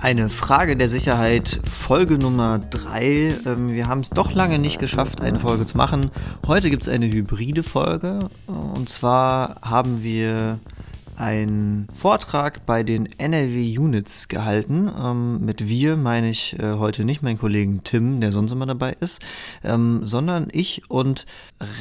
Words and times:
Eine 0.00 0.28
Frage 0.28 0.76
der 0.76 0.88
Sicherheit, 0.88 1.60
Folge 1.64 2.18
Nummer 2.18 2.58
3. 2.58 3.34
Ähm, 3.46 3.72
wir 3.72 3.86
haben 3.86 4.00
es 4.00 4.10
doch 4.10 4.32
lange 4.32 4.58
nicht 4.58 4.80
geschafft, 4.80 5.20
eine 5.20 5.38
Folge 5.38 5.66
zu 5.66 5.76
machen. 5.76 6.10
Heute 6.46 6.70
gibt 6.70 6.82
es 6.84 6.88
eine 6.88 7.06
hybride 7.06 7.62
Folge. 7.62 8.30
Und 8.46 8.88
zwar 8.88 9.60
haben 9.62 10.02
wir 10.02 10.58
einen 11.18 11.88
Vortrag 11.92 12.64
bei 12.64 12.84
den 12.84 13.06
NRW 13.06 13.78
Units 13.78 14.28
gehalten. 14.28 14.90
Ähm, 15.02 15.44
mit 15.44 15.68
wir 15.68 15.96
meine 15.96 16.30
ich 16.30 16.56
äh, 16.58 16.74
heute 16.74 17.04
nicht 17.04 17.22
meinen 17.22 17.38
Kollegen 17.38 17.82
Tim, 17.82 18.20
der 18.20 18.30
sonst 18.32 18.52
immer 18.52 18.66
dabei 18.66 18.96
ist, 19.00 19.20
ähm, 19.64 20.04
sondern 20.04 20.46
ich 20.52 20.88
und 20.88 21.26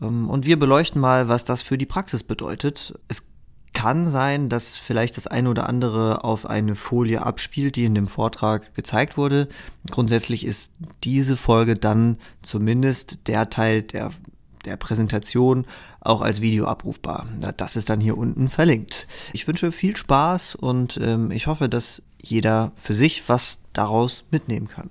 Ähm, 0.00 0.28
und 0.28 0.46
wir 0.46 0.58
beleuchten 0.58 1.00
mal, 1.00 1.28
was 1.28 1.44
das 1.44 1.62
für 1.62 1.78
die 1.78 1.86
Praxis 1.86 2.22
bedeutet. 2.22 2.94
Es 3.08 3.24
kann 3.72 4.10
sein, 4.10 4.48
dass 4.48 4.76
vielleicht 4.76 5.16
das 5.16 5.26
eine 5.26 5.50
oder 5.50 5.68
andere 5.68 6.24
auf 6.24 6.46
eine 6.46 6.74
Folie 6.74 7.24
abspielt, 7.24 7.76
die 7.76 7.84
in 7.84 7.94
dem 7.94 8.08
Vortrag 8.08 8.74
gezeigt 8.74 9.16
wurde. 9.16 9.48
Grundsätzlich 9.90 10.44
ist 10.44 10.72
diese 11.04 11.36
Folge 11.36 11.76
dann 11.76 12.16
zumindest 12.42 13.28
der 13.28 13.50
Teil 13.50 13.82
der, 13.82 14.10
der 14.64 14.76
Präsentation 14.76 15.66
auch 16.00 16.22
als 16.22 16.40
Video 16.40 16.64
abrufbar. 16.64 17.28
Das 17.56 17.76
ist 17.76 17.90
dann 17.90 18.00
hier 18.00 18.16
unten 18.16 18.48
verlinkt. 18.48 19.06
Ich 19.32 19.46
wünsche 19.46 19.70
viel 19.70 19.96
Spaß 19.96 20.54
und 20.54 20.98
ähm, 21.02 21.30
ich 21.30 21.46
hoffe, 21.46 21.68
dass 21.68 22.02
jeder 22.20 22.72
für 22.76 22.94
sich 22.94 23.28
was 23.28 23.58
daraus 23.72 24.24
mitnehmen 24.30 24.68
kann. 24.68 24.90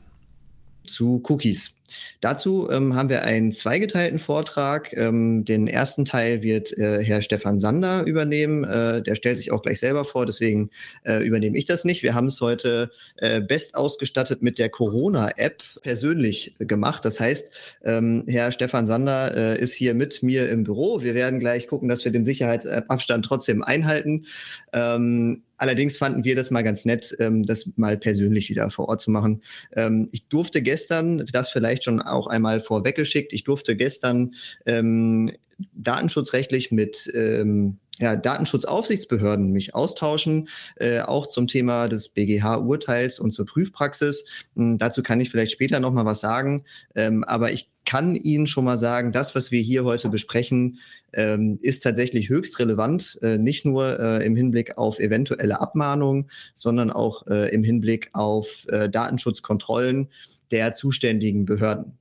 Zu 0.86 1.22
Cookies. 1.28 1.74
Dazu 2.22 2.70
ähm, 2.72 2.96
haben 2.96 3.10
wir 3.10 3.24
einen 3.24 3.52
zweigeteilten 3.52 4.20
Vortrag. 4.20 4.94
Ähm, 4.94 5.46
den 5.46 5.68
ersten 5.68 6.06
Teil 6.06 6.42
wird 6.42 6.78
äh, 6.78 7.04
Herr 7.04 7.22
Stefan 7.22 7.60
Sander 7.60 8.04
übernehmen. 8.04 8.64
Äh, 8.64 9.02
der 9.02 9.16
stellt 9.16 9.38
sich 9.38 9.52
auch 9.52 9.62
gleich 9.62 9.80
selber 9.80 10.06
vor, 10.06 10.26
deswegen 10.26 10.70
äh, 11.04 11.26
übernehme 11.26 11.58
ich 11.58 11.66
das 11.66 11.86
nicht. 11.86 12.04
Wir 12.04 12.16
haben 12.16 12.28
es 12.28 12.42
heute 12.42 12.92
äh, 13.18 13.42
best 13.42 13.76
ausgestattet 13.76 14.42
mit 14.42 14.60
der 14.60 14.70
Corona-App 14.70 15.64
persönlich 15.82 16.56
gemacht. 16.60 17.06
Das 17.06 17.20
heißt, 17.20 17.52
ähm, 17.84 18.24
Herr 18.28 18.52
Stefan 18.52 18.88
Sander 18.88 19.36
äh, 19.36 19.60
ist 19.60 19.74
hier 19.74 19.94
mit 19.94 20.24
mir 20.24 20.50
im 20.50 20.64
Büro. 20.64 21.02
Wir 21.02 21.16
werden 21.16 21.40
gleich 21.40 21.68
gucken, 21.68 21.90
dass 21.90 22.04
wir 22.06 22.12
den 22.12 22.26
Sicherheitsabstand 22.26 23.26
trotzdem 23.26 23.64
einhalten. 23.64 24.26
Ähm, 24.74 25.44
Allerdings 25.58 25.98
fanden 25.98 26.24
wir 26.24 26.36
das 26.36 26.52
mal 26.52 26.64
ganz 26.64 26.86
nett, 26.86 27.16
ähm, 27.20 27.46
das 27.46 27.78
mal 27.78 27.98
persönlich 27.98 28.50
wieder 28.50 28.70
vor 28.70 28.90
Ort 28.90 29.02
zu 29.02 29.12
machen. 29.12 29.42
Ähm, 29.76 30.08
ich 30.12 30.28
durfte 30.28 30.62
gestern, 30.62 31.26
das 31.32 31.50
vielleicht 31.50 31.84
schon 31.84 32.02
auch 32.02 32.28
einmal 32.28 32.60
vorweggeschickt, 32.60 33.34
ich 33.34 33.44
durfte 33.44 33.76
gestern 33.76 34.34
ähm, 34.66 35.32
datenschutzrechtlich 35.74 36.72
mit 36.72 37.10
ähm, 37.14 37.80
ja, 38.00 38.16
Datenschutzaufsichtsbehörden 38.16 39.52
mich 39.52 39.74
austauschen, 39.74 40.50
äh, 40.76 41.02
auch 41.02 41.28
zum 41.28 41.48
Thema 41.48 41.88
des 41.88 42.10
BGH-Urteils 42.10 43.20
und 43.20 43.32
zur 43.32 43.46
Prüfpraxis. 43.46 44.26
Ähm, 44.56 44.78
dazu 44.78 45.02
kann 45.02 45.20
ich 45.20 45.30
vielleicht 45.30 45.52
später 45.52 45.80
noch 45.80 45.92
mal 45.92 46.06
was 46.06 46.20
sagen, 46.20 46.66
ähm, 46.96 47.24
aber 47.24 47.52
ich 47.52 47.72
kann 47.86 48.16
Ihnen 48.16 48.48
schon 48.48 48.66
mal 48.66 48.78
sagen, 48.78 49.12
das, 49.12 49.34
was 49.34 49.50
wir 49.50 49.62
hier 49.62 49.86
heute 49.86 50.10
besprechen, 50.10 50.80
ähm, 51.14 51.58
ist 51.62 51.84
tatsächlich 51.84 52.30
höchst 52.30 52.60
relevant, 52.60 53.18
äh, 53.22 53.38
nicht 53.38 53.66
nur 53.66 54.00
äh, 54.00 54.26
im 54.26 54.36
Hinblick 54.36 54.78
auf 54.78 55.00
eventuelle 55.00 55.62
Abmahnungen, 55.62 56.30
sondern 56.54 56.92
auch 56.92 57.26
äh, 57.28 57.50
im 57.54 57.64
Hinblick 57.64 58.10
auf 58.14 58.66
äh, 58.68 58.90
Datenschutzkontrollen 58.90 60.10
der 60.52 60.74
zuständigen 60.74 61.46
Behörden. 61.46 61.98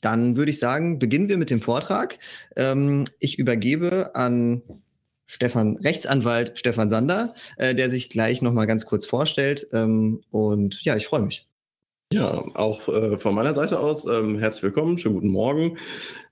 Dann 0.00 0.36
würde 0.36 0.50
ich 0.50 0.58
sagen, 0.58 0.98
beginnen 0.98 1.28
wir 1.28 1.38
mit 1.38 1.50
dem 1.50 1.60
Vortrag. 1.60 2.18
Ähm, 2.56 3.04
ich 3.20 3.38
übergebe 3.38 4.14
an 4.14 4.62
Stefan, 5.26 5.76
Rechtsanwalt 5.78 6.58
Stefan 6.58 6.90
Sander, 6.90 7.34
äh, 7.56 7.74
der 7.74 7.90
sich 7.90 8.08
gleich 8.08 8.42
nochmal 8.42 8.66
ganz 8.66 8.86
kurz 8.86 9.06
vorstellt. 9.06 9.66
Ähm, 9.72 10.22
und 10.30 10.82
ja, 10.84 10.96
ich 10.96 11.06
freue 11.06 11.22
mich. 11.22 11.46
Ja, 12.12 12.44
auch 12.54 12.86
äh, 12.86 13.18
von 13.18 13.34
meiner 13.34 13.52
Seite 13.52 13.80
aus 13.80 14.06
ähm, 14.06 14.38
herzlich 14.38 14.62
willkommen, 14.62 14.96
schönen 14.96 15.16
guten 15.16 15.32
Morgen 15.32 15.76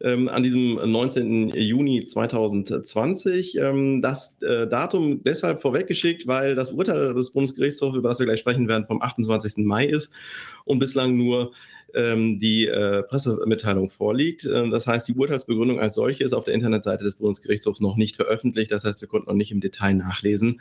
ähm, 0.01 0.29
an 0.29 0.45
diesem 0.45 0.77
19. 0.77 1.49
Juni 1.49 2.05
2020. 2.05 3.59
Ähm, 3.59 4.01
das 4.01 4.41
äh, 4.41 4.69
Datum 4.69 5.25
deshalb 5.25 5.63
vorweggeschickt, 5.63 6.29
weil 6.29 6.55
das 6.55 6.71
Urteil 6.71 7.13
des 7.15 7.33
Bundesgerichtshofs, 7.33 7.97
über 7.97 8.09
das 8.11 8.21
wir 8.21 8.27
gleich 8.27 8.39
sprechen 8.39 8.69
werden, 8.69 8.87
vom 8.87 9.03
28. 9.03 9.65
Mai 9.65 9.87
ist 9.87 10.13
und 10.65 10.79
bislang 10.79 11.17
nur 11.17 11.53
ähm, 11.95 12.41
die 12.41 12.67
äh, 12.67 13.03
Pressemitteilung 13.05 13.89
vorliegt. 13.89 14.45
Äh, 14.45 14.69
das 14.71 14.87
heißt, 14.87 15.09
die 15.09 15.15
Urteilsbegründung 15.15 15.81
als 15.81 15.95
solche 15.95 16.25
ist 16.25 16.33
auf 16.33 16.45
der 16.45 16.55
Internetseite 16.55 17.05
des 17.05 17.17
Bundesgerichtshofs 17.17 17.81
noch 17.81 17.97
nicht 17.97 18.17
veröffentlicht. 18.17 18.73
Das 18.73 18.85
heißt, 18.85 19.01
wir 19.01 19.09
konnten 19.09 19.29
noch 19.29 19.37
nicht 19.37 19.53
im 19.53 19.61
Detail 19.61 19.95
nachlesen, 19.95 20.61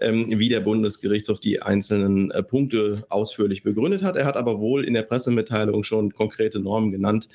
ähm, 0.00 0.26
wie 0.38 0.48
der 0.48 0.60
Bundesgerichtshof 0.60 1.40
die 1.40 1.62
einzelnen 1.62 2.30
äh, 2.30 2.42
Punkte 2.42 3.04
ausführlich 3.08 3.62
begründet 3.62 4.02
hat. 4.02 4.16
Er 4.16 4.26
hat 4.26 4.36
aber 4.36 4.60
wohl 4.60 4.84
in 4.84 4.94
der 4.94 5.02
Pressemitteilung 5.02 5.84
schon 5.84 6.12
konkrete 6.12 6.60
Normen 6.60 6.92
genannt 6.92 7.28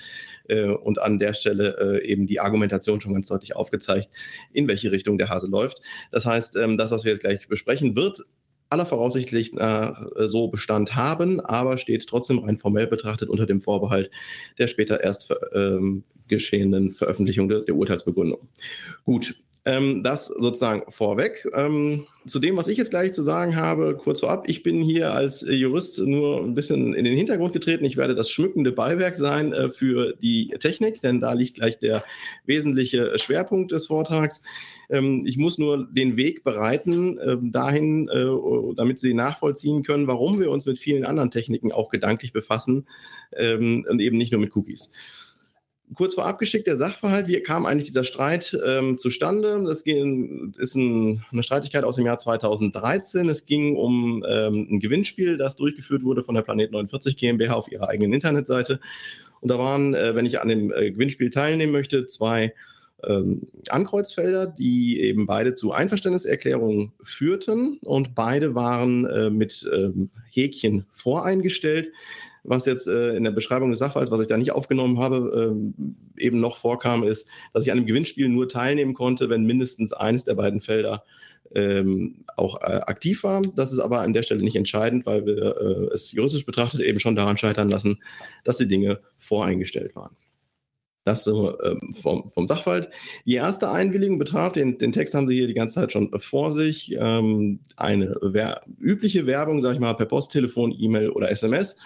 äh, 0.47 0.65
und 0.65 1.01
an 1.01 1.19
der 1.19 1.33
Stelle 1.33 1.77
äh, 1.79 2.07
eben 2.07 2.27
die 2.27 2.39
Argumentation 2.39 3.01
schon 3.01 3.13
ganz 3.13 3.27
deutlich 3.27 3.55
aufgezeigt, 3.55 4.09
in 4.53 4.67
welche 4.67 4.91
Richtung 4.91 5.17
der 5.17 5.29
Hase 5.29 5.47
läuft. 5.47 5.81
Das 6.11 6.25
heißt, 6.25 6.55
ähm, 6.57 6.77
das, 6.77 6.91
was 6.91 7.03
wir 7.03 7.13
jetzt 7.13 7.21
gleich 7.21 7.47
besprechen, 7.47 7.95
wird 7.95 8.25
aller 8.69 8.85
Voraussicht 8.85 9.53
nach 9.53 10.05
äh, 10.15 10.27
so 10.27 10.47
Bestand 10.47 10.95
haben, 10.95 11.39
aber 11.39 11.77
steht 11.77 12.05
trotzdem 12.07 12.39
rein 12.39 12.57
formell 12.57 12.87
betrachtet 12.87 13.29
unter 13.29 13.45
dem 13.45 13.61
Vorbehalt 13.61 14.11
der 14.57 14.67
später 14.67 15.01
erst 15.01 15.33
ähm, 15.53 16.03
geschehenen 16.27 16.93
Veröffentlichung 16.93 17.49
der, 17.49 17.61
der 17.61 17.75
Urteilsbegründung. 17.75 18.47
Gut, 19.03 19.35
ähm, 19.69 20.03
das 20.03 20.27
sozusagen 20.27 20.83
vorweg. 20.91 21.47
Ähm, 21.53 22.07
zu 22.25 22.39
dem, 22.39 22.57
was 22.57 22.67
ich 22.67 22.77
jetzt 22.77 22.89
gleich 22.89 23.13
zu 23.13 23.21
sagen 23.21 23.55
habe, 23.55 23.95
kurz 23.95 24.19
vorab, 24.21 24.49
ich 24.49 24.63
bin 24.63 24.81
hier 24.81 25.13
als 25.13 25.41
Jurist 25.47 25.99
nur 25.99 26.43
ein 26.43 26.55
bisschen 26.55 26.93
in 26.93 27.05
den 27.05 27.15
Hintergrund 27.15 27.53
getreten. 27.53 27.85
Ich 27.85 27.95
werde 27.95 28.15
das 28.15 28.29
schmückende 28.29 28.71
Beiwerk 28.71 29.15
sein 29.15 29.53
äh, 29.53 29.69
für 29.69 30.15
die 30.21 30.49
Technik, 30.59 31.01
denn 31.01 31.19
da 31.19 31.33
liegt 31.33 31.55
gleich 31.55 31.77
der 31.79 32.03
wesentliche 32.45 33.17
Schwerpunkt 33.19 33.71
des 33.71 33.87
Vortrags. 33.87 34.41
Ähm, 34.89 35.23
ich 35.27 35.37
muss 35.37 35.59
nur 35.59 35.87
den 35.91 36.17
Weg 36.17 36.43
bereiten 36.43 37.17
äh, 37.19 37.37
dahin, 37.39 38.09
äh, 38.09 38.25
damit 38.75 38.99
Sie 38.99 39.13
nachvollziehen 39.13 39.83
können, 39.83 40.07
warum 40.07 40.39
wir 40.39 40.49
uns 40.49 40.65
mit 40.65 40.79
vielen 40.79 41.05
anderen 41.05 41.29
Techniken 41.29 41.71
auch 41.71 41.89
gedanklich 41.89 42.33
befassen 42.33 42.87
ähm, 43.35 43.85
und 43.87 44.01
eben 44.01 44.17
nicht 44.17 44.31
nur 44.31 44.41
mit 44.41 44.55
Cookies 44.55 44.91
kurz 45.95 46.13
vorab 46.13 46.39
geschickt, 46.39 46.67
der 46.67 46.77
Sachverhalt, 46.77 47.27
wie 47.27 47.39
kam 47.41 47.65
eigentlich 47.65 47.87
dieser 47.87 48.03
Streit 48.03 48.57
ähm, 48.65 48.97
zustande? 48.97 49.61
Das 49.63 49.81
ist 49.81 50.75
ein, 50.75 51.23
eine 51.31 51.43
Streitigkeit 51.43 51.83
aus 51.83 51.95
dem 51.95 52.05
Jahr 52.05 52.17
2013. 52.17 53.27
Es 53.29 53.45
ging 53.45 53.75
um 53.75 54.23
ähm, 54.27 54.67
ein 54.69 54.79
Gewinnspiel, 54.79 55.37
das 55.37 55.55
durchgeführt 55.55 56.03
wurde 56.03 56.23
von 56.23 56.35
der 56.35 56.43
Planet 56.43 56.71
49 56.71 57.17
GmbH 57.17 57.53
auf 57.53 57.71
ihrer 57.71 57.89
eigenen 57.89 58.13
Internetseite. 58.13 58.79
Und 59.41 59.49
da 59.49 59.57
waren, 59.57 59.93
äh, 59.93 60.15
wenn 60.15 60.25
ich 60.25 60.41
an 60.41 60.49
dem 60.49 60.71
äh, 60.71 60.91
Gewinnspiel 60.91 61.29
teilnehmen 61.29 61.71
möchte, 61.71 62.07
zwei 62.07 62.53
ähm, 63.03 63.47
Ankreuzfelder, 63.69 64.47
die 64.47 64.99
eben 65.01 65.25
beide 65.25 65.55
zu 65.55 65.71
Einverständniserklärungen 65.71 66.91
führten 67.01 67.77
und 67.81 68.13
beide 68.13 68.55
waren 68.55 69.05
äh, 69.05 69.29
mit 69.29 69.67
ähm, 69.73 70.09
Häkchen 70.31 70.85
voreingestellt 70.91 71.91
was 72.49 72.65
jetzt 72.65 72.87
äh, 72.87 73.15
in 73.15 73.23
der 73.23 73.31
Beschreibung 73.31 73.69
des 73.69 73.79
Sachverhalts, 73.79 74.11
was 74.11 74.21
ich 74.21 74.27
da 74.27 74.35
nicht 74.35 74.51
aufgenommen 74.51 74.99
habe, 74.99 75.53
äh, 76.17 76.23
eben 76.23 76.39
noch 76.39 76.57
vorkam, 76.57 77.03
ist, 77.03 77.27
dass 77.53 77.63
ich 77.63 77.71
an 77.71 77.77
einem 77.77 77.87
Gewinnspiel 77.87 78.27
nur 78.27 78.49
teilnehmen 78.49 78.95
konnte, 78.95 79.29
wenn 79.29 79.45
mindestens 79.45 79.93
eines 79.93 80.25
der 80.25 80.33
beiden 80.33 80.59
Felder 80.59 81.03
ähm, 81.53 82.25
auch 82.35 82.59
äh, 82.61 82.81
aktiv 82.81 83.23
war. 83.23 83.43
Das 83.55 83.71
ist 83.71 83.79
aber 83.79 83.99
an 84.01 84.13
der 84.13 84.23
Stelle 84.23 84.41
nicht 84.41 84.55
entscheidend, 84.55 85.05
weil 85.05 85.27
wir 85.27 85.37
äh, 85.37 85.93
es 85.93 86.11
juristisch 86.11 86.45
betrachtet 86.45 86.81
eben 86.81 86.99
schon 86.99 87.15
daran 87.15 87.37
scheitern 87.37 87.69
lassen, 87.69 87.99
dass 88.43 88.57
die 88.57 88.67
Dinge 88.67 88.99
voreingestellt 89.19 89.95
waren. 89.95 90.15
Das 91.05 91.23
so 91.23 91.59
ähm, 91.61 91.93
vom, 91.93 92.29
vom, 92.29 92.47
Sachverhalt. 92.47 92.89
Die 93.25 93.35
erste 93.35 93.71
Einwilligung 93.71 94.17
betraf, 94.17 94.53
den, 94.53 94.79
den, 94.79 94.91
Text 94.91 95.13
haben 95.13 95.27
Sie 95.27 95.35
hier 95.35 95.47
die 95.47 95.53
ganze 95.53 95.75
Zeit 95.75 95.91
schon 95.91 96.11
vor 96.19 96.51
sich, 96.51 96.95
ähm, 96.99 97.59
eine 97.77 98.15
wer 98.21 98.63
übliche 98.79 99.25
Werbung, 99.25 99.61
sage 99.61 99.75
ich 99.75 99.79
mal, 99.79 99.93
per 99.93 100.07
Post, 100.07 100.31
Telefon, 100.31 100.75
E-Mail 100.77 101.09
oder 101.09 101.31
SMS 101.31 101.77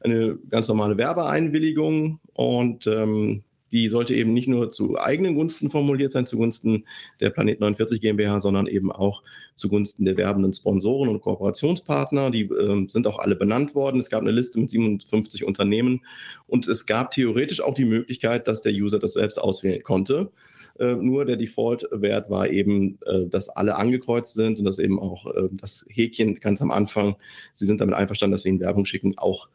eine 0.00 0.38
ganz 0.48 0.68
normale 0.68 0.96
Werbeeinwilligung 0.96 2.20
und 2.34 2.86
ähm, 2.86 3.42
die 3.72 3.88
sollte 3.88 4.14
eben 4.14 4.32
nicht 4.32 4.48
nur 4.48 4.72
zu 4.72 4.98
eigenen 4.98 5.34
Gunsten 5.34 5.70
formuliert 5.70 6.12
sein, 6.12 6.26
zugunsten 6.26 6.84
der 7.20 7.30
Planet 7.30 7.60
49 7.60 8.00
GmbH, 8.00 8.40
sondern 8.40 8.66
eben 8.66 8.90
auch 8.90 9.22
zugunsten 9.56 10.04
der 10.04 10.16
werbenden 10.16 10.52
Sponsoren 10.52 11.08
und 11.08 11.20
Kooperationspartner. 11.20 12.30
Die 12.30 12.44
äh, 12.44 12.88
sind 12.88 13.06
auch 13.06 13.18
alle 13.18 13.36
benannt 13.36 13.74
worden. 13.74 14.00
Es 14.00 14.10
gab 14.10 14.22
eine 14.22 14.30
Liste 14.30 14.58
mit 14.58 14.70
57 14.70 15.44
Unternehmen 15.44 16.00
und 16.46 16.66
es 16.66 16.86
gab 16.86 17.10
theoretisch 17.10 17.60
auch 17.60 17.74
die 17.74 17.84
Möglichkeit, 17.84 18.48
dass 18.48 18.62
der 18.62 18.72
User 18.72 18.98
das 18.98 19.14
selbst 19.14 19.38
auswählen 19.38 19.82
konnte. 19.82 20.30
Äh, 20.78 20.94
nur 20.94 21.24
der 21.24 21.36
Default-Wert 21.36 22.30
war 22.30 22.48
eben, 22.48 22.98
äh, 23.04 23.26
dass 23.26 23.48
alle 23.48 23.76
angekreuzt 23.76 24.34
sind 24.34 24.58
und 24.58 24.64
dass 24.64 24.78
eben 24.78 24.98
auch 24.98 25.26
äh, 25.26 25.48
das 25.50 25.84
Häkchen 25.88 26.36
ganz 26.36 26.62
am 26.62 26.70
Anfang, 26.70 27.16
Sie 27.52 27.66
sind 27.66 27.80
damit 27.80 27.96
einverstanden, 27.96 28.32
dass 28.32 28.44
wir 28.44 28.50
Ihnen 28.50 28.60
Werbung 28.60 28.84
schicken, 28.84 29.18
auch 29.18 29.48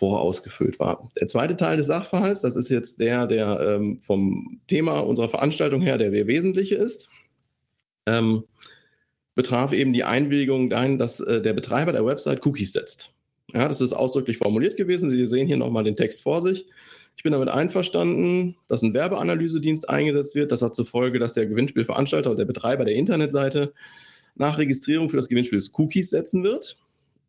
vorausgefüllt 0.00 0.80
war. 0.80 1.10
Der 1.20 1.28
zweite 1.28 1.56
Teil 1.56 1.76
des 1.76 1.86
Sachverhalts, 1.86 2.40
das 2.40 2.56
ist 2.56 2.70
jetzt 2.70 3.00
der, 3.00 3.26
der 3.26 3.60
ähm, 3.60 4.00
vom 4.00 4.60
Thema 4.66 5.00
unserer 5.00 5.28
Veranstaltung 5.28 5.82
her 5.82 5.98
der 5.98 6.10
wesentliche 6.26 6.74
ist, 6.74 7.10
ähm, 8.06 8.44
betraf 9.34 9.74
eben 9.74 9.92
die 9.92 10.04
Einwilligung 10.04 10.70
dahin, 10.70 10.98
dass 10.98 11.20
äh, 11.20 11.42
der 11.42 11.52
Betreiber 11.52 11.92
der 11.92 12.06
Website 12.06 12.44
Cookies 12.46 12.72
setzt. 12.72 13.12
Ja, 13.52 13.68
das 13.68 13.82
ist 13.82 13.92
ausdrücklich 13.92 14.38
formuliert 14.38 14.78
gewesen. 14.78 15.10
Sie 15.10 15.26
sehen 15.26 15.46
hier 15.46 15.58
nochmal 15.58 15.84
den 15.84 15.96
Text 15.96 16.22
vor 16.22 16.40
sich. 16.40 16.66
Ich 17.16 17.22
bin 17.22 17.32
damit 17.32 17.50
einverstanden, 17.50 18.56
dass 18.68 18.82
ein 18.82 18.94
Werbeanalysedienst 18.94 19.86
eingesetzt 19.86 20.34
wird. 20.34 20.50
Das 20.50 20.62
hat 20.62 20.74
zur 20.74 20.86
Folge, 20.86 21.18
dass 21.18 21.34
der 21.34 21.46
Gewinnspielveranstalter 21.46 22.30
und 22.30 22.38
der 22.38 22.46
Betreiber 22.46 22.86
der 22.86 22.94
Internetseite 22.94 23.74
nach 24.34 24.56
Registrierung 24.56 25.10
für 25.10 25.16
das 25.16 25.28
Gewinnspiel 25.28 25.62
Cookies 25.72 26.08
setzen 26.08 26.42
wird 26.42 26.78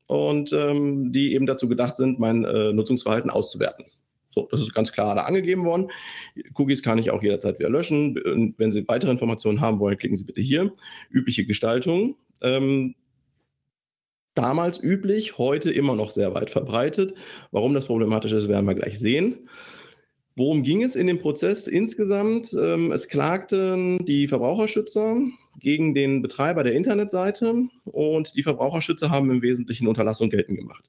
und 0.07 0.51
ähm, 0.53 1.11
die 1.11 1.33
eben 1.33 1.45
dazu 1.45 1.67
gedacht 1.67 1.97
sind, 1.97 2.19
mein 2.19 2.43
äh, 2.43 2.73
Nutzungsverhalten 2.73 3.29
auszuwerten. 3.29 3.85
So, 4.33 4.47
das 4.49 4.61
ist 4.61 4.73
ganz 4.73 4.93
klar 4.93 5.15
da 5.15 5.23
angegeben 5.23 5.65
worden. 5.65 5.91
Cookies 6.53 6.83
kann 6.83 6.97
ich 6.97 7.11
auch 7.11 7.21
jederzeit 7.21 7.59
wieder 7.59 7.69
löschen. 7.69 8.15
Wenn 8.57 8.71
Sie 8.71 8.87
weitere 8.87 9.11
Informationen 9.11 9.59
haben 9.59 9.79
wollen, 9.79 9.97
klicken 9.97 10.15
Sie 10.15 10.23
bitte 10.23 10.41
hier. 10.41 10.73
Übliche 11.09 11.45
Gestaltung. 11.45 12.15
Ähm, 12.41 12.95
damals 14.33 14.81
üblich, 14.81 15.37
heute 15.37 15.71
immer 15.71 15.95
noch 15.95 16.11
sehr 16.11 16.33
weit 16.33 16.49
verbreitet. 16.49 17.13
Warum 17.51 17.73
das 17.73 17.85
problematisch 17.85 18.31
ist, 18.31 18.47
werden 18.47 18.65
wir 18.65 18.75
gleich 18.75 18.99
sehen. 18.99 19.49
Worum 20.37 20.63
ging 20.63 20.81
es 20.81 20.95
in 20.95 21.07
dem 21.07 21.19
Prozess 21.19 21.67
insgesamt? 21.67 22.53
Ähm, 22.53 22.93
es 22.93 23.09
klagten 23.09 24.05
die 24.05 24.29
Verbraucherschützer 24.29 25.17
gegen 25.59 25.93
den 25.93 26.21
Betreiber 26.21 26.63
der 26.63 26.73
Internetseite 26.73 27.67
und 27.85 28.35
die 28.35 28.43
Verbraucherschützer 28.43 29.09
haben 29.09 29.31
im 29.31 29.41
Wesentlichen 29.41 29.87
Unterlassung 29.87 30.29
geltend 30.29 30.57
gemacht. 30.57 30.85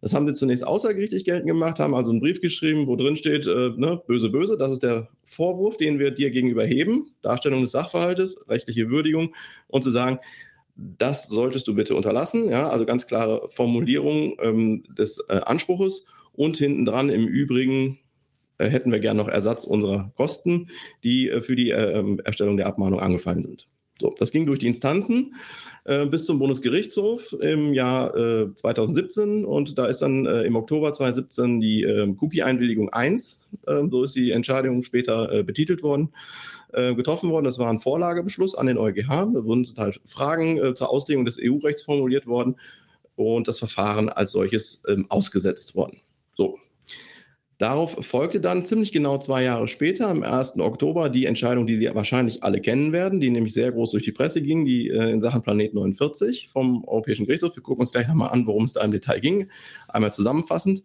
Das 0.00 0.12
haben 0.12 0.26
sie 0.26 0.34
zunächst 0.34 0.66
außergerichtlich 0.66 1.24
geltend 1.24 1.48
gemacht, 1.48 1.78
haben 1.78 1.94
also 1.94 2.10
einen 2.12 2.20
Brief 2.20 2.40
geschrieben, 2.40 2.86
wo 2.86 2.96
drin 2.96 3.16
steht, 3.16 3.46
äh, 3.46 3.70
ne, 3.76 4.02
böse, 4.06 4.28
böse, 4.28 4.58
das 4.58 4.72
ist 4.72 4.82
der 4.82 5.08
Vorwurf, 5.24 5.78
den 5.78 5.98
wir 5.98 6.10
dir 6.10 6.30
gegenüber 6.30 6.64
heben, 6.64 7.12
Darstellung 7.22 7.62
des 7.62 7.72
Sachverhaltes, 7.72 8.44
rechtliche 8.48 8.90
Würdigung 8.90 9.34
und 9.68 9.82
zu 9.82 9.90
sagen, 9.90 10.18
das 10.76 11.26
solltest 11.28 11.66
du 11.66 11.74
bitte 11.74 11.94
unterlassen, 11.94 12.50
ja, 12.50 12.68
also 12.68 12.84
ganz 12.84 13.06
klare 13.06 13.48
Formulierung 13.50 14.36
ähm, 14.42 14.84
des 14.96 15.24
äh, 15.28 15.40
Anspruches 15.44 16.04
und 16.34 16.58
hinten 16.58 16.84
dran 16.84 17.08
im 17.08 17.26
Übrigen 17.26 17.98
äh, 18.58 18.68
hätten 18.68 18.92
wir 18.92 19.00
gern 19.00 19.16
noch 19.16 19.28
Ersatz 19.28 19.64
unserer 19.64 20.12
Kosten, 20.16 20.68
die 21.02 21.30
äh, 21.30 21.40
für 21.40 21.56
die 21.56 21.70
äh, 21.70 21.98
ähm, 21.98 22.20
Erstellung 22.24 22.58
der 22.58 22.66
Abmahnung 22.66 23.00
angefallen 23.00 23.42
sind. 23.42 23.66
So, 23.98 24.14
das 24.18 24.30
ging 24.30 24.44
durch 24.44 24.58
die 24.58 24.66
Instanzen 24.66 25.34
äh, 25.84 26.04
bis 26.04 26.26
zum 26.26 26.38
Bundesgerichtshof 26.38 27.32
im 27.40 27.72
Jahr 27.72 28.14
äh, 28.14 28.54
2017 28.54 29.44
und 29.44 29.78
da 29.78 29.86
ist 29.86 30.02
dann 30.02 30.26
äh, 30.26 30.42
im 30.42 30.54
Oktober 30.54 30.92
2017 30.92 31.60
die 31.60 31.82
ähm, 31.82 32.18
Cookie-Einwilligung 32.20 32.90
1, 32.90 33.40
ähm, 33.66 33.90
so 33.90 34.04
ist 34.04 34.14
die 34.14 34.32
Entscheidung 34.32 34.82
später 34.82 35.32
äh, 35.32 35.42
betitelt 35.42 35.82
worden, 35.82 36.10
äh, 36.74 36.94
getroffen 36.94 37.30
worden. 37.30 37.46
Das 37.46 37.58
war 37.58 37.70
ein 37.70 37.80
Vorlagebeschluss 37.80 38.54
an 38.54 38.66
den 38.66 38.76
EuGH. 38.76 39.08
Da 39.08 39.44
wurden 39.44 39.66
halt 39.78 40.00
Fragen 40.04 40.58
äh, 40.58 40.74
zur 40.74 40.90
Auslegung 40.90 41.24
des 41.24 41.38
EU-Rechts 41.40 41.82
formuliert 41.82 42.26
worden 42.26 42.56
und 43.14 43.48
das 43.48 43.58
Verfahren 43.58 44.10
als 44.10 44.32
solches 44.32 44.82
ähm, 44.88 45.06
ausgesetzt 45.08 45.74
worden. 45.74 46.00
So, 46.34 46.58
Darauf 47.58 47.96
folgte 48.04 48.38
dann 48.38 48.66
ziemlich 48.66 48.92
genau 48.92 49.18
zwei 49.18 49.42
Jahre 49.42 49.66
später, 49.66 50.08
am 50.08 50.22
1. 50.22 50.58
Oktober, 50.58 51.08
die 51.08 51.24
Entscheidung, 51.24 51.66
die 51.66 51.76
Sie 51.76 51.88
wahrscheinlich 51.94 52.42
alle 52.42 52.60
kennen 52.60 52.92
werden, 52.92 53.18
die 53.18 53.30
nämlich 53.30 53.54
sehr 53.54 53.72
groß 53.72 53.92
durch 53.92 54.04
die 54.04 54.12
Presse 54.12 54.42
ging, 54.42 54.66
die 54.66 54.90
äh, 54.90 55.10
in 55.10 55.22
Sachen 55.22 55.40
Planet 55.40 55.72
49 55.72 56.50
vom 56.52 56.84
Europäischen 56.84 57.24
Gerichtshof. 57.24 57.56
Wir 57.56 57.62
gucken 57.62 57.80
uns 57.80 57.92
gleich 57.92 58.08
nochmal 58.08 58.30
an, 58.30 58.46
worum 58.46 58.64
es 58.64 58.74
da 58.74 58.82
im 58.82 58.90
Detail 58.90 59.20
ging. 59.20 59.48
Einmal 59.88 60.12
zusammenfassend. 60.12 60.82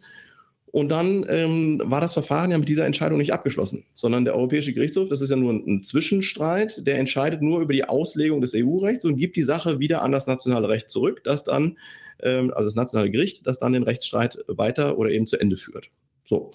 Und 0.72 0.90
dann 0.90 1.26
ähm, 1.28 1.82
war 1.84 2.00
das 2.00 2.14
Verfahren 2.14 2.52
ja 2.52 2.58
mit 2.58 2.70
dieser 2.70 2.86
Entscheidung 2.86 3.18
nicht 3.18 3.34
abgeschlossen, 3.34 3.84
sondern 3.94 4.24
der 4.24 4.36
Europäische 4.36 4.74
Gerichtshof, 4.74 5.10
das 5.10 5.20
ist 5.20 5.30
ja 5.30 5.36
nur 5.36 5.52
ein, 5.52 5.84
Zwischenstreit, 5.84 6.88
der 6.88 6.98
entscheidet 6.98 7.42
nur 7.42 7.60
über 7.60 7.74
die 7.74 7.84
Auslegung 7.84 8.40
des 8.40 8.54
EU-Rechts 8.56 9.04
und 9.04 9.18
gibt 9.18 9.36
die 9.36 9.44
Sache 9.44 9.80
wieder 9.80 10.02
an 10.02 10.14
das 10.14 10.28
nationale 10.28 10.70
Recht 10.70 10.90
zurück, 10.90 11.22
das 11.26 11.44
dann, 11.44 11.78
ähm, 12.24 12.54
also 12.56 12.70
das 12.70 12.76
nationale 12.76 13.12
Gericht, 13.12 13.46
das 13.46 13.60
dann 13.60 13.74
den 13.74 13.84
Rechtsstreit 13.84 14.40
weiter 14.48 14.98
oder 14.98 15.10
eben 15.10 15.28
zu 15.28 15.38
Ende 15.38 15.58
führt. 15.58 15.90
So. 16.32 16.50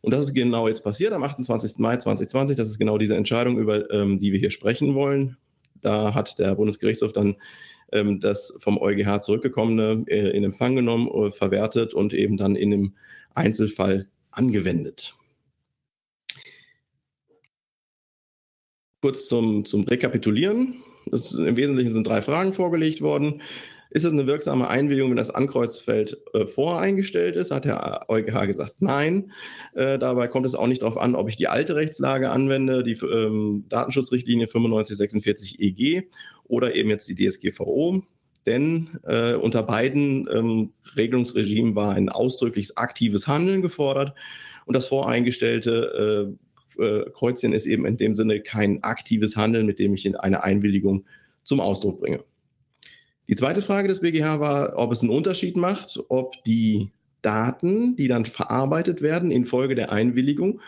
Und 0.00 0.12
das 0.12 0.24
ist 0.24 0.34
genau 0.34 0.66
jetzt 0.66 0.82
passiert 0.82 1.12
am 1.12 1.22
28. 1.22 1.78
Mai 1.78 1.96
2020. 1.98 2.56
Das 2.56 2.68
ist 2.68 2.80
genau 2.80 2.98
diese 2.98 3.14
Entscheidung, 3.16 3.58
über 3.58 3.88
ähm, 3.92 4.18
die 4.18 4.32
wir 4.32 4.40
hier 4.40 4.50
sprechen 4.50 4.96
wollen. 4.96 5.36
Da 5.80 6.14
hat 6.14 6.40
der 6.40 6.56
Bundesgerichtshof 6.56 7.12
dann 7.12 7.36
ähm, 7.92 8.18
das 8.18 8.52
vom 8.58 8.76
EuGH 8.76 9.22
zurückgekommene 9.22 10.04
äh, 10.08 10.30
in 10.36 10.42
Empfang 10.42 10.74
genommen, 10.74 11.08
äh, 11.08 11.30
verwertet 11.30 11.94
und 11.94 12.12
eben 12.12 12.36
dann 12.36 12.56
in 12.56 12.72
dem 12.72 12.94
Einzelfall 13.32 14.08
angewendet. 14.32 15.14
Kurz 19.00 19.28
zum, 19.28 19.64
zum 19.64 19.84
Rekapitulieren. 19.84 20.82
Das, 21.06 21.34
Im 21.34 21.56
Wesentlichen 21.56 21.92
sind 21.92 22.06
drei 22.06 22.20
Fragen 22.20 22.52
vorgelegt 22.52 23.00
worden. 23.00 23.42
Ist 23.90 24.04
es 24.04 24.12
eine 24.12 24.26
wirksame 24.26 24.68
Einwilligung, 24.68 25.10
wenn 25.10 25.16
das 25.16 25.30
Ankreuzfeld 25.30 26.16
äh, 26.32 26.46
voreingestellt 26.46 27.34
ist? 27.34 27.50
Hat 27.50 27.64
der 27.64 28.06
EuGH 28.08 28.46
gesagt, 28.46 28.76
nein. 28.78 29.32
Äh, 29.74 29.98
dabei 29.98 30.28
kommt 30.28 30.46
es 30.46 30.54
auch 30.54 30.68
nicht 30.68 30.82
darauf 30.82 30.96
an, 30.96 31.16
ob 31.16 31.28
ich 31.28 31.36
die 31.36 31.48
alte 31.48 31.74
Rechtslage 31.74 32.30
anwende, 32.30 32.84
die 32.84 32.92
ähm, 32.92 33.64
Datenschutzrichtlinie 33.68 34.46
9546 34.46 35.60
EG 35.60 36.02
oder 36.44 36.74
eben 36.76 36.88
jetzt 36.88 37.08
die 37.08 37.16
DSGVO. 37.16 38.02
Denn 38.46 39.00
äh, 39.02 39.34
unter 39.34 39.64
beiden 39.64 40.28
ähm, 40.32 40.72
Regelungsregimen 40.96 41.74
war 41.74 41.94
ein 41.94 42.08
ausdrückliches 42.08 42.76
aktives 42.76 43.26
Handeln 43.26 43.60
gefordert 43.60 44.14
und 44.66 44.74
das 44.74 44.86
voreingestellte 44.86 46.36
äh, 46.78 46.82
äh, 46.82 47.10
Kreuzchen 47.12 47.52
ist 47.52 47.66
eben 47.66 47.84
in 47.84 47.96
dem 47.96 48.14
Sinne 48.14 48.40
kein 48.40 48.82
aktives 48.82 49.36
Handeln, 49.36 49.66
mit 49.66 49.78
dem 49.78 49.94
ich 49.94 50.06
eine 50.20 50.42
Einwilligung 50.42 51.04
zum 51.42 51.60
Ausdruck 51.60 52.00
bringe. 52.00 52.20
Die 53.30 53.36
zweite 53.36 53.62
Frage 53.62 53.86
des 53.86 54.00
BGH 54.00 54.40
war, 54.40 54.76
ob 54.76 54.90
es 54.90 55.02
einen 55.02 55.12
Unterschied 55.12 55.56
macht, 55.56 56.00
ob 56.08 56.42
die 56.42 56.90
Daten, 57.22 57.94
die 57.94 58.08
dann 58.08 58.24
verarbeitet 58.24 59.02
werden 59.02 59.30
infolge 59.30 59.76
der 59.76 59.92
Einwilligung, 59.92 60.60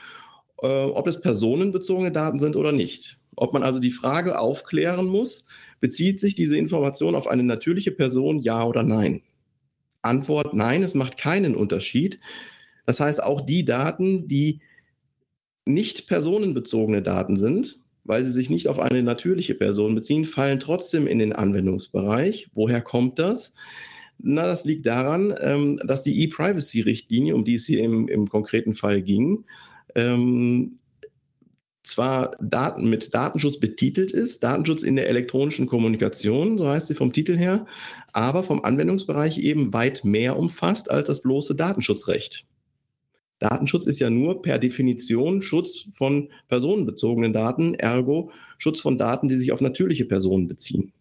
äh, 0.62 0.84
ob 0.84 1.08
es 1.08 1.20
personenbezogene 1.20 2.12
Daten 2.12 2.38
sind 2.38 2.54
oder 2.54 2.70
nicht. 2.70 3.18
Ob 3.34 3.52
man 3.52 3.64
also 3.64 3.80
die 3.80 3.90
Frage 3.90 4.38
aufklären 4.38 5.06
muss, 5.06 5.44
bezieht 5.80 6.20
sich 6.20 6.36
diese 6.36 6.56
Information 6.56 7.16
auf 7.16 7.26
eine 7.26 7.42
natürliche 7.42 7.90
Person, 7.90 8.38
ja 8.38 8.64
oder 8.64 8.84
nein? 8.84 9.22
Antwort 10.02 10.54
nein, 10.54 10.84
es 10.84 10.94
macht 10.94 11.16
keinen 11.16 11.56
Unterschied. 11.56 12.20
Das 12.86 13.00
heißt, 13.00 13.20
auch 13.24 13.40
die 13.40 13.64
Daten, 13.64 14.28
die 14.28 14.60
nicht 15.64 16.06
personenbezogene 16.06 17.02
Daten 17.02 17.36
sind, 17.36 17.81
weil 18.04 18.24
sie 18.24 18.32
sich 18.32 18.50
nicht 18.50 18.68
auf 18.68 18.78
eine 18.78 19.02
natürliche 19.02 19.54
Person 19.54 19.94
beziehen, 19.94 20.24
fallen 20.24 20.60
trotzdem 20.60 21.06
in 21.06 21.18
den 21.18 21.32
Anwendungsbereich. 21.32 22.48
Woher 22.54 22.80
kommt 22.80 23.18
das? 23.18 23.54
Na, 24.18 24.46
das 24.46 24.64
liegt 24.64 24.86
daran, 24.86 25.34
ähm, 25.40 25.80
dass 25.84 26.02
die 26.02 26.22
E-Privacy-Richtlinie, 26.22 27.34
um 27.34 27.44
die 27.44 27.56
es 27.56 27.66
hier 27.66 27.82
im, 27.82 28.08
im 28.08 28.28
konkreten 28.28 28.74
Fall 28.74 29.02
ging, 29.02 29.44
ähm, 29.94 30.78
zwar 31.82 32.30
Daten 32.40 32.88
mit 32.88 33.12
Datenschutz 33.12 33.58
betitelt 33.58 34.12
ist, 34.12 34.44
Datenschutz 34.44 34.84
in 34.84 34.94
der 34.94 35.08
elektronischen 35.08 35.66
Kommunikation, 35.66 36.56
so 36.56 36.68
heißt 36.68 36.86
sie 36.86 36.94
vom 36.94 37.12
Titel 37.12 37.36
her, 37.36 37.66
aber 38.12 38.44
vom 38.44 38.64
Anwendungsbereich 38.64 39.38
eben 39.38 39.72
weit 39.72 40.04
mehr 40.04 40.38
umfasst 40.38 40.90
als 40.90 41.08
das 41.08 41.22
bloße 41.22 41.56
Datenschutzrecht. 41.56 42.46
Datenschutz 43.42 43.86
ist 43.86 43.98
ja 43.98 44.08
nur 44.08 44.40
per 44.40 44.58
Definition 44.58 45.42
Schutz 45.42 45.88
von 45.92 46.28
personenbezogenen 46.48 47.32
Daten, 47.32 47.74
ergo 47.74 48.30
Schutz 48.56 48.80
von 48.80 48.98
Daten, 48.98 49.28
die 49.28 49.36
sich 49.36 49.50
auf 49.50 49.60
natürliche 49.60 50.04
Personen 50.04 50.46
beziehen. 50.46 50.92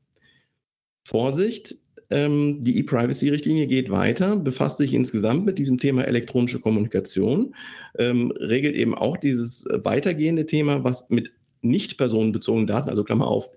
Vorsicht, 1.04 1.78
ähm, 2.10 2.64
die 2.64 2.80
E-Privacy-Richtlinie 2.80 3.68
geht 3.68 3.92
weiter, 3.92 4.38
befasst 4.38 4.78
sich 4.78 4.94
insgesamt 4.94 5.46
mit 5.46 5.60
diesem 5.60 5.78
Thema 5.78 6.04
elektronische 6.04 6.60
Kommunikation, 6.60 7.54
ähm, 7.98 8.32
regelt 8.32 8.76
eben 8.76 8.96
auch 8.96 9.18
dieses 9.18 9.66
weitergehende 9.72 10.48
Thema, 10.48 10.84
was 10.84 11.10
mit 11.10 11.32
nicht 11.62 11.98
personenbezogenen 11.98 12.66
Daten, 12.66 12.90
also 12.90 13.04
Klammer 13.04 13.28
auf, 13.28 13.50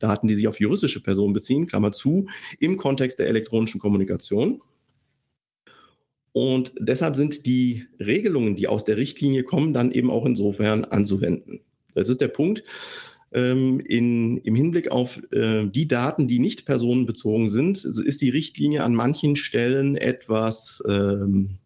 Daten, 0.00 0.26
die 0.26 0.34
sich 0.34 0.48
auf 0.48 0.58
juristische 0.58 1.02
Personen 1.02 1.34
beziehen, 1.34 1.68
Klammer 1.68 1.92
zu, 1.92 2.26
im 2.58 2.76
Kontext 2.76 3.20
der 3.20 3.28
elektronischen 3.28 3.80
Kommunikation. 3.80 4.60
Und 6.34 6.72
deshalb 6.80 7.14
sind 7.14 7.46
die 7.46 7.86
Regelungen, 8.00 8.56
die 8.56 8.66
aus 8.66 8.84
der 8.84 8.96
Richtlinie 8.96 9.44
kommen, 9.44 9.72
dann 9.72 9.92
eben 9.92 10.10
auch 10.10 10.26
insofern 10.26 10.84
anzuwenden. 10.84 11.60
Das 11.94 12.08
ist 12.08 12.20
der 12.20 12.26
Punkt. 12.26 12.64
Ähm, 13.32 13.78
in, 13.78 14.38
Im 14.38 14.56
Hinblick 14.56 14.90
auf 14.90 15.20
äh, 15.30 15.64
die 15.68 15.86
Daten, 15.86 16.26
die 16.26 16.40
nicht 16.40 16.66
personenbezogen 16.66 17.48
sind, 17.48 17.84
ist 17.84 18.20
die 18.20 18.30
Richtlinie 18.30 18.82
an 18.82 18.96
manchen 18.96 19.36
Stellen 19.36 19.96
etwas 19.96 20.82
ähm, 20.88 21.58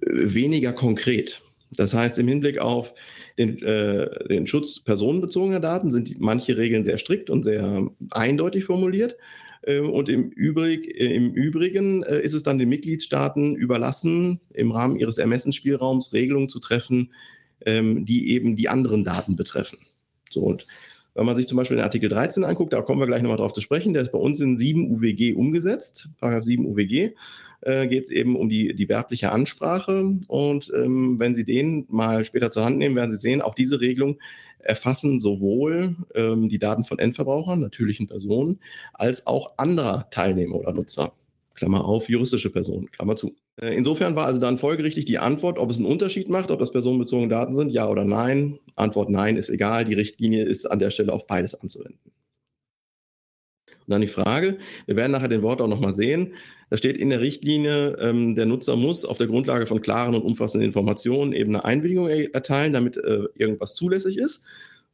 weniger 0.00 0.72
konkret. 0.72 1.42
Das 1.72 1.92
heißt, 1.92 2.18
im 2.18 2.28
Hinblick 2.28 2.56
auf 2.56 2.94
den, 3.36 3.62
äh, 3.62 4.28
den 4.28 4.46
Schutz 4.46 4.80
personenbezogener 4.80 5.60
Daten 5.60 5.90
sind 5.90 6.18
manche 6.20 6.56
Regeln 6.56 6.84
sehr 6.84 6.96
strikt 6.96 7.28
und 7.28 7.42
sehr 7.42 7.86
eindeutig 8.12 8.64
formuliert. 8.64 9.16
Ähm, 9.64 9.90
und 9.90 10.08
im, 10.08 10.30
Übrig, 10.30 10.88
äh, 10.88 11.14
im 11.14 11.32
Übrigen 11.32 12.02
äh, 12.02 12.20
ist 12.20 12.34
es 12.34 12.42
dann 12.42 12.58
den 12.58 12.68
Mitgliedstaaten 12.68 13.54
überlassen, 13.54 14.40
im 14.52 14.72
Rahmen 14.72 14.98
ihres 14.98 15.18
Ermessensspielraums 15.18 16.12
Regelungen 16.12 16.48
zu 16.48 16.60
treffen, 16.60 17.12
ähm, 17.64 18.04
die 18.04 18.30
eben 18.30 18.56
die 18.56 18.68
anderen 18.68 19.04
Daten 19.04 19.36
betreffen. 19.36 19.78
So, 20.30 20.40
und 20.40 20.66
wenn 21.14 21.26
man 21.26 21.36
sich 21.36 21.46
zum 21.46 21.56
Beispiel 21.56 21.76
den 21.76 21.84
Artikel 21.84 22.08
13 22.08 22.42
anguckt, 22.44 22.72
da 22.72 22.80
kommen 22.80 23.00
wir 23.00 23.06
gleich 23.06 23.22
nochmal 23.22 23.36
drauf 23.36 23.52
zu 23.52 23.60
sprechen, 23.60 23.92
der 23.92 24.02
ist 24.02 24.12
bei 24.12 24.18
uns 24.18 24.40
in 24.40 24.56
7 24.56 24.90
UWG 24.90 25.34
umgesetzt, 25.34 26.08
Paragraph 26.18 26.44
7 26.44 26.64
UWG 26.64 27.10
äh, 27.62 27.86
geht 27.86 28.04
es 28.04 28.10
eben 28.10 28.36
um 28.36 28.48
die, 28.48 28.74
die 28.74 28.88
werbliche 28.88 29.30
Ansprache. 29.30 30.18
Und 30.26 30.72
ähm, 30.74 31.18
wenn 31.18 31.34
Sie 31.34 31.44
den 31.44 31.86
mal 31.88 32.24
später 32.24 32.50
zur 32.50 32.64
Hand 32.64 32.78
nehmen, 32.78 32.96
werden 32.96 33.10
Sie 33.10 33.18
sehen, 33.18 33.42
auch 33.42 33.54
diese 33.54 33.80
Regelung 33.80 34.18
erfassen 34.62 35.20
sowohl 35.20 35.96
ähm, 36.14 36.48
die 36.48 36.58
Daten 36.58 36.84
von 36.84 36.98
Endverbrauchern, 36.98 37.60
natürlichen 37.60 38.06
Personen, 38.06 38.60
als 38.94 39.26
auch 39.26 39.48
anderer 39.56 40.08
Teilnehmer 40.10 40.56
oder 40.56 40.72
Nutzer. 40.72 41.12
Klammer 41.54 41.84
auf, 41.84 42.08
juristische 42.08 42.50
Personen, 42.50 42.90
Klammer 42.90 43.16
zu. 43.16 43.36
Äh, 43.60 43.76
insofern 43.76 44.16
war 44.16 44.26
also 44.26 44.40
dann 44.40 44.58
folgerichtig 44.58 45.04
die 45.04 45.18
Antwort, 45.18 45.58
ob 45.58 45.70
es 45.70 45.76
einen 45.76 45.86
Unterschied 45.86 46.28
macht, 46.28 46.50
ob 46.50 46.58
das 46.58 46.72
personenbezogene 46.72 47.28
Daten 47.28 47.54
sind, 47.54 47.70
ja 47.70 47.88
oder 47.88 48.04
nein. 48.04 48.58
Antwort 48.74 49.10
nein 49.10 49.36
ist 49.36 49.50
egal, 49.50 49.84
die 49.84 49.94
Richtlinie 49.94 50.44
ist 50.44 50.66
an 50.66 50.78
der 50.78 50.90
Stelle 50.90 51.12
auf 51.12 51.26
beides 51.26 51.54
anzuwenden. 51.54 52.12
Und 53.68 53.90
dann 53.90 54.00
die 54.00 54.06
Frage, 54.06 54.58
wir 54.86 54.96
werden 54.96 55.12
nachher 55.12 55.28
den 55.28 55.42
Wort 55.42 55.60
auch 55.60 55.68
nochmal 55.68 55.92
sehen. 55.92 56.34
Da 56.72 56.78
steht 56.78 56.96
in 56.96 57.10
der 57.10 57.20
Richtlinie, 57.20 57.98
ähm, 58.00 58.34
der 58.34 58.46
Nutzer 58.46 58.76
muss 58.76 59.04
auf 59.04 59.18
der 59.18 59.26
Grundlage 59.26 59.66
von 59.66 59.82
klaren 59.82 60.14
und 60.14 60.22
umfassenden 60.22 60.66
Informationen 60.66 61.34
eben 61.34 61.54
eine 61.54 61.66
Einwilligung 61.66 62.08
erteilen, 62.08 62.72
damit 62.72 62.96
äh, 62.96 63.24
irgendwas 63.34 63.74
zulässig 63.74 64.16
ist. 64.16 64.38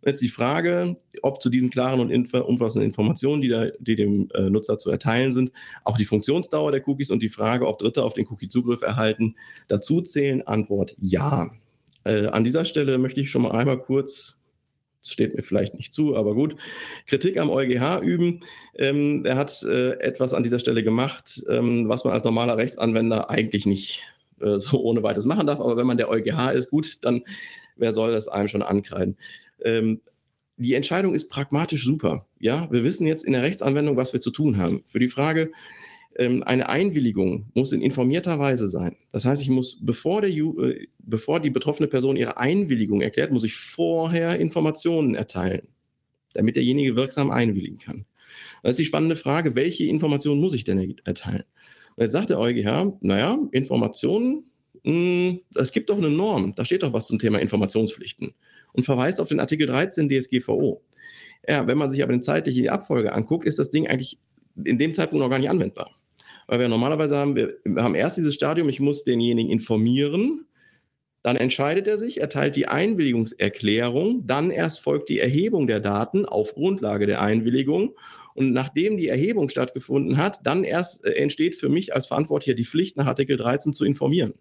Und 0.00 0.08
jetzt 0.08 0.20
die 0.20 0.28
Frage, 0.28 0.96
ob 1.22 1.40
zu 1.40 1.50
diesen 1.50 1.70
klaren 1.70 2.00
und 2.00 2.34
umfassenden 2.34 2.88
Informationen, 2.88 3.42
die, 3.42 3.48
da, 3.48 3.66
die 3.78 3.94
dem 3.94 4.28
äh, 4.34 4.50
Nutzer 4.50 4.78
zu 4.78 4.90
erteilen 4.90 5.30
sind, 5.30 5.52
auch 5.84 5.96
die 5.96 6.04
Funktionsdauer 6.04 6.72
der 6.72 6.82
Cookies 6.88 7.12
und 7.12 7.22
die 7.22 7.28
Frage, 7.28 7.68
ob 7.68 7.78
Dritte 7.78 8.02
auf 8.02 8.12
den 8.12 8.26
Cookie-Zugriff 8.26 8.82
erhalten, 8.82 9.36
dazu 9.68 10.00
zählen. 10.00 10.44
Antwort 10.44 10.96
ja. 10.98 11.52
Äh, 12.02 12.26
an 12.26 12.42
dieser 12.42 12.64
Stelle 12.64 12.98
möchte 12.98 13.20
ich 13.20 13.30
schon 13.30 13.42
mal 13.42 13.52
einmal 13.52 13.78
kurz 13.78 14.37
das 15.00 15.12
steht 15.12 15.34
mir 15.34 15.42
vielleicht 15.42 15.74
nicht 15.74 15.92
zu, 15.92 16.16
aber 16.16 16.34
gut. 16.34 16.56
Kritik 17.06 17.38
am 17.38 17.50
EuGH 17.50 18.00
üben. 18.02 18.40
Ähm, 18.74 19.24
er 19.24 19.36
hat 19.36 19.62
äh, 19.62 19.92
etwas 20.00 20.34
an 20.34 20.42
dieser 20.42 20.58
Stelle 20.58 20.82
gemacht, 20.82 21.42
ähm, 21.48 21.88
was 21.88 22.04
man 22.04 22.14
als 22.14 22.24
normaler 22.24 22.56
Rechtsanwender 22.56 23.30
eigentlich 23.30 23.64
nicht 23.66 24.02
äh, 24.40 24.56
so 24.58 24.82
ohne 24.82 25.02
weiteres 25.02 25.26
machen 25.26 25.46
darf. 25.46 25.60
Aber 25.60 25.76
wenn 25.76 25.86
man 25.86 25.98
der 25.98 26.08
EuGH 26.08 26.52
ist, 26.52 26.70
gut, 26.70 26.98
dann 27.02 27.22
wer 27.76 27.94
soll 27.94 28.12
das 28.12 28.28
einem 28.28 28.48
schon 28.48 28.62
ankreiden? 28.62 29.16
Ähm, 29.62 30.00
die 30.56 30.74
Entscheidung 30.74 31.14
ist 31.14 31.28
pragmatisch 31.28 31.84
super. 31.84 32.26
Ja, 32.40 32.68
wir 32.70 32.82
wissen 32.82 33.06
jetzt 33.06 33.24
in 33.24 33.32
der 33.32 33.42
Rechtsanwendung, 33.42 33.96
was 33.96 34.12
wir 34.12 34.20
zu 34.20 34.32
tun 34.32 34.58
haben. 34.58 34.82
Für 34.86 34.98
die 34.98 35.08
Frage, 35.08 35.52
eine 36.18 36.68
Einwilligung 36.68 37.46
muss 37.54 37.72
in 37.72 37.80
informierter 37.80 38.38
Weise 38.38 38.68
sein. 38.68 38.96
Das 39.12 39.24
heißt, 39.24 39.40
ich 39.40 39.50
muss, 39.50 39.78
bevor, 39.80 40.20
der, 40.20 40.30
äh, 40.30 40.88
bevor 40.98 41.38
die 41.40 41.50
betroffene 41.50 41.86
Person 41.86 42.16
ihre 42.16 42.36
Einwilligung 42.38 43.00
erklärt, 43.00 43.30
muss 43.30 43.44
ich 43.44 43.54
vorher 43.54 44.38
Informationen 44.40 45.14
erteilen, 45.14 45.68
damit 46.34 46.56
derjenige 46.56 46.96
wirksam 46.96 47.30
einwilligen 47.30 47.78
kann. 47.78 48.04
Das 48.62 48.72
ist 48.72 48.80
die 48.80 48.84
spannende 48.84 49.16
Frage, 49.16 49.54
welche 49.54 49.84
Informationen 49.84 50.40
muss 50.40 50.54
ich 50.54 50.64
denn 50.64 50.96
erteilen? 51.04 51.44
Und 51.96 52.02
jetzt 52.02 52.12
sagt 52.12 52.30
der 52.30 52.40
EuGH, 52.40 52.98
naja, 53.00 53.38
Informationen, 53.52 54.44
hm, 54.84 55.40
es 55.54 55.72
gibt 55.72 55.88
doch 55.88 55.98
eine 55.98 56.10
Norm, 56.10 56.54
da 56.54 56.64
steht 56.64 56.82
doch 56.82 56.92
was 56.92 57.06
zum 57.06 57.18
Thema 57.18 57.38
Informationspflichten 57.38 58.34
und 58.72 58.84
verweist 58.84 59.20
auf 59.20 59.28
den 59.28 59.40
Artikel 59.40 59.66
13 59.66 60.08
DSGVO. 60.08 60.82
Ja, 61.48 61.66
wenn 61.66 61.78
man 61.78 61.90
sich 61.90 62.02
aber 62.02 62.12
den 62.12 62.22
zeitliche 62.22 62.72
Abfolge 62.72 63.12
anguckt, 63.12 63.46
ist 63.46 63.58
das 63.58 63.70
Ding 63.70 63.86
eigentlich 63.86 64.18
in 64.64 64.78
dem 64.78 64.94
Zeitpunkt 64.94 65.22
noch 65.22 65.30
gar 65.30 65.38
nicht 65.38 65.50
anwendbar. 65.50 65.97
Weil 66.48 66.60
wir 66.60 66.68
normalerweise 66.68 67.16
haben, 67.16 67.36
wir, 67.36 67.58
haben 67.76 67.94
erst 67.94 68.16
dieses 68.16 68.34
Stadium, 68.34 68.68
ich 68.70 68.80
muss 68.80 69.04
denjenigen 69.04 69.52
informieren, 69.52 70.46
dann 71.22 71.36
entscheidet 71.36 71.86
er 71.86 71.98
sich, 71.98 72.20
erteilt 72.20 72.56
die 72.56 72.68
Einwilligungserklärung, 72.68 74.26
dann 74.26 74.50
erst 74.50 74.80
folgt 74.80 75.10
die 75.10 75.18
Erhebung 75.18 75.66
der 75.66 75.80
Daten 75.80 76.24
auf 76.24 76.54
Grundlage 76.54 77.06
der 77.06 77.20
Einwilligung. 77.20 77.96
Und 78.34 78.52
nachdem 78.52 78.96
die 78.96 79.08
Erhebung 79.08 79.50
stattgefunden 79.50 80.16
hat, 80.16 80.40
dann 80.46 80.64
erst 80.64 81.04
äh, 81.04 81.12
entsteht 81.16 81.54
für 81.54 81.68
mich 81.68 81.94
als 81.94 82.06
Verantwortlicher 82.06 82.54
die 82.54 82.64
Pflicht, 82.64 82.96
nach 82.96 83.06
Artikel 83.06 83.36
13 83.36 83.74
zu 83.74 83.84
informieren. 83.84 84.32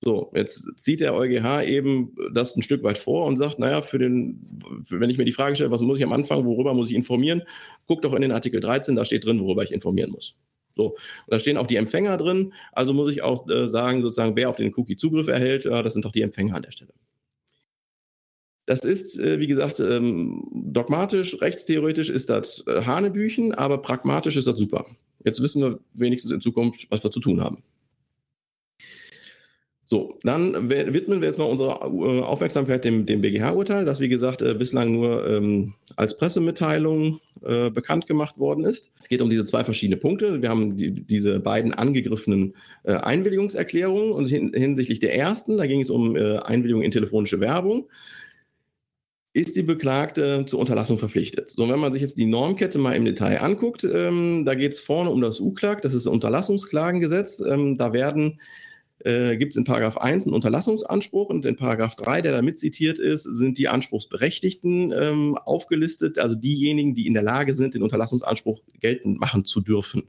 So, 0.00 0.32
jetzt 0.34 0.66
zieht 0.78 0.98
der 0.98 1.14
EuGH 1.14 1.64
eben 1.64 2.16
das 2.34 2.56
ein 2.56 2.62
Stück 2.62 2.82
weit 2.82 2.98
vor 2.98 3.26
und 3.26 3.36
sagt, 3.36 3.60
naja, 3.60 3.82
für 3.82 4.00
den, 4.00 4.60
wenn 4.88 5.10
ich 5.10 5.18
mir 5.18 5.24
die 5.24 5.32
Frage 5.32 5.54
stelle, 5.54 5.70
was 5.70 5.82
muss 5.82 5.98
ich 5.98 6.04
am 6.04 6.12
Anfang, 6.12 6.44
worüber 6.44 6.74
muss 6.74 6.88
ich 6.88 6.96
informieren, 6.96 7.42
guck 7.86 8.02
doch 8.02 8.14
in 8.14 8.22
den 8.22 8.32
Artikel 8.32 8.60
13, 8.60 8.96
da 8.96 9.04
steht 9.04 9.24
drin, 9.24 9.38
worüber 9.38 9.62
ich 9.62 9.70
informieren 9.70 10.10
muss. 10.10 10.34
So, 10.76 10.90
und 10.90 10.98
da 11.28 11.38
stehen 11.38 11.56
auch 11.56 11.66
die 11.66 11.76
Empfänger 11.76 12.16
drin. 12.16 12.52
Also 12.72 12.92
muss 12.92 13.12
ich 13.12 13.22
auch 13.22 13.48
äh, 13.48 13.66
sagen, 13.66 14.02
sozusagen, 14.02 14.36
wer 14.36 14.48
auf 14.48 14.56
den 14.56 14.72
Cookie 14.74 14.96
Zugriff 14.96 15.28
erhält, 15.28 15.64
ja, 15.64 15.82
das 15.82 15.92
sind 15.92 16.04
doch 16.04 16.12
die 16.12 16.22
Empfänger 16.22 16.56
an 16.56 16.62
der 16.62 16.70
Stelle. 16.70 16.92
Das 18.66 18.84
ist, 18.84 19.18
äh, 19.18 19.40
wie 19.40 19.48
gesagt, 19.48 19.80
ähm, 19.80 20.46
dogmatisch, 20.52 21.40
rechtstheoretisch 21.40 22.10
ist 22.10 22.30
das 22.30 22.64
äh, 22.66 22.82
Hanebüchen, 22.82 23.52
aber 23.54 23.78
pragmatisch 23.78 24.36
ist 24.36 24.46
das 24.46 24.56
super. 24.56 24.86
Jetzt 25.24 25.42
wissen 25.42 25.62
wir 25.62 25.80
wenigstens 25.94 26.32
in 26.32 26.40
Zukunft, 26.40 26.86
was 26.90 27.02
wir 27.02 27.10
zu 27.10 27.20
tun 27.20 27.40
haben. 27.40 27.62
So, 29.92 30.18
dann 30.22 30.70
widmen 30.70 31.20
wir 31.20 31.28
jetzt 31.28 31.36
mal 31.36 31.44
unsere 31.44 31.72
äh, 31.72 32.22
Aufmerksamkeit 32.22 32.82
dem, 32.82 33.04
dem 33.04 33.20
BGH-Urteil, 33.20 33.84
das 33.84 34.00
wie 34.00 34.08
gesagt 34.08 34.40
äh, 34.40 34.54
bislang 34.54 34.90
nur 34.90 35.28
ähm, 35.28 35.74
als 35.96 36.16
Pressemitteilung 36.16 37.20
äh, 37.42 37.68
bekannt 37.68 38.06
gemacht 38.06 38.38
worden 38.38 38.64
ist. 38.64 38.90
Es 38.98 39.10
geht 39.10 39.20
um 39.20 39.28
diese 39.28 39.44
zwei 39.44 39.64
verschiedene 39.64 39.98
Punkte. 39.98 40.40
Wir 40.40 40.48
haben 40.48 40.78
die, 40.78 40.92
diese 40.92 41.40
beiden 41.40 41.74
angegriffenen 41.74 42.54
äh, 42.84 42.94
Einwilligungserklärungen 42.94 44.12
und 44.12 44.28
hin, 44.28 44.54
hinsichtlich 44.54 44.98
der 44.98 45.14
ersten, 45.14 45.58
da 45.58 45.66
ging 45.66 45.82
es 45.82 45.90
um 45.90 46.16
äh, 46.16 46.38
Einwilligung 46.38 46.80
in 46.80 46.90
telefonische 46.90 47.40
Werbung 47.40 47.86
ist 49.34 49.56
die 49.56 49.62
Beklagte 49.62 50.44
zur 50.46 50.60
Unterlassung 50.60 50.98
verpflichtet. 50.98 51.50
So, 51.50 51.66
wenn 51.68 51.78
man 51.78 51.92
sich 51.92 52.02
jetzt 52.02 52.18
die 52.18 52.26
Normkette 52.26 52.78
mal 52.78 52.94
im 52.94 53.06
Detail 53.06 53.40
anguckt, 53.40 53.84
ähm, 53.84 54.44
da 54.44 54.54
geht 54.54 54.72
es 54.72 54.80
vorne 54.80 55.10
um 55.10 55.20
das 55.20 55.40
U-Klag, 55.40 55.80
das 55.80 55.94
ist 55.94 56.04
das 56.06 56.12
Unterlassungsklagengesetz. 56.12 57.40
Ähm, 57.40 57.78
da 57.78 57.94
werden 57.94 58.38
äh, 59.04 59.36
gibt 59.36 59.52
es 59.52 59.56
in 59.56 59.64
Paragraph 59.64 59.96
1 59.96 60.26
einen 60.26 60.34
Unterlassungsanspruch 60.34 61.28
und 61.28 61.44
in 61.44 61.56
Paragraph 61.56 61.96
3, 61.96 62.22
der 62.22 62.32
damit 62.32 62.58
zitiert 62.58 62.98
ist, 62.98 63.24
sind 63.24 63.58
die 63.58 63.68
Anspruchsberechtigten 63.68 64.92
ähm, 64.92 65.38
aufgelistet, 65.38 66.18
also 66.18 66.34
diejenigen, 66.34 66.94
die 66.94 67.06
in 67.06 67.14
der 67.14 67.22
Lage 67.22 67.54
sind, 67.54 67.74
den 67.74 67.82
Unterlassungsanspruch 67.82 68.60
geltend 68.80 69.20
machen 69.20 69.44
zu 69.44 69.60
dürfen. 69.60 70.04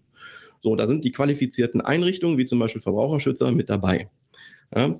So, 0.62 0.76
da 0.76 0.88
sind 0.88 1.04
die 1.04 1.12
qualifizierten 1.12 1.82
Einrichtungen, 1.82 2.38
wie 2.38 2.46
zum 2.46 2.60
Beispiel 2.60 2.82
Verbraucherschützer, 2.82 3.52
mit 3.52 3.70
dabei. 3.70 4.10
Ja, 4.76 4.98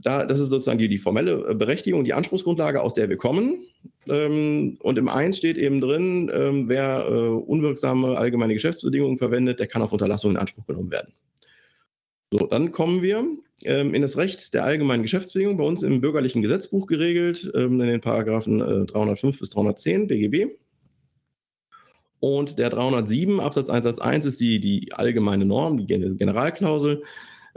da, 0.00 0.26
das 0.26 0.38
ist 0.38 0.48
sozusagen 0.48 0.78
die, 0.78 0.88
die 0.88 0.98
formelle 0.98 1.54
Berechtigung, 1.54 2.04
die 2.04 2.14
Anspruchsgrundlage, 2.14 2.80
aus 2.80 2.94
der 2.94 3.08
wir 3.08 3.16
kommen. 3.16 3.64
Ähm, 4.08 4.76
und 4.80 4.98
im 4.98 5.08
1 5.08 5.36
steht 5.36 5.56
eben 5.58 5.80
drin, 5.80 6.30
ähm, 6.32 6.68
wer 6.68 7.06
äh, 7.08 7.12
unwirksame 7.12 8.16
allgemeine 8.16 8.54
Geschäftsbedingungen 8.54 9.18
verwendet, 9.18 9.60
der 9.60 9.66
kann 9.66 9.82
auf 9.82 9.92
Unterlassung 9.92 10.32
in 10.32 10.36
Anspruch 10.36 10.66
genommen 10.66 10.90
werden. 10.90 11.12
So, 12.36 12.48
dann 12.48 12.72
kommen 12.72 13.00
wir 13.00 13.24
ähm, 13.64 13.94
in 13.94 14.02
das 14.02 14.16
Recht 14.16 14.54
der 14.54 14.64
allgemeinen 14.64 15.02
Geschäftsbedingungen, 15.02 15.56
bei 15.56 15.62
uns 15.62 15.84
im 15.84 16.00
bürgerlichen 16.00 16.42
Gesetzbuch 16.42 16.88
geregelt, 16.88 17.48
ähm, 17.54 17.80
in 17.80 17.86
den 17.86 18.00
Paragraphen 18.00 18.60
äh, 18.60 18.86
305 18.86 19.38
bis 19.38 19.50
310 19.50 20.08
BGB. 20.08 20.56
Und 22.18 22.58
der 22.58 22.70
307 22.70 23.38
Absatz 23.38 23.70
1 23.70 23.84
Satz 23.84 24.00
1 24.00 24.26
ist 24.26 24.40
die, 24.40 24.58
die 24.58 24.92
allgemeine 24.92 25.44
Norm, 25.44 25.78
die 25.78 25.86
Generalklausel, 25.86 27.04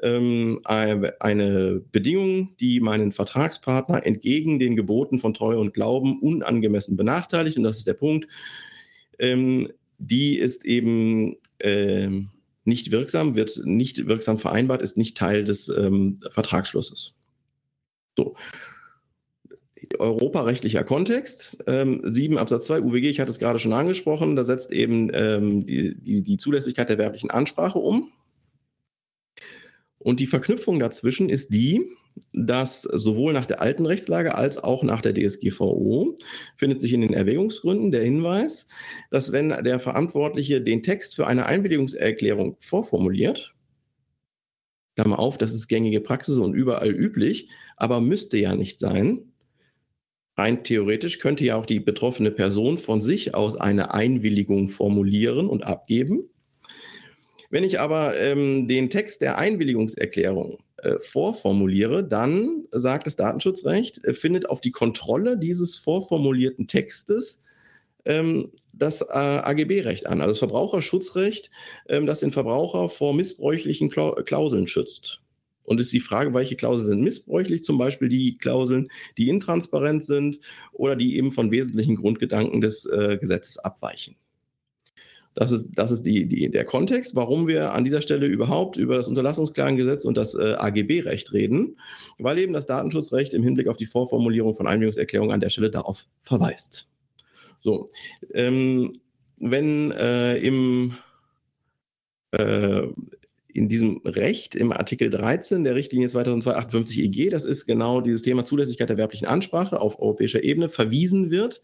ähm, 0.03 0.61
eine 0.63 1.81
Bedingung, 1.91 2.55
die 2.59 2.79
meinen 2.79 3.11
Vertragspartner 3.11 4.05
entgegen 4.05 4.59
den 4.59 4.75
Geboten 4.75 5.17
von 5.17 5.33
Treue 5.33 5.57
und 5.57 5.73
Glauben 5.73 6.19
unangemessen 6.19 6.97
benachteiligt. 6.97 7.57
Und 7.57 7.63
das 7.63 7.79
ist 7.79 7.87
der 7.87 7.95
Punkt. 7.95 8.27
Ähm, 9.17 9.69
die 9.97 10.37
ist 10.37 10.65
eben 10.65 11.35
ähm, 11.61 12.29
nicht 12.67 12.91
wirksam, 12.91 13.35
wird 13.35 13.61
nicht 13.63 14.07
wirksam 14.07 14.37
vereinbart, 14.37 14.81
ist 14.81 14.97
nicht 14.97 15.17
Teil 15.17 15.43
des 15.43 15.69
ähm, 15.69 16.19
Vertragsschlusses. 16.31 17.13
So. 18.15 18.35
Europarechtlicher 19.99 20.83
Kontext, 20.83 21.63
ähm, 21.65 22.01
7 22.03 22.37
Absatz 22.37 22.65
2 22.65 22.81
UWG, 22.81 23.09
ich 23.09 23.19
hatte 23.21 23.31
es 23.31 23.39
gerade 23.39 23.57
schon 23.57 23.71
angesprochen, 23.71 24.35
da 24.35 24.43
setzt 24.43 24.73
eben 24.73 25.09
ähm, 25.13 25.65
die, 25.65 25.95
die, 25.95 26.23
die 26.23 26.37
Zulässigkeit 26.37 26.89
der 26.89 26.97
werblichen 26.97 27.31
Ansprache 27.31 27.79
um. 27.79 28.11
Und 29.97 30.19
die 30.19 30.27
Verknüpfung 30.27 30.79
dazwischen 30.79 31.29
ist 31.29 31.53
die, 31.53 31.89
dass 32.33 32.81
sowohl 32.81 33.33
nach 33.33 33.45
der 33.45 33.61
alten 33.61 33.85
Rechtslage 33.85 34.35
als 34.35 34.57
auch 34.57 34.83
nach 34.83 35.01
der 35.01 35.13
DSGVO 35.13 36.15
findet 36.55 36.81
sich 36.81 36.93
in 36.93 37.01
den 37.01 37.13
Erwägungsgründen 37.13 37.91
der 37.91 38.03
Hinweis, 38.03 38.67
dass 39.11 39.31
wenn 39.31 39.49
der 39.49 39.79
Verantwortliche 39.79 40.61
den 40.61 40.83
Text 40.83 41.15
für 41.15 41.27
eine 41.27 41.45
Einwilligungserklärung 41.45 42.57
vorformuliert, 42.59 43.53
Klammer 44.95 45.19
auf, 45.19 45.37
das 45.37 45.53
ist 45.53 45.67
gängige 45.67 46.01
Praxis 46.01 46.37
und 46.37 46.55
überall 46.55 46.89
üblich, 46.89 47.49
aber 47.75 48.01
müsste 48.01 48.37
ja 48.37 48.55
nicht 48.55 48.79
sein. 48.79 49.31
Rein 50.35 50.63
theoretisch 50.63 51.19
könnte 51.19 51.45
ja 51.45 51.55
auch 51.55 51.67
die 51.67 51.79
betroffene 51.79 52.31
Person 52.31 52.77
von 52.77 53.01
sich 53.01 53.35
aus 53.35 53.55
eine 53.55 53.93
Einwilligung 53.93 54.69
formulieren 54.69 55.47
und 55.47 55.63
abgeben. 55.63 56.29
Wenn 57.49 57.63
ich 57.63 57.79
aber 57.79 58.19
ähm, 58.19 58.67
den 58.67 58.89
Text 58.89 59.21
der 59.21 59.37
Einwilligungserklärung 59.37 60.57
äh, 60.77 60.99
vorformuliere, 60.99 62.03
dann 62.03 62.65
sagt 62.71 63.07
das 63.07 63.15
Datenschutzrecht, 63.15 64.03
äh, 64.05 64.13
findet 64.13 64.49
auf 64.49 64.61
die 64.61 64.71
Kontrolle 64.71 65.37
dieses 65.37 65.77
vorformulierten 65.77 66.67
Textes 66.67 67.41
ähm, 68.05 68.51
das 68.73 69.01
äh, 69.01 69.05
AGB-Recht 69.13 70.05
an, 70.05 70.21
also 70.21 70.33
das 70.33 70.39
Verbraucherschutzrecht, 70.39 71.49
ähm, 71.89 72.05
das 72.05 72.19
den 72.19 72.31
Verbraucher 72.31 72.89
vor 72.89 73.13
missbräuchlichen 73.13 73.89
Klauseln 73.89 74.67
schützt. 74.67 75.21
Und 75.63 75.81
ist 75.81 75.91
die 75.91 75.99
Frage, 75.99 76.33
welche 76.33 76.55
Klauseln 76.55 76.87
sind 76.87 77.01
missbräuchlich, 77.01 77.63
zum 77.63 77.77
Beispiel 77.77 78.07
die 78.07 78.37
Klauseln, 78.37 78.87
die 79.17 79.27
intransparent 79.27 80.03
sind 80.03 80.39
oder 80.71 80.95
die 80.95 81.17
eben 81.17 81.33
von 81.33 81.51
wesentlichen 81.51 81.97
Grundgedanken 81.97 82.61
des 82.61 82.85
äh, 82.85 83.17
Gesetzes 83.19 83.57
abweichen. 83.57 84.15
Das 85.37 85.51
ist, 85.51 85.67
das 85.75 85.91
ist 85.91 86.01
die, 86.01 86.25
die, 86.25 86.49
der 86.49 86.65
Kontext, 86.65 87.15
warum 87.15 87.47
wir 87.47 87.73
an 87.73 87.83
dieser 87.83 88.01
Stelle 88.01 88.25
überhaupt 88.25 88.75
über 88.75 88.95
das 88.95 89.07
Unterlassungsklagengesetz 89.07 90.03
und 90.03 90.17
das 90.17 90.33
äh, 90.33 90.55
AGB-Recht 90.57 91.31
reden, 91.31 91.77
weil 92.17 92.39
eben 92.39 92.53
das 92.53 92.65
Datenschutzrecht 92.65 93.35
im 93.35 93.43
Hinblick 93.43 93.67
auf 93.67 93.77
die 93.77 93.85
Vorformulierung 93.85 94.55
von 94.55 94.65
Einwilligungserklärungen 94.65 95.31
an 95.31 95.39
der 95.39 95.51
Stelle 95.51 95.69
darauf 95.69 96.07
verweist. 96.23 96.87
So, 97.61 97.85
ähm, 98.33 98.93
wenn 99.37 99.91
äh, 99.91 100.37
im 100.37 100.95
äh, 102.31 102.87
in 103.53 103.67
diesem 103.67 104.01
Recht 104.05 104.55
im 104.55 104.71
Artikel 104.71 105.11
13 105.11 105.63
der 105.63 105.75
Richtlinie 105.75 106.07
2002-58 106.07 107.03
EG, 107.03 107.29
das 107.29 107.45
ist 107.45 107.67
genau 107.67 108.01
dieses 108.01 108.23
Thema 108.23 108.43
Zulässigkeit 108.43 108.89
der 108.89 108.97
werblichen 108.97 109.27
Ansprache 109.27 109.79
auf 109.79 109.99
europäischer 109.99 110.43
Ebene, 110.43 110.69
verwiesen 110.69 111.29
wird, 111.29 111.61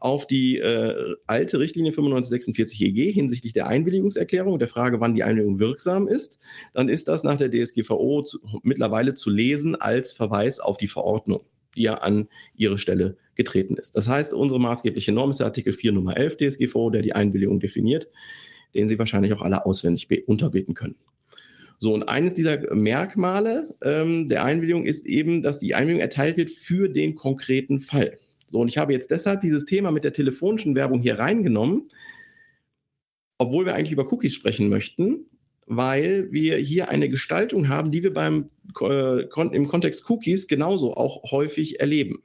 auf 0.00 0.26
die 0.26 0.58
äh, 0.58 1.14
alte 1.26 1.60
Richtlinie 1.60 1.92
9546 1.92 2.80
EG 2.80 3.12
hinsichtlich 3.12 3.52
der 3.52 3.66
Einwilligungserklärung, 3.66 4.58
der 4.58 4.68
Frage, 4.68 4.98
wann 5.00 5.14
die 5.14 5.22
Einwilligung 5.22 5.60
wirksam 5.60 6.08
ist, 6.08 6.38
dann 6.72 6.88
ist 6.88 7.06
das 7.06 7.22
nach 7.22 7.36
der 7.36 7.50
DSGVO 7.50 8.22
zu, 8.22 8.38
mittlerweile 8.62 9.14
zu 9.14 9.30
lesen 9.30 9.76
als 9.76 10.12
Verweis 10.12 10.58
auf 10.58 10.78
die 10.78 10.88
Verordnung, 10.88 11.44
die 11.76 11.82
ja 11.82 11.94
an 11.94 12.28
ihre 12.56 12.78
Stelle 12.78 13.18
getreten 13.34 13.76
ist. 13.76 13.94
Das 13.94 14.08
heißt, 14.08 14.32
unsere 14.32 14.58
maßgebliche 14.58 15.12
Norm 15.12 15.30
ist 15.30 15.40
der 15.40 15.46
Artikel 15.46 15.74
4 15.74 15.92
Nummer 15.92 16.16
11 16.16 16.38
DSGVO, 16.38 16.90
der 16.90 17.02
die 17.02 17.14
Einwilligung 17.14 17.60
definiert, 17.60 18.08
den 18.74 18.88
Sie 18.88 18.98
wahrscheinlich 18.98 19.34
auch 19.34 19.42
alle 19.42 19.66
auswendig 19.66 20.08
unterbitten 20.26 20.74
können. 20.74 20.96
So, 21.78 21.94
und 21.94 22.04
eines 22.04 22.34
dieser 22.34 22.74
Merkmale 22.74 23.74
ähm, 23.82 24.28
der 24.28 24.44
Einwilligung 24.44 24.84
ist 24.84 25.06
eben, 25.06 25.42
dass 25.42 25.58
die 25.58 25.74
Einwilligung 25.74 26.02
erteilt 26.02 26.36
wird 26.36 26.50
für 26.50 26.88
den 26.88 27.14
konkreten 27.14 27.80
Fall. 27.80 28.18
So, 28.50 28.58
und 28.58 28.68
ich 28.68 28.78
habe 28.78 28.92
jetzt 28.92 29.10
deshalb 29.10 29.40
dieses 29.42 29.64
Thema 29.64 29.92
mit 29.92 30.04
der 30.04 30.12
telefonischen 30.12 30.74
Werbung 30.74 31.00
hier 31.00 31.18
reingenommen, 31.18 31.88
obwohl 33.38 33.64
wir 33.64 33.74
eigentlich 33.74 33.92
über 33.92 34.12
Cookies 34.12 34.34
sprechen 34.34 34.68
möchten, 34.68 35.26
weil 35.66 36.32
wir 36.32 36.56
hier 36.56 36.88
eine 36.88 37.08
Gestaltung 37.08 37.68
haben, 37.68 37.92
die 37.92 38.02
wir 38.02 38.12
beim, 38.12 38.50
äh, 38.80 39.22
im 39.52 39.68
Kontext 39.68 40.10
Cookies 40.10 40.48
genauso 40.48 40.94
auch 40.94 41.30
häufig 41.30 41.78
erleben. 41.78 42.24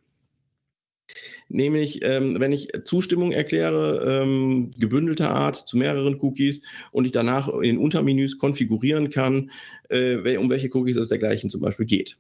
Nämlich, 1.48 2.00
ähm, 2.02 2.40
wenn 2.40 2.52
ich 2.52 2.70
Zustimmung 2.86 3.32
erkläre, 3.32 4.24
ähm, 4.24 4.72
gebündelter 4.80 5.30
Art 5.30 5.56
zu 5.56 5.78
mehreren 5.78 6.20
Cookies 6.22 6.64
und 6.92 7.06
ich 7.06 7.12
danach 7.12 7.48
in 7.50 7.62
den 7.62 7.78
Untermenüs 7.78 8.40
konfigurieren 8.40 9.12
kann, 9.12 9.52
äh, 9.90 10.38
um 10.38 10.50
welche 10.50 10.76
Cookies 10.76 10.98
es 10.98 11.10
dergleichen 11.10 11.52
zum 11.52 11.62
Beispiel 11.62 11.86
geht. 11.86 12.18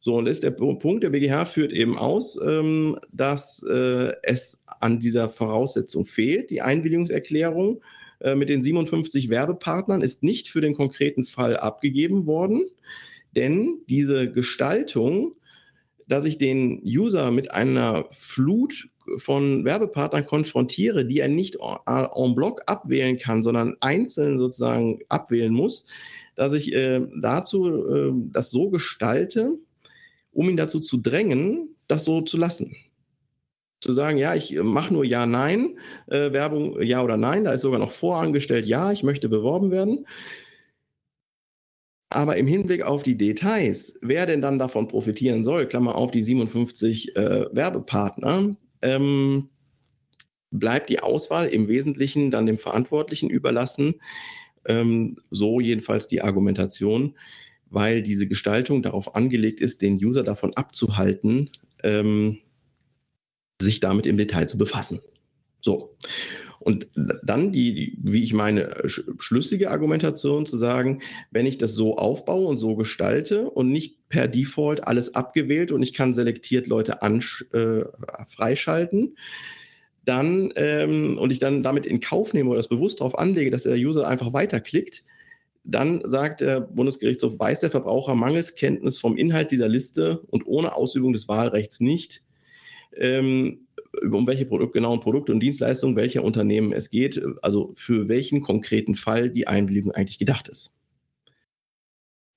So, 0.00 0.16
und 0.16 0.26
das 0.26 0.34
ist 0.34 0.44
der 0.44 0.52
Punkt, 0.52 1.02
der 1.02 1.10
BGH 1.10 1.46
führt 1.46 1.72
eben 1.72 1.98
aus, 1.98 2.38
ähm, 2.40 2.98
dass 3.12 3.62
äh, 3.64 4.12
es 4.22 4.62
an 4.80 5.00
dieser 5.00 5.28
Voraussetzung 5.28 6.04
fehlt. 6.04 6.50
Die 6.50 6.62
Einwilligungserklärung 6.62 7.80
äh, 8.20 8.36
mit 8.36 8.48
den 8.48 8.62
57 8.62 9.28
Werbepartnern 9.28 10.02
ist 10.02 10.22
nicht 10.22 10.48
für 10.48 10.60
den 10.60 10.74
konkreten 10.74 11.24
Fall 11.24 11.56
abgegeben 11.56 12.26
worden, 12.26 12.62
denn 13.34 13.80
diese 13.88 14.30
Gestaltung, 14.30 15.34
dass 16.06 16.24
ich 16.24 16.38
den 16.38 16.80
User 16.84 17.30
mit 17.30 17.50
einer 17.50 18.06
Flut 18.12 18.88
von 19.16 19.64
Werbepartnern 19.64 20.26
konfrontiere, 20.26 21.06
die 21.06 21.20
er 21.20 21.28
nicht 21.28 21.56
en 21.56 22.34
bloc 22.34 22.62
abwählen 22.66 23.18
kann, 23.18 23.42
sondern 23.42 23.76
einzeln 23.80 24.38
sozusagen 24.38 25.00
abwählen 25.08 25.52
muss, 25.52 25.86
dass 26.34 26.54
ich 26.54 26.72
äh, 26.72 27.00
dazu 27.20 27.66
äh, 27.88 28.12
das 28.32 28.50
so 28.50 28.70
gestalte, 28.70 29.58
um 30.32 30.48
ihn 30.48 30.56
dazu 30.56 30.80
zu 30.80 30.98
drängen, 30.98 31.76
das 31.86 32.04
so 32.04 32.20
zu 32.20 32.36
lassen. 32.36 32.76
Zu 33.80 33.92
sagen, 33.92 34.18
ja, 34.18 34.34
ich 34.34 34.60
mache 34.60 34.92
nur 34.92 35.04
Ja, 35.04 35.26
Nein, 35.26 35.78
äh, 36.08 36.32
Werbung 36.32 36.82
Ja 36.82 37.02
oder 37.02 37.16
Nein, 37.16 37.44
da 37.44 37.52
ist 37.52 37.62
sogar 37.62 37.78
noch 37.78 37.92
vorangestellt, 37.92 38.66
ja, 38.66 38.90
ich 38.92 39.02
möchte 39.02 39.28
beworben 39.28 39.70
werden. 39.70 40.06
Aber 42.10 42.36
im 42.36 42.46
Hinblick 42.46 42.82
auf 42.82 43.02
die 43.02 43.16
Details, 43.16 43.94
wer 44.00 44.26
denn 44.26 44.40
dann 44.40 44.58
davon 44.58 44.88
profitieren 44.88 45.44
soll, 45.44 45.66
Klammer 45.66 45.94
auf 45.94 46.10
die 46.10 46.22
57 46.22 47.14
äh, 47.16 47.46
Werbepartner, 47.52 48.56
ähm, 48.80 49.50
bleibt 50.50 50.88
die 50.88 51.00
Auswahl 51.00 51.48
im 51.48 51.68
Wesentlichen 51.68 52.30
dann 52.30 52.46
dem 52.46 52.58
Verantwortlichen 52.58 53.28
überlassen. 53.28 54.00
Ähm, 54.64 55.18
so 55.30 55.60
jedenfalls 55.60 56.06
die 56.06 56.22
Argumentation 56.22 57.14
weil 57.70 58.02
diese 58.02 58.26
Gestaltung 58.26 58.82
darauf 58.82 59.14
angelegt 59.14 59.60
ist, 59.60 59.82
den 59.82 59.94
User 59.94 60.22
davon 60.22 60.52
abzuhalten, 60.54 61.50
ähm, 61.82 62.38
sich 63.60 63.80
damit 63.80 64.06
im 64.06 64.16
Detail 64.16 64.46
zu 64.46 64.58
befassen. 64.58 65.00
So. 65.60 65.96
Und 66.60 66.88
dann 66.94 67.52
die, 67.52 67.96
wie 68.02 68.22
ich 68.22 68.32
meine, 68.32 68.82
schlüssige 68.86 69.70
Argumentation 69.70 70.44
zu 70.44 70.56
sagen, 70.56 71.02
wenn 71.30 71.46
ich 71.46 71.56
das 71.56 71.74
so 71.74 71.96
aufbaue 71.96 72.46
und 72.46 72.58
so 72.58 72.74
gestalte 72.74 73.48
und 73.48 73.70
nicht 73.70 74.08
per 74.08 74.26
Default 74.26 74.86
alles 74.86 75.14
abgewählt 75.14 75.70
und 75.70 75.82
ich 75.82 75.94
kann 75.94 76.14
selektiert 76.14 76.66
Leute 76.66 77.00
äh, 77.00 77.84
freischalten, 78.26 79.16
dann 80.04 80.52
ähm, 80.56 81.18
und 81.18 81.30
ich 81.30 81.38
dann 81.38 81.62
damit 81.62 81.86
in 81.86 82.00
Kauf 82.00 82.32
nehme 82.34 82.50
oder 82.50 82.58
das 82.58 82.68
bewusst 82.68 83.00
darauf 83.00 83.18
anlege, 83.18 83.50
dass 83.50 83.62
der 83.62 83.76
User 83.76 84.08
einfach 84.08 84.32
weiterklickt, 84.32 85.04
dann 85.70 86.00
sagt 86.02 86.40
der 86.40 86.60
Bundesgerichtshof, 86.60 87.38
weiß 87.38 87.60
der 87.60 87.70
Verbraucher 87.70 88.14
mangels 88.14 88.54
Kenntnis 88.54 88.98
vom 88.98 89.18
Inhalt 89.18 89.50
dieser 89.50 89.68
Liste 89.68 90.20
und 90.28 90.46
ohne 90.46 90.74
Ausübung 90.74 91.12
des 91.12 91.28
Wahlrechts 91.28 91.80
nicht, 91.80 92.22
ähm, 92.96 93.66
um 94.02 94.26
welche 94.26 94.46
Produkt, 94.46 94.72
genauen 94.72 95.00
Produkte 95.00 95.30
und 95.32 95.40
Dienstleistungen 95.40 95.94
welcher 95.94 96.24
Unternehmen 96.24 96.72
es 96.72 96.88
geht, 96.88 97.22
also 97.42 97.72
für 97.76 98.08
welchen 98.08 98.40
konkreten 98.40 98.94
Fall 98.94 99.28
die 99.28 99.46
Einwilligung 99.46 99.92
eigentlich 99.92 100.18
gedacht 100.18 100.48
ist. 100.48 100.72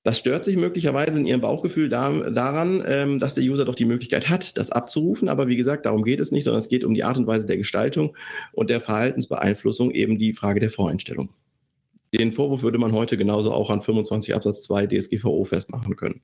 Das 0.03 0.17
stört 0.17 0.43
sich 0.43 0.57
möglicherweise 0.57 1.19
in 1.19 1.25
Ihrem 1.25 1.41
Bauchgefühl 1.41 1.87
da, 1.87 2.09
daran, 2.31 2.83
ähm, 2.85 3.19
dass 3.19 3.35
der 3.35 3.45
User 3.45 3.63
doch 3.63 3.75
die 3.75 3.85
Möglichkeit 3.85 4.29
hat, 4.29 4.57
das 4.57 4.71
abzurufen. 4.71 5.29
Aber 5.29 5.47
wie 5.47 5.55
gesagt, 5.55 5.85
darum 5.85 6.03
geht 6.03 6.19
es 6.19 6.31
nicht, 6.31 6.43
sondern 6.43 6.59
es 6.59 6.69
geht 6.69 6.83
um 6.83 6.95
die 6.95 7.03
Art 7.05 7.17
und 7.17 7.27
Weise 7.27 7.45
der 7.45 7.57
Gestaltung 7.57 8.17
und 8.51 8.69
der 8.69 8.81
Verhaltensbeeinflussung, 8.81 9.91
eben 9.91 10.17
die 10.17 10.33
Frage 10.33 10.59
der 10.59 10.71
Voreinstellung. 10.71 11.29
Den 12.13 12.33
Vorwurf 12.33 12.61
würde 12.63 12.77
man 12.77 12.91
heute 12.91 13.17
genauso 13.17 13.51
auch 13.51 13.69
an 13.69 13.81
25 13.81 14.35
Absatz 14.35 14.61
2 14.63 14.87
DSGVO 14.87 15.45
festmachen 15.45 15.95
können. 15.95 16.21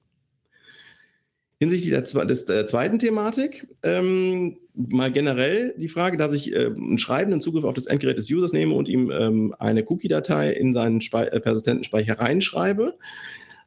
Hinsichtlich 1.60 1.92
der, 1.92 2.26
des, 2.26 2.46
der 2.46 2.68
zweiten 2.68 3.00
Thematik, 3.00 3.68
ähm, 3.82 4.58
mal 4.76 5.12
generell 5.12 5.74
die 5.78 5.88
Frage, 5.88 6.16
dass 6.16 6.34
ich 6.34 6.54
äh, 6.54 6.68
einen 6.68 7.00
schreibenden 7.00 7.42
Zugriff 7.42 7.64
auf 7.64 7.74
das 7.74 7.88
Endgerät 7.88 8.18
des 8.18 8.30
Users 8.30 8.54
nehme 8.54 8.76
und 8.76 8.88
ihm 8.88 9.10
ähm, 9.10 9.56
eine 9.58 9.84
Cookie-Datei 9.84 10.52
in 10.52 10.74
seinen 10.74 11.02
Spe 11.02 11.32
äh, 11.32 11.40
persistenten 11.40 11.84
Speicher 11.84 12.20
reinschreibe 12.20 12.96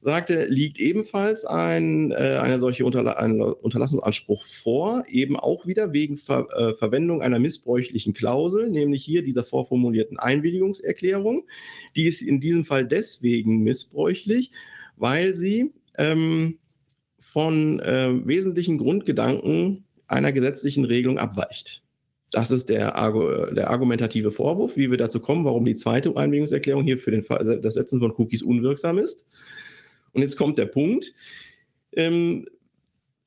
sagte, 0.00 0.46
liegt 0.46 0.78
ebenfalls 0.78 1.44
ein, 1.44 2.10
äh, 2.10 2.38
eine 2.40 2.58
solche 2.58 2.84
Unterla 2.86 3.12
ein 3.12 3.40
Unterlassungsanspruch 3.40 4.46
vor, 4.46 5.04
eben 5.08 5.36
auch 5.36 5.66
wieder 5.66 5.92
wegen 5.92 6.16
Ver 6.16 6.46
äh, 6.56 6.74
Verwendung 6.74 7.20
einer 7.20 7.38
missbräuchlichen 7.38 8.14
Klausel, 8.14 8.70
nämlich 8.70 9.04
hier 9.04 9.22
dieser 9.22 9.44
vorformulierten 9.44 10.18
Einwilligungserklärung. 10.18 11.44
Die 11.96 12.06
ist 12.06 12.22
in 12.22 12.40
diesem 12.40 12.64
Fall 12.64 12.86
deswegen 12.86 13.58
missbräuchlich, 13.58 14.52
weil 14.96 15.34
sie 15.34 15.72
ähm, 15.98 16.58
von 17.18 17.80
äh, 17.80 18.26
wesentlichen 18.26 18.78
Grundgedanken 18.78 19.84
einer 20.06 20.32
gesetzlichen 20.32 20.84
Regelung 20.84 21.18
abweicht. 21.18 21.82
Das 22.32 22.50
ist 22.50 22.68
der, 22.68 22.92
der, 23.52 23.70
argumentative 23.70 24.30
Vorwurf, 24.30 24.76
wie 24.76 24.90
wir 24.90 24.98
dazu 24.98 25.20
kommen, 25.20 25.44
warum 25.44 25.64
die 25.64 25.74
zweite 25.74 26.16
Einwilligungserklärung 26.16 26.84
hier 26.84 26.98
für 26.98 27.10
den, 27.10 27.24
das 27.60 27.74
Setzen 27.74 27.98
von 27.98 28.12
Cookies 28.12 28.42
unwirksam 28.42 28.98
ist. 28.98 29.26
Und 30.12 30.22
jetzt 30.22 30.36
kommt 30.36 30.58
der 30.58 30.66
Punkt. 30.66 31.12
Ähm, 31.92 32.46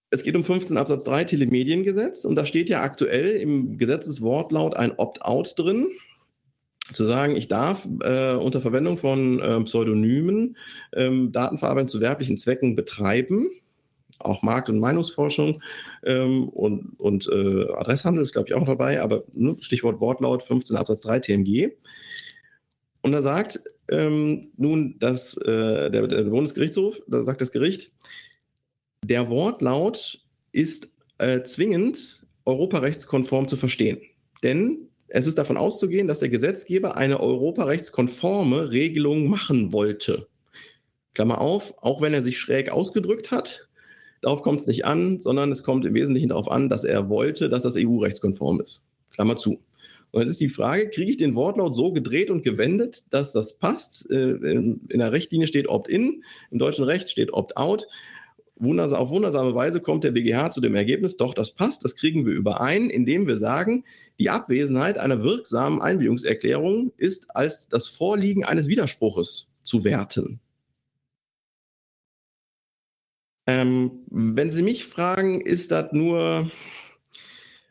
es 0.09 0.23
geht 0.23 0.35
um 0.35 0.43
15 0.43 0.77
Absatz 0.77 1.03
3 1.05 1.23
Telemediengesetz 1.23 2.23
und 2.23 2.35
da 2.35 2.45
steht 2.45 2.69
ja 2.69 2.81
aktuell 2.81 3.37
im 3.37 3.77
Gesetzeswortlaut 3.77 4.75
ein 4.75 4.91
Opt-out 4.97 5.57
drin 5.57 5.87
zu 6.91 7.05
sagen, 7.05 7.35
ich 7.35 7.47
darf 7.47 7.87
äh, 8.01 8.33
unter 8.33 8.61
Verwendung 8.61 8.97
von 8.97 9.39
äh, 9.39 9.61
Pseudonymen 9.61 10.57
ähm, 10.93 11.31
Datenverarbeitung 11.31 11.87
zu 11.87 12.01
werblichen 12.01 12.37
Zwecken 12.37 12.75
betreiben. 12.75 13.49
Auch 14.19 14.43
Markt- 14.43 14.69
und 14.69 14.79
Meinungsforschung 14.79 15.61
ähm, 16.05 16.47
und, 16.49 16.99
und 16.99 17.27
äh, 17.27 17.71
Adresshandel 17.73 18.21
ist, 18.21 18.33
glaube 18.33 18.49
ich, 18.49 18.53
auch 18.53 18.65
dabei, 18.65 19.01
aber 19.01 19.23
ne, 19.33 19.57
Stichwort 19.59 19.99
Wortlaut 19.99 20.43
15 20.43 20.75
Absatz 20.75 21.01
3 21.01 21.19
TMG. 21.19 21.71
Und 23.01 23.13
da 23.13 23.21
sagt 23.21 23.59
ähm, 23.89 24.51
nun 24.57 24.97
das, 24.99 25.37
äh, 25.37 25.91
der, 25.91 26.07
der, 26.07 26.23
Bundesgerichtshof, 26.23 27.01
da 27.07 27.23
sagt 27.23 27.41
das 27.41 27.51
Gericht, 27.51 27.91
der 29.03 29.29
Wortlaut 29.29 30.19
ist 30.51 30.89
äh, 31.17 31.43
zwingend 31.43 32.23
europarechtskonform 32.45 33.47
zu 33.47 33.57
verstehen. 33.57 33.99
Denn 34.41 34.89
es 35.07 35.27
ist 35.27 35.37
davon 35.37 35.57
auszugehen, 35.57 36.07
dass 36.07 36.19
der 36.19 36.29
Gesetzgeber 36.29 36.97
eine 36.97 37.19
europarechtskonforme 37.19 38.71
Regelung 38.71 39.27
machen 39.27 39.71
wollte. 39.73 40.27
Klammer 41.13 41.39
auf, 41.39 41.75
auch 41.77 42.01
wenn 42.01 42.13
er 42.13 42.23
sich 42.23 42.39
schräg 42.39 42.71
ausgedrückt 42.71 43.31
hat, 43.31 43.67
darauf 44.21 44.41
kommt 44.41 44.61
es 44.61 44.67
nicht 44.67 44.85
an, 44.85 45.19
sondern 45.19 45.51
es 45.51 45.63
kommt 45.63 45.85
im 45.85 45.93
Wesentlichen 45.93 46.29
darauf 46.29 46.49
an, 46.49 46.69
dass 46.69 46.83
er 46.83 47.09
wollte, 47.09 47.49
dass 47.49 47.63
das 47.63 47.75
EU-rechtskonform 47.77 48.61
ist. 48.61 48.81
Klammer 49.11 49.37
zu. 49.37 49.61
Und 50.13 50.21
jetzt 50.21 50.29
ist 50.29 50.41
die 50.41 50.49
Frage, 50.49 50.89
kriege 50.89 51.09
ich 51.09 51.17
den 51.17 51.33
Wortlaut 51.33 51.75
so 51.75 51.91
gedreht 51.91 52.29
und 52.29 52.43
gewendet, 52.43 53.03
dass 53.09 53.33
das 53.33 53.57
passt? 53.57 54.09
Äh, 54.11 54.35
in 54.35 54.79
der 54.89 55.11
Richtlinie 55.11 55.47
steht 55.47 55.67
Opt-in, 55.67 56.23
im 56.51 56.59
deutschen 56.59 56.85
Recht 56.85 57.09
steht 57.09 57.33
Opt-out 57.33 57.87
wundersam, 58.55 58.99
auf 58.99 59.09
wundersame 59.09 59.55
Weise 59.55 59.81
kommt 59.81 60.03
der 60.03 60.11
BGH 60.11 60.51
zu 60.51 60.61
dem 60.61 60.75
Ergebnis, 60.75 61.17
doch, 61.17 61.33
das 61.33 61.51
passt, 61.51 61.83
das 61.83 61.95
kriegen 61.95 62.25
wir 62.27 62.33
überein, 62.33 62.91
indem 62.91 63.25
wir 63.27 63.37
sagen, 63.37 63.83
die 64.19 64.29
Abwesenheit 64.29 64.99
einer 64.99 65.23
wirksamen 65.23 65.81
Einwilligungserklärung 65.81 66.91
ist 66.97 67.35
als 67.35 67.67
das 67.67 67.87
Vorliegen 67.87 68.45
eines 68.45 68.67
Widerspruches 68.67 69.47
zu 69.63 69.83
werten. 69.83 70.39
Ähm, 73.45 74.03
wenn 74.09 74.51
Sie 74.51 74.63
mich 74.63 74.85
fragen, 74.85 75.41
ist 75.41 75.71
das 75.71 75.91
nur 75.91 76.49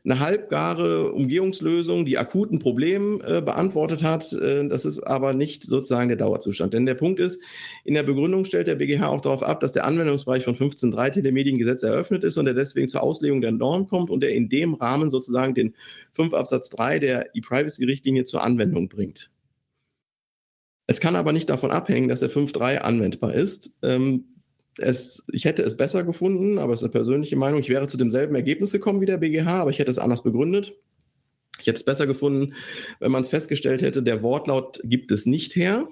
eine 0.05 0.19
halbgare 0.19 1.13
Umgehungslösung, 1.13 2.05
die 2.05 2.19
akuten 2.19 2.59
Probleme 2.59 3.23
äh, 3.25 3.41
beantwortet 3.41 4.03
hat. 4.03 4.33
Äh, 4.33 4.69
das 4.69 4.85
ist 4.85 5.01
aber 5.01 5.33
nicht 5.33 5.63
sozusagen 5.63 6.09
der 6.09 6.17
Dauerzustand. 6.17 6.75
Denn 6.75 6.87
der 6.87 6.95
Punkt 6.95 7.21
ist, 7.21 7.41
in 7.85 7.95
der 7.95 8.03
Begründung 8.03 8.45
stellt 8.45 8.67
der 8.67 8.75
BGH 8.75 9.07
auch 9.07 9.21
darauf 9.21 9.45
ab, 9.45 9.61
dass 9.61 9.73
der 9.73 9.85
Anwendungsbereich 9.85 10.45
von 10.45 10.57
15.3 10.57 11.13
Telemediengesetz 11.13 11.85
eröffnet 11.85 12.25
ist 12.25 12.37
und 12.37 12.49
er 12.49 12.55
deswegen 12.55 12.89
zur 12.89 13.03
Auslegung 13.03 13.41
der 13.41 13.53
Norm 13.53 13.87
kommt 13.87 14.11
und 14.11 14.25
er 14.25 14.31
in 14.31 14.49
dem 14.49 14.75
Rahmen 14.75 15.09
sozusagen 15.09 15.55
den 15.55 15.75
5 16.13 16.35
Absatz 16.35 16.71
3 16.71 16.99
der 16.99 17.37
E-Privacy-Richtlinie 17.37 18.25
zur 18.25 18.43
Anwendung 18.43 18.89
bringt. 18.89 19.31
Es 20.89 21.01
kann 21.01 21.15
aber 21.15 21.33
nicht 21.33 21.49
davon 21.49 21.71
abhängen, 21.71 22.09
dass 22.09 22.21
der 22.21 22.31
5.3 22.31 22.79
anwendbar 22.79 23.35
ist. 23.35 23.73
Ähm, 23.83 24.25
es, 24.79 25.25
ich 25.33 25.45
hätte 25.45 25.63
es 25.63 25.77
besser 25.77 26.03
gefunden, 26.03 26.59
aber 26.59 26.73
es 26.73 26.81
ist 26.81 26.85
eine 26.85 26.93
persönliche 26.93 27.37
Meinung. 27.37 27.61
Ich 27.61 27.69
wäre 27.69 27.87
zu 27.89 27.97
demselben 27.97 28.35
Ergebnis 28.35 28.73
gekommen 28.73 29.01
wie 29.01 29.07
der 29.07 29.19
BGH, 29.19 29.61
aber 29.61 29.71
ich 29.71 29.79
hätte 29.79 29.91
es 29.91 29.99
anders 29.99 30.23
begründet. 30.23 30.75
Ich 31.61 31.67
hätte 31.67 31.77
es 31.77 31.85
besser 31.85 32.07
gefunden, 32.07 32.55
wenn 32.99 33.13
man 33.13 33.23
es 33.23 33.29
festgestellt 33.29 33.83
hätte, 33.83 34.03
der 34.03 34.23
Wortlaut 34.23 34.81
gibt 34.85 35.13
es 35.13 35.27
nicht 35.27 35.55
her 35.55 35.87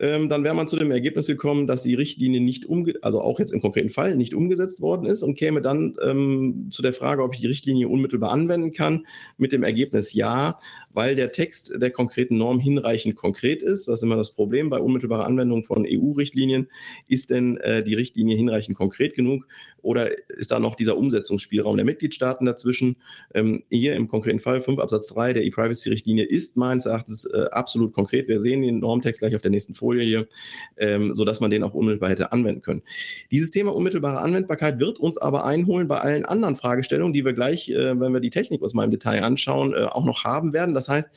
ähm, 0.00 0.28
dann 0.28 0.42
wäre 0.42 0.54
man 0.54 0.66
zu 0.66 0.76
dem 0.76 0.90
Ergebnis 0.90 1.26
gekommen, 1.26 1.68
dass 1.68 1.84
die 1.84 1.94
Richtlinie 1.94 2.40
nicht 2.40 2.66
umge 2.66 2.94
also 3.02 3.20
auch 3.20 3.38
jetzt 3.38 3.52
im 3.52 3.60
konkreten 3.60 3.90
Fall 3.90 4.16
nicht 4.16 4.34
umgesetzt 4.34 4.80
worden 4.80 5.06
ist 5.06 5.22
und 5.22 5.36
käme 5.36 5.62
dann 5.62 5.96
ähm, 6.04 6.68
zu 6.70 6.82
der 6.82 6.92
Frage, 6.92 7.22
ob 7.22 7.34
ich 7.34 7.40
die 7.40 7.46
Richtlinie 7.46 7.88
unmittelbar 7.88 8.32
anwenden 8.32 8.72
kann, 8.72 9.06
mit 9.36 9.52
dem 9.52 9.62
Ergebnis 9.62 10.12
ja, 10.12 10.58
weil 10.92 11.14
der 11.14 11.30
Text 11.30 11.72
der 11.76 11.90
konkreten 11.90 12.36
Norm 12.36 12.58
hinreichend 12.58 13.14
konkret 13.14 13.62
ist. 13.62 13.86
Das 13.86 14.00
ist 14.00 14.02
immer 14.02 14.16
das 14.16 14.32
Problem 14.32 14.68
bei 14.68 14.80
unmittelbarer 14.80 15.26
Anwendung 15.26 15.62
von 15.62 15.86
EU-Richtlinien. 15.88 16.68
Ist 17.06 17.30
denn 17.30 17.56
äh, 17.58 17.84
die 17.84 17.94
Richtlinie 17.94 18.36
hinreichend 18.36 18.76
konkret 18.76 19.14
genug 19.14 19.46
oder 19.84 20.10
ist 20.28 20.50
da 20.50 20.58
noch 20.58 20.74
dieser 20.74 20.96
Umsetzungsspielraum 20.96 21.76
der 21.76 21.84
Mitgliedstaaten 21.84 22.46
dazwischen? 22.46 22.96
Ähm, 23.34 23.64
hier 23.70 23.94
im 23.94 24.08
konkreten 24.08 24.40
Fall 24.40 24.62
5 24.62 24.78
Absatz 24.78 25.08
3 25.08 25.34
der 25.34 25.44
E-Privacy-Richtlinie 25.44 26.24
ist 26.24 26.56
meines 26.56 26.86
Erachtens 26.86 27.24
äh, 27.26 27.46
absolut 27.50 27.92
konkret. 27.92 28.28
Wir 28.28 28.40
sehen 28.40 28.62
den 28.62 28.80
Normtext 28.80 29.20
gleich 29.20 29.36
auf 29.36 29.42
der 29.42 29.50
nächsten 29.50 29.74
Folie. 29.74 30.04
Hier, 30.04 30.28
ähm, 30.76 31.14
sodass 31.14 31.40
man 31.40 31.50
den 31.50 31.62
auch 31.62 31.74
unmittelbar 31.74 32.10
hätte 32.10 32.32
anwenden 32.32 32.62
können. 32.62 32.82
Dieses 33.30 33.50
Thema 33.50 33.74
unmittelbare 33.74 34.20
Anwendbarkeit 34.20 34.78
wird 34.78 34.98
uns 34.98 35.18
aber 35.18 35.44
einholen 35.44 35.88
bei 35.88 35.98
allen 35.98 36.24
anderen 36.24 36.56
Fragestellungen, 36.56 37.12
die 37.12 37.24
wir 37.24 37.32
gleich, 37.32 37.68
äh, 37.68 37.98
wenn 37.98 38.12
wir 38.12 38.20
die 38.20 38.30
Technik 38.30 38.62
aus 38.62 38.74
meinem 38.74 38.90
Detail 38.90 39.22
anschauen, 39.22 39.74
äh, 39.74 39.84
auch 39.84 40.04
noch 40.04 40.24
haben 40.24 40.52
werden. 40.52 40.74
Das 40.74 40.88
heißt, 40.88 41.10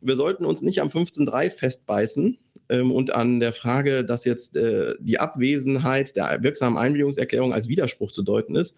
wir 0.00 0.16
sollten 0.16 0.44
uns 0.44 0.62
nicht 0.62 0.80
am 0.80 0.88
15.3 0.88 1.50
festbeißen, 1.50 2.38
ähm, 2.68 2.92
und 2.92 3.14
an 3.14 3.40
der 3.40 3.52
Frage, 3.52 4.04
dass 4.04 4.24
jetzt 4.24 4.56
äh, 4.56 4.94
die 5.00 5.18
Abwesenheit 5.18 6.16
der 6.16 6.42
wirksamen 6.42 6.78
Einwilligungserklärung 6.78 7.52
als 7.52 7.68
Widerspruch 7.68 8.12
zu 8.12 8.22
deuten 8.22 8.56
ist, 8.56 8.76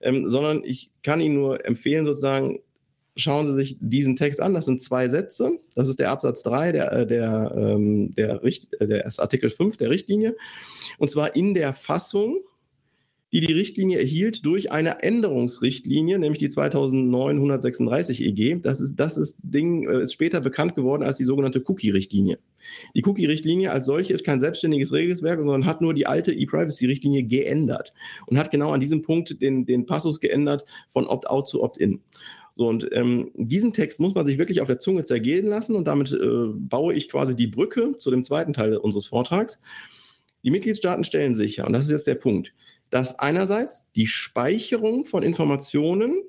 ähm, 0.00 0.28
sondern 0.28 0.64
ich 0.64 0.90
kann 1.02 1.20
Ihnen 1.20 1.36
nur 1.36 1.64
empfehlen, 1.66 2.04
sozusagen 2.04 2.60
schauen 3.16 3.46
Sie 3.46 3.54
sich 3.54 3.76
diesen 3.80 4.16
Text 4.16 4.40
an. 4.40 4.54
Das 4.54 4.64
sind 4.64 4.82
zwei 4.82 5.08
Sätze. 5.08 5.52
Das 5.74 5.88
ist 5.88 5.98
der 5.98 6.10
Absatz 6.10 6.42
3 6.42 6.72
der, 6.72 6.92
äh, 6.92 7.06
der, 7.06 7.52
ähm, 7.56 8.14
der, 8.14 8.42
Richt, 8.42 8.72
äh, 8.80 8.86
der 8.86 9.06
Artikel 9.18 9.50
5 9.50 9.76
der 9.76 9.90
Richtlinie. 9.90 10.36
Und 10.98 11.10
zwar 11.10 11.36
in 11.36 11.54
der 11.54 11.74
Fassung, 11.74 12.38
die 13.32 13.40
die 13.40 13.52
Richtlinie 13.52 13.98
erhielt 13.98 14.44
durch 14.44 14.70
eine 14.70 15.02
Änderungsrichtlinie, 15.02 16.18
nämlich 16.18 16.38
die 16.38 16.50
2936 16.50 18.22
EG. 18.22 18.60
Das 18.60 18.80
ist, 18.80 18.96
das 18.96 19.16
ist 19.16 19.38
Ding, 19.42 19.88
äh, 19.88 20.02
ist 20.02 20.12
später 20.12 20.40
bekannt 20.40 20.74
geworden 20.74 21.02
als 21.02 21.16
die 21.16 21.24
sogenannte 21.24 21.62
Cookie-Richtlinie. 21.66 22.38
Die 22.94 23.04
Cookie-Richtlinie 23.04 23.70
als 23.70 23.86
solche 23.86 24.12
ist 24.12 24.24
kein 24.24 24.40
selbstständiges 24.40 24.92
Regelwerk, 24.92 25.38
sondern 25.38 25.66
hat 25.66 25.80
nur 25.80 25.94
die 25.94 26.06
alte 26.06 26.32
E-Privacy-Richtlinie 26.32 27.24
geändert 27.24 27.92
und 28.26 28.38
hat 28.38 28.50
genau 28.50 28.72
an 28.72 28.80
diesem 28.80 29.02
Punkt 29.02 29.40
den, 29.40 29.66
den 29.66 29.86
Passus 29.86 30.20
geändert 30.20 30.64
von 30.88 31.06
Opt-out 31.06 31.48
zu 31.48 31.62
Opt-in. 31.62 32.00
So, 32.54 32.68
und 32.68 32.88
ähm, 32.92 33.30
diesen 33.34 33.72
Text 33.72 33.98
muss 33.98 34.14
man 34.14 34.26
sich 34.26 34.38
wirklich 34.38 34.60
auf 34.60 34.66
der 34.68 34.80
Zunge 34.80 35.04
zergehen 35.04 35.46
lassen 35.46 35.74
und 35.74 35.86
damit 35.86 36.12
äh, 36.12 36.48
baue 36.54 36.94
ich 36.94 37.08
quasi 37.08 37.34
die 37.34 37.46
Brücke 37.46 37.96
zu 37.98 38.10
dem 38.10 38.24
zweiten 38.24 38.52
Teil 38.52 38.76
unseres 38.76 39.06
Vortrags. 39.06 39.60
Die 40.44 40.50
Mitgliedstaaten 40.50 41.04
stellen 41.04 41.34
sicher, 41.34 41.66
und 41.66 41.72
das 41.72 41.86
ist 41.86 41.92
jetzt 41.92 42.06
der 42.06 42.16
Punkt, 42.16 42.52
dass 42.90 43.18
einerseits 43.18 43.84
die 43.96 44.06
Speicherung 44.06 45.06
von 45.06 45.22
Informationen 45.22 46.20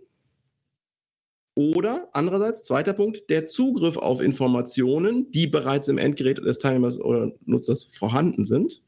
oder 1.55 2.09
andererseits, 2.13 2.63
zweiter 2.63 2.93
Punkt, 2.93 3.29
der 3.29 3.47
Zugriff 3.47 3.97
auf 3.97 4.21
Informationen, 4.21 5.31
die 5.31 5.47
bereits 5.47 5.87
im 5.87 5.97
Endgerät 5.97 6.39
des 6.39 6.57
Teilnehmers 6.57 6.99
oder 6.99 7.31
Nutzers 7.45 7.83
vorhanden 7.83 8.45
sind, 8.45 8.81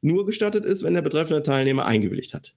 nur 0.00 0.24
gestattet 0.26 0.64
ist, 0.64 0.82
wenn 0.82 0.94
der 0.94 1.02
betreffende 1.02 1.42
Teilnehmer 1.42 1.84
eingewilligt 1.84 2.34
hat. 2.34 2.54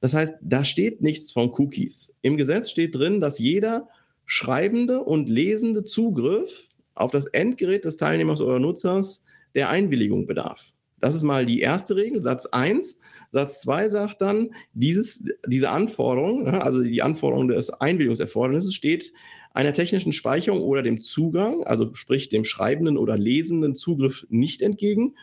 Das 0.00 0.14
heißt, 0.14 0.34
da 0.40 0.64
steht 0.64 1.02
nichts 1.02 1.32
von 1.32 1.50
Cookies. 1.50 2.14
Im 2.22 2.36
Gesetz 2.36 2.70
steht 2.70 2.94
drin, 2.94 3.20
dass 3.20 3.38
jeder 3.38 3.88
schreibende 4.24 5.02
und 5.02 5.28
lesende 5.28 5.84
Zugriff 5.84 6.68
auf 6.94 7.10
das 7.10 7.26
Endgerät 7.26 7.84
des 7.84 7.96
Teilnehmers 7.96 8.40
oder 8.40 8.58
Nutzers 8.58 9.24
der 9.54 9.70
Einwilligung 9.70 10.26
bedarf. 10.26 10.72
Das 11.00 11.14
ist 11.14 11.22
mal 11.22 11.46
die 11.46 11.60
erste 11.60 11.96
Regel, 11.96 12.22
Satz 12.22 12.46
1. 12.46 12.98
Satz 13.30 13.60
2 13.60 13.90
sagt 13.90 14.22
dann, 14.22 14.50
dieses, 14.72 15.24
diese 15.46 15.70
Anforderung, 15.70 16.48
also 16.48 16.82
die 16.82 17.02
Anforderung 17.02 17.48
des 17.48 17.70
Einwilligungserfordernisses 17.70 18.74
steht 18.74 19.12
einer 19.52 19.74
technischen 19.74 20.12
Speicherung 20.12 20.62
oder 20.62 20.82
dem 20.82 21.02
Zugang, 21.02 21.64
also 21.64 21.94
sprich 21.94 22.28
dem 22.28 22.44
schreibenden 22.44 22.96
oder 22.96 23.16
lesenden 23.16 23.76
Zugriff 23.76 24.26
nicht 24.30 24.62
entgegen, 24.62 25.16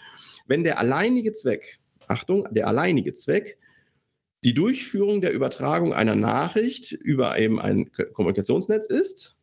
wenn 0.47 0.63
der 0.63 0.79
alleinige 0.79 1.33
Zweck, 1.33 1.79
Achtung, 2.07 2.47
der 2.51 2.67
alleinige 2.67 3.13
Zweck 3.13 3.57
die 4.43 4.53
Durchführung 4.53 5.21
der 5.21 5.33
Übertragung 5.33 5.93
einer 5.93 6.15
Nachricht 6.15 6.91
über 6.91 7.39
eben 7.39 7.59
ein 7.59 7.91
Kommunikationsnetz 8.13 8.85
ist, 8.85 9.35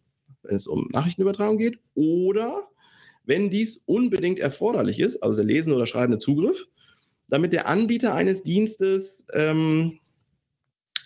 wenn 0.43 0.55
es 0.55 0.69
um 0.69 0.89
Nachrichtenübertragung 0.93 1.59
geht, 1.59 1.81
oder 1.95 2.69
wenn 3.25 3.51
dies 3.51 3.79
unbedingt 3.87 4.39
erforderlich 4.39 5.01
ist, 5.01 5.23
also 5.23 5.37
der 5.37 5.45
lesende 5.45 5.77
oder 5.77 5.87
schreibende 5.87 6.19
Zugriff, 6.19 6.69
damit 7.33 7.55
der 7.55 7.67
Anbieter 7.67 8.15
eines 8.15 8.43
Dienstes, 8.43 9.27
ähm, 9.33 10.01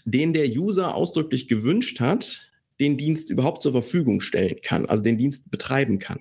den 0.05 0.33
der 0.33 0.49
User 0.49 0.97
ausdrücklich 0.97 1.47
gewünscht 1.47 2.01
hat, 2.01 2.51
den 2.81 2.97
Dienst 2.97 3.31
überhaupt 3.31 3.63
zur 3.63 3.71
Verfügung 3.71 4.21
stellen 4.21 4.57
kann, 4.61 4.87
also 4.87 5.05
den 5.05 5.19
Dienst 5.19 5.53
betreiben 5.53 6.01
kann. 6.01 6.19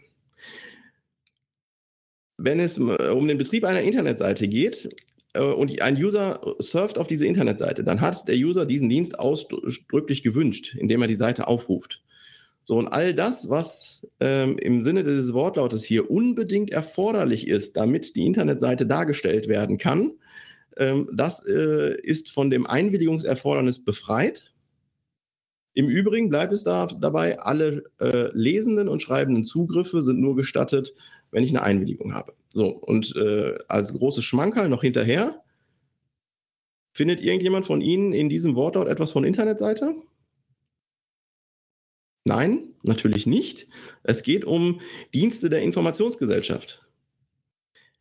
Wenn 2.37 2.59
es 2.59 2.77
äh, 2.77 2.81
um 2.81 3.27
den 3.27 3.39
Betrieb 3.39 3.63
einer 3.63 3.81
Internetseite 3.81 4.47
geht, 4.47 4.89
äh, 5.33 5.39
und 5.39 5.81
ein 5.81 5.97
User 5.97 6.55
surft 6.59 6.99
auf 6.99 7.07
diese 7.07 7.25
Internetseite, 7.25 7.83
dann 7.83 7.99
hat 7.99 8.27
der 8.27 8.35
User 8.35 8.67
diesen 8.67 8.89
Dienst 8.89 9.17
ausdrücklich 9.17 10.21
gewünscht, 10.21 10.75
indem 10.75 11.01
er 11.01 11.07
die 11.07 11.15
Seite 11.15 11.47
aufruft. 11.47 12.03
So, 12.65 12.77
und 12.77 12.87
all 12.87 13.13
das, 13.13 13.49
was 13.49 14.07
ähm, 14.19 14.57
im 14.57 14.81
Sinne 14.81 15.03
dieses 15.03 15.33
Wortlautes 15.33 15.83
hier 15.83 16.09
unbedingt 16.09 16.71
erforderlich 16.71 17.47
ist, 17.47 17.77
damit 17.77 18.15
die 18.15 18.25
Internetseite 18.25 18.87
dargestellt 18.87 19.47
werden 19.47 19.77
kann, 19.77 20.13
ähm, 20.77 21.09
das 21.13 21.45
äh, 21.45 21.95
ist 22.01 22.31
von 22.31 22.49
dem 22.49 22.65
Einwilligungserfordernis 22.65 23.85
befreit. 23.85 24.51
Im 25.73 25.89
Übrigen 25.89 26.29
bleibt 26.29 26.53
es 26.53 26.63
da, 26.63 26.87
dabei, 26.87 27.39
alle 27.39 27.83
äh, 27.99 28.29
lesenden 28.33 28.87
und 28.87 29.01
schreibenden 29.01 29.43
Zugriffe 29.43 30.01
sind 30.01 30.19
nur 30.19 30.35
gestattet, 30.35 30.93
wenn 31.31 31.43
ich 31.43 31.51
eine 31.51 31.61
Einwilligung 31.61 32.13
habe. 32.13 32.33
So, 32.49 32.69
und 32.69 33.15
äh, 33.15 33.57
als 33.67 33.93
großes 33.93 34.23
Schmankerl 34.23 34.69
noch 34.69 34.81
hinterher, 34.81 35.43
findet 36.93 37.21
irgendjemand 37.21 37.65
von 37.65 37.81
Ihnen 37.81 38.13
in 38.13 38.29
diesem 38.29 38.55
Wortlaut 38.55 38.87
etwas 38.87 39.11
von 39.11 39.25
Internetseite? 39.25 39.95
Nein, 42.25 42.73
natürlich 42.81 43.27
nicht. 43.27 43.67
Es 44.03 44.23
geht 44.23 44.45
um 44.45 44.81
Dienste 45.13 45.49
der 45.49 45.61
Informationsgesellschaft. 45.61 46.83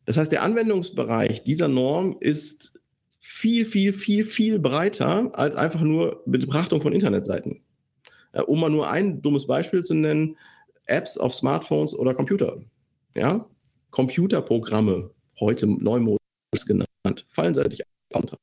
Das 0.05 0.17
heißt, 0.17 0.31
der 0.31 0.41
Anwendungsbereich 0.41 1.43
dieser 1.43 1.67
Norm 1.67 2.17
ist 2.19 2.73
viel, 3.19 3.65
viel, 3.65 3.93
viel, 3.93 4.23
viel 4.25 4.59
breiter 4.59 5.31
als 5.33 5.55
einfach 5.55 5.81
nur 5.81 6.23
Betrachtung 6.25 6.81
von 6.81 6.93
Internetseiten. 6.93 7.61
Äh, 8.31 8.41
um 8.41 8.59
mal 8.59 8.69
nur 8.69 8.89
ein 8.89 9.21
dummes 9.21 9.47
Beispiel 9.47 9.83
zu 9.83 9.93
nennen, 9.93 10.37
Apps 10.85 11.17
auf 11.17 11.33
Smartphones 11.33 11.93
oder 11.95 12.13
Computer. 12.13 12.57
Ja? 13.15 13.47
Computerprogramme, 13.91 15.11
heute 15.39 15.67
neumodisch 15.67 16.19
genannt, 16.65 17.25
fallen 17.29 17.55
seitlich 17.55 17.81
unter. 18.13 18.37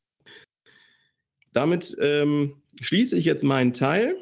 Damit 1.52 1.96
ähm, 2.00 2.62
schließe 2.80 3.16
ich 3.18 3.24
jetzt 3.24 3.44
meinen 3.44 3.72
Teil. 3.72 4.16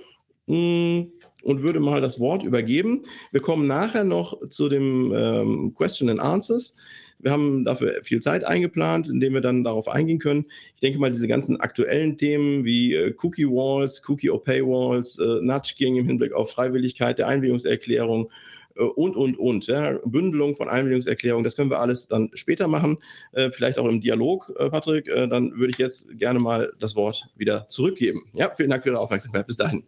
Hm, 0.46 1.12
und 1.42 1.62
würde 1.62 1.81
mal 1.81 2.00
das 2.00 2.20
Wort 2.20 2.42
übergeben. 2.42 3.03
Wir 3.33 3.40
kommen 3.40 3.66
nachher 3.66 4.05
noch 4.05 4.48
zu 4.48 4.68
dem 4.68 5.12
ähm, 5.14 5.74
Question 5.74 6.11
and 6.11 6.20
Answers. 6.20 6.74
Wir 7.22 7.33
haben 7.33 7.64
dafür 7.64 8.03
viel 8.03 8.20
Zeit 8.20 8.44
eingeplant, 8.44 9.09
indem 9.09 9.35
wir 9.35 9.40
dann 9.42 9.62
darauf 9.62 9.88
eingehen 9.88 10.18
können. 10.18 10.46
Ich 10.74 10.81
denke 10.81 10.98
mal, 10.98 11.11
diese 11.11 11.29
ganzen 11.29 11.61
aktuellen 11.61 12.16
Themen 12.16 12.64
wie 12.64 12.94
äh, 12.94 13.14
Cookie 13.22 13.46
Walls, 13.46 14.03
Cookie 14.09 14.31
or 14.31 14.42
Paywalls, 14.42 15.18
äh, 15.18 15.40
Nudging 15.42 15.96
im 15.96 16.07
Hinblick 16.07 16.33
auf 16.33 16.50
Freiwilligkeit 16.50 17.18
der 17.18 17.29
Einwilligungserklärung 17.29 18.31
äh, 18.76 18.83
und, 18.83 19.16
und, 19.16 19.38
und. 19.38 19.66
Ja, 19.66 19.98
Bündelung 20.05 20.55
von 20.55 20.70
Einwilligungserklärungen, 20.70 21.44
das 21.44 21.57
können 21.57 21.70
wir 21.70 21.81
alles 21.81 22.09
dann 22.09 22.31
später 22.33 22.68
machen, 22.68 22.98
äh, 23.33 23.50
vielleicht 23.50 23.79
auch 23.79 23.87
im 23.87 24.00
Dialog, 24.00 24.53
äh, 24.59 24.70
Patrick. 24.70 25.09
Äh, 25.09 25.29
dann 25.29 25.53
würde 25.53 25.72
ich 25.72 25.79
jetzt 25.79 26.09
gerne 26.18 26.40
mal 26.40 26.72
das 26.79 26.96
Wort 26.96 27.29
wieder 27.37 27.68
zurückgeben. 27.68 28.31
Ja, 28.33 28.50
vielen 28.57 28.70
Dank 28.70 28.83
für 28.83 28.90
Ihre 28.90 28.98
Aufmerksamkeit. 28.98 29.46
Bis 29.46 29.59
dahin. 29.59 29.85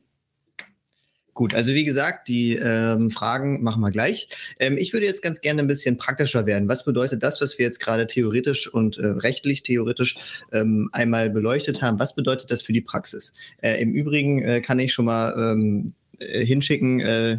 Gut, 1.35 1.55
also 1.55 1.73
wie 1.73 1.85
gesagt, 1.85 2.29
die 2.29 2.57
ähm, 2.57 3.11
Fragen 3.11 3.63
machen 3.63 3.81
wir 3.81 3.91
gleich. 3.91 4.29
Ähm, 4.59 4.77
ich 4.77 4.93
würde 4.93 5.07
jetzt 5.07 5.23
ganz 5.23 5.41
gerne 5.41 5.63
ein 5.63 5.67
bisschen 5.67 5.97
praktischer 5.97 6.45
werden. 6.45 6.69
Was 6.69 6.85
bedeutet 6.85 7.23
das, 7.23 7.41
was 7.41 7.59
wir 7.59 7.65
jetzt 7.65 7.81
gerade 7.81 8.07
theoretisch 8.07 8.69
und 8.69 8.99
äh, 8.99 9.07
rechtlich 9.07 9.63
theoretisch 9.63 10.17
ähm, 10.53 10.91
einmal 10.93 11.31
beleuchtet 11.31 11.81
haben? 11.81 11.99
Was 11.99 12.15
bedeutet 12.15 12.51
das 12.51 12.61
für 12.61 12.75
die 12.75 12.83
Praxis? 12.83 13.33
Äh, 13.63 13.81
Im 13.81 13.93
Übrigen 13.93 14.43
äh, 14.43 14.61
kann 14.61 14.79
ich 14.79 14.93
schon 14.93 15.07
mal 15.07 15.35
ähm, 15.53 15.95
äh, 16.19 16.45
hinschicken, 16.45 17.01
äh, 17.01 17.39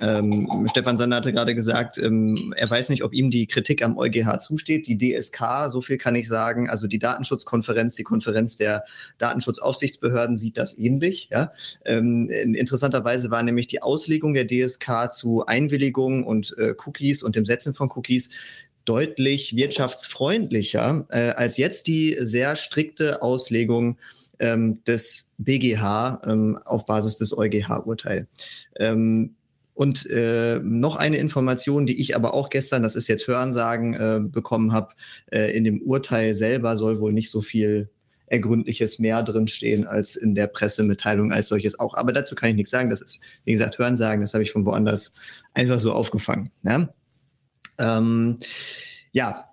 ähm, 0.00 0.66
Stefan 0.70 0.96
Sander 0.96 1.16
hatte 1.16 1.32
gerade 1.32 1.54
gesagt, 1.54 1.98
ähm, 1.98 2.54
er 2.56 2.68
weiß 2.68 2.88
nicht, 2.88 3.02
ob 3.02 3.12
ihm 3.12 3.30
die 3.30 3.46
Kritik 3.46 3.84
am 3.84 3.96
EuGH 3.96 4.38
zusteht. 4.38 4.86
Die 4.86 4.96
DSK, 4.96 5.68
so 5.68 5.80
viel 5.80 5.98
kann 5.98 6.14
ich 6.14 6.28
sagen, 6.28 6.68
also 6.68 6.86
die 6.86 6.98
Datenschutzkonferenz, 6.98 7.96
die 7.96 8.04
Konferenz 8.04 8.56
der 8.56 8.84
Datenschutzaufsichtsbehörden 9.18 10.36
sieht 10.36 10.56
das 10.56 10.78
ähnlich. 10.78 11.28
Ja? 11.32 11.52
Ähm, 11.84 12.28
interessanterweise 12.28 13.30
war 13.30 13.42
nämlich 13.42 13.66
die 13.66 13.82
Auslegung 13.82 14.34
der 14.34 14.46
DSK 14.46 15.12
zu 15.12 15.46
Einwilligung 15.46 16.24
und 16.24 16.54
äh, 16.58 16.74
Cookies 16.86 17.22
und 17.22 17.34
dem 17.34 17.44
Setzen 17.44 17.74
von 17.74 17.90
Cookies 17.90 18.30
deutlich 18.84 19.54
wirtschaftsfreundlicher 19.54 21.06
äh, 21.10 21.30
als 21.30 21.58
jetzt 21.58 21.88
die 21.88 22.16
sehr 22.20 22.56
strikte 22.56 23.20
Auslegung 23.20 23.98
ähm, 24.38 24.82
des 24.84 25.32
BGH 25.38 26.22
ähm, 26.24 26.58
auf 26.64 26.84
Basis 26.84 27.16
des 27.16 27.36
EuGH-Urteils. 27.36 28.26
Ähm, 28.76 29.34
und 29.78 30.10
äh, 30.10 30.58
noch 30.60 30.96
eine 30.96 31.18
Information, 31.18 31.86
die 31.86 32.00
ich 32.00 32.16
aber 32.16 32.34
auch 32.34 32.50
gestern, 32.50 32.82
das 32.82 32.96
ist 32.96 33.06
jetzt 33.06 33.28
Hörensagen, 33.28 33.94
äh, 33.94 34.20
bekommen 34.20 34.72
habe, 34.72 34.88
äh, 35.30 35.56
in 35.56 35.62
dem 35.62 35.80
Urteil 35.82 36.34
selber 36.34 36.76
soll 36.76 36.98
wohl 36.98 37.12
nicht 37.12 37.30
so 37.30 37.42
viel 37.42 37.88
Ergründliches 38.26 38.98
mehr 38.98 39.22
drinstehen 39.22 39.86
als 39.86 40.16
in 40.16 40.34
der 40.34 40.48
Pressemitteilung 40.48 41.30
als 41.30 41.46
solches 41.46 41.78
auch. 41.78 41.94
Aber 41.94 42.12
dazu 42.12 42.34
kann 42.34 42.50
ich 42.50 42.56
nichts 42.56 42.70
sagen. 42.70 42.90
Das 42.90 43.00
ist, 43.00 43.20
wie 43.44 43.52
gesagt, 43.52 43.78
Hörensagen, 43.78 44.20
das 44.20 44.34
habe 44.34 44.42
ich 44.42 44.50
von 44.50 44.66
woanders 44.66 45.12
einfach 45.54 45.78
so 45.78 45.92
aufgefangen. 45.92 46.50
Ja, 46.64 46.88
ähm, 47.78 48.38
ja 49.12 49.44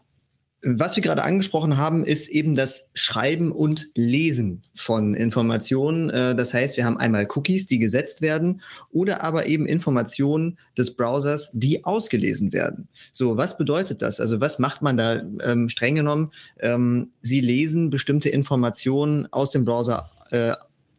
was 0.68 0.96
wir 0.96 1.04
gerade 1.04 1.24
angesprochen 1.24 1.78
haben, 1.78 2.04
ist 2.04 2.28
eben 2.28 2.56
das 2.56 2.90
Schreiben 2.96 3.52
und 3.52 3.88
Lesen 3.94 4.64
von 4.74 5.14
Informationen. 5.14 6.10
Äh, 6.10 6.36
das 6.36 6.56
heißt, 6.56 6.76
wir 6.76 6.86
haben 6.86 6.98
einmal 6.98 7.28
Cookies, 7.36 7.68
die 7.68 7.78
gesetzt 7.78 8.24
werden, 8.24 8.62
oder 8.92 9.24
aber 9.24 9.46
eben 9.46 9.68
Informationen 9.68 10.58
des 10.76 10.96
Browsers, 10.96 11.52
die 11.54 11.86
ausgelesen 11.86 12.52
werden. 12.52 12.88
So, 13.12 13.38
was 13.38 13.60
bedeutet 13.60 14.02
das? 14.02 14.20
Also 14.20 14.42
was 14.42 14.58
macht 14.58 14.82
man 14.82 14.98
da 14.98 15.22
ähm, 15.44 15.70
streng 15.70 15.96
genommen? 15.96 16.32
Ähm, 16.60 17.12
Sie 17.22 17.42
lesen 17.42 17.92
bestimmte 17.92 18.30
Informationen 18.30 19.32
aus 19.32 19.52
dem 19.52 19.66
Browser 19.66 20.10
äh, 20.32 20.54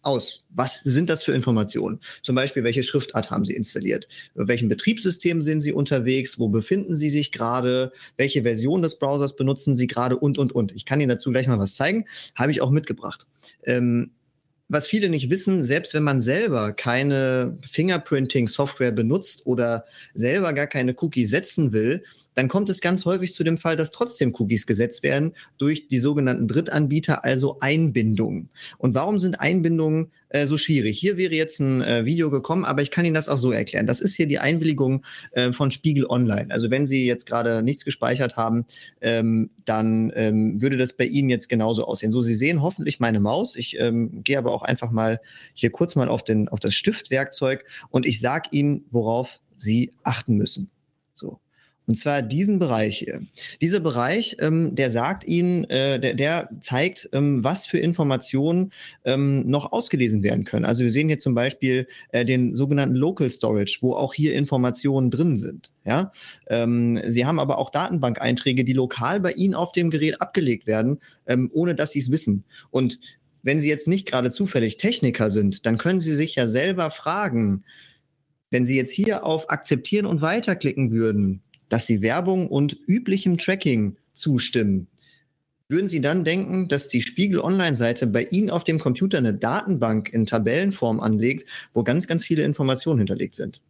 aus? 0.06 0.44
Was 0.50 0.80
sind 0.82 1.10
das 1.10 1.22
für 1.22 1.32
Informationen? 1.32 2.00
Zum 2.22 2.34
Beispiel, 2.34 2.64
welche 2.64 2.82
Schriftart 2.82 3.30
haben 3.30 3.44
Sie 3.44 3.54
installiert? 3.54 4.08
Auf 4.36 4.48
welchem 4.48 4.68
Betriebssystem 4.68 5.42
sind 5.42 5.60
Sie 5.60 5.72
unterwegs? 5.72 6.38
Wo 6.38 6.48
befinden 6.48 6.94
Sie 6.94 7.10
sich 7.10 7.32
gerade? 7.32 7.92
Welche 8.16 8.42
Version 8.42 8.82
des 8.82 8.98
Browsers 8.98 9.36
benutzen 9.36 9.76
Sie 9.76 9.86
gerade? 9.86 10.16
Und, 10.16 10.38
und, 10.38 10.52
und. 10.52 10.72
Ich 10.72 10.84
kann 10.84 11.00
Ihnen 11.00 11.10
dazu 11.10 11.30
gleich 11.30 11.48
mal 11.48 11.58
was 11.58 11.74
zeigen. 11.74 12.06
Habe 12.34 12.52
ich 12.52 12.60
auch 12.60 12.70
mitgebracht. 12.70 13.26
Ähm, 13.64 14.12
was 14.68 14.86
viele 14.86 15.08
nicht 15.08 15.30
wissen, 15.30 15.62
selbst 15.62 15.94
wenn 15.94 16.02
man 16.02 16.20
selber 16.20 16.72
keine 16.72 17.56
Fingerprinting-Software 17.62 18.90
benutzt 18.90 19.46
oder 19.46 19.84
selber 20.14 20.52
gar 20.54 20.66
keine 20.66 20.94
Cookie 20.98 21.26
setzen 21.26 21.72
will, 21.72 22.02
dann 22.36 22.48
kommt 22.48 22.68
es 22.68 22.82
ganz 22.82 23.06
häufig 23.06 23.32
zu 23.32 23.44
dem 23.44 23.56
Fall, 23.56 23.76
dass 23.76 23.90
trotzdem 23.90 24.34
Cookies 24.38 24.66
gesetzt 24.66 25.02
werden 25.02 25.32
durch 25.56 25.88
die 25.88 25.98
sogenannten 25.98 26.46
Drittanbieter, 26.46 27.24
also 27.24 27.58
Einbindungen. 27.60 28.50
Und 28.76 28.94
warum 28.94 29.18
sind 29.18 29.40
Einbindungen 29.40 30.12
äh, 30.28 30.46
so 30.46 30.58
schwierig? 30.58 30.98
Hier 30.98 31.16
wäre 31.16 31.34
jetzt 31.34 31.60
ein 31.60 31.80
äh, 31.80 32.04
Video 32.04 32.30
gekommen, 32.30 32.66
aber 32.66 32.82
ich 32.82 32.90
kann 32.90 33.06
Ihnen 33.06 33.14
das 33.14 33.30
auch 33.30 33.38
so 33.38 33.52
erklären. 33.52 33.86
Das 33.86 34.00
ist 34.00 34.14
hier 34.14 34.26
die 34.26 34.38
Einwilligung 34.38 35.02
äh, 35.32 35.52
von 35.52 35.70
Spiegel 35.70 36.04
Online. 36.06 36.50
Also 36.50 36.70
wenn 36.70 36.86
Sie 36.86 37.06
jetzt 37.06 37.24
gerade 37.24 37.62
nichts 37.62 37.86
gespeichert 37.86 38.36
haben, 38.36 38.66
ähm, 39.00 39.48
dann 39.64 40.12
ähm, 40.14 40.60
würde 40.60 40.76
das 40.76 40.92
bei 40.92 41.06
Ihnen 41.06 41.30
jetzt 41.30 41.48
genauso 41.48 41.86
aussehen. 41.86 42.12
So, 42.12 42.20
Sie 42.20 42.34
sehen 42.34 42.60
hoffentlich 42.60 43.00
meine 43.00 43.18
Maus. 43.18 43.56
Ich 43.56 43.80
ähm, 43.80 44.22
gehe 44.24 44.36
aber 44.36 44.52
auch 44.52 44.62
einfach 44.62 44.90
mal 44.90 45.22
hier 45.54 45.70
kurz 45.70 45.96
mal 45.96 46.10
auf, 46.10 46.22
den, 46.22 46.48
auf 46.50 46.60
das 46.60 46.74
Stiftwerkzeug 46.74 47.64
und 47.88 48.04
ich 48.04 48.20
sage 48.20 48.50
Ihnen, 48.52 48.84
worauf 48.90 49.40
Sie 49.56 49.92
achten 50.02 50.34
müssen. 50.36 50.70
Und 51.86 51.96
zwar 51.96 52.20
diesen 52.22 52.58
Bereich 52.58 52.98
hier. 52.98 53.22
Dieser 53.60 53.78
Bereich, 53.78 54.36
ähm, 54.40 54.74
der 54.74 54.90
sagt 54.90 55.24
Ihnen, 55.24 55.64
äh, 55.64 56.00
der, 56.00 56.14
der 56.14 56.48
zeigt, 56.60 57.08
ähm, 57.12 57.44
was 57.44 57.66
für 57.66 57.78
Informationen 57.78 58.72
ähm, 59.04 59.48
noch 59.48 59.70
ausgelesen 59.70 60.24
werden 60.24 60.44
können. 60.44 60.64
Also 60.64 60.82
wir 60.82 60.90
sehen 60.90 61.08
hier 61.08 61.20
zum 61.20 61.34
Beispiel 61.34 61.86
äh, 62.08 62.24
den 62.24 62.56
sogenannten 62.56 62.96
Local 62.96 63.30
Storage, 63.30 63.78
wo 63.82 63.94
auch 63.94 64.14
hier 64.14 64.34
Informationen 64.34 65.12
drin 65.12 65.36
sind. 65.36 65.72
Ja, 65.84 66.10
ähm, 66.48 67.00
Sie 67.06 67.24
haben 67.24 67.38
aber 67.38 67.58
auch 67.58 67.70
Datenbank-Einträge, 67.70 68.64
die 68.64 68.72
lokal 68.72 69.20
bei 69.20 69.32
Ihnen 69.32 69.54
auf 69.54 69.70
dem 69.70 69.90
Gerät 69.90 70.20
abgelegt 70.20 70.66
werden, 70.66 70.98
ähm, 71.26 71.50
ohne 71.52 71.76
dass 71.76 71.92
Sie 71.92 72.00
es 72.00 72.10
wissen. 72.10 72.44
Und 72.70 72.98
wenn 73.44 73.60
Sie 73.60 73.68
jetzt 73.68 73.86
nicht 73.86 74.06
gerade 74.06 74.30
zufällig 74.30 74.76
Techniker 74.76 75.30
sind, 75.30 75.66
dann 75.66 75.78
können 75.78 76.00
Sie 76.00 76.14
sich 76.14 76.34
ja 76.34 76.48
selber 76.48 76.90
fragen, 76.90 77.62
wenn 78.50 78.64
Sie 78.64 78.76
jetzt 78.76 78.92
hier 78.92 79.24
auf 79.24 79.50
Akzeptieren 79.50 80.06
und 80.06 80.20
weiterklicken 80.20 80.90
würden, 80.90 81.42
dass 81.68 81.86
Sie 81.86 82.02
Werbung 82.02 82.48
und 82.48 82.72
üblichem 82.86 83.38
Tracking 83.38 83.96
zustimmen, 84.12 84.88
würden 85.68 85.88
Sie 85.88 86.00
dann 86.00 86.22
denken, 86.22 86.68
dass 86.68 86.86
die 86.86 87.02
Spiegel 87.02 87.40
Online-Seite 87.40 88.06
bei 88.06 88.22
Ihnen 88.24 88.50
auf 88.50 88.62
dem 88.62 88.78
Computer 88.78 89.18
eine 89.18 89.34
Datenbank 89.34 90.08
in 90.12 90.24
Tabellenform 90.24 91.00
anlegt, 91.00 91.48
wo 91.74 91.82
ganz, 91.82 92.06
ganz 92.06 92.24
viele 92.24 92.44
Informationen 92.44 92.98
hinterlegt 92.98 93.34
sind? 93.34 93.62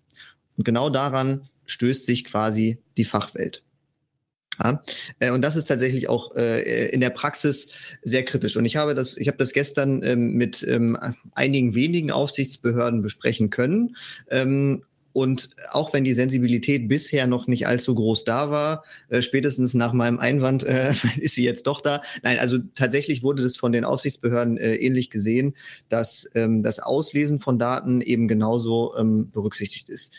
Und 0.59 0.64
genau 0.64 0.90
daran 0.90 1.48
stößt 1.64 2.04
sich 2.04 2.24
quasi 2.24 2.78
die 2.96 3.04
Fachwelt. 3.04 3.62
Ja, 4.62 4.82
äh, 5.18 5.30
und 5.30 5.42
das 5.42 5.56
ist 5.56 5.66
tatsächlich 5.66 6.09
auch 6.09 6.35
äh, 6.35 6.88
in 6.88 7.00
der 7.00 7.11
Praxis 7.11 7.70
sehr 8.02 8.24
kritisch. 8.24 8.56
Und 8.56 8.64
ich 8.64 8.76
habe 8.76 8.94
das, 8.94 9.16
ich 9.16 9.28
habe 9.28 9.38
das 9.38 9.52
gestern 9.52 10.02
ähm, 10.02 10.32
mit 10.32 10.66
ähm, 10.68 10.96
einigen 11.32 11.74
wenigen 11.74 12.11
Aufsichtsbehörden 12.11 13.02
besprechen 13.02 13.50
können. 13.50 13.96
Ähm, 14.30 14.85
und 15.16 15.48
auch 15.70 15.94
wenn 15.94 16.05
die 16.05 16.12
Sensibilität 16.12 16.88
bisher 16.88 17.26
noch 17.26 17.46
nicht 17.46 17.66
allzu 17.66 17.94
groß 17.94 18.24
da 18.24 18.50
war, 18.50 18.85
äh, 19.09 19.22
spätestens 19.22 19.72
nach 19.72 19.94
meinem 19.94 20.18
Einwand 20.18 20.62
äh, 20.62 20.92
ist 21.16 21.37
sie 21.37 21.42
jetzt 21.42 21.66
doch 21.66 21.81
da. 21.81 22.02
Nein, 22.22 22.38
also 22.38 22.59
tatsächlich 22.74 23.22
wurde 23.22 23.42
das 23.42 23.57
von 23.57 23.72
den 23.72 23.87
Aufsichtsbehörden 23.87 24.59
äh, 24.59 24.74
ähnlich 24.74 25.09
gesehen, 25.09 25.57
dass 25.88 26.31
ähm, 26.35 26.62
das 26.62 26.81
Auslesen 26.81 27.40
von 27.40 27.59
Daten 27.59 28.02
eben 28.02 28.29
genauso 28.29 28.94
ähm, 28.98 29.31
berücksichtigt 29.31 29.88
ist. 29.88 30.12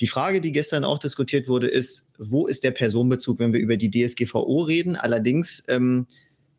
Die 0.00 0.08
Frage, 0.08 0.40
die 0.40 0.50
gestern 0.50 0.82
auch 0.82 0.98
diskutiert 0.98 1.46
wurde, 1.46 1.68
ist, 1.68 2.10
wo 2.18 2.48
ist 2.48 2.64
der 2.64 2.72
Personenbezug, 2.72 3.38
wenn 3.38 3.52
wir 3.52 3.60
über 3.60 3.76
die 3.76 3.92
DSGVO 3.92 4.62
reden? 4.62 4.96
Allerdings 4.96 5.62
ähm, 5.68 6.08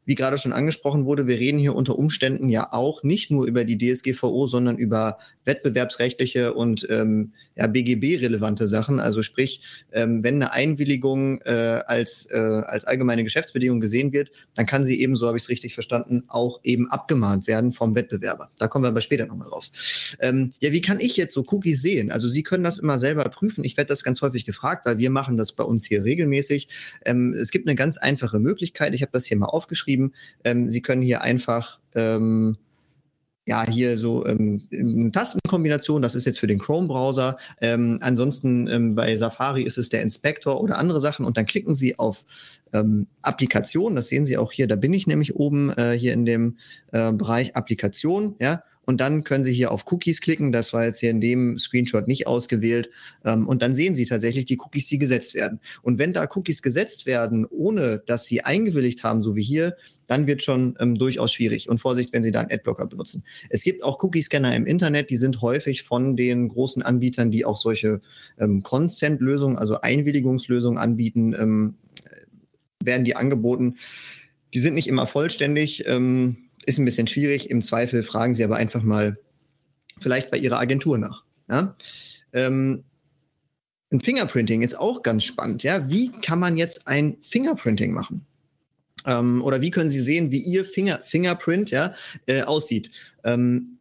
wie 0.06 0.16
gerade 0.16 0.38
schon 0.38 0.54
angesprochen 0.54 1.06
wurde, 1.06 1.28
wir 1.28 1.40
reden 1.40 1.60
hier 1.60 1.76
unter 1.76 1.98
Umständen 1.98 2.50
ja 2.50 2.72
auch 2.72 3.04
nicht 3.04 3.32
nur 3.32 3.46
über 3.46 3.64
die 3.66 3.78
DSGVO, 3.78 4.48
sondern 4.48 4.78
über 4.78 5.18
wettbewerbsrechtliche 5.46 6.54
und 6.54 6.88
ähm, 6.90 7.34
ja, 7.56 7.68
BGB-relevante 7.68 8.68
Sachen. 8.68 9.00
Also 9.00 9.22
sprich, 9.22 9.62
ähm, 9.92 10.24
wenn 10.24 10.36
eine 10.36 10.54
Einwilligung 10.54 11.42
äh, 11.42 11.82
als, 11.86 12.28
äh, 12.32 12.38
als 12.38 12.86
allgemeine 12.86 13.24
Geschäftsbedingung 13.24 13.80
gesehen 13.80 14.14
wird, 14.14 14.32
dann 14.56 14.66
kann 14.66 14.86
sie 14.86 15.02
eben, 15.02 15.16
so 15.16 15.28
habe 15.28 15.38
ich 15.38 15.44
es 15.44 15.50
richtig 15.50 15.74
verstanden, 15.74 16.24
auch 16.28 16.62
eben 16.64 16.90
abgemahnt 16.90 17.48
werden 17.48 17.72
vom 17.72 17.96
Wettbewerber. 17.96 18.52
Da 18.58 18.68
kommen 18.68 18.86
wir 18.86 18.90
aber 18.90 19.02
später 19.02 19.26
nochmal 19.26 19.50
drauf. 19.50 19.70
Ähm, 20.20 20.52
ja, 20.60 20.72
wie 20.72 20.82
kann 20.82 21.00
ich 21.00 21.18
jetzt 21.18 21.34
so 21.34 21.46
Cookies 21.50 21.82
sehen? 21.82 22.12
Also 22.12 22.28
Sie 22.28 22.44
können 22.44 22.64
das 22.64 22.80
immer 22.80 22.98
selber 22.98 23.24
prüfen. 23.26 23.64
Ich 23.64 23.78
werde 23.78 23.90
das 23.90 24.04
ganz 24.04 24.22
häufig 24.22 24.46
gefragt, 24.46 24.86
weil 24.86 24.98
wir 24.98 25.10
machen 25.10 25.38
das 25.38 25.52
bei 25.52 25.64
uns 25.64 25.86
hier 25.86 26.04
regelmäßig. 26.04 26.68
Ähm, 27.06 27.34
es 27.34 27.52
gibt 27.52 27.68
eine 27.68 27.76
ganz 27.76 27.98
einfache 27.98 28.40
Möglichkeit. 28.40 28.94
Ich 28.94 29.02
habe 29.02 29.12
das 29.12 29.26
hier 29.26 29.38
mal 29.38 29.48
aufgeschrieben. 29.48 29.93
Ähm, 30.44 30.70
Sie 30.70 30.82
können 30.82 31.02
hier 31.02 31.22
einfach 31.22 31.80
ähm, 31.96 32.58
ja, 33.46 33.66
hier 33.70 33.98
so 33.98 34.26
ähm, 34.26 35.12
Tastenkombination, 35.12 36.02
das 36.02 36.16
ist 36.16 36.26
jetzt 36.26 36.40
für 36.40 36.48
den 36.48 36.60
Chrome-Browser. 36.60 37.38
Ähm, 37.60 37.98
ansonsten 38.02 38.68
ähm, 38.68 38.96
bei 38.96 39.18
Safari 39.18 39.64
ist 39.64 39.78
es 39.78 39.90
der 39.90 40.02
Inspektor 40.02 40.62
oder 40.62 40.78
andere 40.78 41.02
Sachen 41.02 41.26
und 41.26 41.36
dann 41.36 41.46
klicken 41.46 41.74
Sie 41.74 42.00
auf 42.00 42.26
ähm, 42.72 43.08
Applikation, 43.22 43.96
das 43.96 44.08
sehen 44.08 44.26
Sie 44.26 44.38
auch 44.38 44.52
hier, 44.52 44.68
da 44.68 44.76
bin 44.76 44.94
ich 44.94 45.08
nämlich 45.08 45.36
oben 45.36 45.72
äh, 45.72 45.98
hier 45.98 46.14
in 46.14 46.26
dem 46.26 46.58
äh, 46.92 47.12
Bereich 47.12 47.56
Applikation, 47.56 48.36
ja, 48.40 48.64
und 48.86 49.00
dann 49.00 49.24
können 49.24 49.44
Sie 49.44 49.54
hier 49.54 49.72
auf 49.72 49.90
Cookies 49.92 50.20
klicken. 50.22 50.52
Das 50.52 50.74
war 50.74 50.86
jetzt 50.86 51.00
hier 51.00 51.10
in 51.10 51.22
dem 51.22 51.58
Screenshot 51.58 52.08
nicht 52.08 52.28
ausgewählt. 52.28 52.90
Ähm, 53.24 53.48
und 53.48 53.62
dann 53.62 53.74
sehen 53.74 53.96
Sie 53.96 54.06
tatsächlich 54.06 54.46
die 54.46 54.60
Cookies, 54.60 54.88
die 54.88 54.98
gesetzt 54.98 55.36
werden. 55.36 55.60
Und 55.82 56.00
wenn 56.00 56.12
da 56.12 56.28
Cookies 56.36 56.62
gesetzt 56.62 57.06
werden, 57.06 57.46
ohne 57.46 58.04
dass 58.06 58.26
Sie 58.26 58.44
eingewilligt 58.44 59.04
haben, 59.04 59.22
so 59.22 59.36
wie 59.36 59.44
hier, 59.44 59.76
dann 60.08 60.28
wird 60.28 60.44
schon 60.44 60.76
ähm, 60.80 60.96
durchaus 60.96 61.32
schwierig. 61.32 61.70
Und 61.70 61.80
Vorsicht, 61.80 62.12
wenn 62.12 62.24
Sie 62.24 62.32
da 62.32 62.42
einen 62.42 62.52
Adblocker 62.52 62.88
benutzen. 62.88 63.24
Es 63.50 63.64
gibt 63.64 63.84
auch 63.84 64.04
Cookie-Scanner 64.04 64.54
im 64.56 64.66
Internet, 64.66 65.10
die 65.10 65.18
sind 65.18 65.42
häufig 65.42 65.84
von 65.84 66.18
den 66.18 66.50
großen 66.50 66.84
Anbietern, 66.84 67.32
die 67.32 67.46
auch 67.46 67.58
solche 67.58 68.02
ähm, 68.38 68.64
Consent-Lösungen, 68.64 69.58
also 69.58 69.80
Einwilligungslösungen 69.80 70.78
anbieten, 70.78 71.34
ähm, 71.40 71.76
werden 72.84 73.06
die 73.06 73.16
angeboten. 73.16 73.76
Die 74.54 74.60
sind 74.60 74.74
nicht 74.74 74.88
immer 74.88 75.08
vollständig. 75.08 75.88
Ähm, 75.88 76.43
ist 76.66 76.78
ein 76.78 76.86
bisschen 76.86 77.08
schwierig. 77.08 77.50
Im 77.50 77.62
Zweifel 77.62 78.04
fragen 78.04 78.34
Sie 78.34 78.44
aber 78.44 78.58
einfach 78.58 78.84
mal 78.84 79.18
vielleicht 80.00 80.32
bei 80.32 80.38
Ihrer 80.38 80.60
Agentur 80.60 80.98
nach. 80.98 81.24
Ja? 81.50 81.76
Ähm, 82.34 82.84
ein 83.92 84.00
Fingerprinting 84.02 84.62
ist 84.62 84.76
auch 84.76 85.04
ganz 85.04 85.24
spannend. 85.24 85.64
Ja? 85.64 85.90
Wie 85.90 86.12
kann 86.12 86.40
man 86.40 86.58
jetzt 86.58 86.88
ein 86.88 87.18
Fingerprinting 87.22 87.92
machen? 87.92 88.26
Ähm, 89.06 89.42
oder 89.42 89.62
wie 89.62 89.72
können 89.72 89.90
Sie 89.90 90.02
sehen, 90.02 90.32
wie 90.32 90.40
Ihr 90.40 90.66
Finger, 90.66 91.02
Fingerprint 91.06 91.72
ja, 91.72 91.94
äh, 92.26 92.44
aussieht? 92.44 92.92
Ähm, 93.24 93.78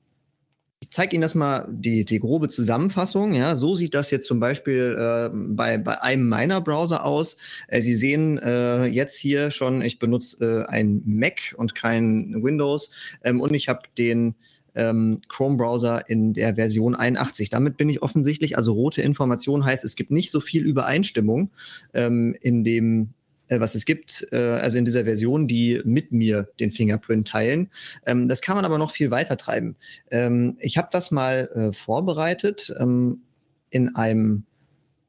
zeige 0.93 1.17
Ihnen 1.17 1.23
das 1.23 1.35
mal, 1.35 1.67
die, 1.71 2.05
die 2.05 2.21
grobe 2.21 2.51
Zusammenfassung. 2.51 3.33
Ja, 3.33 3.57
so 3.57 3.75
sieht 3.75 3.95
das 3.95 4.11
jetzt 4.11 4.27
zum 4.27 4.41
Beispiel 4.41 4.95
äh, 4.99 5.31
bei, 5.33 5.79
bei 5.79 6.01
einem 6.03 6.29
meiner 6.29 6.61
Browser 6.61 7.05
aus. 7.05 7.39
Äh, 7.69 7.81
Sie 7.81 7.95
sehen 7.95 8.39
äh, 8.39 8.85
jetzt 8.85 9.19
hier 9.19 9.51
schon, 9.51 9.81
ich 9.81 9.99
benutze 9.99 10.67
äh, 10.69 10.71
ein 10.71 11.03
Mac 11.07 11.55
und 11.57 11.75
kein 11.75 12.43
Windows 12.43 12.91
ähm, 13.25 13.41
und 13.41 13.55
ich 13.55 13.69
habe 13.69 13.81
den 13.97 14.35
ähm, 14.75 15.21
Chrome-Browser 15.29 16.09
in 16.11 16.35
der 16.35 16.57
Version 16.57 16.95
81. 16.95 17.49
Damit 17.49 17.79
bin 17.79 17.89
ich 17.89 18.03
offensichtlich, 18.03 18.59
also 18.59 18.73
rote 18.73 19.01
Information 19.01 19.65
heißt, 19.65 19.85
es 19.85 19.97
gibt 19.97 20.11
nicht 20.11 20.31
so 20.31 20.41
viel 20.41 20.63
Übereinstimmung 20.65 21.51
ähm, 21.95 22.37
in 22.41 22.65
dem 22.65 23.15
was 23.49 23.75
es 23.75 23.85
gibt, 23.85 24.27
äh, 24.33 24.37
also 24.37 24.79
in 24.79 24.85
dieser 24.85 25.05
Version, 25.05 25.49
die 25.49 25.81
mit 25.85 26.13
mir 26.13 26.49
den 26.61 26.73
Fingerprint 26.73 27.29
teilen. 27.29 27.71
Ähm, 28.07 28.29
das 28.29 28.41
kann 28.41 28.57
man 28.57 28.65
aber 28.65 28.79
noch 28.79 28.93
viel 28.93 29.11
weiter 29.11 29.37
treiben. 29.37 29.77
Ähm, 30.11 30.57
ich 30.61 30.79
habe 30.79 30.89
das 30.93 31.11
mal 31.11 31.49
äh, 31.55 31.73
vorbereitet 31.73 32.73
ähm, 32.79 33.23
in 33.71 33.95
einem 33.95 34.45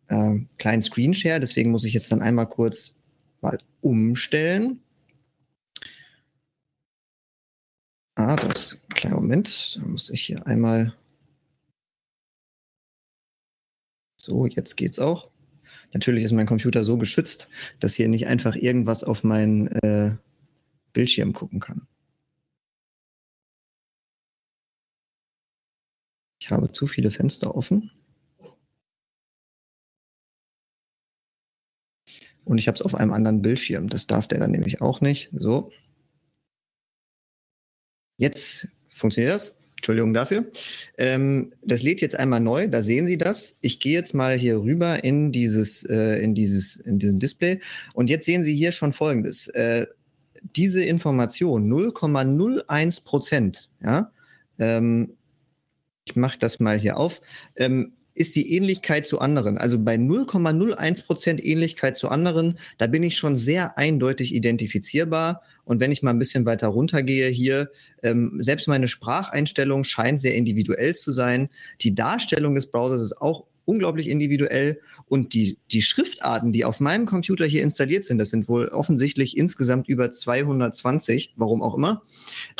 äh, 0.07 0.35
kleinen 0.57 0.81
Screenshare, 0.81 1.39
deswegen 1.39 1.71
muss 1.71 1.85
ich 1.85 1.93
jetzt 1.93 2.11
dann 2.11 2.21
einmal 2.21 2.47
kurz 2.47 2.95
mal 3.41 3.57
umstellen. 3.81 4.79
Ah, 8.15 8.35
das, 8.35 8.79
kleiner 8.89 9.15
Moment, 9.15 9.75
da 9.75 9.85
muss 9.87 10.09
ich 10.09 10.21
hier 10.21 10.45
einmal. 10.47 10.93
So, 14.17 14.45
jetzt 14.45 14.77
geht's 14.77 14.99
auch. 14.99 15.32
Natürlich 15.93 16.23
ist 16.23 16.31
mein 16.31 16.47
Computer 16.47 16.83
so 16.83 16.97
geschützt, 16.97 17.47
dass 17.79 17.93
hier 17.93 18.07
nicht 18.07 18.27
einfach 18.27 18.55
irgendwas 18.55 19.03
auf 19.03 19.23
meinen 19.23 19.67
äh, 19.67 20.15
Bildschirm 20.91 21.33
gucken 21.33 21.59
kann. 21.59 21.87
Ich 26.41 26.49
habe 26.51 26.71
zu 26.71 26.87
viele 26.87 27.11
Fenster 27.11 27.55
offen. 27.55 27.91
Und 32.43 32.57
ich 32.57 32.67
habe 32.67 32.75
es 32.75 32.81
auf 32.81 32.95
einem 32.95 33.13
anderen 33.13 33.41
Bildschirm. 33.41 33.87
Das 33.87 34.07
darf 34.07 34.27
der 34.27 34.39
dann 34.39 34.51
nämlich 34.51 34.81
auch 34.81 34.99
nicht. 34.99 35.29
So. 35.33 35.71
Jetzt 38.17 38.67
funktioniert 38.89 39.33
das. 39.35 39.55
Entschuldigung 39.83 40.13
dafür. 40.13 40.45
Ähm, 40.97 41.51
das 41.61 41.83
lädt 41.83 41.99
jetzt 41.99 42.17
einmal 42.17 42.39
neu, 42.39 42.69
da 42.69 42.81
sehen 42.81 43.05
Sie 43.05 43.17
das. 43.17 43.57
Ich 43.59 43.81
gehe 43.81 43.91
jetzt 43.91 44.13
mal 44.13 44.37
hier 44.39 44.61
rüber 44.61 45.03
in 45.03 45.33
dieses, 45.33 45.83
äh, 45.83 46.23
in 46.23 46.33
dieses, 46.33 46.77
in 46.77 46.99
diesen 46.99 47.19
Display 47.19 47.59
und 47.93 48.09
jetzt 48.09 48.25
sehen 48.25 48.43
Sie 48.43 48.55
hier 48.55 48.71
schon 48.71 48.93
Folgendes. 48.93 49.49
Äh, 49.49 49.87
diese 50.55 50.81
Information 50.81 51.69
0,01 51.69 53.03
Prozent, 53.03 53.69
ja, 53.83 54.09
ähm, 54.57 55.17
ich 56.05 56.15
mache 56.15 56.39
das 56.39 56.61
mal 56.61 56.79
hier 56.79 56.95
auf, 56.95 57.19
ähm, 57.57 57.91
ist 58.13 58.37
die 58.37 58.55
Ähnlichkeit 58.55 59.05
zu 59.05 59.19
anderen. 59.19 59.57
Also 59.57 59.79
bei 59.79 59.95
0,01 59.95 61.05
Prozent 61.05 61.43
Ähnlichkeit 61.43 61.97
zu 61.97 62.07
anderen, 62.07 62.57
da 62.77 62.87
bin 62.87 63.03
ich 63.03 63.17
schon 63.17 63.35
sehr 63.35 63.77
eindeutig 63.77 64.33
identifizierbar. 64.33 65.41
Und 65.65 65.79
wenn 65.79 65.91
ich 65.91 66.03
mal 66.03 66.11
ein 66.11 66.19
bisschen 66.19 66.45
weiter 66.45 66.67
runtergehe 66.67 67.29
hier, 67.29 67.71
ähm, 68.01 68.37
selbst 68.39 68.67
meine 68.67 68.87
Spracheinstellung 68.87 69.83
scheint 69.83 70.19
sehr 70.19 70.35
individuell 70.35 70.93
zu 70.95 71.11
sein. 71.11 71.49
Die 71.81 71.95
Darstellung 71.95 72.55
des 72.55 72.67
Browsers 72.67 73.01
ist 73.01 73.21
auch 73.21 73.45
unglaublich 73.65 74.09
individuell 74.09 74.79
und 75.07 75.33
die, 75.33 75.57
die 75.71 75.81
Schriftarten, 75.81 76.51
die 76.51 76.65
auf 76.65 76.79
meinem 76.79 77.05
Computer 77.05 77.45
hier 77.45 77.63
installiert 77.63 78.03
sind, 78.05 78.17
das 78.17 78.29
sind 78.29 78.49
wohl 78.49 78.67
offensichtlich 78.67 79.37
insgesamt 79.37 79.87
über 79.87 80.11
220, 80.11 81.33
warum 81.37 81.61
auch 81.61 81.77
immer, 81.77 82.03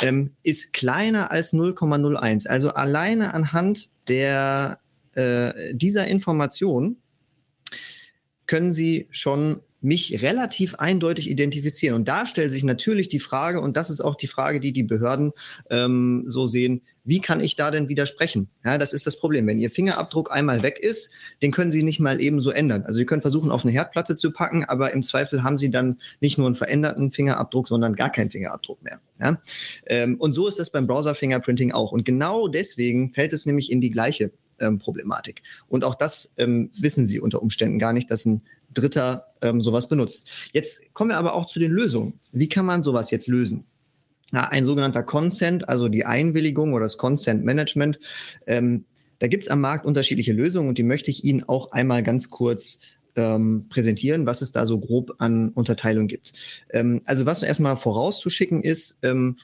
ähm, 0.01 0.31
ist 0.43 0.73
kleiner 0.73 1.31
als 1.31 1.53
0,01. 1.53 2.47
Also 2.47 2.69
alleine 2.69 3.33
anhand 3.33 3.89
der 4.07 4.79
äh, 5.13 5.75
dieser 5.75 6.07
Information 6.07 6.97
können 8.45 8.71
Sie 8.71 9.07
schon 9.09 9.61
mich 9.83 10.21
relativ 10.21 10.75
eindeutig 10.75 11.29
identifizieren. 11.29 11.95
Und 11.95 12.07
da 12.07 12.25
stellt 12.25 12.51
sich 12.51 12.63
natürlich 12.63 13.09
die 13.09 13.19
Frage, 13.19 13.59
und 13.61 13.75
das 13.75 13.89
ist 13.89 14.01
auch 14.01 14.15
die 14.15 14.27
Frage, 14.27 14.59
die 14.59 14.71
die 14.71 14.83
Behörden 14.83 15.33
ähm, 15.69 16.23
so 16.27 16.45
sehen, 16.45 16.81
wie 17.03 17.19
kann 17.19 17.41
ich 17.41 17.57
da 17.57 17.69
denn 17.69 17.89
widersprechen? 17.89 18.49
Ja, 18.63 18.77
das 18.77 18.93
ist 18.93 19.05
das 19.05 19.19
Problem. 19.19 19.45
Wenn 19.45 19.59
Ihr 19.59 19.69
Fingerabdruck 19.69 20.31
einmal 20.31 20.63
weg 20.63 20.79
ist, 20.79 21.11
den 21.41 21.51
können 21.51 21.71
Sie 21.71 21.83
nicht 21.83 21.99
mal 21.99 22.21
eben 22.21 22.39
so 22.39 22.49
ändern. 22.49 22.83
Also 22.83 22.97
Sie 22.97 23.05
können 23.05 23.21
versuchen, 23.21 23.51
auf 23.51 23.65
eine 23.65 23.73
Herdplatte 23.73 24.15
zu 24.15 24.31
packen, 24.31 24.63
aber 24.63 24.93
im 24.93 25.03
Zweifel 25.03 25.43
haben 25.43 25.57
Sie 25.57 25.69
dann 25.69 25.99
nicht 26.21 26.37
nur 26.37 26.47
einen 26.47 26.55
veränderten 26.55 27.11
Fingerabdruck, 27.11 27.67
sondern 27.67 27.95
gar 27.95 28.09
keinen 28.09 28.29
Fingerabdruck 28.29 28.81
mehr. 28.83 29.01
Ja? 29.19 29.41
Ähm, 29.87 30.15
und 30.17 30.31
so 30.31 30.47
ist 30.47 30.59
das 30.59 30.69
beim 30.69 30.87
Browser-Fingerprinting 30.87 31.73
auch. 31.73 31.91
Und 31.91 32.05
genau 32.05 32.47
deswegen 32.47 33.11
fällt 33.11 33.33
es 33.33 33.45
nämlich 33.45 33.69
in 33.69 33.81
die 33.81 33.91
gleiche 33.91 34.31
ähm, 34.59 34.79
Problematik. 34.79 35.41
Und 35.67 35.83
auch 35.83 35.95
das 35.95 36.33
ähm, 36.37 36.71
wissen 36.79 37.05
sie 37.05 37.19
unter 37.19 37.41
Umständen 37.41 37.79
gar 37.79 37.93
nicht, 37.93 38.09
dass 38.09 38.25
ein 38.25 38.43
Dritter 38.73 39.27
ähm, 39.41 39.61
sowas 39.61 39.87
benutzt. 39.87 40.29
Jetzt 40.51 40.93
kommen 40.93 41.11
wir 41.11 41.17
aber 41.17 41.35
auch 41.35 41.47
zu 41.47 41.59
den 41.59 41.71
Lösungen. 41.71 42.19
Wie 42.31 42.49
kann 42.49 42.65
man 42.65 42.83
sowas 42.83 43.11
jetzt 43.11 43.27
lösen? 43.27 43.65
Ja, 44.31 44.49
ein 44.49 44.65
sogenannter 44.65 45.03
Consent, 45.03 45.69
also 45.69 45.89
die 45.89 46.05
Einwilligung 46.05 46.73
oder 46.73 46.85
das 46.85 46.97
Consent 46.97 47.43
Management. 47.43 47.99
Ähm, 48.47 48.85
da 49.19 49.27
gibt 49.27 49.43
es 49.45 49.49
am 49.49 49.61
Markt 49.61 49.85
unterschiedliche 49.85 50.33
Lösungen 50.33 50.69
und 50.69 50.77
die 50.77 50.83
möchte 50.83 51.11
ich 51.11 51.23
Ihnen 51.23 51.43
auch 51.43 51.71
einmal 51.71 52.03
ganz 52.03 52.29
kurz 52.29 52.79
ähm, 53.15 53.67
präsentieren, 53.69 54.25
was 54.25 54.41
es 54.41 54.51
da 54.51 54.65
so 54.65 54.79
grob 54.79 55.15
an 55.19 55.49
Unterteilung 55.49 56.07
gibt. 56.07 56.33
Ähm, 56.71 57.01
also 57.05 57.25
was 57.25 57.43
erstmal 57.43 57.77
vorauszuschicken 57.77 58.63
ist, 58.63 58.99
ähm, 59.03 59.37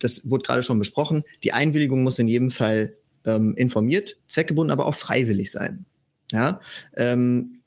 das 0.00 0.28
wurde 0.28 0.42
gerade 0.42 0.62
schon 0.62 0.78
besprochen, 0.78 1.24
die 1.42 1.52
Einwilligung 1.52 2.02
muss 2.02 2.18
in 2.18 2.28
jedem 2.28 2.50
Fall 2.50 2.96
ähm, 3.24 3.54
informiert, 3.56 4.18
zweckgebunden, 4.28 4.72
aber 4.72 4.86
auch 4.86 4.94
freiwillig 4.94 5.50
sein. 5.50 5.86
Ja, 6.32 6.60
ähm, 6.96 7.60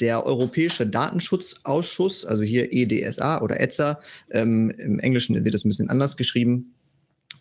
der 0.00 0.26
Europäische 0.26 0.86
Datenschutzausschuss, 0.86 2.24
also 2.24 2.42
hier 2.42 2.72
EDSA 2.72 3.40
oder 3.40 3.60
ETSA, 3.60 4.00
ähm, 4.30 4.70
im 4.70 4.98
Englischen 4.98 5.42
wird 5.44 5.54
das 5.54 5.64
ein 5.64 5.68
bisschen 5.68 5.90
anders 5.90 6.16
geschrieben, 6.16 6.74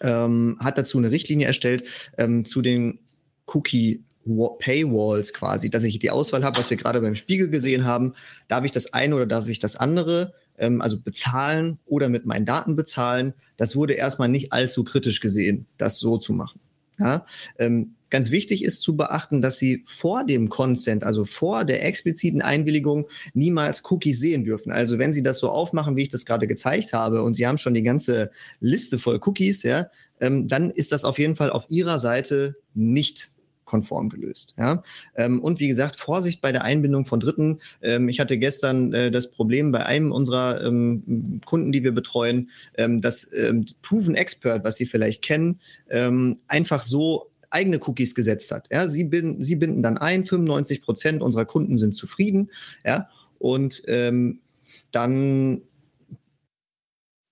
ähm, 0.02 0.58
hat 0.60 0.78
dazu 0.78 0.98
eine 0.98 1.12
Richtlinie 1.12 1.48
erstellt 1.48 1.84
ähm, 2.18 2.46
zu 2.46 2.62
den 2.62 3.00
Cookie 3.48 4.04
Paywalls 4.26 5.34
quasi, 5.34 5.70
dass 5.70 5.84
ich 5.84 6.00
die 6.00 6.10
Auswahl 6.10 6.44
habe, 6.44 6.58
was 6.58 6.70
wir 6.70 6.78
gerade 6.78 7.00
beim 7.00 7.16
Spiegel 7.16 7.50
gesehen 7.50 7.86
haben. 7.86 8.14
Darf 8.48 8.66
ich 8.66 8.72
das 8.72 8.94
eine 8.94 9.16
oder 9.16 9.28
darf 9.28 9.48
ich 9.48 9.60
das 9.60 9.76
andere, 9.76 10.34
ähm, 10.58 10.82
also 10.82 11.00
bezahlen 11.00 11.78
oder 11.86 12.10
mit 12.10 12.26
meinen 12.26 12.46
Daten 12.46 12.76
bezahlen? 12.76 13.34
Das 13.58 13.76
wurde 13.76 13.94
erstmal 13.94 14.30
nicht 14.30 14.52
allzu 14.52 14.84
kritisch 14.84 15.20
gesehen, 15.20 15.68
das 15.78 16.00
so 16.00 16.18
zu 16.18 16.34
machen. 16.34 16.60
Ja, 16.98 17.26
ähm, 17.60 17.96
ganz 18.10 18.32
wichtig 18.32 18.64
ist 18.64 18.82
zu 18.82 18.96
beachten, 18.96 19.42
dass 19.42 19.58
Sie 19.58 19.84
vor 19.86 20.24
dem 20.24 20.50
Consent, 20.50 21.04
also 21.04 21.26
vor 21.26 21.66
der 21.66 21.86
expliziten 21.86 22.42
Einwilligung, 22.42 23.08
niemals 23.34 23.84
Cookies 23.90 24.20
sehen 24.20 24.44
dürfen. 24.44 24.72
Also 24.72 25.00
wenn 25.00 25.14
Sie 25.14 25.24
das 25.24 25.40
so 25.40 25.50
aufmachen, 25.50 25.96
wie 25.96 26.04
ich 26.04 26.10
das 26.10 26.26
gerade 26.26 26.48
gezeigt 26.48 26.94
habe, 26.94 27.24
und 27.24 27.34
Sie 27.34 27.48
haben 27.48 27.58
schon 27.58 27.74
die 27.74 27.84
ganze 27.84 28.32
Liste 28.60 29.00
voll 29.00 29.20
Cookies, 29.26 29.64
ja, 29.64 29.90
ähm, 30.20 30.48
dann 30.48 30.70
ist 30.70 30.92
das 30.92 31.04
auf 31.04 31.20
jeden 31.20 31.36
Fall 31.36 31.50
auf 31.50 31.66
Ihrer 31.70 32.00
Seite 32.00 32.56
nicht 32.74 33.32
konform 33.66 34.10
gelöst. 34.10 34.56
Ja? 34.58 34.84
Ähm, 35.16 35.42
und 35.42 35.60
wie 35.60 35.68
gesagt, 35.68 35.98
Vorsicht 35.98 36.42
bei 36.42 36.52
der 36.52 36.64
Einbindung 36.64 37.06
von 37.06 37.20
Dritten. 37.20 37.60
Ähm, 37.82 38.08
ich 38.08 38.20
hatte 38.20 38.38
gestern 38.38 38.94
äh, 38.94 39.12
das 39.12 39.30
Problem 39.32 39.72
bei 39.72 39.86
einem 39.86 40.12
unserer 40.12 40.64
ähm, 40.64 41.42
Kunden, 41.46 41.72
die 41.72 41.84
wir 41.84 41.92
betreuen, 41.92 42.50
ähm, 42.78 43.02
dass 43.02 43.30
ähm, 43.34 43.66
Proven 43.82 44.16
Expert, 44.16 44.64
was 44.64 44.78
Sie 44.78 44.86
vielleicht 44.86 45.22
kennen, 45.24 45.60
ähm, 45.90 46.38
einfach 46.48 46.84
so 46.84 47.32
eigene 47.56 47.80
Cookies 47.80 48.14
gesetzt 48.14 48.52
hat. 48.52 48.68
Ja, 48.72 48.88
sie, 48.88 49.06
binden, 49.06 49.42
sie 49.42 49.56
binden 49.56 49.82
dann 49.82 49.98
ein, 49.98 50.26
95 50.26 50.82
Prozent 50.82 51.22
unserer 51.22 51.46
Kunden 51.46 51.78
sind 51.78 51.96
zufrieden. 51.96 52.52
Ja, 52.86 53.10
und 53.40 53.82
ähm, 53.88 54.42
dann 54.92 55.62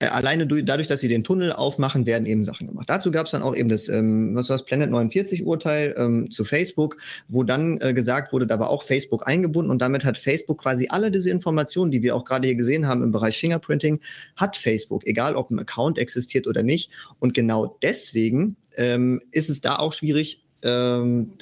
alleine 0.08 0.48
durch, 0.48 0.66
dadurch, 0.66 0.88
dass 0.88 1.02
sie 1.02 1.08
den 1.08 1.24
Tunnel 1.24 1.54
aufmachen, 1.54 2.06
werden 2.06 2.26
eben 2.26 2.44
Sachen 2.44 2.68
gemacht. 2.68 2.90
Dazu 2.90 3.12
gab 3.12 3.26
es 3.26 3.32
dann 3.32 3.42
auch 3.42 3.56
eben 3.56 3.70
das, 3.70 3.90
ähm, 3.90 4.36
was 4.36 4.50
war 4.50 4.58
das, 4.58 4.66
Planet 4.66 4.90
49 4.90 5.46
Urteil 5.46 5.96
ähm, 5.98 6.32
zu 6.32 6.46
Facebook, 6.46 6.98
wo 7.28 7.44
dann 7.44 7.80
äh, 7.82 7.94
gesagt 7.94 8.34
wurde, 8.34 8.48
da 8.48 8.60
war 8.60 8.70
auch 8.70 8.84
Facebook 8.84 9.28
eingebunden 9.28 9.72
und 9.72 9.82
damit 9.82 10.04
hat 10.04 10.18
Facebook 10.18 10.62
quasi 10.62 10.88
alle 10.90 11.12
diese 11.12 11.30
Informationen, 11.30 11.92
die 11.92 12.02
wir 12.02 12.16
auch 12.16 12.26
gerade 12.26 12.48
hier 12.48 12.56
gesehen 12.56 12.88
haben 12.88 13.04
im 13.04 13.12
Bereich 13.12 13.38
Fingerprinting, 13.38 14.00
hat 14.36 14.58
Facebook, 14.58 15.06
egal 15.06 15.36
ob 15.36 15.52
ein 15.52 15.60
Account 15.60 15.98
existiert 15.98 16.48
oder 16.48 16.64
nicht. 16.64 16.92
Und 17.20 17.34
genau 17.34 17.78
deswegen 17.82 18.56
ähm, 18.78 19.22
ist 19.32 19.50
es 19.50 19.62
da 19.62 19.78
auch 19.78 19.94
schwierig, 19.94 20.44
ähm, 20.64 21.34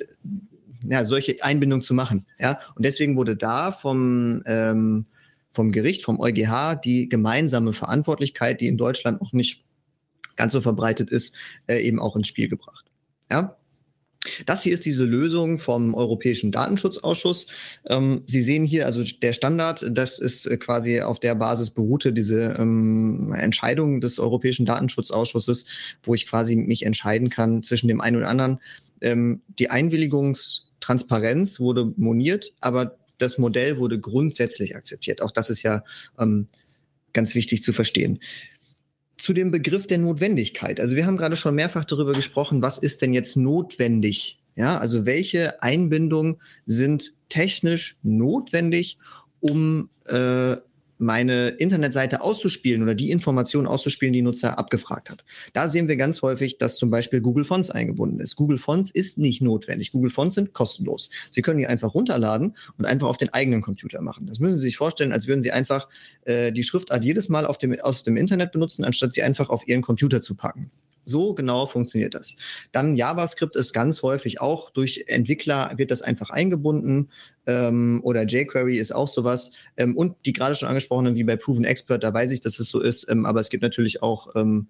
ja, 0.87 1.05
solche 1.05 1.43
Einbindungen 1.43 1.83
zu 1.83 1.93
machen. 1.93 2.25
Ja? 2.39 2.59
Und 2.75 2.85
deswegen 2.85 3.15
wurde 3.15 3.35
da 3.35 3.71
vom 3.71 4.41
ähm, 4.45 5.05
vom 5.51 5.71
Gericht, 5.71 6.03
vom 6.03 6.19
EuGH, 6.19 6.75
die 6.83 7.09
gemeinsame 7.09 7.73
Verantwortlichkeit, 7.73 8.61
die 8.61 8.67
in 8.67 8.77
Deutschland 8.77 9.21
noch 9.21 9.33
nicht 9.33 9.63
ganz 10.35 10.53
so 10.53 10.61
verbreitet 10.61 11.11
ist, 11.11 11.35
äh, 11.67 11.81
eben 11.81 11.99
auch 11.99 12.15
ins 12.15 12.27
Spiel 12.27 12.47
gebracht. 12.47 12.85
Ja? 13.29 13.57
Das 14.45 14.61
hier 14.61 14.73
ist 14.73 14.85
diese 14.85 15.03
Lösung 15.03 15.57
vom 15.57 15.95
Europäischen 15.95 16.51
Datenschutzausschuss. 16.51 17.47
Ähm, 17.87 18.21
Sie 18.25 18.41
sehen 18.41 18.65
hier 18.65 18.85
also 18.85 19.03
der 19.03 19.33
Standard, 19.33 19.85
das 19.89 20.19
ist 20.19 20.45
äh, 20.45 20.57
quasi 20.57 21.01
auf 21.01 21.19
der 21.19 21.33
Basis 21.35 21.71
beruhte 21.71 22.13
diese 22.13 22.55
ähm, 22.59 23.33
Entscheidung 23.35 23.99
des 23.99 24.19
Europäischen 24.19 24.65
Datenschutzausschusses, 24.65 25.65
wo 26.03 26.13
ich 26.13 26.27
quasi 26.27 26.55
mich 26.55 26.85
entscheiden 26.85 27.29
kann 27.29 27.63
zwischen 27.63 27.87
dem 27.87 27.99
einen 27.99 28.17
und 28.17 28.25
anderen. 28.25 28.59
Ähm, 29.01 29.41
die 29.57 29.71
Einwilligungstransparenz 29.71 31.59
wurde 31.59 31.91
moniert, 31.97 32.53
aber 32.59 32.97
das 33.21 33.37
Modell 33.37 33.77
wurde 33.77 33.99
grundsätzlich 33.99 34.75
akzeptiert. 34.75 35.21
Auch 35.21 35.31
das 35.31 35.49
ist 35.49 35.61
ja 35.63 35.83
ähm, 36.19 36.47
ganz 37.13 37.35
wichtig 37.35 37.63
zu 37.63 37.73
verstehen. 37.73 38.19
Zu 39.17 39.33
dem 39.33 39.51
Begriff 39.51 39.87
der 39.87 39.99
Notwendigkeit. 39.99 40.79
Also 40.79 40.95
wir 40.95 41.05
haben 41.05 41.17
gerade 41.17 41.35
schon 41.35 41.55
mehrfach 41.55 41.85
darüber 41.85 42.13
gesprochen, 42.13 42.61
was 42.61 42.77
ist 42.77 43.01
denn 43.01 43.13
jetzt 43.13 43.37
notwendig? 43.37 44.39
Ja, 44.55 44.77
also 44.79 45.05
welche 45.05 45.61
Einbindungen 45.61 46.37
sind 46.65 47.13
technisch 47.29 47.97
notwendig, 48.03 48.97
um 49.39 49.89
äh, 50.07 50.57
meine 51.01 51.49
Internetseite 51.49 52.21
auszuspielen 52.21 52.83
oder 52.83 52.95
die 52.95 53.11
Informationen 53.11 53.67
auszuspielen, 53.67 54.13
die 54.13 54.21
Nutzer 54.21 54.59
abgefragt 54.59 55.09
hat. 55.09 55.23
Da 55.53 55.67
sehen 55.67 55.87
wir 55.87 55.95
ganz 55.95 56.21
häufig, 56.21 56.57
dass 56.57 56.77
zum 56.77 56.91
Beispiel 56.91 57.21
Google 57.21 57.43
Fonts 57.43 57.71
eingebunden 57.71 58.19
ist. 58.19 58.35
Google 58.35 58.59
Fonts 58.59 58.91
ist 58.91 59.17
nicht 59.17 59.41
notwendig. 59.41 59.91
Google 59.91 60.11
Fonts 60.11 60.35
sind 60.35 60.53
kostenlos. 60.53 61.09
Sie 61.31 61.41
können 61.41 61.59
die 61.59 61.67
einfach 61.67 61.93
runterladen 61.93 62.55
und 62.77 62.85
einfach 62.85 63.07
auf 63.07 63.17
den 63.17 63.33
eigenen 63.33 63.61
Computer 63.61 64.01
machen. 64.01 64.27
Das 64.27 64.39
müssen 64.39 64.55
Sie 64.55 64.61
sich 64.61 64.77
vorstellen, 64.77 65.11
als 65.11 65.27
würden 65.27 65.41
Sie 65.41 65.51
einfach 65.51 65.89
äh, 66.25 66.51
die 66.51 66.63
Schriftart 66.63 67.03
jedes 67.03 67.29
Mal 67.29 67.47
dem, 67.57 67.79
aus 67.79 68.03
dem 68.03 68.15
Internet 68.15 68.51
benutzen, 68.51 68.83
anstatt 68.85 69.13
sie 69.13 69.23
einfach 69.23 69.49
auf 69.49 69.67
Ihren 69.67 69.81
Computer 69.81 70.21
zu 70.21 70.35
packen. 70.35 70.71
So 71.05 71.33
genau 71.33 71.65
funktioniert 71.65 72.13
das. 72.13 72.35
Dann 72.71 72.95
JavaScript 72.95 73.55
ist 73.55 73.73
ganz 73.73 74.01
häufig 74.03 74.39
auch 74.39 74.69
durch 74.69 75.05
Entwickler 75.07 75.71
wird 75.77 75.91
das 75.91 76.01
einfach 76.01 76.29
eingebunden 76.29 77.09
ähm, 77.47 78.01
oder 78.03 78.25
jQuery 78.25 78.77
ist 78.77 78.93
auch 78.93 79.07
sowas. 79.07 79.51
Ähm, 79.77 79.95
und 79.97 80.15
die 80.25 80.33
gerade 80.33 80.55
schon 80.55 80.69
angesprochenen, 80.69 81.15
wie 81.15 81.23
bei 81.23 81.35
Proven 81.35 81.63
Expert, 81.63 82.03
da 82.03 82.13
weiß 82.13 82.31
ich, 82.31 82.41
dass 82.41 82.59
es 82.59 82.69
so 82.69 82.79
ist. 82.81 83.07
Ähm, 83.09 83.25
aber 83.25 83.39
es 83.39 83.49
gibt 83.49 83.63
natürlich 83.63 84.03
auch 84.03 84.35
ähm, 84.35 84.67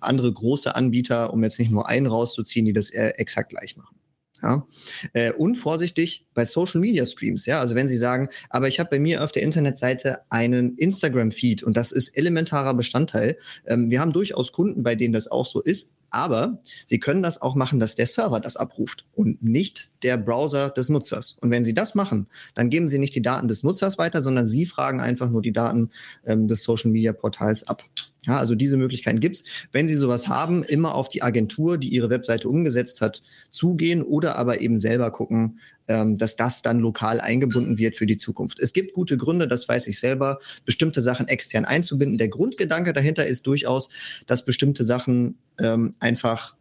andere 0.00 0.32
große 0.32 0.74
Anbieter, 0.74 1.32
um 1.32 1.42
jetzt 1.42 1.58
nicht 1.58 1.70
nur 1.70 1.88
einen 1.88 2.06
rauszuziehen, 2.06 2.66
die 2.66 2.74
das 2.74 2.90
exakt 2.90 3.48
gleich 3.48 3.74
machen. 3.76 3.96
Ja? 4.42 4.66
Äh, 5.12 5.32
und 5.32 5.56
vorsichtig 5.56 6.26
bei 6.34 6.44
Social 6.44 6.80
Media 6.80 7.06
Streams, 7.06 7.46
ja, 7.46 7.60
also 7.60 7.74
wenn 7.74 7.88
Sie 7.88 7.96
sagen, 7.96 8.28
aber 8.50 8.68
ich 8.68 8.80
habe 8.80 8.90
bei 8.90 8.98
mir 8.98 9.22
auf 9.22 9.32
der 9.32 9.42
Internetseite 9.42 10.20
einen 10.28 10.76
Instagram-Feed 10.76 11.62
und 11.62 11.76
das 11.76 11.92
ist 11.92 12.16
elementarer 12.16 12.74
Bestandteil. 12.74 13.38
Ähm, 13.66 13.90
wir 13.90 14.00
haben 14.00 14.12
durchaus 14.12 14.52
Kunden, 14.52 14.82
bei 14.82 14.94
denen 14.94 15.12
das 15.12 15.28
auch 15.28 15.46
so 15.46 15.60
ist, 15.62 15.90
aber 16.12 16.58
Sie 16.86 17.00
können 17.00 17.22
das 17.22 17.40
auch 17.40 17.54
machen, 17.54 17.80
dass 17.80 17.96
der 17.96 18.06
Server 18.06 18.38
das 18.38 18.56
abruft 18.56 19.04
und 19.14 19.42
nicht 19.42 19.90
der 20.02 20.18
Browser 20.18 20.68
des 20.68 20.88
Nutzers. 20.88 21.38
Und 21.40 21.50
wenn 21.50 21.64
Sie 21.64 21.74
das 21.74 21.94
machen, 21.94 22.26
dann 22.54 22.70
geben 22.70 22.86
Sie 22.86 22.98
nicht 22.98 23.14
die 23.14 23.22
Daten 23.22 23.48
des 23.48 23.62
Nutzers 23.62 23.98
weiter, 23.98 24.22
sondern 24.22 24.46
Sie 24.46 24.66
fragen 24.66 25.00
einfach 25.00 25.30
nur 25.30 25.42
die 25.42 25.52
Daten 25.52 25.90
ähm, 26.24 26.46
des 26.46 26.62
Social 26.62 26.90
Media 26.90 27.12
Portals 27.12 27.66
ab. 27.66 27.82
Ja, 28.26 28.38
also 28.38 28.54
diese 28.54 28.76
Möglichkeiten 28.76 29.18
gibt's. 29.18 29.44
Wenn 29.72 29.88
Sie 29.88 29.96
sowas 29.96 30.28
haben, 30.28 30.62
immer 30.62 30.94
auf 30.94 31.08
die 31.08 31.22
Agentur, 31.22 31.76
die 31.76 31.88
Ihre 31.88 32.08
Webseite 32.10 32.48
umgesetzt 32.48 33.00
hat, 33.00 33.22
zugehen 33.50 34.02
oder 34.02 34.36
aber 34.36 34.60
eben 34.60 34.78
selber 34.78 35.10
gucken, 35.10 35.58
ähm, 35.88 36.18
dass 36.18 36.36
das 36.36 36.62
dann 36.62 36.78
lokal 36.78 37.20
eingebunden 37.20 37.78
wird 37.78 37.96
für 37.96 38.06
die 38.06 38.16
Zukunft. 38.16 38.58
Es 38.60 38.72
gibt 38.72 38.92
gute 38.92 39.16
Gründe, 39.16 39.48
das 39.48 39.68
weiß 39.68 39.86
ich 39.88 39.98
selber, 39.98 40.38
bestimmte 40.64 41.02
Sachen 41.02 41.28
extern 41.28 41.64
einzubinden. 41.64 42.18
Der 42.18 42.28
Grundgedanke 42.28 42.92
dahinter 42.92 43.26
ist 43.26 43.46
durchaus, 43.46 43.90
dass 44.26 44.44
bestimmte 44.44 44.84
Sachen 44.84 45.38
ähm, 45.58 45.94
einfach 46.00 46.54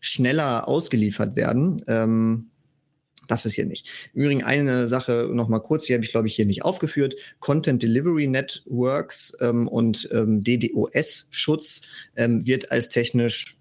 schneller 0.00 0.68
ausgeliefert 0.68 1.36
werden. 1.36 1.82
Ähm, 1.88 2.50
das 3.26 3.44
ist 3.44 3.54
hier 3.54 3.66
nicht. 3.66 3.86
Im 4.14 4.22
Übrigen 4.22 4.42
eine 4.42 4.88
Sache 4.88 5.28
noch 5.32 5.48
mal 5.48 5.58
kurz, 5.60 5.84
die 5.84 5.94
habe 5.94 6.02
ich 6.02 6.10
glaube 6.10 6.28
ich 6.28 6.34
hier 6.34 6.46
nicht 6.46 6.64
aufgeführt. 6.64 7.14
Content 7.40 7.82
Delivery 7.82 8.26
Networks 8.26 9.36
ähm, 9.40 9.68
und 9.68 10.08
ähm, 10.12 10.42
DDoS-Schutz 10.42 11.82
ähm, 12.16 12.44
wird 12.46 12.72
als 12.72 12.88
technisch 12.88 13.57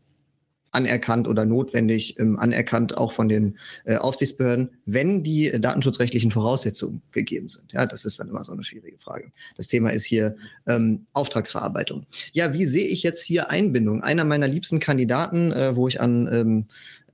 anerkannt 0.71 1.27
oder 1.27 1.45
notwendig 1.45 2.19
ähm, 2.19 2.37
anerkannt, 2.37 2.97
auch 2.97 3.11
von 3.11 3.29
den 3.29 3.57
äh, 3.85 3.95
Aufsichtsbehörden, 3.95 4.69
wenn 4.85 5.23
die 5.23 5.51
äh, 5.51 5.59
datenschutzrechtlichen 5.59 6.31
Voraussetzungen 6.31 7.01
gegeben 7.11 7.49
sind. 7.49 7.73
Ja, 7.73 7.85
das 7.85 8.05
ist 8.05 8.19
dann 8.19 8.29
immer 8.29 8.43
so 8.43 8.51
eine 8.51 8.63
schwierige 8.63 8.97
Frage. 8.97 9.31
Das 9.55 9.67
Thema 9.67 9.89
ist 9.89 10.05
hier 10.05 10.35
ähm, 10.67 11.05
Auftragsverarbeitung. 11.13 12.05
Ja, 12.33 12.53
wie 12.53 12.65
sehe 12.65 12.85
ich 12.85 13.03
jetzt 13.03 13.23
hier 13.25 13.49
Einbindung? 13.49 14.01
Einer 14.01 14.25
meiner 14.25 14.47
liebsten 14.47 14.79
Kandidaten, 14.79 15.51
äh, 15.51 15.75
wo 15.75 15.87
ich 15.87 16.01
an 16.01 16.29
ähm, 16.31 16.65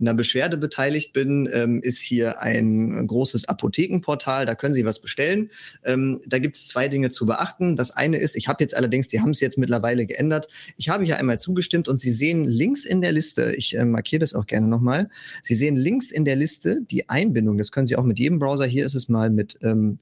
einer 0.03 0.13
Beschwerde 0.13 0.57
beteiligt 0.57 1.13
bin, 1.13 1.49
ähm, 1.51 1.81
ist 1.81 2.01
hier 2.01 2.41
ein 2.41 3.07
großes 3.07 3.47
Apothekenportal. 3.47 4.45
Da 4.45 4.55
können 4.55 4.73
Sie 4.73 4.85
was 4.85 4.99
bestellen. 4.99 5.49
Ähm, 5.83 6.19
da 6.27 6.39
gibt 6.39 6.57
es 6.57 6.67
zwei 6.67 6.87
Dinge 6.87 7.11
zu 7.11 7.25
beachten. 7.25 7.75
Das 7.75 7.91
eine 7.91 8.17
ist, 8.17 8.35
ich 8.35 8.47
habe 8.47 8.63
jetzt 8.63 8.75
allerdings, 8.75 9.07
die 9.07 9.21
haben 9.21 9.31
es 9.31 9.39
jetzt 9.39 9.57
mittlerweile 9.57 10.05
geändert. 10.05 10.47
Ich 10.77 10.89
habe 10.89 11.05
hier 11.05 11.17
einmal 11.17 11.39
zugestimmt 11.39 11.87
und 11.87 11.99
Sie 11.99 12.11
sehen 12.11 12.45
links 12.45 12.85
in 12.85 13.01
der 13.01 13.11
Liste, 13.11 13.53
ich 13.55 13.75
äh, 13.75 13.85
markiere 13.85 14.19
das 14.19 14.33
auch 14.33 14.45
gerne 14.45 14.67
nochmal, 14.67 15.09
Sie 15.41 15.55
sehen 15.55 15.75
links 15.75 16.11
in 16.11 16.25
der 16.25 16.35
Liste 16.35 16.81
die 16.91 17.09
Einbindung. 17.09 17.57
Das 17.57 17.71
können 17.71 17.87
Sie 17.87 17.95
auch 17.95 18.03
mit 18.03 18.19
jedem 18.19 18.39
Browser. 18.39 18.65
Hier 18.65 18.85
ist 18.85 18.95
es 18.95 19.09
mal 19.09 19.29
mit 19.29 19.57
ähm, 19.61 19.99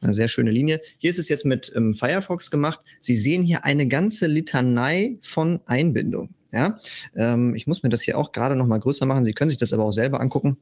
eine 0.00 0.14
sehr 0.14 0.28
schöne 0.28 0.50
Linie. 0.50 0.80
Hier 0.98 1.10
ist 1.10 1.18
es 1.18 1.28
jetzt 1.28 1.44
mit 1.44 1.72
ähm, 1.74 1.94
Firefox 1.94 2.50
gemacht. 2.50 2.80
Sie 3.00 3.16
sehen 3.16 3.42
hier 3.42 3.64
eine 3.64 3.88
ganze 3.88 4.26
Litanei 4.26 5.18
von 5.22 5.60
Einbindung. 5.66 6.30
Ja, 6.52 6.78
ähm, 7.14 7.54
ich 7.54 7.66
muss 7.66 7.82
mir 7.82 7.90
das 7.90 8.02
hier 8.02 8.18
auch 8.18 8.32
gerade 8.32 8.56
noch 8.56 8.66
mal 8.66 8.78
größer 8.80 9.06
machen. 9.06 9.24
Sie 9.24 9.34
können 9.34 9.50
sich 9.50 9.58
das 9.58 9.72
aber 9.72 9.84
auch 9.84 9.92
selber 9.92 10.20
angucken. 10.20 10.56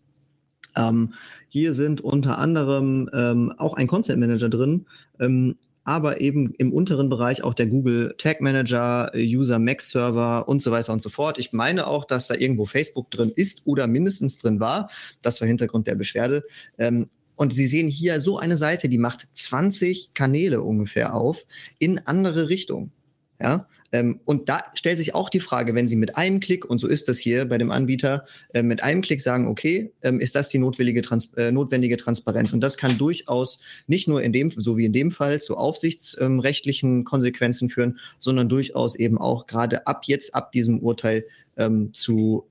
Ähm, 0.77 1.15
hier 1.49 1.73
sind 1.73 2.01
unter 2.01 2.39
anderem 2.39 3.09
ähm, 3.15 3.53
auch 3.57 3.75
ein 3.75 3.87
Content 3.87 4.21
Manager 4.21 4.49
drin, 4.49 4.87
ähm, 5.21 5.57
aber 5.85 6.21
eben 6.21 6.53
im 6.59 6.73
unteren 6.73 7.09
Bereich 7.09 7.45
auch 7.45 7.55
der 7.55 7.69
Google 7.69 8.15
Tag 8.19 8.41
Manager, 8.41 9.13
User 9.15 9.61
Max 9.61 9.91
Server 9.91 10.49
und 10.49 10.61
so 10.61 10.73
weiter 10.73 10.93
und 10.93 11.01
so 11.01 11.09
fort. 11.09 11.39
Ich 11.39 11.53
meine 11.53 11.87
auch, 11.87 12.05
dass 12.05 12.27
da 12.27 12.35
irgendwo 12.35 12.67
Facebook 12.67 13.11
drin 13.13 13.31
ist 13.35 13.63
oder 13.65 13.87
mindestens 13.87 14.37
drin 14.39 14.59
war. 14.61 14.91
Das 15.23 15.41
war 15.41 15.47
Hintergrund 15.49 15.87
der 15.87 15.95
Beschwerde. 15.95 16.43
Ähm, 16.79 17.09
Und 17.37 17.55
Sie 17.55 17.67
sehen 17.69 17.89
hier 17.89 18.21
so 18.21 18.39
eine 18.39 18.57
Seite, 18.57 18.89
die 18.89 18.99
macht 18.99 19.29
20 19.35 20.15
Kanäle 20.15 20.63
ungefähr 20.63 21.15
auf 21.15 21.45
in 21.79 22.01
andere 22.07 22.49
Richtungen. 22.49 22.93
Ja, 23.41 23.69
ähm, 23.97 24.21
und 24.27 24.51
da 24.51 24.63
stellt 24.75 24.99
sich 24.99 25.15
auch 25.15 25.31
die 25.31 25.41
Frage, 25.41 25.75
wenn 25.75 25.89
Sie 25.89 25.97
mit 25.97 26.17
einem 26.19 26.41
Klick, 26.41 26.67
und 26.67 26.79
so 26.79 26.87
ist 26.87 27.09
das 27.09 27.19
hier 27.19 27.47
bei 27.47 27.57
dem 27.57 27.71
Anbieter, 27.71 28.27
äh, 28.53 28.63
mit 28.63 28.83
einem 28.83 29.01
Klick 29.01 29.23
sagen, 29.23 29.49
okay, 29.49 29.91
ähm, 30.03 30.21
ist 30.21 30.35
das 30.35 30.49
die 30.49 30.59
notwendige, 30.59 31.01
Trans 31.01 31.33
äh, 31.35 31.51
notwendige 31.51 31.97
Transparenz? 31.97 32.53
Und 32.53 32.61
das 32.61 32.77
kann 32.77 32.99
durchaus 32.99 33.59
nicht 33.87 34.07
nur 34.07 34.23
in 34.23 34.35
dem, 34.35 34.51
so 34.51 34.77
wie 34.77 34.85
in 34.85 34.93
dem 34.93 35.11
Fall, 35.11 35.41
zu 35.41 35.57
aufsichtsrechtlichen 35.57 37.05
Konsequenzen 37.05 37.71
führen, 37.71 37.99
sondern 38.19 38.51
durchaus 38.51 38.97
eben 38.97 39.17
auch 39.17 39.47
gerade 39.47 39.87
ab 39.87 40.03
jetzt, 40.05 40.35
ab 40.35 40.53
diesem 40.53 40.81
Urteil 40.81 41.25
ähm, 41.57 41.95
zu 41.95 42.47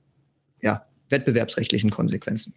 ja, 0.64 0.88
wettbewerbsrechtlichen 1.10 1.92
Konsequenzen. 1.92 2.56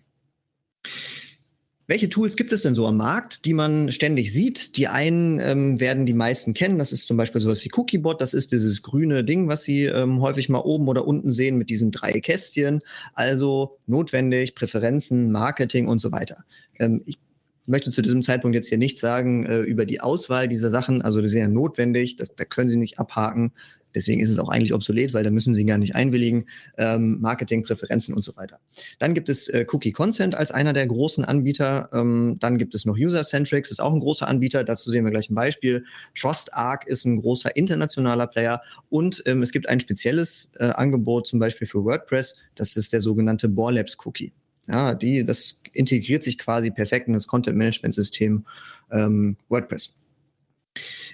Welche 1.88 2.10
Tools 2.10 2.36
gibt 2.36 2.52
es 2.52 2.60
denn 2.60 2.74
so 2.74 2.86
am 2.86 2.98
Markt, 2.98 3.46
die 3.46 3.54
man 3.54 3.90
ständig 3.90 4.30
sieht? 4.30 4.76
Die 4.76 4.88
einen 4.88 5.40
ähm, 5.40 5.80
werden 5.80 6.04
die 6.04 6.12
meisten 6.12 6.52
kennen. 6.52 6.78
Das 6.78 6.92
ist 6.92 7.06
zum 7.06 7.16
Beispiel 7.16 7.40
sowas 7.40 7.64
wie 7.64 7.70
Cookiebot. 7.74 8.20
Das 8.20 8.34
ist 8.34 8.52
dieses 8.52 8.82
grüne 8.82 9.24
Ding, 9.24 9.48
was 9.48 9.62
Sie 9.62 9.84
ähm, 9.84 10.20
häufig 10.20 10.50
mal 10.50 10.58
oben 10.58 10.86
oder 10.88 11.06
unten 11.06 11.30
sehen 11.30 11.56
mit 11.56 11.70
diesen 11.70 11.90
drei 11.90 12.20
Kästchen. 12.20 12.82
Also 13.14 13.78
notwendig, 13.86 14.54
Präferenzen, 14.54 15.32
Marketing 15.32 15.88
und 15.88 15.98
so 15.98 16.12
weiter. 16.12 16.44
Ähm, 16.78 17.00
ich 17.06 17.18
möchte 17.64 17.90
zu 17.90 18.02
diesem 18.02 18.22
Zeitpunkt 18.22 18.54
jetzt 18.54 18.68
hier 18.68 18.76
nichts 18.76 19.00
sagen 19.00 19.46
äh, 19.46 19.60
über 19.60 19.86
die 19.86 20.02
Auswahl 20.02 20.46
dieser 20.46 20.68
Sachen. 20.68 21.00
Also 21.00 21.22
die 21.22 21.28
sind 21.28 21.40
ja 21.40 21.48
notwendig. 21.48 22.16
Das, 22.16 22.34
da 22.36 22.44
können 22.44 22.68
Sie 22.68 22.76
nicht 22.76 22.98
abhaken. 22.98 23.52
Deswegen 23.94 24.20
ist 24.20 24.30
es 24.30 24.38
auch 24.38 24.48
eigentlich 24.48 24.74
obsolet, 24.74 25.14
weil 25.14 25.24
da 25.24 25.30
müssen 25.30 25.54
Sie 25.54 25.64
gar 25.64 25.78
nicht 25.78 25.94
einwilligen. 25.94 26.46
Ähm, 26.76 27.18
Marketing, 27.20 27.62
Präferenzen 27.62 28.14
und 28.14 28.22
so 28.22 28.36
weiter. 28.36 28.60
Dann 28.98 29.14
gibt 29.14 29.28
es 29.28 29.48
äh, 29.48 29.66
Cookie 29.72 29.92
Consent 29.92 30.34
als 30.34 30.50
einer 30.50 30.72
der 30.72 30.86
großen 30.86 31.24
Anbieter. 31.24 31.88
Ähm, 31.92 32.36
dann 32.40 32.58
gibt 32.58 32.74
es 32.74 32.84
noch 32.84 32.96
User-Centrics, 32.96 33.70
ist 33.70 33.80
auch 33.80 33.92
ein 33.92 34.00
großer 34.00 34.28
Anbieter. 34.28 34.64
Dazu 34.64 34.90
sehen 34.90 35.04
wir 35.04 35.10
gleich 35.10 35.30
ein 35.30 35.34
Beispiel. 35.34 35.84
TrustArc 36.14 36.86
ist 36.86 37.04
ein 37.04 37.20
großer 37.20 37.56
internationaler 37.56 38.26
Player. 38.26 38.60
Und 38.88 39.22
ähm, 39.26 39.42
es 39.42 39.52
gibt 39.52 39.68
ein 39.68 39.80
spezielles 39.80 40.50
äh, 40.58 40.66
Angebot 40.66 41.26
zum 41.26 41.38
Beispiel 41.38 41.66
für 41.66 41.84
WordPress. 41.84 42.36
Das 42.54 42.76
ist 42.76 42.92
der 42.92 43.00
sogenannte 43.00 43.48
Borlabs 43.48 43.96
Cookie. 44.04 44.32
Ja, 44.68 44.94
die, 44.94 45.24
das 45.24 45.62
integriert 45.72 46.22
sich 46.22 46.36
quasi 46.36 46.70
perfekt 46.70 47.08
in 47.08 47.14
das 47.14 47.26
Content-Management-System 47.26 48.44
ähm, 48.92 49.36
WordPress. 49.48 49.94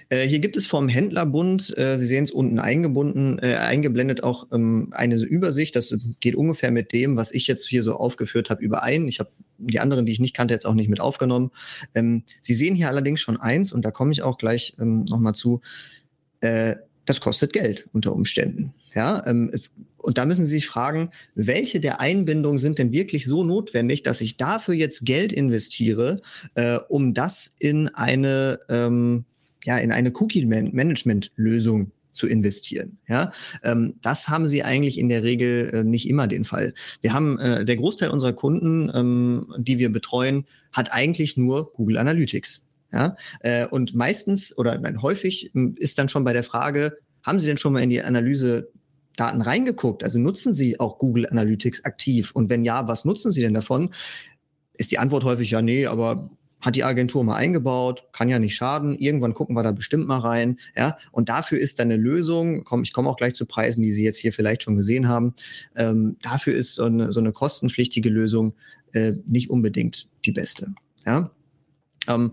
Äh, 0.09 0.27
hier 0.27 0.39
gibt 0.39 0.57
es 0.57 0.67
vom 0.67 0.87
Händlerbund, 0.87 1.77
äh, 1.77 1.97
Sie 1.97 2.05
sehen 2.05 2.23
es 2.23 2.31
unten 2.31 2.59
eingebunden, 2.59 3.39
äh, 3.39 3.55
eingeblendet 3.55 4.23
auch 4.23 4.47
ähm, 4.51 4.89
eine 4.91 5.15
Übersicht. 5.17 5.75
Das 5.75 5.95
geht 6.19 6.35
ungefähr 6.35 6.71
mit 6.71 6.93
dem, 6.93 7.17
was 7.17 7.31
ich 7.31 7.47
jetzt 7.47 7.67
hier 7.67 7.83
so 7.83 7.93
aufgeführt 7.93 8.49
habe, 8.49 8.63
überein. 8.63 9.07
Ich 9.07 9.19
habe 9.19 9.31
die 9.57 9.79
anderen, 9.79 10.05
die 10.05 10.11
ich 10.11 10.19
nicht 10.19 10.35
kannte, 10.35 10.53
jetzt 10.53 10.65
auch 10.65 10.73
nicht 10.73 10.89
mit 10.89 10.99
aufgenommen. 10.99 11.51
Ähm, 11.93 12.23
Sie 12.41 12.55
sehen 12.55 12.75
hier 12.75 12.89
allerdings 12.89 13.21
schon 13.21 13.37
eins, 13.37 13.71
und 13.71 13.83
da 13.83 13.91
komme 13.91 14.11
ich 14.11 14.21
auch 14.21 14.37
gleich 14.37 14.75
ähm, 14.79 15.05
nochmal 15.05 15.33
zu. 15.33 15.61
Äh, 16.41 16.75
das 17.05 17.21
kostet 17.21 17.53
Geld 17.53 17.85
unter 17.93 18.13
Umständen. 18.13 18.73
Ja, 18.95 19.21
ähm, 19.27 19.49
es, 19.51 19.75
und 20.01 20.17
da 20.17 20.25
müssen 20.25 20.45
Sie 20.45 20.55
sich 20.55 20.67
fragen, 20.67 21.11
welche 21.35 21.79
der 21.79 21.99
Einbindungen 21.99 22.57
sind 22.57 22.79
denn 22.79 22.93
wirklich 22.93 23.25
so 23.25 23.43
notwendig, 23.43 24.03
dass 24.03 24.21
ich 24.21 24.37
dafür 24.37 24.73
jetzt 24.73 25.05
Geld 25.05 25.33
investiere, 25.33 26.21
äh, 26.55 26.77
um 26.87 27.13
das 27.13 27.55
in 27.59 27.89
eine 27.89 28.59
ähm, 28.69 29.25
ja, 29.65 29.77
in 29.77 29.91
eine 29.91 30.11
Cookie-Management-Lösung 30.11 31.91
zu 32.11 32.27
investieren. 32.27 32.97
Ja, 33.07 33.31
ähm, 33.63 33.95
das 34.01 34.29
haben 34.29 34.47
sie 34.47 34.63
eigentlich 34.63 34.97
in 34.97 35.09
der 35.09 35.23
Regel 35.23 35.69
äh, 35.73 35.83
nicht 35.83 36.09
immer 36.09 36.27
den 36.27 36.45
Fall. 36.45 36.73
Wir 37.01 37.13
haben 37.13 37.37
äh, 37.39 37.65
der 37.65 37.75
Großteil 37.75 38.09
unserer 38.09 38.33
Kunden, 38.33 38.89
ähm, 38.93 39.53
die 39.57 39.77
wir 39.77 39.91
betreuen, 39.91 40.45
hat 40.71 40.93
eigentlich 40.93 41.35
nur 41.37 41.71
Google 41.73 41.97
Analytics. 41.97 42.61
Ja, 42.93 43.17
äh, 43.41 43.67
und 43.67 43.93
meistens 43.93 44.57
oder 44.57 44.77
nein, 44.77 45.01
häufig 45.01 45.51
hm, 45.53 45.75
ist 45.77 45.97
dann 45.97 46.07
schon 46.07 46.23
bei 46.23 46.31
der 46.31 46.43
Frage, 46.43 46.97
haben 47.23 47.39
Sie 47.39 47.47
denn 47.47 47.57
schon 47.57 47.73
mal 47.73 47.83
in 47.83 47.89
die 47.89 48.01
Analyse 48.01 48.69
Daten 49.17 49.41
reingeguckt? 49.41 50.03
Also 50.03 50.19
nutzen 50.19 50.53
Sie 50.53 50.79
auch 50.79 50.99
Google 50.99 51.27
Analytics 51.27 51.83
aktiv? 51.83 52.31
Und 52.33 52.49
wenn 52.49 52.63
ja, 52.63 52.87
was 52.87 53.03
nutzen 53.03 53.31
Sie 53.31 53.41
denn 53.41 53.53
davon? 53.53 53.89
Ist 54.73 54.91
die 54.91 54.99
Antwort 54.99 55.23
häufig 55.23 55.51
ja, 55.51 55.61
nee, 55.61 55.87
aber 55.87 56.29
hat 56.65 56.75
die 56.75 56.83
Agentur 56.83 57.23
mal 57.23 57.35
eingebaut, 57.35 58.05
kann 58.11 58.27
ja 58.27 58.39
nicht 58.39 58.55
schaden. 58.55 58.97
Irgendwann 58.97 59.35
gucken 59.35 59.55
wir 59.55 59.61
da 59.61 59.71
bestimmt 59.71 60.07
mal 60.07 60.17
rein. 60.17 60.57
Ja, 60.75 60.97
und 61.11 61.29
dafür 61.29 61.59
ist 61.59 61.77
dann 61.77 61.91
eine 61.91 62.01
Lösung. 62.01 62.63
Komm, 62.63 62.81
ich 62.81 62.91
komme 62.91 63.07
auch 63.07 63.17
gleich 63.17 63.35
zu 63.35 63.45
Preisen, 63.45 63.83
die 63.83 63.93
Sie 63.93 64.03
jetzt 64.03 64.17
hier 64.17 64.33
vielleicht 64.33 64.63
schon 64.63 64.75
gesehen 64.75 65.07
haben. 65.07 65.35
Ähm, 65.75 66.17
dafür 66.23 66.55
ist 66.55 66.73
so 66.73 66.85
eine, 66.85 67.11
so 67.11 67.19
eine 67.19 67.31
kostenpflichtige 67.31 68.09
Lösung 68.09 68.55
äh, 68.93 69.13
nicht 69.27 69.51
unbedingt 69.51 70.07
die 70.25 70.31
beste. 70.31 70.73
Ja. 71.05 71.29
Ähm, 72.07 72.31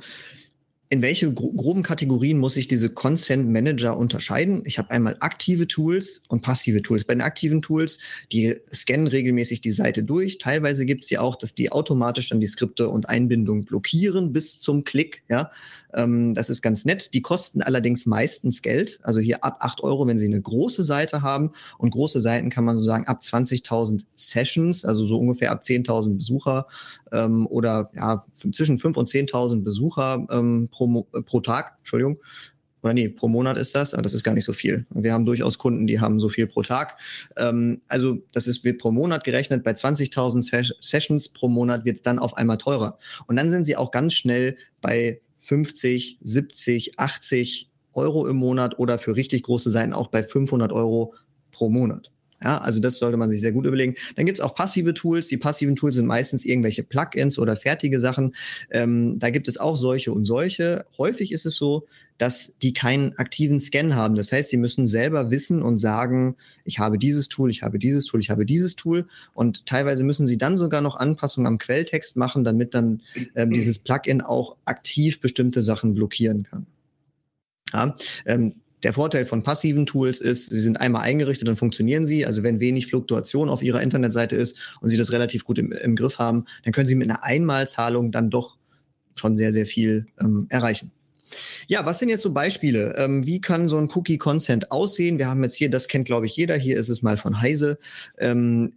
in 0.92 1.00
welche 1.00 1.32
groben 1.32 1.82
Kategorien 1.82 2.36
muss 2.36 2.58
ich 2.58 2.68
diese 2.68 2.90
Consent 2.90 3.48
Manager 3.48 3.96
unterscheiden? 3.96 4.62
Ich 4.66 4.76
habe 4.76 4.90
einmal 4.90 5.16
aktive 5.20 5.66
Tools 5.66 6.20
und 6.28 6.42
passive 6.42 6.82
Tools. 6.82 7.04
Bei 7.04 7.14
den 7.14 7.22
aktiven 7.22 7.62
Tools, 7.62 7.96
die 8.30 8.54
scannen 8.74 9.06
regelmäßig 9.06 9.62
die 9.62 9.70
Seite 9.70 10.04
durch. 10.04 10.36
Teilweise 10.36 10.84
gibt 10.84 11.04
es 11.04 11.10
ja 11.10 11.22
auch, 11.22 11.36
dass 11.36 11.54
die 11.54 11.72
automatisch 11.72 12.28
dann 12.28 12.40
die 12.40 12.46
Skripte 12.46 12.90
und 12.90 13.08
Einbindung 13.08 13.64
blockieren 13.64 14.34
bis 14.34 14.60
zum 14.60 14.84
Klick. 14.84 15.22
Ja, 15.30 15.50
ähm, 15.94 16.34
das 16.34 16.50
ist 16.50 16.62
ganz 16.62 16.84
nett. 16.84 17.14
Die 17.14 17.22
kosten 17.22 17.62
allerdings 17.62 18.06
meistens 18.06 18.62
Geld. 18.62 18.98
Also 19.02 19.20
hier 19.20 19.44
ab 19.44 19.56
8 19.60 19.82
Euro, 19.82 20.06
wenn 20.06 20.18
Sie 20.18 20.26
eine 20.26 20.40
große 20.40 20.84
Seite 20.84 21.22
haben. 21.22 21.52
Und 21.78 21.90
große 21.90 22.20
Seiten 22.20 22.50
kann 22.50 22.64
man 22.64 22.76
so 22.76 22.84
sagen 22.84 23.06
ab 23.06 23.20
20.000 23.22 24.04
Sessions, 24.14 24.84
also 24.84 25.04
so 25.04 25.18
ungefähr 25.18 25.50
ab 25.50 25.62
10.000 25.62 26.16
Besucher 26.16 26.66
ähm, 27.12 27.46
oder 27.46 27.88
ja, 27.94 28.24
zwischen 28.52 28.78
5.000 28.78 28.98
und 28.98 29.08
10.000 29.08 29.62
Besucher 29.62 30.26
ähm, 30.30 30.68
pro, 30.70 31.06
äh, 31.14 31.22
pro 31.22 31.40
Tag. 31.40 31.76
Entschuldigung 31.78 32.18
oder 32.82 32.94
nee, 32.94 33.08
pro 33.08 33.28
Monat 33.28 33.56
ist 33.56 33.74
das, 33.74 33.94
aber 33.94 34.02
das 34.02 34.12
ist 34.12 34.24
gar 34.24 34.34
nicht 34.34 34.44
so 34.44 34.52
viel. 34.52 34.86
Wir 34.90 35.12
haben 35.12 35.24
durchaus 35.24 35.56
Kunden, 35.58 35.86
die 35.86 36.00
haben 36.00 36.18
so 36.18 36.28
viel 36.28 36.46
pro 36.46 36.62
Tag. 36.62 36.98
Ähm, 37.36 37.80
also 37.88 38.18
das 38.32 38.48
ist, 38.48 38.64
wird 38.64 38.78
pro 38.78 38.90
Monat 38.90 39.24
gerechnet. 39.24 39.62
Bei 39.62 39.72
20.000 39.72 40.74
Sessions 40.80 41.28
pro 41.28 41.48
Monat 41.48 41.84
wird 41.84 41.96
es 41.96 42.02
dann 42.02 42.18
auf 42.18 42.36
einmal 42.36 42.58
teurer. 42.58 42.98
Und 43.28 43.36
dann 43.36 43.50
sind 43.50 43.66
sie 43.66 43.76
auch 43.76 43.92
ganz 43.92 44.14
schnell 44.14 44.56
bei 44.80 45.20
50, 45.42 46.18
70, 46.22 46.98
80 46.98 47.70
Euro 47.94 48.26
im 48.26 48.36
Monat 48.36 48.78
oder 48.78 48.98
für 48.98 49.16
richtig 49.16 49.42
große 49.42 49.70
Seiten 49.70 49.92
auch 49.92 50.08
bei 50.08 50.22
500 50.22 50.72
Euro 50.72 51.14
pro 51.50 51.68
Monat. 51.68 52.10
Ja, 52.42 52.58
also 52.58 52.80
das 52.80 52.98
sollte 52.98 53.16
man 53.16 53.30
sich 53.30 53.40
sehr 53.40 53.52
gut 53.52 53.66
überlegen. 53.66 53.94
Dann 54.16 54.26
gibt 54.26 54.38
es 54.38 54.44
auch 54.44 54.54
passive 54.54 54.94
Tools. 54.94 55.28
Die 55.28 55.36
passiven 55.36 55.76
Tools 55.76 55.94
sind 55.94 56.06
meistens 56.06 56.44
irgendwelche 56.44 56.82
Plugins 56.82 57.38
oder 57.38 57.56
fertige 57.56 58.00
Sachen. 58.00 58.34
Ähm, 58.70 59.18
da 59.18 59.30
gibt 59.30 59.48
es 59.48 59.58
auch 59.58 59.76
solche 59.76 60.12
und 60.12 60.24
solche. 60.24 60.84
Häufig 60.98 61.32
ist 61.32 61.46
es 61.46 61.56
so, 61.56 61.86
dass 62.18 62.54
die 62.62 62.72
keinen 62.72 63.16
aktiven 63.18 63.58
Scan 63.58 63.94
haben. 63.94 64.14
Das 64.14 64.30
heißt, 64.30 64.50
sie 64.50 64.56
müssen 64.56 64.86
selber 64.86 65.30
wissen 65.30 65.62
und 65.62 65.78
sagen, 65.78 66.36
ich 66.64 66.78
habe 66.78 66.98
dieses 66.98 67.28
Tool, 67.28 67.50
ich 67.50 67.62
habe 67.62 67.78
dieses 67.78 68.06
Tool, 68.06 68.20
ich 68.20 68.30
habe 68.30 68.46
dieses 68.46 68.76
Tool. 68.76 69.06
Und 69.34 69.66
teilweise 69.66 70.04
müssen 70.04 70.26
sie 70.26 70.38
dann 70.38 70.56
sogar 70.56 70.82
noch 70.82 70.96
Anpassungen 70.96 71.46
am 71.46 71.58
Quelltext 71.58 72.16
machen, 72.16 72.44
damit 72.44 72.74
dann 72.74 73.02
ähm, 73.34 73.50
dieses 73.50 73.78
Plugin 73.78 74.20
auch 74.20 74.56
aktiv 74.64 75.20
bestimmte 75.20 75.62
Sachen 75.62 75.94
blockieren 75.94 76.44
kann. 76.44 76.66
Ja, 77.72 77.96
ähm, 78.26 78.54
der 78.82 78.92
Vorteil 78.92 79.26
von 79.26 79.42
passiven 79.42 79.86
Tools 79.86 80.20
ist, 80.20 80.50
sie 80.50 80.60
sind 80.60 80.80
einmal 80.80 81.02
eingerichtet, 81.02 81.48
dann 81.48 81.56
funktionieren 81.56 82.04
sie. 82.04 82.26
Also 82.26 82.42
wenn 82.42 82.60
wenig 82.60 82.86
Fluktuation 82.86 83.48
auf 83.48 83.62
ihrer 83.62 83.82
Internetseite 83.82 84.36
ist 84.36 84.58
und 84.80 84.88
sie 84.88 84.96
das 84.96 85.12
relativ 85.12 85.44
gut 85.44 85.58
im, 85.58 85.72
im 85.72 85.96
Griff 85.96 86.18
haben, 86.18 86.44
dann 86.64 86.72
können 86.72 86.86
sie 86.86 86.94
mit 86.94 87.08
einer 87.08 87.22
Einmalzahlung 87.22 88.12
dann 88.12 88.30
doch 88.30 88.58
schon 89.14 89.36
sehr, 89.36 89.52
sehr 89.52 89.66
viel 89.66 90.06
ähm, 90.20 90.46
erreichen. 90.48 90.90
Ja, 91.66 91.86
was 91.86 91.98
sind 91.98 92.08
jetzt 92.08 92.22
so 92.22 92.32
Beispiele? 92.32 92.94
Ähm, 92.98 93.26
wie 93.26 93.40
kann 93.40 93.68
so 93.68 93.78
ein 93.78 93.88
Cookie 93.94 94.18
Consent 94.18 94.70
aussehen? 94.70 95.18
Wir 95.18 95.28
haben 95.28 95.42
jetzt 95.42 95.54
hier, 95.54 95.70
das 95.70 95.88
kennt 95.88 96.06
glaube 96.06 96.26
ich 96.26 96.36
jeder, 96.36 96.56
hier 96.56 96.76
ist 96.76 96.88
es 96.88 97.02
mal 97.02 97.16
von 97.16 97.40
Heise. 97.40 97.78
Ähm, 98.18 98.70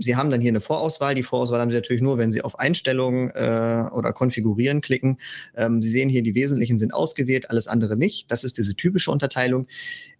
Sie 0.00 0.16
haben 0.16 0.30
dann 0.30 0.40
hier 0.40 0.50
eine 0.50 0.60
Vorauswahl. 0.60 1.14
Die 1.14 1.22
Vorauswahl 1.22 1.60
haben 1.60 1.70
Sie 1.70 1.76
natürlich 1.76 2.02
nur, 2.02 2.18
wenn 2.18 2.32
Sie 2.32 2.42
auf 2.42 2.58
Einstellungen 2.58 3.30
äh, 3.30 3.84
oder 3.92 4.12
Konfigurieren 4.12 4.80
klicken. 4.80 5.18
Ähm, 5.54 5.82
Sie 5.82 5.90
sehen 5.90 6.08
hier, 6.08 6.22
die 6.22 6.34
wesentlichen 6.34 6.78
sind 6.78 6.94
ausgewählt, 6.94 7.50
alles 7.50 7.68
andere 7.68 7.96
nicht. 7.96 8.30
Das 8.32 8.42
ist 8.42 8.58
diese 8.58 8.74
typische 8.74 9.10
Unterteilung. 9.10 9.66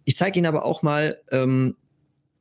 Ich 0.05 0.15
zeige 0.15 0.37
Ihnen 0.37 0.47
aber 0.47 0.65
auch 0.65 0.83
mal, 0.83 1.19
ähm, 1.31 1.75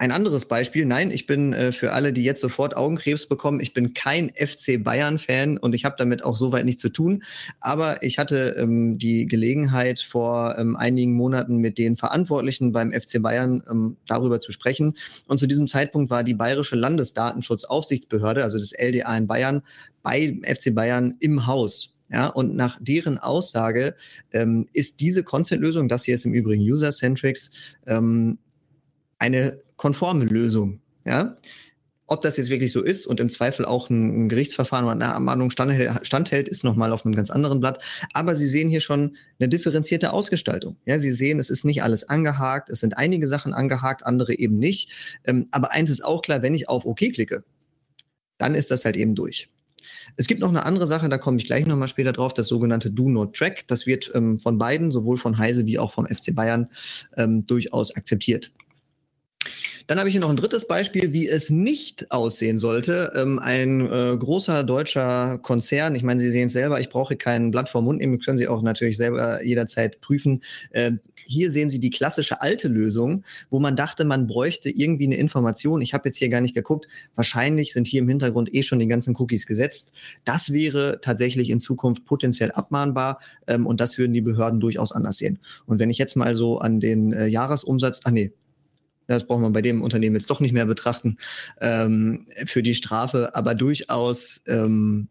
ein 0.00 0.12
anderes 0.12 0.46
Beispiel, 0.46 0.86
nein, 0.86 1.10
ich 1.10 1.26
bin 1.26 1.52
äh, 1.52 1.72
für 1.72 1.92
alle, 1.92 2.14
die 2.14 2.24
jetzt 2.24 2.40
sofort 2.40 2.74
Augenkrebs 2.74 3.26
bekommen, 3.26 3.60
ich 3.60 3.74
bin 3.74 3.92
kein 3.92 4.30
FC 4.30 4.82
Bayern-Fan 4.82 5.58
und 5.58 5.74
ich 5.74 5.84
habe 5.84 5.96
damit 5.98 6.24
auch 6.24 6.38
soweit 6.38 6.64
nichts 6.64 6.80
zu 6.80 6.88
tun. 6.88 7.22
Aber 7.60 8.02
ich 8.02 8.18
hatte 8.18 8.56
ähm, 8.58 8.96
die 8.96 9.26
Gelegenheit, 9.26 10.00
vor 10.00 10.56
ähm, 10.56 10.74
einigen 10.74 11.12
Monaten 11.12 11.58
mit 11.58 11.76
den 11.76 11.98
Verantwortlichen 11.98 12.72
beim 12.72 12.92
FC 12.92 13.20
Bayern 13.20 13.62
ähm, 13.70 13.98
darüber 14.06 14.40
zu 14.40 14.52
sprechen. 14.52 14.94
Und 15.26 15.36
zu 15.36 15.46
diesem 15.46 15.68
Zeitpunkt 15.68 16.10
war 16.10 16.24
die 16.24 16.32
Bayerische 16.32 16.76
Landesdatenschutzaufsichtsbehörde, 16.76 18.42
also 18.42 18.56
das 18.56 18.72
LDA 18.72 19.18
in 19.18 19.26
Bayern, 19.26 19.60
bei 20.02 20.34
FC 20.44 20.74
Bayern 20.74 21.14
im 21.20 21.46
Haus. 21.46 21.94
Ja, 22.10 22.28
und 22.28 22.56
nach 22.56 22.78
deren 22.80 23.18
Aussage 23.18 23.94
ähm, 24.32 24.64
ist 24.72 25.00
diese 25.00 25.22
Consent-Lösung, 25.22 25.88
das 25.88 26.04
hier 26.04 26.14
ist 26.14 26.24
im 26.24 26.32
Übrigen 26.32 26.62
User-Centrics, 26.62 27.50
ähm, 27.86 28.38
eine 29.20 29.58
konforme 29.76 30.24
Lösung. 30.24 30.80
Ja? 31.04 31.36
ob 32.10 32.22
das 32.22 32.36
jetzt 32.36 32.50
wirklich 32.50 32.72
so 32.72 32.82
ist 32.82 33.06
und 33.06 33.20
im 33.20 33.30
Zweifel 33.30 33.64
auch 33.64 33.88
ein, 33.88 34.24
ein 34.24 34.28
Gerichtsverfahren 34.28 34.84
oder 34.84 34.94
eine 34.94 35.04
Ermahnung 35.04 35.50
standhält, 35.50 36.04
standhält 36.04 36.48
ist 36.48 36.64
nochmal 36.64 36.92
auf 36.92 37.06
einem 37.06 37.14
ganz 37.14 37.30
anderen 37.30 37.60
Blatt. 37.60 37.82
Aber 38.14 38.34
Sie 38.34 38.48
sehen 38.48 38.68
hier 38.68 38.80
schon 38.80 39.16
eine 39.38 39.48
differenzierte 39.48 40.12
Ausgestaltung. 40.12 40.76
Ja, 40.86 40.98
Sie 40.98 41.12
sehen, 41.12 41.38
es 41.38 41.50
ist 41.50 41.64
nicht 41.64 41.84
alles 41.84 42.08
angehakt, 42.08 42.68
es 42.68 42.80
sind 42.80 42.98
einige 42.98 43.28
Sachen 43.28 43.54
angehakt, 43.54 44.04
andere 44.04 44.36
eben 44.36 44.58
nicht. 44.58 44.90
Ähm, 45.24 45.46
aber 45.52 45.70
eins 45.70 45.88
ist 45.88 46.04
auch 46.04 46.22
klar, 46.22 46.42
wenn 46.42 46.54
ich 46.54 46.68
auf 46.68 46.84
OK 46.84 46.98
klicke, 46.98 47.44
dann 48.38 48.56
ist 48.56 48.72
das 48.72 48.84
halt 48.84 48.96
eben 48.96 49.14
durch. 49.14 49.48
Es 50.16 50.26
gibt 50.26 50.40
noch 50.40 50.48
eine 50.48 50.66
andere 50.66 50.88
Sache, 50.88 51.08
da 51.08 51.16
komme 51.16 51.38
ich 51.38 51.44
gleich 51.44 51.64
nochmal 51.64 51.86
später 51.86 52.12
drauf, 52.12 52.34
das 52.34 52.48
sogenannte 52.48 52.90
Do 52.90 53.08
Not 53.08 53.36
Track. 53.36 53.68
Das 53.68 53.86
wird 53.86 54.10
ähm, 54.14 54.40
von 54.40 54.58
beiden, 54.58 54.90
sowohl 54.90 55.16
von 55.16 55.38
Heise 55.38 55.64
wie 55.64 55.78
auch 55.78 55.92
vom 55.92 56.06
FC 56.06 56.34
Bayern, 56.34 56.70
ähm, 57.16 57.46
durchaus 57.46 57.94
akzeptiert. 57.94 58.50
Dann 59.90 59.98
habe 59.98 60.08
ich 60.08 60.12
hier 60.12 60.20
noch 60.20 60.30
ein 60.30 60.36
drittes 60.36 60.68
Beispiel, 60.68 61.12
wie 61.12 61.26
es 61.26 61.50
nicht 61.50 62.12
aussehen 62.12 62.58
sollte. 62.58 63.10
Ähm, 63.16 63.40
ein 63.40 63.80
äh, 63.80 64.16
großer 64.16 64.62
deutscher 64.62 65.38
Konzern, 65.38 65.96
ich 65.96 66.04
meine, 66.04 66.20
Sie 66.20 66.30
sehen 66.30 66.46
es 66.46 66.52
selber, 66.52 66.78
ich 66.78 66.90
brauche 66.90 67.16
kein 67.16 67.50
Blatt 67.50 67.68
vor 67.68 67.82
Mund 67.82 67.98
nehmen, 67.98 68.20
können 68.20 68.38
Sie 68.38 68.46
auch 68.46 68.62
natürlich 68.62 68.96
selber 68.96 69.44
jederzeit 69.44 70.00
prüfen. 70.00 70.44
Äh, 70.70 70.92
hier 71.26 71.50
sehen 71.50 71.70
Sie 71.70 71.80
die 71.80 71.90
klassische 71.90 72.40
alte 72.40 72.68
Lösung, 72.68 73.24
wo 73.50 73.58
man 73.58 73.74
dachte, 73.74 74.04
man 74.04 74.28
bräuchte 74.28 74.70
irgendwie 74.70 75.06
eine 75.06 75.16
Information. 75.16 75.82
Ich 75.82 75.92
habe 75.92 76.08
jetzt 76.08 76.18
hier 76.18 76.28
gar 76.28 76.40
nicht 76.40 76.54
geguckt. 76.54 76.86
Wahrscheinlich 77.16 77.72
sind 77.72 77.88
hier 77.88 78.02
im 78.02 78.08
Hintergrund 78.08 78.54
eh 78.54 78.62
schon 78.62 78.78
die 78.78 78.86
ganzen 78.86 79.16
Cookies 79.16 79.44
gesetzt. 79.44 79.92
Das 80.24 80.52
wäre 80.52 81.00
tatsächlich 81.02 81.50
in 81.50 81.58
Zukunft 81.58 82.04
potenziell 82.04 82.52
abmahnbar 82.52 83.18
ähm, 83.48 83.66
und 83.66 83.80
das 83.80 83.98
würden 83.98 84.12
die 84.12 84.20
Behörden 84.20 84.60
durchaus 84.60 84.92
anders 84.92 85.16
sehen. 85.16 85.40
Und 85.66 85.80
wenn 85.80 85.90
ich 85.90 85.98
jetzt 85.98 86.14
mal 86.14 86.36
so 86.36 86.58
an 86.58 86.78
den 86.78 87.12
äh, 87.12 87.26
Jahresumsatz, 87.26 88.02
ach 88.04 88.12
nee, 88.12 88.30
das 89.10 89.26
braucht 89.26 89.40
man 89.40 89.52
bei 89.52 89.62
dem 89.62 89.82
Unternehmen 89.82 90.16
jetzt 90.16 90.30
doch 90.30 90.40
nicht 90.40 90.52
mehr 90.52 90.66
betrachten, 90.66 91.18
ähm, 91.60 92.26
für 92.46 92.62
die 92.62 92.74
Strafe, 92.74 93.34
aber 93.34 93.54
durchaus, 93.54 94.40
ähm, 94.46 95.08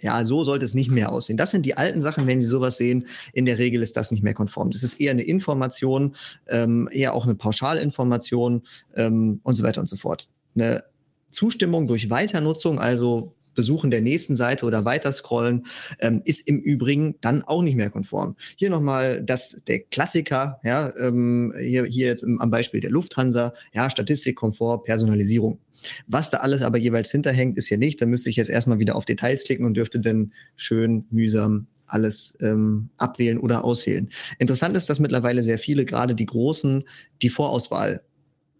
ja, 0.00 0.24
so 0.24 0.44
sollte 0.44 0.66
es 0.66 0.74
nicht 0.74 0.90
mehr 0.90 1.10
aussehen. 1.10 1.36
Das 1.36 1.50
sind 1.50 1.64
die 1.64 1.76
alten 1.76 2.00
Sachen, 2.00 2.26
wenn 2.26 2.40
Sie 2.40 2.46
sowas 2.46 2.76
sehen. 2.76 3.06
In 3.32 3.46
der 3.46 3.58
Regel 3.58 3.82
ist 3.82 3.96
das 3.96 4.10
nicht 4.10 4.22
mehr 4.22 4.34
konform. 4.34 4.70
Das 4.70 4.82
ist 4.82 5.00
eher 5.00 5.12
eine 5.12 5.22
Information, 5.22 6.16
ähm, 6.46 6.88
eher 6.92 7.14
auch 7.14 7.24
eine 7.24 7.34
Pauschalinformation 7.34 8.62
ähm, 8.96 9.40
und 9.42 9.56
so 9.56 9.62
weiter 9.62 9.80
und 9.80 9.88
so 9.88 9.96
fort. 9.96 10.28
Eine 10.54 10.84
Zustimmung 11.30 11.86
durch 11.86 12.10
Weiternutzung, 12.10 12.78
also 12.78 13.33
Besuchen 13.54 13.90
der 13.90 14.00
nächsten 14.00 14.36
Seite 14.36 14.66
oder 14.66 14.84
weiter 14.84 15.12
scrollen, 15.12 15.66
ähm, 16.00 16.22
ist 16.24 16.46
im 16.48 16.60
Übrigen 16.60 17.16
dann 17.20 17.42
auch 17.42 17.62
nicht 17.62 17.76
mehr 17.76 17.90
konform. 17.90 18.36
Hier 18.56 18.70
nochmal 18.70 19.22
das, 19.22 19.62
der 19.66 19.80
Klassiker, 19.80 20.60
ja, 20.64 20.92
ähm, 20.98 21.52
hier, 21.58 21.84
hier 21.84 22.16
am 22.38 22.50
Beispiel 22.50 22.80
der 22.80 22.90
Lufthansa, 22.90 23.54
ja, 23.72 23.90
Statistik, 23.90 24.36
Komfort, 24.36 24.84
Personalisierung. 24.84 25.58
Was 26.06 26.30
da 26.30 26.38
alles 26.38 26.62
aber 26.62 26.78
jeweils 26.78 27.10
hinterhängt, 27.10 27.58
ist 27.58 27.68
hier 27.68 27.78
nicht. 27.78 28.00
Da 28.00 28.06
müsste 28.06 28.30
ich 28.30 28.36
jetzt 28.36 28.50
erstmal 28.50 28.78
wieder 28.78 28.96
auf 28.96 29.04
Details 29.04 29.44
klicken 29.44 29.66
und 29.66 29.74
dürfte 29.74 30.00
dann 30.00 30.32
schön 30.56 31.04
mühsam 31.10 31.66
alles 31.86 32.36
ähm, 32.40 32.88
abwählen 32.96 33.38
oder 33.38 33.64
auswählen. 33.64 34.08
Interessant 34.38 34.76
ist, 34.76 34.88
dass 34.88 35.00
mittlerweile 35.00 35.42
sehr 35.42 35.58
viele, 35.58 35.84
gerade 35.84 36.14
die 36.14 36.26
Großen, 36.26 36.84
die 37.22 37.28
Vorauswahl 37.28 38.02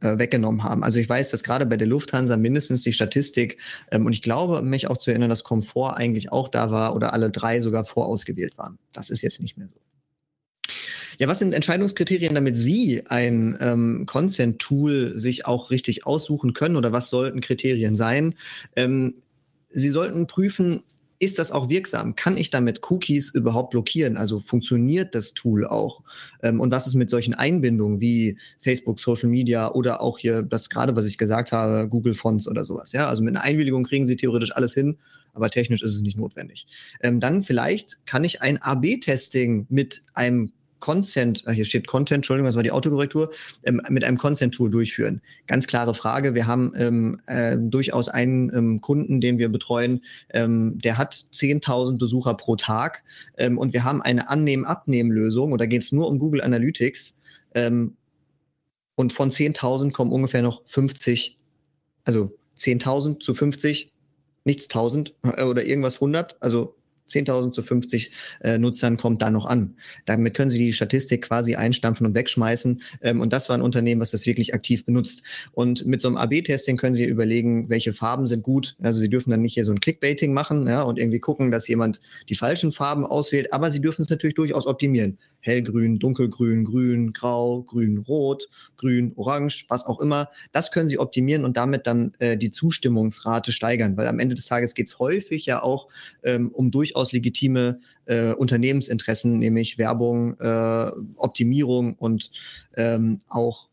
äh, 0.05 0.19
weggenommen 0.19 0.63
haben. 0.63 0.85
Also 0.85 0.99
ich 0.99 1.09
weiß, 1.09 1.31
dass 1.31 1.43
gerade 1.43 1.67
bei 1.67 1.77
der 1.77 1.87
Lufthansa 1.87 2.37
mindestens 2.37 2.83
die 2.83 2.93
Statistik 2.93 3.59
ähm, 3.91 4.07
und 4.07 4.13
ich 4.13 4.23
glaube, 4.23 4.63
mich 4.63 4.89
auch 4.89 4.99
zu 4.99 5.11
erinnern, 5.11 5.31
dass 5.31 5.45
Komfort 5.45 5.95
eigentlich 5.97 6.33
auch 6.33 6.49
da 6.49 6.71
war 6.71 6.95
oder 6.95 7.13
alle 7.13 7.31
drei 7.31 7.61
sogar 7.61 7.85
vorausgewählt 7.85 8.59
waren. 8.59 8.79
Das 8.93 9.11
ist 9.11 9.23
jetzt 9.23 9.41
nicht 9.41 9.57
mehr 9.57 9.69
so. 9.69 9.81
Ja, 11.19 11.29
was 11.29 11.39
sind 11.39 11.55
Entscheidungskriterien, 11.55 12.35
damit 12.35 12.57
Sie 12.57 13.03
ein 13.07 13.57
ähm, 13.61 14.05
Consent-Tool 14.07 15.17
sich 15.17 15.47
auch 15.47 15.71
richtig 15.71 16.07
aussuchen 16.07 16.55
können 16.55 16.77
oder 16.77 16.93
was 16.93 17.09
sollten 17.09 17.41
Kriterien 17.41 17.95
sein? 17.95 18.35
Ähm, 18.75 19.15
Sie 19.69 19.91
sollten 19.91 20.27
prüfen, 20.27 20.83
ist 21.25 21.39
das 21.39 21.51
auch 21.51 21.69
wirksam? 21.71 22.15
Kann 22.15 22.37
ich 22.37 22.51
damit 22.51 22.81
Cookies 22.91 23.31
überhaupt 23.31 23.71
blockieren? 23.71 24.17
Also 24.17 24.41
funktioniert 24.41 25.15
das 25.15 25.33
Tool 25.33 25.67
auch? 25.67 26.03
Ähm, 26.43 26.61
und 26.61 26.71
was 26.71 26.87
ist 26.87 26.95
mit 26.95 27.11
solchen 27.11 27.35
Einbindungen 27.35 28.01
wie 28.01 28.39
Facebook, 28.61 29.01
Social 29.01 29.29
Media 29.29 29.73
oder 29.73 30.01
auch 30.01 30.19
hier 30.19 30.43
das 30.43 30.69
gerade, 30.69 30.95
was 30.97 31.07
ich 31.07 31.19
gesagt 31.19 31.53
habe, 31.53 31.89
Google 31.89 32.15
Fonts 32.15 32.47
oder 32.47 32.65
sowas? 32.65 32.93
Ja, 32.93 33.09
also 33.09 33.23
mit 33.23 33.35
einer 33.35 33.45
Einwilligung 33.45 33.85
kriegen 33.85 34.05
Sie 34.05 34.17
theoretisch 34.17 34.55
alles 34.55 34.75
hin, 34.75 34.99
aber 35.33 35.51
technisch 35.51 35.83
ist 35.83 35.95
es 35.95 36.03
nicht 36.03 36.19
notwendig. 36.19 36.67
Ähm, 37.01 37.21
dann 37.21 37.43
vielleicht 37.43 38.07
kann 38.07 38.23
ich 38.23 38.43
ein 38.43 38.61
AB-Testing 38.61 39.67
mit 39.71 40.03
einem 40.15 40.53
Consent, 40.85 41.45
äh, 41.47 41.53
hier 41.53 41.65
steht 41.65 41.87
Content, 41.87 42.19
Entschuldigung, 42.19 42.45
das 42.45 42.57
war 42.57 42.63
die 42.63 42.71
Autokorrektur, 42.71 43.33
ähm, 43.63 43.81
mit 43.89 44.05
einem 44.05 44.19
Consent-Tool 44.19 44.71
durchführen? 44.71 45.23
Ganz 45.47 45.67
klare 45.67 45.95
Frage. 45.95 46.35
Wir 46.35 46.47
haben 46.47 46.73
ähm, 46.77 47.19
äh, 47.27 47.57
durchaus 47.59 48.11
einen 48.11 48.55
ähm, 48.55 48.83
Kunden, 48.83 49.23
den 49.23 49.39
wir 49.39 49.49
betreuen, 49.49 50.05
ähm, 50.35 50.77
der 50.77 50.99
hat 50.99 51.15
10.000 51.33 51.97
Besucher 51.97 52.35
pro 52.35 52.57
Tag 52.57 53.03
ähm, 53.39 53.57
und 53.57 53.73
wir 53.73 53.83
haben 53.83 54.03
eine 54.03 54.29
Annehmen-Abnehmen-Lösung 54.29 55.53
und 55.53 55.59
da 55.59 55.65
geht 55.65 55.81
es 55.81 55.91
nur 55.91 56.07
um 56.07 56.19
Google 56.19 56.43
Analytics 56.43 57.19
ähm, 57.55 57.97
und 58.95 59.15
von 59.15 59.31
10.000 59.31 59.91
kommen 59.91 60.13
ungefähr 60.13 60.43
noch 60.43 60.61
50, 60.67 61.39
also 62.05 62.37
10.000 62.59 63.21
zu 63.21 63.33
50, 63.33 63.91
nichts 64.45 64.67
1000 64.67 65.15
äh, 65.23 65.45
oder 65.45 65.65
irgendwas 65.65 65.95
100, 65.95 66.37
also 66.43 66.77
10.000 67.09 67.53
zu 67.53 67.63
50 67.63 68.13
äh, 68.41 68.59
Nutzern 68.59 68.97
kommt 68.97 69.23
da 69.23 69.31
noch 69.31 69.47
an. 69.47 69.77
Damit 70.07 70.35
können 70.35 70.51
Sie 70.51 70.59
die 70.59 70.73
Statistik 70.73 71.23
quasi 71.23 71.55
einstampfen 71.55 72.07
und 72.07 72.15
wegschmeißen. 72.15 72.83
Ähm, 73.03 73.21
und 73.21 73.33
das 73.33 73.49
war 73.49 73.57
ein 73.57 73.63
Unternehmen, 73.63 74.01
was 74.01 74.11
das 74.11 74.27
wirklich 74.27 74.55
aktiv 74.55 74.85
benutzt. 74.85 75.23
Und 75.53 75.87
mit 75.87 76.01
so 76.01 76.09
einem 76.09 76.17
AB-Testing 76.17 76.77
können 76.77 76.95
Sie 76.95 77.05
überlegen, 77.05 77.69
welche 77.69 77.93
Farben 77.93 78.27
sind 78.27 78.43
gut. 78.43 78.77
Also 78.83 79.01
Sie 79.01 79.09
dürfen 79.09 79.31
dann 79.31 79.43
nicht 79.43 79.55
hier 79.55 79.65
so 79.65 79.73
ein 79.73 79.81
Clickbaiting 79.81 80.33
machen 80.33 80.67
ja, 80.67 80.83
und 80.83 80.99
irgendwie 80.99 81.21
gucken, 81.21 81.51
dass 81.51 81.69
jemand 81.69 82.01
die 82.29 82.35
falschen 82.35 82.73
Farben 82.73 83.05
auswählt. 83.05 83.53
Aber 83.53 83.71
Sie 83.71 83.81
dürfen 83.81 84.03
es 84.03 84.11
natürlich 84.11 84.35
durchaus 84.35 84.67
optimieren 84.67 85.19
hellgrün, 85.45 85.99
dunkelgrün, 85.99 86.65
grün, 86.65 87.13
grau, 87.13 87.63
grün, 87.63 87.99
rot, 87.99 88.49
grün, 88.77 89.13
orange, 89.17 89.67
was 89.69 89.87
auch 89.87 90.01
immer. 90.01 90.31
Das 90.53 90.71
können 90.71 90.89
Sie 90.89 90.99
optimieren 90.99 91.45
und 91.45 91.57
damit 91.57 91.87
dann 91.87 92.13
äh, 92.19 92.37
die 92.37 92.51
Zustimmungsrate 92.51 93.53
steigern, 93.53 93.97
weil 93.97 94.09
am 94.09 94.19
Ende 94.19 94.35
des 94.35 94.47
Tages 94.47 94.75
geht 94.75 94.89
es 94.89 94.99
häufig 94.99 95.47
ja 95.47 95.63
auch 95.63 95.89
ähm, 96.23 96.51
um 96.51 96.71
durchaus 96.71 97.13
legitime 97.13 97.81
äh, 98.07 98.33
Unternehmensinteressen, 98.33 99.39
nämlich 99.39 99.79
Werbung, 99.79 100.39
äh, 100.41 100.91
Optimierung 101.17 101.95
und 101.95 102.31
ähm, 102.77 103.21
auch 103.29 103.69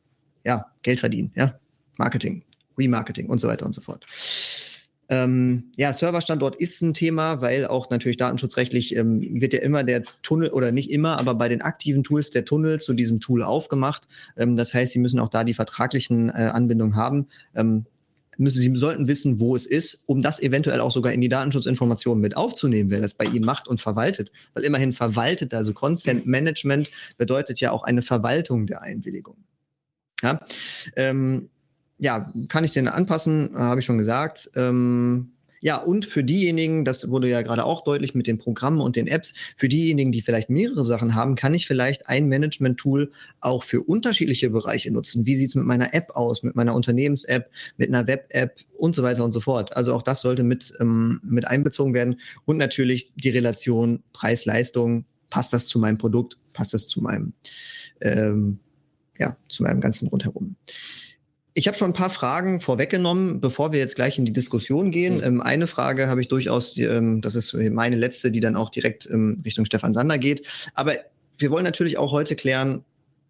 ja, 0.46 0.66
Geld 0.82 1.00
verdienen, 1.00 1.32
ja, 1.36 1.60
Marketing, 1.98 2.44
Remarketing 2.78 3.30
und 3.30 3.40
so 3.40 3.48
weiter 3.48 3.66
und 3.66 3.74
so 3.74 3.82
fort. 3.82 4.06
Ähm, 5.12 5.66
ja, 5.76 5.92
Serverstandort 5.92 6.56
ist 6.56 6.82
ein 6.82 6.94
Thema, 6.94 7.42
weil 7.42 7.68
auch 7.68 7.90
natürlich 7.90 8.16
datenschutzrechtlich 8.16 8.96
ähm, 8.96 9.42
wird 9.42 9.54
ja 9.54 9.60
immer 9.60 9.84
der 9.84 10.04
Tunnel 10.24 10.52
oder 10.52 10.72
nicht 10.72 10.90
immer, 10.90 11.20
aber 11.20 11.36
bei 11.36 11.50
den 11.50 11.62
aktiven 11.62 12.06
Tools 12.06 12.30
der 12.32 12.46
Tunnel 12.46 12.80
zu 12.80 12.94
diesem 12.94 13.20
Tool 13.20 13.44
aufgemacht. 13.44 14.08
Ähm, 14.38 14.56
das 14.56 14.74
heißt, 14.74 14.94
Sie 14.94 15.00
müssen 15.00 15.20
auch 15.20 15.28
da 15.28 15.44
die 15.44 15.54
vertraglichen 15.54 16.30
äh, 16.30 16.50
Anbindungen 16.54 16.96
haben. 16.96 17.28
Ähm, 17.54 17.86
müssen, 18.38 18.62
Sie 18.62 18.74
sollten 18.78 19.10
wissen, 19.10 19.42
wo 19.42 19.54
es 19.54 19.66
ist, 19.66 20.02
um 20.08 20.22
das 20.22 20.42
eventuell 20.42 20.80
auch 20.80 20.92
sogar 20.92 21.12
in 21.12 21.20
die 21.20 21.28
Datenschutzinformationen 21.28 22.22
mit 22.22 22.38
aufzunehmen, 22.38 22.90
wer 22.90 23.02
das 23.02 23.14
bei 23.14 23.26
Ihnen 23.26 23.44
macht 23.44 23.68
und 23.68 23.82
verwaltet. 23.82 24.32
Weil 24.54 24.64
immerhin 24.64 24.94
verwaltet, 24.94 25.54
also 25.54 25.74
Consent 25.74 26.26
Management 26.26 26.90
bedeutet 27.18 27.60
ja 27.60 27.72
auch 27.72 27.84
eine 27.84 28.02
Verwaltung 28.02 28.66
der 28.66 28.82
Einwilligung. 28.82 29.36
Ja, 30.24 30.40
ähm, 30.96 31.50
ja, 32.02 32.34
kann 32.50 32.64
ich 32.64 32.72
den 32.72 32.88
anpassen, 32.88 33.54
äh, 33.56 33.60
habe 33.60 33.80
ich 33.80 33.86
schon 33.86 34.00
gesagt. 34.00 34.50
Ähm, 34.56 35.34
ja, 35.60 35.78
und 35.78 36.06
für 36.06 36.24
diejenigen, 36.24 36.84
das 36.84 37.12
wurde 37.12 37.30
ja 37.30 37.44
gerade 37.44 37.64
auch 37.64 37.84
deutlich 37.84 38.16
mit 38.16 38.26
den 38.26 38.40
Programmen 38.40 38.82
und 38.82 38.96
den 38.96 39.06
Apps, 39.06 39.36
für 39.56 39.70
diejenigen, 39.70 40.12
die 40.12 40.24
vielleicht 40.24 40.50
mehrere 40.50 40.84
Sachen 40.84 41.14
haben, 41.14 41.36
kann 41.36 41.54
ich 41.54 41.68
vielleicht 41.68 42.08
ein 42.08 42.26
Management-Tool 42.28 43.12
auch 43.40 43.62
für 43.62 43.84
unterschiedliche 43.84 44.50
Bereiche 44.50 44.90
nutzen. 44.90 45.28
Wie 45.28 45.36
sieht's 45.36 45.54
mit 45.54 45.66
meiner 45.66 45.94
App 45.94 46.10
aus, 46.16 46.42
mit 46.42 46.56
meiner 46.56 46.74
Unternehmens-App, 46.74 47.52
mit 47.78 47.90
einer 47.90 48.08
Web-App 48.08 48.56
und 48.80 48.96
so 48.96 49.04
weiter 49.04 49.24
und 49.24 49.30
so 49.30 49.40
fort. 49.40 49.78
Also 49.78 49.94
auch 49.94 50.02
das 50.02 50.22
sollte 50.22 50.42
mit, 50.42 50.74
ähm, 50.80 51.22
mit 51.24 51.48
einbezogen 51.48 51.94
werden. 51.94 52.20
Und 52.46 52.58
natürlich 52.58 53.14
die 53.16 53.30
Relation 53.30 54.02
Preis-Leistung. 54.14 55.06
Passt 55.30 55.54
das 55.54 55.68
zu 55.68 55.78
meinem 55.78 56.00
Produkt? 56.00 56.40
Passt 56.54 56.74
das 56.74 56.88
zu 56.88 57.00
meinem, 57.00 57.34
ähm, 58.02 58.58
ja, 59.20 59.38
zu 59.50 59.62
meinem 59.62 59.82
ganzen 59.82 60.08
Rundherum? 60.08 60.56
Ich 61.54 61.68
habe 61.68 61.78
schon 61.78 61.92
ein 61.92 61.94
paar 61.96 62.10
Fragen 62.10 62.62
vorweggenommen, 62.62 63.42
bevor 63.42 63.72
wir 63.72 63.80
jetzt 63.80 63.96
gleich 63.96 64.18
in 64.18 64.26
die 64.26 64.32
Diskussion 64.32 64.92
gehen. 64.92 65.18
Mhm. 65.18 65.24
Ähm, 65.24 65.42
eine 65.42 65.68
Frage 65.68 66.08
habe 66.08 66.22
ich 66.22 66.28
durchaus, 66.28 66.78
ähm, 66.78 67.22
das 67.22 67.36
ist 67.36 67.54
meine 67.54 67.98
letzte, 67.98 68.32
die 68.32 68.40
dann 68.40 68.56
auch 68.56 68.70
direkt 68.70 69.10
ähm, 69.10 69.42
Richtung 69.44 69.66
Stefan 69.66 69.94
Sander 69.94 70.18
geht. 70.18 70.48
Aber 70.74 70.96
wir 71.38 71.52
wollen 71.52 71.66
natürlich 71.66 71.98
auch 71.98 72.12
heute 72.12 72.36
klären, 72.36 72.86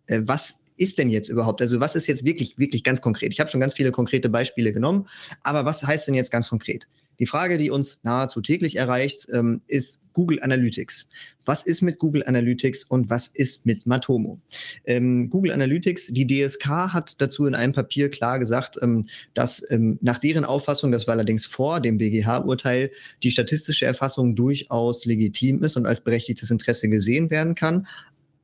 äh, 0.08 0.22
was 0.24 0.60
ist 0.78 0.98
denn 0.98 1.10
jetzt 1.10 1.30
überhaupt? 1.30 1.62
Also 1.62 1.80
was 1.80 1.96
ist 1.96 2.08
jetzt 2.08 2.26
wirklich, 2.26 2.58
wirklich 2.58 2.84
ganz 2.84 3.02
konkret? 3.02 3.32
Ich 3.32 3.40
habe 3.40 3.50
schon 3.50 3.62
ganz 3.62 3.74
viele 3.74 3.92
konkrete 3.92 4.30
Beispiele 4.30 4.74
genommen, 4.74 5.08
aber 5.44 5.66
was 5.66 5.84
heißt 5.84 6.08
denn 6.08 6.16
jetzt 6.16 6.32
ganz 6.32 6.50
konkret? 6.50 6.88
Die 7.22 7.28
Frage, 7.28 7.60
die 7.60 7.70
uns 7.70 8.00
nahezu 8.02 8.42
täglich 8.42 8.78
erreicht, 8.78 9.28
ähm, 9.32 9.62
ist 9.68 10.02
Google 10.14 10.42
Analytics. 10.42 11.08
Was 11.46 11.62
ist 11.62 11.84
mit 11.84 12.00
Google 12.00 12.24
Analytics 12.26 12.84
und 12.84 13.12
was 13.12 13.28
ist 13.28 13.68
mit 13.68 13.86
Matomo? 13.86 14.40
Ähm, 14.86 15.30
Google 15.30 15.52
Analytics, 15.52 16.08
die 16.08 16.26
DSK 16.26 16.66
hat 16.92 17.22
dazu 17.22 17.46
in 17.46 17.54
einem 17.54 17.74
Papier 17.74 18.10
klar 18.10 18.40
gesagt, 18.40 18.80
ähm, 18.82 19.06
dass 19.36 19.64
ähm, 19.70 20.00
nach 20.02 20.18
deren 20.18 20.46
Auffassung, 20.46 20.92
das 20.92 21.06
war 21.06 21.14
allerdings 21.14 21.46
vor 21.46 21.80
dem 21.80 22.00
BGH-Urteil, 22.00 22.90
die 23.22 23.30
statistische 23.30 23.86
Erfassung 23.86 24.36
durchaus 24.36 25.06
legitim 25.06 25.62
ist 25.62 25.78
und 25.78 25.86
als 25.86 26.02
berechtigtes 26.02 26.50
Interesse 26.50 26.90
gesehen 26.90 27.30
werden 27.30 27.54
kann 27.54 27.88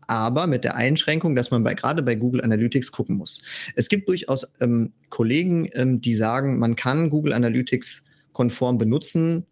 aber 0.09 0.47
mit 0.47 0.63
der 0.63 0.78
Einschränkung, 0.78 1.36
dass 1.36 1.51
man 1.51 1.65
bei, 1.65 1.73
gerade 1.73 2.01
bei 2.01 2.15
Google 2.15 2.41
Analytics 2.41 2.93
gucken 2.93 3.17
muss. 3.17 3.41
Es 3.75 3.89
gibt 3.89 4.07
durchaus 4.07 4.47
ähm, 4.61 4.93
Kollegen, 5.09 5.67
ähm, 5.73 5.99
die 5.99 6.13
sagen, 6.13 6.59
man 6.59 6.78
kann 6.78 7.09
Google 7.09 7.34
Analytics 7.34 8.05
konform 8.38 8.77
benutzen, 8.77 9.47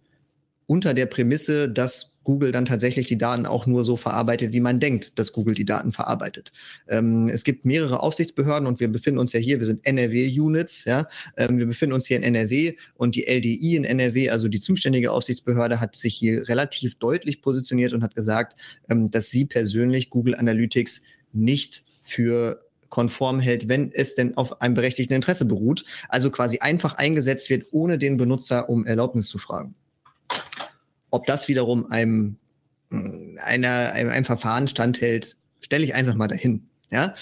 unter 0.67 0.93
der 0.93 1.07
Prämisse, 1.07 1.67
dass 1.67 2.13
Google 2.23 2.51
dann 2.51 2.65
tatsächlich 2.65 3.07
die 3.07 3.17
Daten 3.17 3.47
auch 3.47 3.65
nur 3.65 3.83
so 3.83 3.97
verarbeitet, 3.97 4.53
wie 4.53 4.59
man 4.59 4.79
denkt, 4.79 5.17
dass 5.17 5.33
Google 5.33 5.55
die 5.55 5.65
Daten 5.65 5.91
verarbeitet. 5.91 6.51
Ähm, 6.88 7.27
es 7.27 7.43
gibt 7.43 7.65
mehrere 7.65 8.01
Aufsichtsbehörden 8.01 8.67
und 8.67 8.79
wir 8.79 8.88
befinden 8.88 9.19
uns 9.19 9.33
ja 9.33 9.39
hier, 9.39 9.59
wir 9.59 9.65
sind 9.65 9.86
NRW-Units, 9.88 10.86
ja, 10.86 11.07
ähm, 11.36 11.57
wir 11.57 11.65
befinden 11.65 11.93
uns 11.93 12.05
hier 12.05 12.17
in 12.17 12.23
NRW 12.23 12.75
und 12.93 13.15
die 13.15 13.25
LDI 13.25 13.75
in 13.75 13.86
NRW, 13.86 14.29
also 14.29 14.47
die 14.47 14.59
zuständige 14.59 15.11
Aufsichtsbehörde, 15.11 15.79
hat 15.79 15.95
sich 15.95 16.13
hier 16.13 16.47
relativ 16.47 16.93
deutlich 16.99 17.41
positioniert 17.41 17.93
und 17.93 18.03
hat 18.03 18.13
gesagt, 18.13 18.59
ähm, 18.88 19.09
dass 19.09 19.31
sie 19.31 19.45
persönlich 19.45 20.11
Google 20.11 20.36
Analytics 20.36 21.01
nicht 21.33 21.83
für 22.03 22.59
konform 22.95 23.41
hält, 23.41 23.67
wenn 23.67 23.91
es 23.91 24.15
denn 24.15 24.37
auf 24.37 24.61
einem 24.61 24.73
berechtigten 24.73 25.13
Interesse 25.15 25.43
beruht, 25.43 25.83
also 26.07 26.31
quasi 26.31 26.59
einfach 26.59 26.93
eingesetzt 26.93 27.49
wird, 27.49 27.65
ohne 27.71 27.97
den 27.97 28.15
Benutzer 28.15 28.69
um 28.69 28.85
Erlaubnis 28.85 29.27
zu 29.27 29.37
fragen. 29.37 29.75
Ob 31.11 31.25
das 31.25 31.49
wiederum 31.49 31.87
einem, 31.87 32.37
äh, 32.93 33.37
einer, 33.43 33.91
einem, 33.91 34.11
einem 34.11 34.23
Verfahren 34.23 34.69
standhält, 34.69 35.35
stelle 35.59 35.83
ich 35.83 35.93
einfach 35.93 36.15
mal 36.15 36.29
dahin. 36.29 36.67
Ja? 36.89 37.15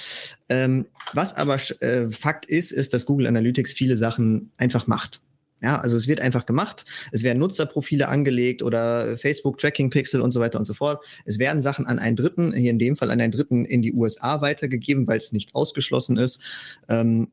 Ähm, 0.47 0.85
was 1.13 1.35
aber 1.35 1.57
äh, 1.79 2.11
Fakt 2.11 2.45
ist, 2.45 2.71
ist, 2.71 2.93
dass 2.93 3.07
Google 3.07 3.25
Analytics 3.25 3.73
viele 3.73 3.97
Sachen 3.97 4.51
einfach 4.57 4.85
macht. 4.85 5.22
Ja, 5.63 5.79
also 5.79 5.95
es 5.95 6.07
wird 6.07 6.19
einfach 6.19 6.45
gemacht. 6.45 6.85
Es 7.13 7.23
werden 7.23 7.39
Nutzerprofile 7.39 8.09
angelegt 8.09 8.61
oder 8.61 9.17
Facebook 9.17 9.57
Tracking 9.57 9.89
Pixel 9.89 10.19
und 10.19 10.31
so 10.31 10.41
weiter 10.41 10.59
und 10.59 10.65
so 10.65 10.73
fort. 10.73 11.03
Es 11.25 11.39
werden 11.39 11.61
Sachen 11.61 11.85
an 11.85 11.99
einen 11.99 12.17
Dritten, 12.17 12.53
hier 12.53 12.69
in 12.69 12.79
dem 12.79 12.97
Fall 12.97 13.09
an 13.09 13.21
einen 13.21 13.31
Dritten 13.31 13.63
in 13.63 13.81
die 13.81 13.93
USA 13.93 14.41
weitergegeben, 14.41 15.07
weil 15.07 15.19
es 15.19 15.31
nicht 15.31 15.55
ausgeschlossen 15.55 16.17
ist. 16.17 16.41
Ähm, 16.89 17.29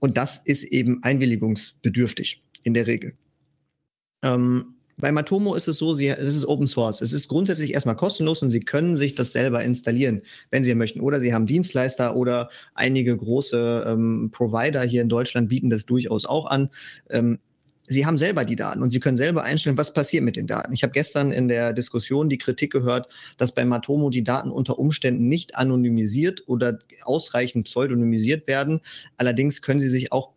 und 0.00 0.16
das 0.16 0.38
ist 0.38 0.64
eben 0.64 1.02
einwilligungsbedürftig 1.02 2.42
in 2.62 2.72
der 2.72 2.86
Regel. 2.86 3.12
Ähm, 4.22 4.74
bei 4.96 5.12
Matomo 5.12 5.54
ist 5.54 5.68
es 5.68 5.76
so, 5.76 5.92
sie, 5.92 6.08
es 6.08 6.34
ist 6.34 6.46
Open 6.46 6.66
Source. 6.66 7.02
Es 7.02 7.12
ist 7.12 7.28
grundsätzlich 7.28 7.74
erstmal 7.74 7.96
kostenlos 7.96 8.42
und 8.42 8.48
Sie 8.50 8.60
können 8.60 8.96
sich 8.96 9.14
das 9.14 9.32
selber 9.32 9.62
installieren, 9.62 10.22
wenn 10.50 10.64
Sie 10.64 10.74
möchten. 10.74 11.00
Oder 11.00 11.20
Sie 11.20 11.34
haben 11.34 11.46
Dienstleister 11.46 12.16
oder 12.16 12.48
einige 12.74 13.14
große 13.14 13.84
ähm, 13.86 14.30
Provider 14.32 14.82
hier 14.82 15.02
in 15.02 15.08
Deutschland 15.08 15.48
bieten 15.48 15.68
das 15.68 15.84
durchaus 15.84 16.24
auch 16.24 16.46
an. 16.46 16.70
Ähm, 17.10 17.40
Sie 17.86 18.06
haben 18.06 18.16
selber 18.16 18.46
die 18.46 18.56
Daten 18.56 18.82
und 18.82 18.88
Sie 18.88 19.00
können 19.00 19.18
selber 19.18 19.44
einstellen, 19.44 19.76
was 19.76 19.92
passiert 19.92 20.24
mit 20.24 20.36
den 20.36 20.46
Daten. 20.46 20.72
Ich 20.72 20.82
habe 20.82 20.92
gestern 20.92 21.32
in 21.32 21.48
der 21.48 21.74
Diskussion 21.74 22.30
die 22.30 22.38
Kritik 22.38 22.72
gehört, 22.72 23.12
dass 23.36 23.52
bei 23.52 23.64
Matomo 23.66 24.08
die 24.08 24.24
Daten 24.24 24.50
unter 24.50 24.78
Umständen 24.78 25.28
nicht 25.28 25.56
anonymisiert 25.56 26.44
oder 26.46 26.78
ausreichend 27.02 27.66
pseudonymisiert 27.66 28.48
werden. 28.48 28.80
Allerdings 29.18 29.60
können 29.60 29.80
Sie 29.80 29.88
sich 29.88 30.12
auch 30.12 30.30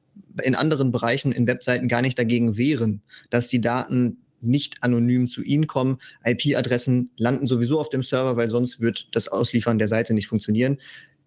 in 0.43 0.55
anderen 0.55 0.91
Bereichen 0.91 1.31
in 1.31 1.47
Webseiten 1.47 1.87
gar 1.87 2.01
nicht 2.01 2.19
dagegen 2.19 2.57
wehren, 2.57 3.01
dass 3.29 3.47
die 3.47 3.61
Daten 3.61 4.17
nicht 4.41 4.83
anonym 4.83 5.29
zu 5.29 5.41
Ihnen 5.41 5.67
kommen. 5.67 5.99
IP-Adressen 6.25 7.11
landen 7.15 7.47
sowieso 7.47 7.79
auf 7.79 7.89
dem 7.89 8.03
Server, 8.03 8.35
weil 8.37 8.49
sonst 8.49 8.81
wird 8.81 9.07
das 9.13 9.27
Ausliefern 9.29 9.79
der 9.79 9.87
Seite 9.87 10.13
nicht 10.13 10.27
funktionieren. 10.27 10.77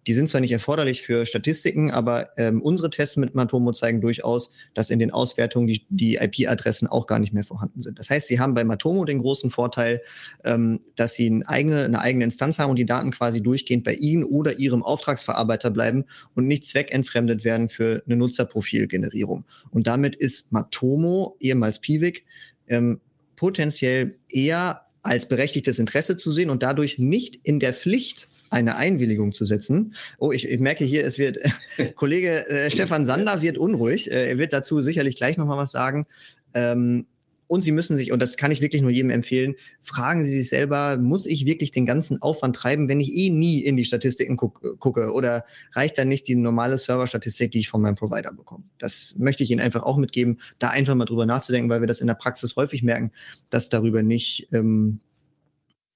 Die 0.07 0.13
sind 0.13 0.29
zwar 0.29 0.41
nicht 0.41 0.51
erforderlich 0.51 1.01
für 1.01 1.25
Statistiken, 1.25 1.91
aber 1.91 2.29
ähm, 2.37 2.61
unsere 2.61 2.89
Tests 2.89 3.17
mit 3.17 3.35
Matomo 3.35 3.71
zeigen 3.71 4.01
durchaus, 4.01 4.53
dass 4.73 4.89
in 4.89 4.99
den 4.99 5.11
Auswertungen 5.11 5.67
die, 5.67 5.85
die 5.89 6.15
IP-Adressen 6.15 6.87
auch 6.87 7.05
gar 7.05 7.19
nicht 7.19 7.33
mehr 7.33 7.43
vorhanden 7.43 7.81
sind. 7.81 7.99
Das 7.99 8.09
heißt, 8.09 8.27
Sie 8.27 8.39
haben 8.39 8.53
bei 8.53 8.63
Matomo 8.63 9.05
den 9.05 9.19
großen 9.19 9.51
Vorteil, 9.51 10.01
ähm, 10.43 10.81
dass 10.95 11.13
Sie 11.13 11.27
eine 11.27 11.47
eigene, 11.47 11.85
eine 11.85 12.01
eigene 12.01 12.23
Instanz 12.23 12.57
haben 12.57 12.71
und 12.71 12.77
die 12.77 12.85
Daten 12.85 13.11
quasi 13.11 13.43
durchgehend 13.43 13.83
bei 13.83 13.93
Ihnen 13.93 14.23
oder 14.23 14.57
Ihrem 14.57 14.81
Auftragsverarbeiter 14.81 15.69
bleiben 15.69 16.05
und 16.35 16.47
nicht 16.47 16.65
zweckentfremdet 16.65 17.43
werden 17.43 17.69
für 17.69 18.01
eine 18.05 18.15
Nutzerprofilgenerierung. 18.15 19.45
Und 19.69 19.87
damit 19.87 20.15
ist 20.15 20.51
Matomo, 20.51 21.37
ehemals 21.39 21.79
Piwik, 21.79 22.25
ähm, 22.67 23.01
potenziell 23.35 24.15
eher 24.29 24.81
als 25.03 25.27
berechtigtes 25.27 25.79
Interesse 25.79 26.15
zu 26.15 26.31
sehen 26.31 26.49
und 26.49 26.63
dadurch 26.63 26.99
nicht 26.99 27.39
in 27.43 27.59
der 27.59 27.73
Pflicht 27.73 28.29
eine 28.51 28.75
Einwilligung 28.75 29.31
zu 29.31 29.45
setzen. 29.45 29.95
Oh, 30.19 30.31
ich, 30.31 30.47
ich 30.47 30.59
merke 30.59 30.83
hier, 30.83 31.05
es 31.05 31.17
wird 31.17 31.39
Kollege 31.95 32.47
äh, 32.47 32.69
Stefan 32.69 33.05
Sander 33.05 33.41
wird 33.41 33.57
unruhig. 33.57 34.11
Äh, 34.11 34.29
er 34.29 34.37
wird 34.37 34.53
dazu 34.53 34.81
sicherlich 34.81 35.15
gleich 35.15 35.37
noch 35.37 35.47
mal 35.47 35.57
was 35.57 35.71
sagen. 35.71 36.05
Ähm, 36.53 37.07
und 37.47 37.63
Sie 37.63 37.73
müssen 37.73 37.97
sich, 37.97 38.13
und 38.13 38.21
das 38.21 38.37
kann 38.37 38.51
ich 38.51 38.61
wirklich 38.61 38.81
nur 38.81 38.91
jedem 38.91 39.09
empfehlen, 39.09 39.55
fragen 39.81 40.23
Sie 40.23 40.37
sich 40.37 40.47
selber, 40.47 40.97
muss 40.97 41.25
ich 41.25 41.45
wirklich 41.45 41.71
den 41.71 41.85
ganzen 41.85 42.21
Aufwand 42.21 42.55
treiben, 42.55 42.87
wenn 42.87 43.01
ich 43.01 43.13
eh 43.13 43.29
nie 43.29 43.59
in 43.59 43.75
die 43.75 43.83
Statistiken 43.83 44.37
guck, 44.37 44.79
gucke? 44.79 45.11
Oder 45.11 45.43
reicht 45.73 45.97
dann 45.97 46.07
nicht 46.07 46.29
die 46.29 46.35
normale 46.35 46.77
Serverstatistik, 46.77 47.51
die 47.51 47.59
ich 47.59 47.67
von 47.67 47.81
meinem 47.81 47.95
Provider 47.95 48.31
bekomme? 48.33 48.63
Das 48.77 49.15
möchte 49.17 49.43
ich 49.43 49.51
Ihnen 49.51 49.59
einfach 49.59 49.83
auch 49.83 49.97
mitgeben, 49.97 50.39
da 50.59 50.69
einfach 50.69 50.95
mal 50.95 51.03
drüber 51.03 51.25
nachzudenken, 51.25 51.69
weil 51.69 51.81
wir 51.81 51.87
das 51.87 51.99
in 51.99 52.07
der 52.07 52.13
Praxis 52.13 52.55
häufig 52.55 52.83
merken, 52.83 53.11
dass 53.49 53.67
darüber 53.67 54.01
nicht, 54.01 54.47
ähm, 54.53 55.01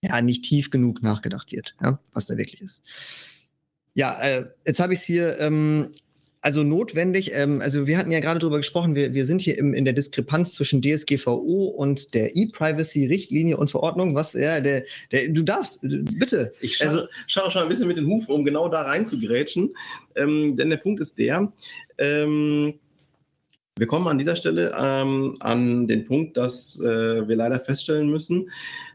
ja, 0.07 0.21
nicht 0.21 0.43
tief 0.43 0.69
genug 0.69 1.03
nachgedacht 1.03 1.51
wird, 1.51 1.75
ja, 1.81 1.99
was 2.13 2.27
da 2.27 2.37
wirklich 2.37 2.61
ist. 2.61 2.83
Ja, 3.93 4.17
äh, 4.21 4.45
jetzt 4.65 4.79
habe 4.79 4.93
ich 4.93 4.99
es 4.99 5.05
hier 5.05 5.39
ähm, 5.39 5.89
also 6.45 6.61
notwendig, 6.61 7.31
ähm, 7.33 7.59
also 7.59 7.87
wir 7.87 7.97
hatten 7.97 8.11
ja 8.11 8.19
gerade 8.19 8.39
darüber 8.39 8.57
gesprochen, 8.57 8.93
wir, 8.93 9.15
wir 9.15 9.25
sind 9.25 9.41
hier 9.41 9.57
im, 9.57 9.73
in 9.73 9.83
der 9.83 9.95
Diskrepanz 9.95 10.53
zwischen 10.53 10.79
DSGVO 10.79 11.73
und 11.75 12.13
der 12.13 12.35
E-Privacy-Richtlinie 12.35 13.57
und 13.57 13.71
Verordnung. 13.71 14.13
Was, 14.13 14.33
ja, 14.33 14.61
der, 14.61 14.83
der, 15.11 15.29
du 15.29 15.41
darfst, 15.41 15.79
bitte. 15.81 16.53
Ich 16.61 16.77
schaue 16.77 16.87
also, 16.87 17.07
schau 17.25 17.49
schon 17.49 17.63
ein 17.63 17.69
bisschen 17.69 17.87
mit 17.87 17.97
den 17.97 18.05
Hufen, 18.05 18.31
um 18.31 18.45
genau 18.45 18.69
da 18.69 18.83
reinzugrätschen. 18.83 19.75
Ähm, 20.15 20.55
denn 20.55 20.69
der 20.69 20.77
Punkt 20.77 21.01
ist 21.01 21.17
der, 21.17 21.51
ähm, 21.97 22.75
wir 23.77 23.87
kommen 23.87 24.07
an 24.07 24.17
dieser 24.17 24.37
Stelle 24.37 24.73
ähm, 24.77 25.35
an 25.41 25.85
den 25.87 26.05
Punkt, 26.05 26.37
dass 26.37 26.79
äh, 26.79 27.27
wir 27.27 27.35
leider 27.35 27.59
feststellen 27.59 28.09
müssen, 28.09 28.49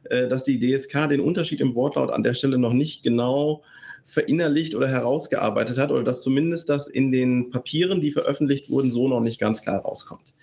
äh, 0.04 0.26
dass 0.26 0.44
die 0.44 0.58
DSK 0.58 1.08
den 1.10 1.20
Unterschied 1.20 1.60
im 1.60 1.74
Wortlaut 1.74 2.10
an 2.10 2.22
der 2.22 2.32
Stelle 2.32 2.56
noch 2.56 2.72
nicht 2.72 3.02
genau 3.02 3.62
verinnerlicht 4.06 4.74
oder 4.74 4.88
herausgearbeitet 4.88 5.76
hat 5.76 5.90
oder 5.90 6.02
dass 6.02 6.22
zumindest 6.22 6.70
das 6.70 6.88
in 6.88 7.12
den 7.12 7.50
Papieren, 7.50 8.00
die 8.00 8.10
veröffentlicht 8.10 8.70
wurden, 8.70 8.90
so 8.90 9.06
noch 9.06 9.20
nicht 9.20 9.38
ganz 9.38 9.60
klar 9.60 9.80
rauskommt. 9.80 10.34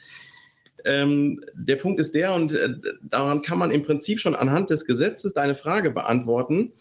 Ähm, 0.86 1.44
der 1.56 1.78
Punkt 1.78 2.00
ist 2.00 2.14
der, 2.14 2.36
und 2.36 2.54
äh, 2.54 2.70
daran 3.02 3.42
kann 3.42 3.58
man 3.58 3.72
im 3.72 3.82
Prinzip 3.82 4.20
schon 4.20 4.36
anhand 4.36 4.70
des 4.70 4.86
Gesetzes 4.86 5.34
deine 5.34 5.56
Frage 5.56 5.90
beantworten, 5.90 6.74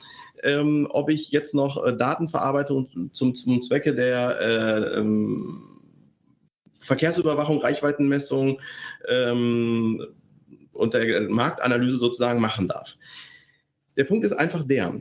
ähm, 0.42 0.86
ob 0.90 1.08
ich 1.08 1.30
jetzt 1.30 1.54
noch 1.54 1.82
äh, 1.82 1.96
Datenverarbeitung 1.96 3.10
zum, 3.14 3.34
zum 3.34 3.62
Zwecke 3.62 3.94
der 3.94 4.40
äh, 4.40 4.98
ähm, 4.98 5.75
Verkehrsüberwachung, 6.78 7.58
Reichweitenmessung 7.60 8.60
ähm, 9.08 10.06
und 10.72 10.94
der 10.94 11.28
Marktanalyse 11.28 11.98
sozusagen 11.98 12.40
machen 12.40 12.68
darf. 12.68 12.96
Der 13.96 14.04
Punkt 14.04 14.24
ist 14.24 14.32
einfach 14.32 14.64
der, 14.64 14.92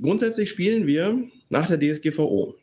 Grundsätzlich 0.00 0.50
spielen 0.50 0.86
wir 0.86 1.22
nach 1.50 1.68
der 1.68 1.78
DSGVO. 1.78 2.56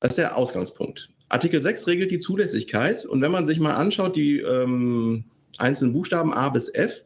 Das 0.00 0.12
ist 0.12 0.18
der 0.18 0.36
Ausgangspunkt. 0.36 1.10
Artikel 1.28 1.60
6 1.60 1.86
regelt 1.88 2.10
die 2.10 2.20
Zulässigkeit 2.20 3.04
und 3.04 3.20
wenn 3.20 3.32
man 3.32 3.46
sich 3.46 3.58
mal 3.58 3.74
anschaut, 3.74 4.14
die 4.14 4.38
ähm, 4.38 5.24
einzelnen 5.58 5.92
Buchstaben 5.92 6.32
A 6.32 6.48
bis 6.50 6.72
F, 6.72 7.02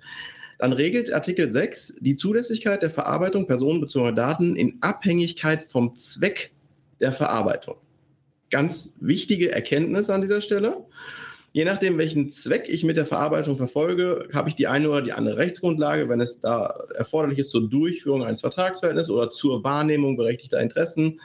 dann 0.58 0.72
regelt 0.72 1.12
Artikel 1.12 1.50
6 1.50 1.96
die 2.00 2.16
Zulässigkeit 2.16 2.82
der 2.82 2.90
Verarbeitung 2.90 3.46
personenbezogener 3.46 4.12
Daten 4.12 4.54
in 4.56 4.76
Abhängigkeit 4.82 5.64
vom 5.64 5.96
Zweck 5.96 6.52
der 7.00 7.12
Verarbeitung. 7.12 7.76
Ganz 8.52 8.94
wichtige 9.00 9.50
Erkenntnis 9.50 10.10
an 10.10 10.20
dieser 10.20 10.42
Stelle. 10.42 10.84
Je 11.52 11.64
nachdem, 11.64 11.96
welchen 11.96 12.30
Zweck 12.30 12.66
ich 12.68 12.84
mit 12.84 12.98
der 12.98 13.06
Verarbeitung 13.06 13.56
verfolge, 13.56 14.28
habe 14.32 14.50
ich 14.50 14.56
die 14.56 14.66
eine 14.66 14.90
oder 14.90 15.00
die 15.00 15.14
andere 15.14 15.38
Rechtsgrundlage, 15.38 16.10
wenn 16.10 16.20
es 16.20 16.42
da 16.42 16.84
erforderlich 16.94 17.38
ist 17.38 17.50
zur 17.50 17.68
Durchführung 17.68 18.24
eines 18.24 18.42
Vertragsverhältnisses 18.42 19.10
oder 19.10 19.30
zur 19.30 19.64
Wahrnehmung 19.64 20.18
berechtigter 20.18 20.60
Interessen, 20.60 21.18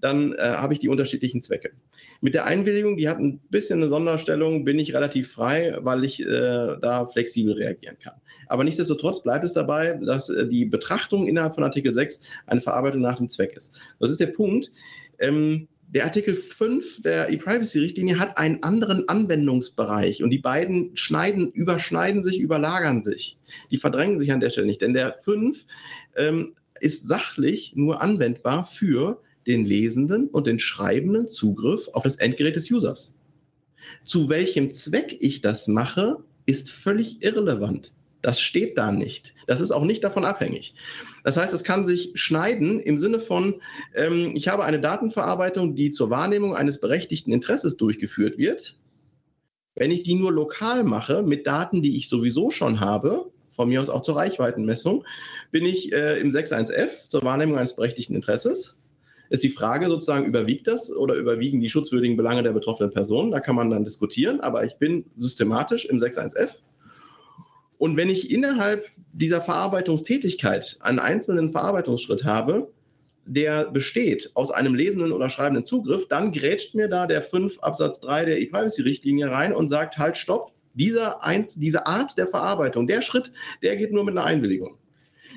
dann 0.00 0.34
äh, 0.34 0.38
habe 0.38 0.72
ich 0.72 0.78
die 0.78 0.88
unterschiedlichen 0.88 1.42
Zwecke. 1.42 1.72
Mit 2.20 2.34
der 2.34 2.44
Einwilligung, 2.44 2.96
die 2.96 3.08
hat 3.08 3.18
ein 3.18 3.40
bisschen 3.50 3.80
eine 3.80 3.88
Sonderstellung, 3.88 4.64
bin 4.64 4.78
ich 4.78 4.94
relativ 4.94 5.32
frei, 5.32 5.76
weil 5.80 6.04
ich 6.04 6.20
äh, 6.20 6.76
da 6.80 7.08
flexibel 7.08 7.54
reagieren 7.54 7.98
kann. 7.98 8.14
Aber 8.46 8.62
nichtsdestotrotz 8.62 9.24
bleibt 9.24 9.44
es 9.44 9.52
dabei, 9.52 9.94
dass 9.94 10.28
äh, 10.28 10.46
die 10.46 10.64
Betrachtung 10.64 11.26
innerhalb 11.26 11.56
von 11.56 11.64
Artikel 11.64 11.92
6 11.92 12.20
eine 12.46 12.60
Verarbeitung 12.60 13.00
nach 13.00 13.18
dem 13.18 13.28
Zweck 13.28 13.56
ist. 13.56 13.74
Das 13.98 14.10
ist 14.10 14.20
der 14.20 14.28
Punkt. 14.28 14.70
Ähm, 15.18 15.66
der 15.94 16.04
Artikel 16.04 16.34
5 16.34 17.02
der 17.02 17.30
E-Privacy-Richtlinie 17.30 18.18
hat 18.18 18.36
einen 18.36 18.62
anderen 18.62 19.08
Anwendungsbereich 19.08 20.22
und 20.22 20.30
die 20.30 20.38
beiden 20.38 20.94
schneiden, 20.96 21.50
überschneiden 21.50 22.22
sich, 22.22 22.40
überlagern 22.40 23.02
sich. 23.02 23.38
Die 23.70 23.78
verdrängen 23.78 24.18
sich 24.18 24.30
an 24.30 24.40
der 24.40 24.50
Stelle 24.50 24.66
nicht, 24.66 24.82
denn 24.82 24.92
der 24.92 25.16
5 25.22 25.64
ähm, 26.16 26.54
ist 26.80 27.08
sachlich 27.08 27.72
nur 27.74 28.02
anwendbar 28.02 28.66
für 28.66 29.22
den 29.46 29.64
lesenden 29.64 30.28
und 30.28 30.46
den 30.46 30.58
schreibenden 30.58 31.26
Zugriff 31.26 31.88
auf 31.92 32.02
das 32.02 32.16
Endgerät 32.16 32.56
des 32.56 32.70
Users. 32.70 33.14
Zu 34.04 34.28
welchem 34.28 34.70
Zweck 34.72 35.16
ich 35.20 35.40
das 35.40 35.68
mache, 35.68 36.18
ist 36.44 36.70
völlig 36.70 37.22
irrelevant. 37.22 37.94
Das 38.22 38.40
steht 38.40 38.76
da 38.76 38.90
nicht. 38.90 39.34
Das 39.46 39.60
ist 39.60 39.70
auch 39.70 39.84
nicht 39.84 40.02
davon 40.02 40.24
abhängig. 40.24 40.74
Das 41.24 41.36
heißt, 41.36 41.52
es 41.52 41.62
kann 41.62 41.86
sich 41.86 42.12
schneiden 42.14 42.80
im 42.80 42.98
Sinne 42.98 43.20
von, 43.20 43.60
ähm, 43.94 44.32
ich 44.34 44.48
habe 44.48 44.64
eine 44.64 44.80
Datenverarbeitung, 44.80 45.74
die 45.74 45.90
zur 45.90 46.10
Wahrnehmung 46.10 46.56
eines 46.56 46.80
berechtigten 46.80 47.32
Interesses 47.32 47.76
durchgeführt 47.76 48.38
wird. 48.38 48.76
Wenn 49.74 49.92
ich 49.92 50.02
die 50.02 50.14
nur 50.14 50.32
lokal 50.32 50.82
mache, 50.82 51.22
mit 51.22 51.46
Daten, 51.46 51.82
die 51.82 51.96
ich 51.96 52.08
sowieso 52.08 52.50
schon 52.50 52.80
habe, 52.80 53.30
von 53.52 53.68
mir 53.68 53.80
aus 53.80 53.90
auch 53.90 54.02
zur 54.02 54.16
Reichweitenmessung, 54.16 55.04
bin 55.50 55.64
ich 55.64 55.92
äh, 55.92 56.20
im 56.20 56.30
6.1f 56.30 57.08
zur 57.08 57.22
Wahrnehmung 57.22 57.58
eines 57.58 57.76
berechtigten 57.76 58.14
Interesses. 58.14 58.76
Ist 59.30 59.42
die 59.42 59.50
Frage 59.50 59.88
sozusagen, 59.88 60.24
überwiegt 60.24 60.66
das 60.66 60.90
oder 60.90 61.14
überwiegen 61.14 61.60
die 61.60 61.68
schutzwürdigen 61.68 62.16
Belange 62.16 62.42
der 62.42 62.52
betroffenen 62.52 62.92
Person? 62.92 63.30
Da 63.30 63.40
kann 63.40 63.54
man 63.54 63.70
dann 63.70 63.84
diskutieren, 63.84 64.40
aber 64.40 64.64
ich 64.64 64.76
bin 64.78 65.04
systematisch 65.16 65.84
im 65.84 65.98
6.1f 65.98 66.60
und 67.78 67.96
wenn 67.96 68.10
ich 68.10 68.30
innerhalb 68.30 68.84
dieser 69.12 69.40
Verarbeitungstätigkeit 69.40 70.76
einen 70.80 70.98
einzelnen 70.98 71.50
Verarbeitungsschritt 71.50 72.24
habe, 72.24 72.72
der 73.24 73.70
besteht 73.70 74.30
aus 74.34 74.50
einem 74.50 74.74
lesenden 74.74 75.12
oder 75.12 75.30
schreibenden 75.30 75.64
Zugriff, 75.64 76.08
dann 76.08 76.32
grätscht 76.32 76.74
mir 76.74 76.88
da 76.88 77.06
der 77.06 77.22
5 77.22 77.60
Absatz 77.60 78.00
3 78.00 78.24
der 78.24 78.40
E-Privacy-Richtlinie 78.40 79.30
rein 79.30 79.54
und 79.54 79.68
sagt, 79.68 79.98
halt, 79.98 80.16
stopp, 80.16 80.52
dieser 80.74 81.24
ein, 81.24 81.46
diese 81.56 81.86
Art 81.86 82.16
der 82.16 82.26
Verarbeitung, 82.26 82.86
der 82.86 83.02
Schritt, 83.02 83.32
der 83.62 83.76
geht 83.76 83.92
nur 83.92 84.04
mit 84.04 84.16
einer 84.16 84.26
Einwilligung. 84.26 84.78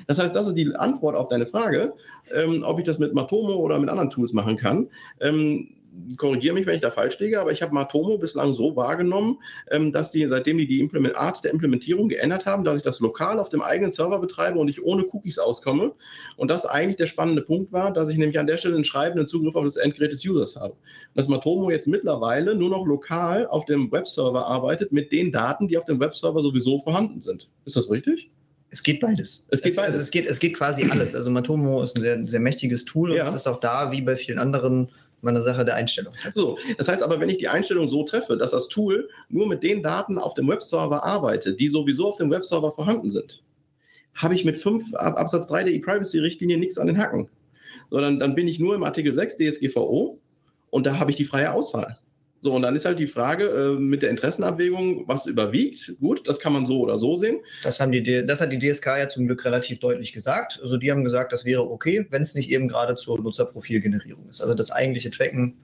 Das 0.06 0.18
heißt, 0.18 0.34
das 0.34 0.48
ist 0.48 0.54
die 0.54 0.74
Antwort 0.74 1.14
auf 1.14 1.28
deine 1.28 1.46
Frage, 1.46 1.94
ähm, 2.34 2.62
ob 2.64 2.78
ich 2.78 2.84
das 2.84 2.98
mit 2.98 3.12
Matomo 3.12 3.54
oder 3.56 3.78
mit 3.78 3.90
anderen 3.90 4.10
Tools 4.10 4.32
machen 4.32 4.56
kann. 4.56 4.88
Ähm, 5.20 5.74
korrigiere 6.16 6.54
mich, 6.54 6.66
wenn 6.66 6.74
ich 6.74 6.80
da 6.80 6.90
falsch 6.90 7.18
liege, 7.18 7.40
aber 7.40 7.52
ich 7.52 7.62
habe 7.62 7.74
Matomo 7.74 8.18
bislang 8.18 8.52
so 8.52 8.76
wahrgenommen, 8.76 9.38
ähm, 9.70 9.92
dass 9.92 10.10
die, 10.10 10.26
seitdem 10.26 10.58
die 10.58 10.66
die 10.66 11.14
Art 11.14 11.44
der 11.44 11.52
Implementierung 11.52 12.08
geändert 12.08 12.46
haben, 12.46 12.64
dass 12.64 12.76
ich 12.76 12.82
das 12.82 13.00
lokal 13.00 13.38
auf 13.38 13.48
dem 13.48 13.62
eigenen 13.62 13.92
Server 13.92 14.18
betreibe 14.18 14.58
und 14.58 14.68
ich 14.68 14.82
ohne 14.82 15.04
Cookies 15.04 15.38
auskomme. 15.38 15.92
Und 16.36 16.48
das 16.48 16.66
eigentlich 16.66 16.96
der 16.96 17.06
spannende 17.06 17.42
Punkt 17.42 17.72
war, 17.72 17.92
dass 17.92 18.08
ich 18.08 18.16
nämlich 18.16 18.38
an 18.38 18.46
der 18.46 18.56
Stelle 18.56 18.74
einen 18.74 18.84
schreibenden 18.84 19.28
Zugriff 19.28 19.54
auf 19.54 19.64
das 19.64 19.76
Endgerät 19.76 20.12
des 20.12 20.26
Users 20.26 20.56
habe. 20.56 20.72
Und 20.72 21.16
dass 21.16 21.28
Matomo 21.28 21.70
jetzt 21.70 21.86
mittlerweile 21.86 22.54
nur 22.54 22.70
noch 22.70 22.86
lokal 22.86 23.46
auf 23.46 23.64
dem 23.66 23.92
Webserver 23.92 24.46
arbeitet 24.46 24.92
mit 24.92 25.12
den 25.12 25.32
Daten, 25.32 25.68
die 25.68 25.76
auf 25.76 25.84
dem 25.84 26.00
Webserver 26.00 26.40
sowieso 26.40 26.78
vorhanden 26.78 27.22
sind. 27.22 27.48
Ist 27.64 27.76
das 27.76 27.90
richtig? 27.90 28.30
Es 28.72 28.82
geht 28.82 29.00
beides. 29.00 29.44
Es 29.50 29.60
geht 29.60 29.76
beides. 29.76 29.92
Also 29.92 30.00
es, 30.00 30.10
geht, 30.10 30.26
es 30.26 30.38
geht 30.38 30.54
quasi 30.54 30.88
alles. 30.88 31.14
Also 31.14 31.30
Matomo 31.30 31.82
ist 31.82 31.98
ein 31.98 32.00
sehr, 32.00 32.26
sehr 32.26 32.40
mächtiges 32.40 32.86
Tool 32.86 33.14
ja. 33.14 33.28
und 33.28 33.34
es 33.34 33.42
ist 33.42 33.46
auch 33.46 33.60
da, 33.60 33.92
wie 33.92 34.00
bei 34.00 34.16
vielen 34.16 34.38
anderen 34.38 34.90
eine 35.30 35.42
Sache 35.42 35.64
der 35.64 35.76
Einstellung. 35.76 36.14
So, 36.32 36.58
das 36.78 36.88
heißt 36.88 37.02
aber, 37.02 37.20
wenn 37.20 37.28
ich 37.28 37.38
die 37.38 37.48
Einstellung 37.48 37.88
so 37.88 38.02
treffe, 38.04 38.36
dass 38.36 38.50
das 38.50 38.68
Tool 38.68 39.08
nur 39.28 39.46
mit 39.46 39.62
den 39.62 39.82
Daten 39.82 40.18
auf 40.18 40.34
dem 40.34 40.48
Webserver 40.48 41.04
arbeitet, 41.04 41.60
die 41.60 41.68
sowieso 41.68 42.08
auf 42.08 42.16
dem 42.16 42.30
Webserver 42.30 42.72
vorhanden 42.72 43.10
sind, 43.10 43.42
habe 44.14 44.34
ich 44.34 44.44
mit 44.44 44.56
5 44.56 44.94
Absatz 44.94 45.46
3 45.48 45.64
der 45.64 45.74
E-Privacy-Richtlinie 45.74 46.58
nichts 46.58 46.78
an 46.78 46.86
den 46.86 46.98
Hacken. 46.98 47.28
Sondern 47.90 48.18
dann 48.18 48.34
bin 48.34 48.48
ich 48.48 48.58
nur 48.58 48.74
im 48.74 48.84
Artikel 48.84 49.14
6 49.14 49.36
DSGVO 49.36 50.18
und 50.70 50.86
da 50.86 50.98
habe 50.98 51.10
ich 51.10 51.16
die 51.16 51.24
freie 51.24 51.52
Auswahl. 51.52 51.98
So, 52.42 52.52
und 52.52 52.62
dann 52.62 52.74
ist 52.74 52.84
halt 52.84 52.98
die 52.98 53.06
Frage 53.06 53.44
äh, 53.44 53.80
mit 53.80 54.02
der 54.02 54.10
Interessenabwägung, 54.10 55.04
was 55.06 55.26
überwiegt. 55.26 55.94
Gut, 56.00 56.26
das 56.26 56.40
kann 56.40 56.52
man 56.52 56.66
so 56.66 56.80
oder 56.80 56.98
so 56.98 57.14
sehen. 57.14 57.38
Das, 57.62 57.78
haben 57.78 57.92
die, 57.92 58.26
das 58.26 58.40
hat 58.40 58.50
die 58.50 58.58
DSK 58.58 58.86
ja 58.98 59.08
zum 59.08 59.26
Glück 59.26 59.44
relativ 59.44 59.78
deutlich 59.78 60.12
gesagt. 60.12 60.58
Also 60.60 60.76
die 60.76 60.90
haben 60.90 61.04
gesagt, 61.04 61.32
das 61.32 61.44
wäre 61.44 61.70
okay, 61.70 62.04
wenn 62.10 62.22
es 62.22 62.34
nicht 62.34 62.50
eben 62.50 62.66
gerade 62.66 62.96
zur 62.96 63.20
Nutzerprofilgenerierung 63.20 64.28
ist. 64.28 64.40
Also 64.40 64.54
das 64.54 64.72
eigentliche 64.72 65.10
Tracken 65.10 65.54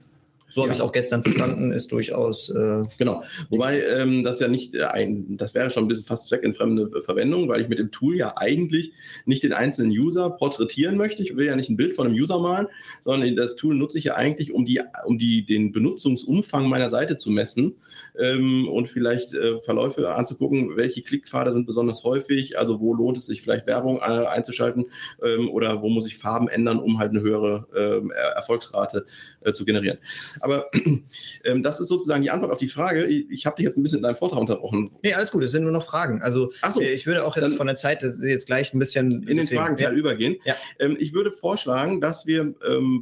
so 0.49 0.61
habe 0.61 0.71
ich 0.71 0.77
es 0.77 0.81
auch 0.81 0.91
gestern 0.91 1.21
verstanden, 1.23 1.71
ist 1.71 1.91
durchaus. 1.91 2.49
Äh, 2.49 2.83
genau. 2.97 3.23
Wobei 3.49 3.81
ähm, 3.81 4.23
das 4.23 4.39
ja 4.39 4.47
nicht 4.47 4.75
äh, 4.75 4.83
ein, 4.83 5.37
das 5.37 5.53
wäre 5.53 5.69
schon 5.69 5.85
ein 5.85 5.87
bisschen 5.87 6.05
fast 6.05 6.27
zweckentfremde 6.27 7.03
Verwendung, 7.03 7.47
weil 7.47 7.61
ich 7.61 7.69
mit 7.69 7.79
dem 7.79 7.91
Tool 7.91 8.17
ja 8.17 8.35
eigentlich 8.35 8.91
nicht 9.25 9.43
den 9.43 9.53
einzelnen 9.53 9.91
User 9.91 10.29
porträtieren 10.29 10.97
möchte. 10.97 11.21
Ich 11.23 11.35
will 11.35 11.45
ja 11.45 11.55
nicht 11.55 11.69
ein 11.69 11.77
Bild 11.77 11.93
von 11.93 12.07
einem 12.07 12.15
User 12.15 12.39
malen, 12.39 12.67
sondern 13.01 13.35
das 13.35 13.55
Tool 13.55 13.75
nutze 13.75 13.97
ich 13.97 14.05
ja 14.05 14.15
eigentlich, 14.15 14.51
um 14.51 14.65
die, 14.65 14.81
um 15.05 15.17
die, 15.17 15.45
den 15.45 15.71
Benutzungsumfang 15.71 16.67
meiner 16.67 16.89
Seite 16.89 17.17
zu 17.17 17.29
messen 17.29 17.75
ähm, 18.17 18.67
und 18.67 18.87
vielleicht 18.87 19.33
äh, 19.33 19.59
Verläufe 19.61 20.13
anzugucken, 20.13 20.75
welche 20.77 21.01
Klickpfade 21.01 21.51
sind 21.51 21.65
besonders 21.65 22.03
häufig, 22.03 22.57
also 22.57 22.79
wo 22.79 22.93
lohnt 22.93 23.17
es 23.17 23.25
sich 23.25 23.41
vielleicht 23.41 23.67
Werbung 23.67 23.97
äh, 23.97 24.01
einzuschalten 24.01 24.85
ähm, 25.23 25.49
oder 25.49 25.81
wo 25.81 25.89
muss 25.89 26.07
ich 26.07 26.17
Farben 26.17 26.47
ändern, 26.47 26.79
um 26.79 26.99
halt 26.99 27.11
eine 27.11 27.21
höhere 27.21 27.67
ähm, 27.75 28.11
Erfolgsrate 28.11 29.05
äh, 29.41 29.53
zu 29.53 29.65
generieren. 29.65 29.97
Aber 30.41 30.67
ähm, 31.43 31.63
das 31.63 31.79
ist 31.79 31.87
sozusagen 31.87 32.21
die 32.21 32.31
Antwort 32.31 32.51
auf 32.51 32.59
die 32.59 32.67
Frage. 32.67 33.05
Ich, 33.05 33.29
ich 33.29 33.45
habe 33.45 33.55
dich 33.55 33.65
jetzt 33.65 33.77
ein 33.77 33.83
bisschen 33.83 33.99
in 33.99 34.03
deinem 34.03 34.15
Vortrag 34.15 34.39
unterbrochen. 34.39 34.91
Nee, 35.03 35.13
alles 35.13 35.31
gut, 35.31 35.43
es 35.43 35.51
sind 35.51 35.63
nur 35.63 35.71
noch 35.71 35.85
Fragen. 35.85 36.21
Also 36.21 36.51
so, 36.73 36.81
äh, 36.81 36.93
ich 36.93 37.05
würde 37.05 37.25
auch 37.25 37.35
jetzt 37.37 37.55
von 37.55 37.67
der 37.67 37.75
Zeit 37.75 38.03
jetzt 38.03 38.47
gleich 38.47 38.73
ein 38.73 38.79
bisschen 38.79 39.23
in 39.27 39.37
den 39.37 39.47
Fragenteil 39.47 39.93
ja. 39.93 39.97
übergehen. 39.97 40.37
Ja. 40.45 40.55
Ähm, 40.79 40.97
ich 40.99 41.13
würde 41.13 41.31
vorschlagen, 41.31 42.01
dass 42.01 42.25
wir, 42.25 42.53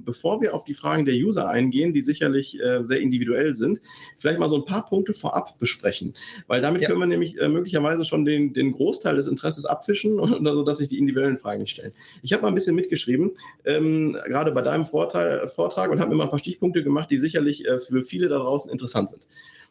bevor 0.03 0.41
wir 0.41 0.53
auf 0.53 0.63
die 0.63 0.73
Fragen 0.73 1.05
der 1.05 1.15
User 1.15 1.49
eingehen, 1.49 1.93
die 1.93 2.01
sicherlich 2.01 2.59
äh, 2.59 2.83
sehr 2.83 2.99
individuell 2.99 3.55
sind, 3.55 3.81
vielleicht 4.17 4.39
mal 4.39 4.49
so 4.49 4.57
ein 4.57 4.65
paar 4.65 4.87
Punkte 4.87 5.06
vorab 5.13 5.57
besprechen. 5.57 6.13
Weil 6.47 6.61
damit 6.61 6.81
ja. 6.81 6.87
können 6.87 6.99
wir 6.99 7.07
nämlich 7.07 7.39
äh, 7.39 7.49
möglicherweise 7.49 8.05
schon 8.05 8.25
den, 8.25 8.53
den 8.53 8.73
Großteil 8.73 9.15
des 9.15 9.27
Interesses 9.27 9.65
abfischen, 9.65 10.19
und, 10.19 10.45
also, 10.47 10.63
dass 10.63 10.77
sich 10.77 10.87
die 10.87 10.97
individuellen 10.97 11.37
Fragen 11.37 11.61
nicht 11.61 11.71
stellen. 11.71 11.93
Ich 12.23 12.33
habe 12.33 12.43
mal 12.43 12.49
ein 12.49 12.55
bisschen 12.55 12.75
mitgeschrieben, 12.75 13.31
ähm, 13.65 14.17
gerade 14.25 14.51
bei 14.51 14.61
deinem 14.61 14.85
Vorteil, 14.85 15.47
Vortrag 15.49 15.91
und 15.91 15.99
habe 15.99 16.11
mir 16.11 16.17
mal 16.17 16.25
ein 16.25 16.29
paar 16.29 16.39
Stichpunkte 16.39 16.83
gemacht, 16.83 17.09
die 17.11 17.17
sicherlich 17.17 17.67
äh, 17.67 17.79
für 17.79 18.03
viele 18.03 18.27
da 18.27 18.37
draußen 18.37 18.71
interessant 18.71 19.09
sind. 19.09 19.27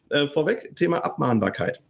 Äh, 0.09 0.27
vorweg, 0.27 0.75
Thema 0.75 1.03
Abmahnbarkeit. 1.03 1.81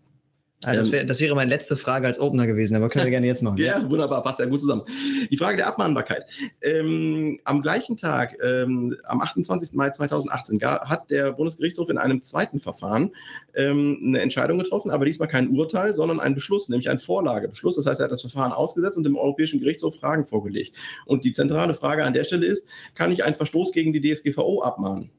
Ah, 0.64 0.76
das, 0.76 0.92
wär, 0.92 1.06
das, 1.06 1.20
wäre 1.20 1.36
meine 1.36 1.52
letzte 1.52 1.78
Frage 1.78 2.08
als 2.08 2.20
Opener 2.20 2.48
gewesen, 2.48 2.76
aber 2.76 2.90
können 2.90 3.06
wir 3.06 3.12
gerne 3.12 3.28
jetzt 3.28 3.44
machen. 3.44 3.58
ja, 3.62 3.88
wunderbar, 3.88 4.24
passt 4.24 4.40
ja 4.40 4.48
gut 4.48 4.60
zusammen. 4.60 4.82
Die 5.30 5.38
Frage 5.38 5.58
der 5.58 5.68
Abmahnbarkeit. 5.68 6.26
Ähm, 6.62 7.40
am 7.44 7.62
gleichen 7.62 7.96
Tag, 7.96 8.36
ähm, 8.44 8.98
am 9.04 9.22
28. 9.22 9.74
Mai 9.74 9.92
2018, 9.92 10.60
hat 10.64 11.12
der 11.12 11.34
Bundesgerichtshof 11.34 11.90
in 11.90 12.00
einem 12.00 12.24
zweiten 12.24 12.60
Verfahren 12.60 13.12
ähm, 13.54 14.00
eine 14.04 14.22
Entscheidung 14.22 14.58
getroffen, 14.58 14.90
aber 14.90 15.06
diesmal 15.06 15.28
kein 15.28 15.50
Urteil, 15.50 15.94
sondern 15.94 16.20
ein 16.20 16.34
Beschluss, 16.34 16.70
nämlich 16.70 16.90
ein 16.90 16.98
Vorlagebeschluss. 16.98 17.76
Das 17.76 17.86
heißt, 17.86 18.00
er 18.00 18.06
hat 18.06 18.12
das 18.12 18.22
Verfahren 18.22 18.52
ausgesetzt 18.52 18.98
und 18.98 19.04
dem 19.04 19.16
Europäischen 19.16 19.60
Gerichtshof 19.60 20.00
Fragen 20.00 20.26
vorgelegt. 20.26 20.76
Und 21.06 21.24
die 21.24 21.34
zentrale 21.34 21.76
Frage 21.76 22.04
an 22.04 22.14
der 22.14 22.24
Stelle 22.24 22.48
ist, 22.48 22.68
kann 22.96 23.12
ich 23.12 23.24
einen 23.24 23.36
Verstoß 23.36 23.74
gegen 23.74 23.94
die 23.94 24.02
DSGVO 24.02 24.64
abmahnen? 24.64 25.12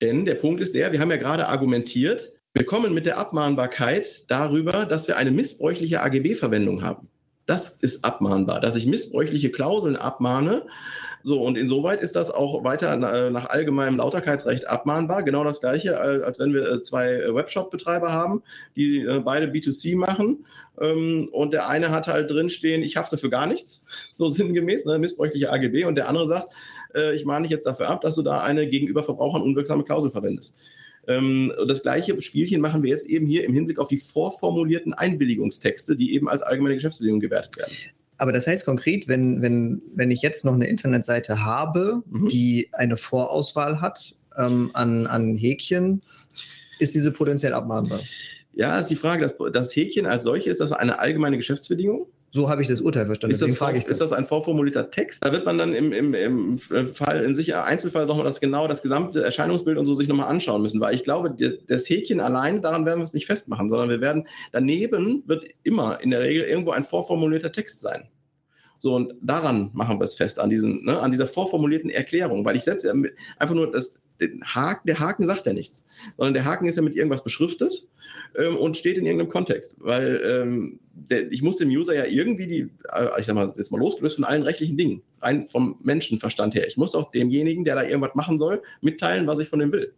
Denn 0.00 0.24
der 0.24 0.34
Punkt 0.34 0.60
ist 0.60 0.76
der, 0.76 0.92
wir 0.92 1.00
haben 1.00 1.10
ja 1.10 1.16
gerade 1.16 1.48
argumentiert, 1.48 2.33
wir 2.54 2.64
kommen 2.64 2.94
mit 2.94 3.04
der 3.04 3.18
Abmahnbarkeit 3.18 4.24
darüber, 4.28 4.86
dass 4.86 5.08
wir 5.08 5.16
eine 5.16 5.32
missbräuchliche 5.32 6.02
AGB-Verwendung 6.02 6.82
haben. 6.82 7.08
Das 7.46 7.70
ist 7.70 8.04
abmahnbar, 8.04 8.60
dass 8.60 8.76
ich 8.76 8.86
missbräuchliche 8.86 9.50
Klauseln 9.50 9.96
abmahne. 9.96 10.62
So, 11.24 11.42
und 11.42 11.58
insoweit 11.58 12.00
ist 12.00 12.14
das 12.16 12.30
auch 12.30 12.64
weiter 12.64 12.96
nach 12.96 13.46
allgemeinem 13.46 13.96
Lauterkeitsrecht 13.96 14.68
abmahnbar. 14.68 15.24
Genau 15.24 15.42
das 15.42 15.60
Gleiche, 15.60 15.98
als 15.98 16.38
wenn 16.38 16.54
wir 16.54 16.70
äh, 16.70 16.82
zwei 16.82 17.34
Webshop-Betreiber 17.34 18.12
haben, 18.12 18.42
die 18.76 18.98
äh, 19.00 19.20
beide 19.20 19.46
B2C 19.46 19.96
machen. 19.96 20.46
Ähm, 20.80 21.28
und 21.32 21.52
der 21.52 21.68
eine 21.68 21.90
hat 21.90 22.06
halt 22.06 22.30
drinstehen, 22.30 22.82
ich 22.82 22.96
hafte 22.96 23.18
für 23.18 23.30
gar 23.30 23.46
nichts, 23.46 23.84
so 24.12 24.28
sinngemäß, 24.30 24.84
ne, 24.84 24.98
missbräuchliche 24.98 25.50
AGB. 25.50 25.86
Und 25.86 25.96
der 25.96 26.08
andere 26.08 26.28
sagt, 26.28 26.54
äh, 26.94 27.16
ich 27.16 27.24
mahne 27.24 27.42
dich 27.42 27.50
jetzt 27.50 27.66
dafür 27.66 27.88
ab, 27.88 28.02
dass 28.02 28.14
du 28.14 28.22
da 28.22 28.42
eine 28.42 28.68
gegenüber 28.68 29.02
Verbrauchern 29.02 29.42
unwirksame 29.42 29.82
Klausel 29.82 30.10
verwendest. 30.12 30.56
Ähm, 31.08 31.52
das 31.68 31.82
gleiche 31.82 32.20
Spielchen 32.22 32.60
machen 32.60 32.82
wir 32.82 32.90
jetzt 32.90 33.06
eben 33.06 33.26
hier 33.26 33.44
im 33.44 33.52
Hinblick 33.52 33.78
auf 33.78 33.88
die 33.88 33.98
vorformulierten 33.98 34.94
Einwilligungstexte, 34.94 35.96
die 35.96 36.14
eben 36.14 36.28
als 36.28 36.42
allgemeine 36.42 36.74
Geschäftsbedingungen 36.74 37.20
gewertet 37.20 37.56
werden. 37.56 37.72
Aber 38.18 38.32
das 38.32 38.46
heißt 38.46 38.64
konkret, 38.64 39.08
wenn, 39.08 39.42
wenn, 39.42 39.82
wenn 39.94 40.10
ich 40.10 40.22
jetzt 40.22 40.44
noch 40.44 40.54
eine 40.54 40.68
Internetseite 40.68 41.44
habe, 41.44 42.02
mhm. 42.08 42.28
die 42.28 42.68
eine 42.72 42.96
Vorauswahl 42.96 43.80
hat 43.80 44.16
ähm, 44.38 44.70
an, 44.72 45.06
an 45.06 45.34
Häkchen, 45.34 46.02
ist 46.78 46.94
diese 46.94 47.12
potenziell 47.12 47.54
abmahnbar? 47.54 48.00
Ja, 48.52 48.78
ist 48.78 48.88
die 48.88 48.96
Frage, 48.96 49.22
das, 49.22 49.52
das 49.52 49.74
Häkchen 49.74 50.06
als 50.06 50.24
solche, 50.24 50.50
ist 50.50 50.60
das 50.60 50.72
eine 50.72 51.00
allgemeine 51.00 51.36
Geschäftsbedingung? 51.36 52.06
So 52.34 52.50
habe 52.50 52.62
ich 52.62 52.66
das 52.66 52.80
Urteil 52.80 53.06
verstanden. 53.06 53.32
Ist 53.32 53.42
das, 53.42 53.56
vor, 53.56 53.72
das. 53.72 53.84
ist 53.84 54.00
das, 54.00 54.12
ein 54.12 54.26
vorformulierter 54.26 54.90
Text? 54.90 55.24
Da 55.24 55.30
wird 55.30 55.46
man 55.46 55.56
dann 55.56 55.72
im, 55.72 55.92
im, 55.92 56.14
im 56.14 56.58
Fall, 56.58 57.22
in 57.22 57.36
sicher 57.36 57.62
Einzelfall 57.62 58.06
nochmal 58.06 58.24
das 58.24 58.40
genau, 58.40 58.66
das 58.66 58.82
gesamte 58.82 59.22
Erscheinungsbild 59.22 59.78
und 59.78 59.86
so 59.86 59.94
sich 59.94 60.08
nochmal 60.08 60.26
anschauen 60.26 60.60
müssen, 60.60 60.80
weil 60.80 60.96
ich 60.96 61.04
glaube, 61.04 61.36
das 61.68 61.88
Häkchen 61.88 62.18
allein, 62.18 62.60
daran 62.60 62.86
werden 62.86 62.98
wir 62.98 63.04
es 63.04 63.12
nicht 63.12 63.26
festmachen, 63.26 63.70
sondern 63.70 63.88
wir 63.88 64.00
werden, 64.00 64.26
daneben 64.50 65.22
wird 65.26 65.44
immer 65.62 66.00
in 66.00 66.10
der 66.10 66.22
Regel 66.22 66.42
irgendwo 66.42 66.72
ein 66.72 66.82
vorformulierter 66.82 67.52
Text 67.52 67.80
sein. 67.80 68.08
So, 68.80 68.96
und 68.96 69.14
daran 69.22 69.70
machen 69.72 70.00
wir 70.00 70.04
es 70.04 70.16
fest, 70.16 70.40
an, 70.40 70.50
diesen, 70.50 70.84
ne, 70.84 70.98
an 70.98 71.12
dieser 71.12 71.28
vorformulierten 71.28 71.88
Erklärung, 71.88 72.44
weil 72.44 72.56
ich 72.56 72.64
setze 72.64 72.92
einfach 73.38 73.54
nur 73.54 73.70
das 73.70 74.02
Haken, 74.44 74.86
der 74.88 74.98
Haken 74.98 75.24
sagt 75.24 75.46
ja 75.46 75.52
nichts, 75.52 75.84
sondern 76.16 76.34
der 76.34 76.44
Haken 76.44 76.66
ist 76.66 76.74
ja 76.74 76.82
mit 76.82 76.96
irgendwas 76.96 77.22
beschriftet 77.22 77.86
ähm, 78.38 78.56
und 78.56 78.76
steht 78.76 78.98
in 78.98 79.06
irgendeinem 79.06 79.30
Kontext. 79.30 79.76
Weil 79.80 80.20
ähm, 80.24 80.80
der, 80.92 81.30
ich 81.30 81.42
muss 81.42 81.56
dem 81.56 81.68
User 81.68 81.94
ja 81.94 82.04
irgendwie 82.04 82.46
die, 82.46 82.60
äh, 82.92 83.20
ich 83.20 83.26
sag 83.26 83.34
mal, 83.34 83.52
jetzt 83.56 83.70
mal 83.70 83.78
losgelöst 83.78 84.16
von 84.16 84.24
allen 84.24 84.42
rechtlichen 84.42 84.76
Dingen, 84.76 85.02
rein 85.20 85.48
vom 85.48 85.76
Menschenverstand 85.82 86.54
her. 86.54 86.66
Ich 86.66 86.76
muss 86.76 86.94
auch 86.94 87.10
demjenigen, 87.10 87.64
der 87.64 87.74
da 87.74 87.82
irgendwas 87.82 88.14
machen 88.14 88.38
soll, 88.38 88.62
mitteilen, 88.80 89.26
was 89.26 89.38
ich 89.38 89.48
von 89.48 89.58
dem 89.58 89.72
will. 89.72 89.92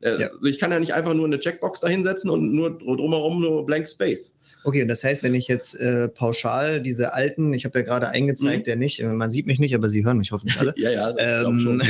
Äh, 0.00 0.20
ja. 0.20 0.28
Also 0.28 0.48
ich 0.48 0.58
kann 0.58 0.72
ja 0.72 0.80
nicht 0.80 0.94
einfach 0.94 1.14
nur 1.14 1.26
eine 1.26 1.38
Checkbox 1.38 1.80
dahinsetzen 1.80 2.30
und 2.30 2.52
nur 2.52 2.78
drumherum 2.78 3.40
nur 3.40 3.64
Blank 3.64 3.88
Space. 3.88 4.34
Okay, 4.64 4.82
und 4.82 4.88
das 4.88 5.02
heißt, 5.02 5.22
wenn 5.22 5.34
ich 5.34 5.48
jetzt 5.48 5.74
äh, 5.74 6.08
pauschal 6.08 6.80
diese 6.80 7.12
alten, 7.14 7.52
ich 7.52 7.64
habe 7.64 7.80
ja 7.80 7.84
gerade 7.84 8.08
eingezeigt, 8.08 8.60
mhm. 8.60 8.64
der 8.64 8.76
nicht, 8.76 9.02
man 9.02 9.30
sieht 9.30 9.46
mich 9.46 9.58
nicht, 9.58 9.74
aber 9.74 9.88
Sie 9.88 10.04
hören 10.04 10.18
mich 10.18 10.30
hoffentlich 10.30 10.58
alle. 10.58 10.74
ja, 10.76 10.90
ja, 10.90 11.14
ähm, 11.18 11.58
schon. 11.58 11.82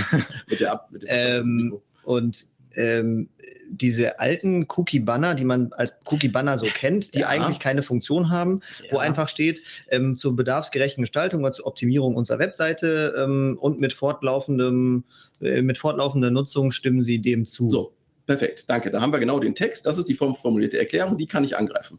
mit 0.49 0.61
der 0.61 0.73
Ab 0.73 0.89
mit 0.91 1.05
ähm, 1.09 1.79
Und 2.05 2.47
ähm, 2.77 3.29
diese 3.71 4.21
alten 4.21 4.67
Cookie-Banner, 4.69 5.35
die 5.35 5.45
man 5.45 5.73
als 5.73 5.95
Cookie-Banner 6.11 6.59
so 6.59 6.67
kennt, 6.67 7.15
die 7.15 7.21
ja. 7.21 7.29
eigentlich 7.29 7.59
keine 7.59 7.83
Funktion 7.83 8.31
haben, 8.31 8.61
ja. 8.85 8.93
wo 8.93 8.99
einfach 8.99 9.29
steht, 9.29 9.63
ähm, 9.89 10.17
zur 10.17 10.37
bedarfsgerechten 10.37 11.03
Gestaltung 11.03 11.43
oder 11.43 11.53
zur 11.53 11.67
Optimierung 11.67 12.15
unserer 12.15 12.39
Webseite 12.39 13.15
ähm, 13.19 13.57
und 13.61 13.81
mit 13.81 13.93
fortlaufendem, 13.93 15.05
äh, 15.41 15.63
mit 15.63 15.79
fortlaufender 15.79 16.31
Nutzung 16.31 16.71
stimmen 16.71 17.03
sie 17.03 17.21
dem 17.21 17.47
zu. 17.47 17.71
So, 17.71 17.95
perfekt, 18.27 18.65
danke. 18.69 18.91
Da 18.91 19.01
haben 19.01 19.13
wir 19.13 19.19
genau 19.19 19.41
den 19.41 19.55
Text, 19.55 19.87
das 19.87 19.99
ist 19.99 20.09
die 20.09 20.15
formulierte 20.15 20.79
Erklärung, 20.79 21.17
die 21.17 21.27
kann 21.27 21.45
ich 21.45 21.57
angreifen. 21.57 21.99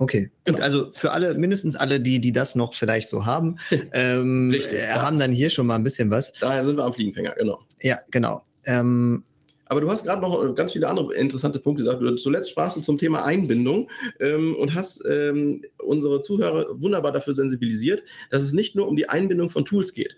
Okay, 0.00 0.30
genau. 0.44 0.56
Gut, 0.56 0.64
also 0.64 0.90
für 0.92 1.12
alle, 1.12 1.34
mindestens 1.34 1.76
alle, 1.76 2.00
die, 2.00 2.20
die 2.20 2.32
das 2.32 2.54
noch 2.54 2.72
vielleicht 2.72 3.08
so 3.10 3.26
haben, 3.26 3.56
ähm, 3.92 4.50
Richtig, 4.50 4.78
äh, 4.78 4.88
haben 4.88 5.18
dann 5.18 5.30
hier 5.30 5.50
schon 5.50 5.66
mal 5.66 5.76
ein 5.76 5.84
bisschen 5.84 6.10
was. 6.10 6.32
Daher 6.32 6.64
sind 6.64 6.76
wir 6.76 6.84
am 6.84 6.94
Fliegenfänger, 6.94 7.34
genau. 7.34 7.60
Ja, 7.82 7.98
genau. 8.10 8.40
Ähm, 8.64 9.24
aber 9.70 9.80
du 9.80 9.88
hast 9.88 10.02
gerade 10.02 10.20
noch 10.20 10.44
äh, 10.44 10.52
ganz 10.52 10.72
viele 10.72 10.88
andere 10.88 11.14
interessante 11.14 11.60
Punkte 11.60 11.84
gesagt. 11.84 12.02
Zuletzt 12.20 12.50
sprachst 12.50 12.76
du 12.76 12.80
zum 12.80 12.98
Thema 12.98 13.24
Einbindung 13.24 13.88
ähm, 14.18 14.56
und 14.56 14.74
hast 14.74 15.04
ähm, 15.08 15.62
unsere 15.78 16.22
Zuhörer 16.22 16.66
wunderbar 16.80 17.12
dafür 17.12 17.34
sensibilisiert, 17.34 18.02
dass 18.30 18.42
es 18.42 18.52
nicht 18.52 18.74
nur 18.74 18.88
um 18.88 18.96
die 18.96 19.08
Einbindung 19.08 19.48
von 19.48 19.64
Tools 19.64 19.94
geht, 19.94 20.16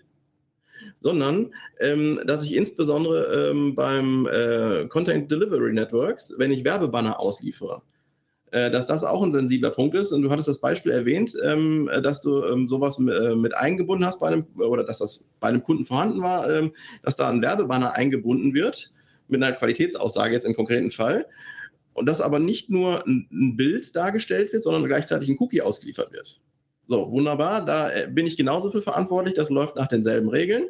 sondern 1.01 1.53
ähm, 1.79 2.19
dass 2.25 2.43
ich 2.43 2.55
insbesondere 2.55 3.51
ähm, 3.51 3.75
beim 3.75 4.25
äh, 4.25 4.87
Content 4.87 5.31
Delivery 5.31 5.71
Networks, 5.71 6.33
wenn 6.39 6.51
ich 6.51 6.63
Werbebanner 6.63 7.19
ausliefere, 7.19 7.83
äh, 8.49 8.71
dass 8.71 8.87
das 8.87 9.03
auch 9.03 9.21
ein 9.21 9.31
sensibler 9.31 9.69
Punkt 9.69 9.93
ist. 9.93 10.11
Und 10.11 10.23
du 10.23 10.31
hattest 10.31 10.47
das 10.47 10.61
Beispiel 10.61 10.93
erwähnt, 10.93 11.37
ähm, 11.43 11.91
dass 12.01 12.21
du 12.21 12.43
ähm, 12.43 12.67
sowas 12.67 12.97
äh, 12.97 13.35
mit 13.35 13.55
eingebunden 13.55 14.03
hast 14.03 14.19
bei 14.19 14.29
einem, 14.29 14.47
oder 14.55 14.83
dass 14.83 14.97
das 14.97 15.25
bei 15.39 15.49
einem 15.49 15.61
Kunden 15.61 15.85
vorhanden 15.85 16.21
war, 16.21 16.51
ähm, 16.51 16.71
dass 17.03 17.17
da 17.17 17.29
ein 17.29 17.43
Werbebanner 17.43 17.93
eingebunden 17.93 18.55
wird, 18.55 18.91
mit 19.33 19.43
einer 19.43 19.55
Qualitätsaussage 19.55 20.33
jetzt 20.33 20.45
im 20.45 20.55
konkreten 20.55 20.91
Fall. 20.91 21.25
Und 21.93 22.07
dass 22.07 22.21
aber 22.21 22.39
nicht 22.39 22.69
nur 22.69 23.05
ein, 23.05 23.55
Bild 23.55 23.95
dargestellt 23.95 24.51
wird, 24.53 24.63
sondern 24.63 24.85
gleichzeitig 24.85 25.29
ein 25.29 25.37
Cookie 25.39 25.61
ausgeliefert 25.61 26.11
wird. 26.11 26.39
So, 26.87 27.11
wunderbar. 27.11 27.65
Da 27.65 27.91
äh, 27.91 28.07
bin 28.09 28.25
ich 28.25 28.37
genauso 28.37 28.71
für 28.71 28.81
verantwortlich. 28.81 29.35
Das 29.35 29.49
läuft 29.49 29.75
nach 29.75 29.87
denselben 29.87 30.29
Regeln. 30.29 30.65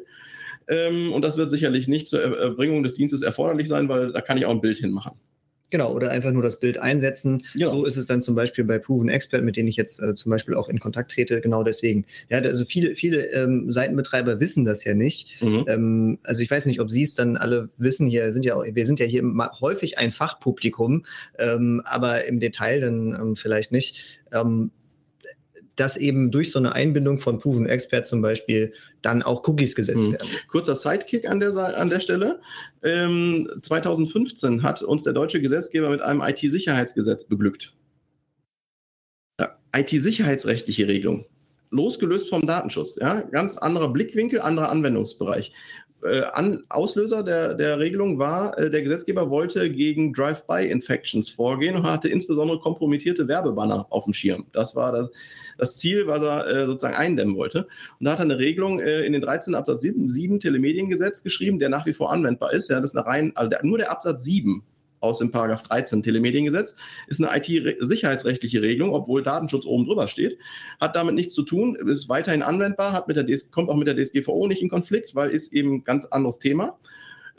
Ähm, 0.68 1.12
und 1.12 1.22
das 1.22 1.36
wird 1.36 1.50
sicherlich 1.50 1.88
nicht 1.88 2.08
zur 2.08 2.22
Erbringung 2.22 2.82
des 2.82 2.94
Dienstes 2.94 3.22
erforderlich 3.22 3.68
sein, 3.68 3.88
weil 3.88 4.12
da 4.12 4.20
kann 4.20 4.36
ich 4.36 4.46
auch 4.46 4.50
ein 4.50 4.60
Bild 4.60 4.78
hinmachen. 4.78 5.12
Genau, 5.74 5.92
oder 5.92 6.12
einfach 6.12 6.30
nur 6.30 6.44
das 6.44 6.60
Bild 6.60 6.78
einsetzen. 6.78 7.42
Ja. 7.54 7.68
So 7.68 7.84
ist 7.84 7.96
es 7.96 8.06
dann 8.06 8.22
zum 8.22 8.36
Beispiel 8.36 8.62
bei 8.62 8.78
Proven 8.78 9.08
Expert, 9.08 9.42
mit 9.42 9.56
denen 9.56 9.66
ich 9.66 9.74
jetzt 9.74 10.00
äh, 10.00 10.14
zum 10.14 10.30
Beispiel 10.30 10.54
auch 10.54 10.68
in 10.68 10.78
Kontakt 10.78 11.10
trete, 11.10 11.40
genau 11.40 11.64
deswegen. 11.64 12.04
Ja, 12.30 12.38
also 12.38 12.64
viele, 12.64 12.94
viele 12.94 13.26
ähm, 13.32 13.72
Seitenbetreiber 13.72 14.38
wissen 14.38 14.64
das 14.64 14.84
ja 14.84 14.94
nicht. 14.94 15.42
Mhm. 15.42 15.64
Ähm, 15.66 16.18
also 16.22 16.42
ich 16.42 16.50
weiß 16.52 16.66
nicht, 16.66 16.80
ob 16.80 16.92
Sie 16.92 17.02
es 17.02 17.16
dann 17.16 17.36
alle 17.36 17.70
wissen, 17.76 18.06
hier 18.06 18.30
sind 18.30 18.44
ja, 18.44 18.56
wir 18.56 18.86
sind 18.86 19.00
ja 19.00 19.06
hier 19.06 19.24
häufig 19.60 19.98
ein 19.98 20.12
Fachpublikum, 20.12 21.06
ähm, 21.40 21.82
aber 21.86 22.24
im 22.26 22.38
Detail 22.38 22.78
dann 22.78 23.18
ähm, 23.20 23.34
vielleicht 23.34 23.72
nicht. 23.72 24.20
Dass 25.76 25.96
eben 25.96 26.30
durch 26.30 26.52
so 26.52 26.58
eine 26.58 26.72
Einbindung 26.72 27.18
von 27.18 27.38
Proven 27.38 27.66
Expert 27.66 28.06
zum 28.06 28.22
Beispiel 28.22 28.72
dann 29.02 29.22
auch 29.22 29.46
Cookies 29.48 29.74
gesetzt 29.74 30.04
hm. 30.04 30.12
werden. 30.12 30.28
Kurzer 30.48 30.76
Sidekick 30.76 31.28
an 31.28 31.40
der, 31.40 31.56
an 31.56 31.90
der 31.90 32.00
Stelle. 32.00 32.40
Ähm, 32.82 33.48
2015 33.62 34.62
hat 34.62 34.82
uns 34.82 35.04
der 35.04 35.12
deutsche 35.12 35.40
Gesetzgeber 35.40 35.90
mit 35.90 36.00
einem 36.00 36.20
IT-Sicherheitsgesetz 36.20 37.26
beglückt. 37.26 37.74
Ja, 39.40 39.58
IT-sicherheitsrechtliche 39.76 40.86
Regelung. 40.86 41.26
Losgelöst 41.70 42.28
vom 42.28 42.46
Datenschutz. 42.46 42.96
Ja? 43.00 43.20
Ganz 43.22 43.56
anderer 43.58 43.88
Blickwinkel, 43.88 44.40
anderer 44.40 44.70
Anwendungsbereich. 44.70 45.52
Äh, 46.04 46.22
an, 46.32 46.62
Auslöser 46.68 47.22
der, 47.22 47.54
der 47.54 47.78
Regelung 47.78 48.18
war, 48.18 48.58
äh, 48.58 48.70
der 48.70 48.82
Gesetzgeber 48.82 49.30
wollte 49.30 49.70
gegen 49.70 50.12
Drive-by-Infections 50.12 51.30
vorgehen 51.30 51.76
und 51.76 51.84
hatte 51.84 52.08
insbesondere 52.08 52.60
kompromittierte 52.60 53.26
Werbebanner 53.26 53.86
auf 53.88 54.04
dem 54.04 54.12
Schirm. 54.12 54.46
Das 54.52 54.76
war 54.76 54.92
das, 54.92 55.10
das 55.56 55.76
Ziel, 55.76 56.06
was 56.06 56.22
er 56.22 56.46
äh, 56.46 56.66
sozusagen 56.66 56.94
eindämmen 56.94 57.36
wollte. 57.36 57.66
Und 57.98 58.04
da 58.04 58.12
hat 58.12 58.18
er 58.18 58.24
eine 58.24 58.38
Regelung 58.38 58.80
äh, 58.80 59.00
in 59.00 59.14
den 59.14 59.22
13 59.22 59.54
Absatz 59.54 59.80
7, 59.80 60.10
7 60.10 60.40
Telemediengesetz 60.40 61.22
geschrieben, 61.22 61.58
der 61.58 61.70
nach 61.70 61.86
wie 61.86 61.94
vor 61.94 62.12
anwendbar 62.12 62.52
ist. 62.52 62.68
Ja, 62.68 62.80
das 62.80 62.90
ist 62.90 62.96
eine 62.96 63.06
rein, 63.06 63.32
also 63.34 63.48
der, 63.48 63.64
nur 63.64 63.78
der 63.78 63.90
Absatz 63.90 64.24
7 64.24 64.62
aus 65.04 65.18
dem 65.18 65.30
Paragraph 65.30 65.62
13 65.62 66.02
Telemediengesetz 66.02 66.74
ist 67.06 67.22
eine 67.22 67.36
IT-sicherheitsrechtliche 67.36 68.62
Regelung, 68.62 68.94
obwohl 68.94 69.22
Datenschutz 69.22 69.66
oben 69.66 69.84
drüber 69.86 70.08
steht. 70.08 70.38
Hat 70.80 70.96
damit 70.96 71.14
nichts 71.14 71.34
zu 71.34 71.42
tun, 71.42 71.76
ist 71.76 72.08
weiterhin 72.08 72.42
anwendbar, 72.42 72.92
hat 72.92 73.06
mit 73.06 73.16
der 73.16 73.24
DS 73.24 73.50
kommt 73.50 73.68
auch 73.68 73.76
mit 73.76 73.86
der 73.86 73.96
DSGVO 73.96 74.46
nicht 74.46 74.62
in 74.62 74.68
Konflikt, 74.68 75.14
weil 75.14 75.30
ist 75.30 75.52
eben 75.52 75.74
ein 75.74 75.84
ganz 75.84 76.06
anderes 76.06 76.38
Thema. 76.38 76.78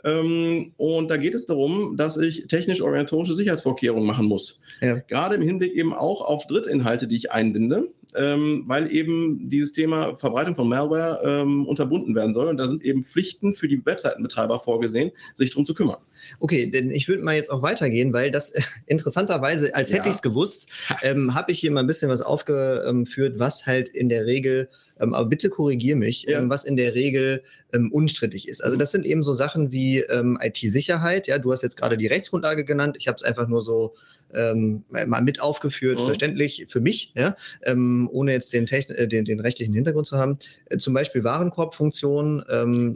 Ähm, 0.04 0.72
und 0.76 1.10
da 1.10 1.16
geht 1.16 1.34
es 1.34 1.46
darum, 1.46 1.96
dass 1.96 2.16
ich 2.16 2.46
technisch-organisatorische 2.46 3.34
Sicherheitsvorkehrungen 3.34 4.06
machen 4.06 4.26
muss. 4.26 4.60
Ja. 4.80 4.96
Gerade 4.96 5.34
im 5.34 5.42
Hinblick 5.42 5.74
eben 5.74 5.92
auch 5.92 6.20
auf 6.22 6.46
Drittinhalte, 6.46 7.08
die 7.08 7.16
ich 7.16 7.32
einbinde 7.32 7.88
ähm, 8.14 8.64
weil 8.66 8.90
eben 8.90 9.48
dieses 9.50 9.72
Thema 9.72 10.16
Verbreitung 10.16 10.54
von 10.54 10.68
Malware 10.68 11.20
ähm, 11.24 11.66
unterbunden 11.66 12.14
werden 12.14 12.34
soll. 12.34 12.48
Und 12.48 12.56
da 12.56 12.68
sind 12.68 12.84
eben 12.84 13.02
Pflichten 13.02 13.54
für 13.54 13.68
die 13.68 13.84
Webseitenbetreiber 13.84 14.60
vorgesehen, 14.60 15.12
sich 15.34 15.50
darum 15.50 15.66
zu 15.66 15.74
kümmern. 15.74 15.98
Okay, 16.40 16.70
denn 16.70 16.90
ich 16.90 17.08
würde 17.08 17.22
mal 17.22 17.36
jetzt 17.36 17.50
auch 17.50 17.62
weitergehen, 17.62 18.12
weil 18.12 18.30
das 18.30 18.50
äh, 18.50 18.62
interessanterweise, 18.86 19.74
als 19.74 19.90
ja. 19.90 19.96
hätte 19.96 20.08
ich 20.08 20.16
es 20.16 20.22
gewusst, 20.22 20.68
ähm, 21.02 21.34
habe 21.34 21.52
ich 21.52 21.60
hier 21.60 21.70
mal 21.70 21.80
ein 21.80 21.86
bisschen 21.86 22.10
was 22.10 22.20
aufgeführt, 22.20 23.38
was 23.38 23.66
halt 23.66 23.88
in 23.88 24.08
der 24.08 24.26
Regel 24.26 24.68
ähm, 25.00 25.14
aber 25.14 25.28
bitte 25.28 25.50
korrigier 25.50 25.96
mich, 25.96 26.24
ja. 26.24 26.38
ähm, 26.38 26.50
was 26.50 26.64
in 26.64 26.76
der 26.76 26.94
Regel 26.94 27.42
ähm, 27.72 27.90
unstrittig 27.92 28.48
ist. 28.48 28.62
Also 28.62 28.76
mhm. 28.76 28.80
das 28.80 28.90
sind 28.92 29.06
eben 29.06 29.22
so 29.22 29.32
Sachen 29.32 29.72
wie 29.72 30.00
ähm, 30.00 30.38
IT-Sicherheit. 30.40 31.26
Ja, 31.26 31.38
du 31.38 31.52
hast 31.52 31.62
jetzt 31.62 31.76
gerade 31.76 31.96
die 31.96 32.06
Rechtsgrundlage 32.06 32.64
genannt. 32.64 32.96
Ich 32.98 33.08
habe 33.08 33.16
es 33.16 33.22
einfach 33.22 33.48
nur 33.48 33.60
so 33.60 33.94
ähm, 34.34 34.84
mal 34.88 35.22
mit 35.22 35.40
aufgeführt, 35.40 36.00
mhm. 36.00 36.06
verständlich 36.06 36.66
für 36.68 36.80
mich, 36.80 37.12
ja, 37.14 37.36
ähm, 37.64 38.08
ohne 38.12 38.32
jetzt 38.32 38.52
den, 38.52 38.66
äh, 38.66 39.08
den, 39.08 39.24
den, 39.24 39.40
rechtlichen 39.40 39.74
Hintergrund 39.74 40.06
zu 40.06 40.16
haben. 40.16 40.38
Äh, 40.66 40.78
zum 40.78 40.94
Beispiel 40.94 41.24
Warenkorbfunktion. 41.24 42.44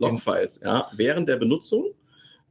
Logfiles, 0.00 0.60
ja, 0.64 0.90
während 0.96 1.28
der 1.28 1.36
Benutzung, 1.36 1.92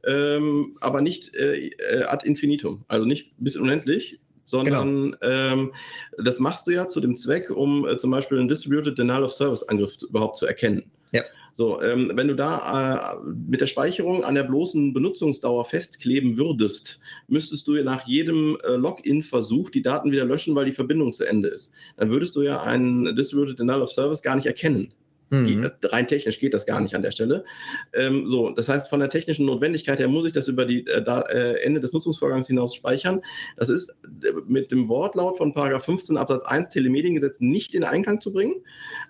aber 0.02 1.02
nicht 1.02 1.34
äh, 1.34 1.68
äh, 1.68 2.04
ad 2.04 2.26
infinitum, 2.26 2.84
also 2.88 3.04
nicht 3.04 3.32
bis 3.36 3.56
unendlich, 3.56 4.18
sondern 4.50 5.12
genau. 5.12 5.16
ähm, 5.22 5.72
das 6.18 6.40
machst 6.40 6.66
du 6.66 6.72
ja 6.72 6.88
zu 6.88 7.00
dem 7.00 7.16
Zweck, 7.16 7.50
um 7.50 7.86
äh, 7.86 7.96
zum 7.98 8.10
Beispiel 8.10 8.38
einen 8.38 8.48
Distributed 8.48 8.98
Denial 8.98 9.22
of 9.22 9.32
Service 9.32 9.62
Angriff 9.62 9.96
zu, 9.96 10.08
überhaupt 10.08 10.38
zu 10.38 10.46
erkennen. 10.46 10.90
Ja. 11.12 11.22
So, 11.52 11.82
ähm, 11.82 12.12
wenn 12.14 12.28
du 12.28 12.34
da 12.34 13.14
äh, 13.14 13.16
mit 13.48 13.60
der 13.60 13.66
Speicherung 13.66 14.24
an 14.24 14.34
der 14.34 14.44
bloßen 14.44 14.92
Benutzungsdauer 14.92 15.64
festkleben 15.64 16.36
würdest, 16.36 17.00
müsstest 17.28 17.66
du 17.66 17.76
ja 17.76 17.82
nach 17.82 18.06
jedem 18.06 18.56
äh, 18.62 18.76
Login-Versuch 18.76 19.70
die 19.70 19.82
Daten 19.82 20.12
wieder 20.12 20.24
löschen, 20.24 20.54
weil 20.54 20.66
die 20.66 20.72
Verbindung 20.72 21.12
zu 21.12 21.24
Ende 21.24 21.48
ist. 21.48 21.72
Dann 21.96 22.10
würdest 22.10 22.36
du 22.36 22.42
ja 22.42 22.62
einen 22.62 23.16
Distributed 23.16 23.58
Denial 23.58 23.82
of 23.82 23.90
Service 23.90 24.22
gar 24.22 24.36
nicht 24.36 24.46
erkennen. 24.46 24.92
Mhm. 25.30 25.70
Rein 25.84 26.08
technisch 26.08 26.40
geht 26.40 26.54
das 26.54 26.66
gar 26.66 26.80
nicht 26.80 26.96
an 26.96 27.02
der 27.02 27.12
Stelle. 27.12 27.44
Ähm, 27.92 28.26
so, 28.26 28.50
das 28.50 28.68
heißt, 28.68 28.90
von 28.90 28.98
der 28.98 29.10
technischen 29.10 29.46
Notwendigkeit 29.46 30.00
her 30.00 30.08
muss 30.08 30.26
ich 30.26 30.32
das 30.32 30.48
über 30.48 30.66
die 30.66 30.84
äh, 30.86 31.02
da, 31.02 31.22
äh, 31.22 31.62
Ende 31.62 31.80
des 31.80 31.92
Nutzungsvorgangs 31.92 32.48
hinaus 32.48 32.74
speichern. 32.74 33.22
Das 33.56 33.68
ist 33.68 33.90
äh, 34.22 34.32
mit 34.48 34.72
dem 34.72 34.88
Wortlaut 34.88 35.38
von 35.38 35.54
Paragraph 35.54 35.84
15 35.84 36.16
Absatz 36.16 36.44
1 36.44 36.68
Telemediengesetz 36.70 37.40
nicht 37.40 37.76
in 37.76 37.84
Einklang 37.84 38.20
zu 38.20 38.32
bringen. 38.32 38.56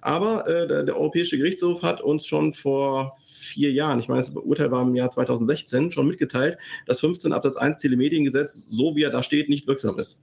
Aber 0.02 0.46
äh, 0.46 0.68
der, 0.68 0.82
der 0.82 0.96
Europäische 0.96 1.38
Gerichtshof 1.38 1.82
hat 1.82 2.02
uns 2.02 2.26
schon 2.26 2.52
vor 2.52 3.16
vier 3.24 3.72
Jahren, 3.72 3.98
ich 3.98 4.08
meine, 4.08 4.20
das 4.20 4.30
Urteil 4.30 4.70
war 4.70 4.82
im 4.82 4.94
Jahr 4.94 5.10
2016, 5.10 5.90
schon 5.90 6.06
mitgeteilt, 6.06 6.58
dass 6.84 7.00
15 7.00 7.32
Absatz 7.32 7.56
1 7.56 7.78
Telemediengesetz, 7.78 8.66
so 8.68 8.94
wie 8.94 9.04
er 9.04 9.10
da 9.10 9.22
steht, 9.22 9.48
nicht 9.48 9.66
wirksam 9.66 9.98
ist. 9.98 10.18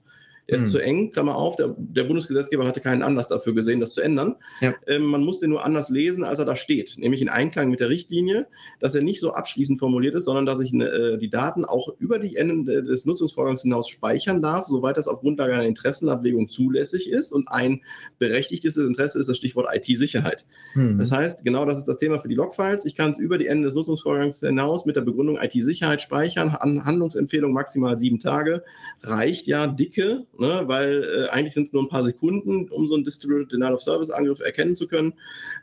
Er 0.50 0.56
ist 0.56 0.64
hm. 0.64 0.70
zu 0.70 0.78
eng, 0.78 1.10
Klammer 1.12 1.36
auf, 1.36 1.56
der, 1.56 1.74
der, 1.76 2.04
Bundesgesetzgeber 2.04 2.66
hatte 2.66 2.80
keinen 2.80 3.02
Anlass 3.02 3.28
dafür 3.28 3.54
gesehen, 3.54 3.80
das 3.80 3.92
zu 3.92 4.00
ändern. 4.00 4.36
Ja. 4.62 4.74
Ähm, 4.86 5.04
man 5.04 5.22
muss 5.22 5.40
den 5.40 5.50
nur 5.50 5.62
anders 5.62 5.90
lesen, 5.90 6.24
als 6.24 6.38
er 6.38 6.46
da 6.46 6.56
steht, 6.56 6.96
nämlich 6.96 7.20
in 7.20 7.28
Einklang 7.28 7.68
mit 7.68 7.80
der 7.80 7.90
Richtlinie, 7.90 8.46
dass 8.80 8.94
er 8.94 9.02
nicht 9.02 9.20
so 9.20 9.32
abschließend 9.32 9.78
formuliert 9.78 10.14
ist, 10.14 10.24
sondern 10.24 10.46
dass 10.46 10.60
ich 10.60 10.72
äh, 10.72 11.18
die 11.18 11.28
Daten 11.28 11.66
auch 11.66 11.94
über 11.98 12.18
die 12.18 12.36
Enden 12.36 12.64
des 12.64 13.04
Nutzungsvorgangs 13.04 13.60
hinaus 13.60 13.90
speichern 13.90 14.40
darf, 14.40 14.66
soweit 14.68 14.96
das 14.96 15.06
auf 15.06 15.20
Grundlage 15.20 15.52
einer 15.52 15.66
Interessenabwägung 15.66 16.48
zulässig 16.48 17.10
ist. 17.10 17.30
Und 17.30 17.48
ein 17.48 17.82
berechtigtes 18.18 18.78
Interesse 18.78 19.18
ist 19.18 19.28
das 19.28 19.36
Stichwort 19.36 19.68
IT-Sicherheit. 19.70 20.46
Hm. 20.72 20.98
Das 20.98 21.12
heißt, 21.12 21.44
genau 21.44 21.66
das 21.66 21.78
ist 21.78 21.88
das 21.88 21.98
Thema 21.98 22.20
für 22.20 22.28
die 22.28 22.34
Logfiles. 22.34 22.86
Ich 22.86 22.94
kann 22.94 23.12
es 23.12 23.18
über 23.18 23.36
die 23.36 23.48
Enden 23.48 23.64
des 23.64 23.74
Nutzungsvorgangs 23.74 24.40
hinaus 24.40 24.86
mit 24.86 24.96
der 24.96 25.02
Begründung 25.02 25.36
IT-Sicherheit 25.38 26.00
speichern. 26.00 26.54
Handlungsempfehlung 26.54 27.52
maximal 27.52 27.98
sieben 27.98 28.18
Tage 28.18 28.62
reicht 29.02 29.46
ja 29.46 29.66
dicke 29.66 30.24
ne, 30.38 30.62
weil 30.66 31.04
äh, 31.04 31.28
eigentlich 31.28 31.54
sind 31.54 31.64
es 31.64 31.72
nur 31.72 31.82
ein 31.82 31.88
paar 31.88 32.02
Sekunden, 32.02 32.68
um 32.68 32.86
so 32.86 32.94
einen 32.94 33.04
Distributed 33.04 33.52
Denial 33.52 33.74
of 33.74 33.82
Service 33.82 34.10
Angriff 34.10 34.40
erkennen 34.40 34.76
zu 34.76 34.88
können, 34.88 35.14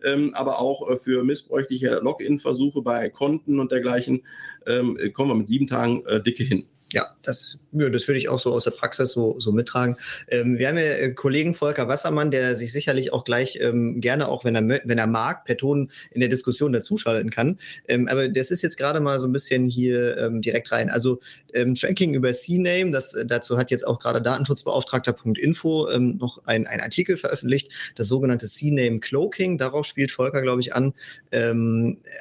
ähm, 0.04 0.34
aber 0.34 0.60
auch 0.60 0.90
äh, 0.90 0.98
für 0.98 1.24
missbräuchliche 1.24 2.00
Login-Versuche 2.02 2.82
bei 2.82 3.10
Konten 3.10 3.60
und 3.60 3.72
dergleichen 3.72 4.24
ähm, 4.68 4.98
kommen 5.14 5.32
wir 5.32 5.36
mit 5.36 5.48
sieben 5.48 5.68
Tagen 5.68 6.06
äh, 6.06 6.22
dicke 6.22 6.44
hin. 6.44 6.66
Ja, 6.96 7.08
das, 7.24 7.60
ja, 7.74 7.90
das 7.90 8.08
würde 8.08 8.20
ich 8.20 8.30
auch 8.30 8.40
so 8.40 8.54
aus 8.54 8.64
der 8.64 8.72
Praxis 8.72 9.12
so, 9.12 9.38
so 9.38 9.52
mittragen. 9.52 9.98
Ähm, 10.30 10.58
wir 10.58 10.70
haben 10.70 10.78
ja 10.78 10.84
äh, 10.84 11.12
Kollegen 11.12 11.54
Volker 11.54 11.90
Wassermann, 11.90 12.32
der 12.32 12.56
sich 12.56 12.72
sicherlich 12.72 13.12
auch 13.12 13.26
gleich 13.26 13.60
ähm, 13.62 14.00
gerne, 14.00 14.30
auch 14.30 14.46
wenn 14.46 14.56
er, 14.56 14.82
wenn 14.86 14.98
er 14.98 15.06
mag, 15.06 15.44
per 15.44 15.58
Ton 15.58 15.92
in 16.12 16.22
der 16.22 16.30
Diskussion 16.30 16.72
dazuschalten 16.72 17.32
kann. 17.32 17.58
Ähm, 17.90 18.08
aber 18.08 18.30
das 18.30 18.50
ist 18.50 18.62
jetzt 18.62 18.78
gerade 18.78 19.02
mal 19.02 19.20
so 19.20 19.28
ein 19.28 19.34
bisschen 19.34 19.68
hier 19.68 20.18
ähm, 20.18 20.42
direkt 20.42 20.72
rein. 20.72 20.90
Also 20.90 21.20
ähm, 21.54 21.76
Tracking 21.76 22.14
über 22.14 22.32
CNAME, 22.32 22.92
das, 22.92 23.14
dazu 23.26 23.58
hat 23.58 23.72
jetzt 23.72 23.86
auch 23.86 24.00
gerade 24.00 24.22
Datenschutzbeauftragter.info 24.22 25.90
ähm, 25.90 26.16
noch 26.16 26.46
ein, 26.46 26.66
Artikel 26.66 27.18
veröffentlicht, 27.18 27.74
das 27.96 28.08
sogenannte 28.08 28.46
CNAME 28.46 29.02
Cloaking. 29.02 29.58
Darauf 29.58 29.86
spielt 29.86 30.12
Volker, 30.12 30.42
glaube 30.42 30.62
ich, 30.62 30.74
an. 30.74 30.94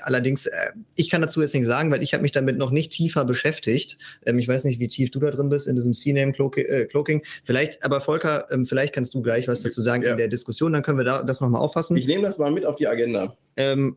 allerdings, 0.03 0.47
äh, 0.47 0.73
ich 0.97 1.11
kann 1.11 1.23
dazu 1.23 1.41
jetzt 1.43 1.55
nicht 1.55 1.67
sagen, 1.67 1.93
weil 1.93 2.03
ich 2.03 2.13
habe 2.13 2.23
mich 2.23 2.33
damit 2.33 2.59
noch 2.59 2.71
nicht 2.71 2.91
tiefer 2.91 3.25
beschäftigt. 3.25 3.99
ich 4.25 4.49
weiß 4.49 4.64
weiß 4.65 4.71
nicht, 4.71 4.81
wie 4.81 4.89
tief 4.89 5.11
du 5.11 5.21
da 5.21 5.31
drin 5.31 5.49
bist 5.49 5.67
in 5.67 5.75
diesem 5.75 5.93
C-Name-Cloaking. 5.93 7.21
Äh, 7.21 7.23
vielleicht, 7.45 7.85
aber 7.85 8.01
Volker, 8.01 8.47
ähm, 8.51 8.65
vielleicht 8.65 8.95
kannst 8.95 9.15
du 9.15 9.23
gleich 9.23 9.47
was 9.49 9.63
dazu 9.63 9.81
sagen 9.81 10.03
ja. 10.03 10.13
in 10.13 10.19
der 10.19 10.29
Diskussion, 10.29 10.73
dann 10.73 10.83
können 10.83 10.99
wir 10.99 11.05
da, 11.05 11.23
das 11.23 11.41
nochmal 11.41 11.61
auffassen. 11.61 11.97
Ich 11.97 12.07
nehme 12.07 12.23
das 12.25 12.39
mal 12.39 12.51
mit 12.51 12.65
auf 12.65 12.77
die 12.77 12.89
Agenda. 12.89 13.37
Ähm, 13.57 13.97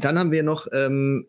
dann 0.00 0.18
haben 0.18 0.32
wir 0.32 0.42
noch 0.42 0.66
ähm, 0.72 1.26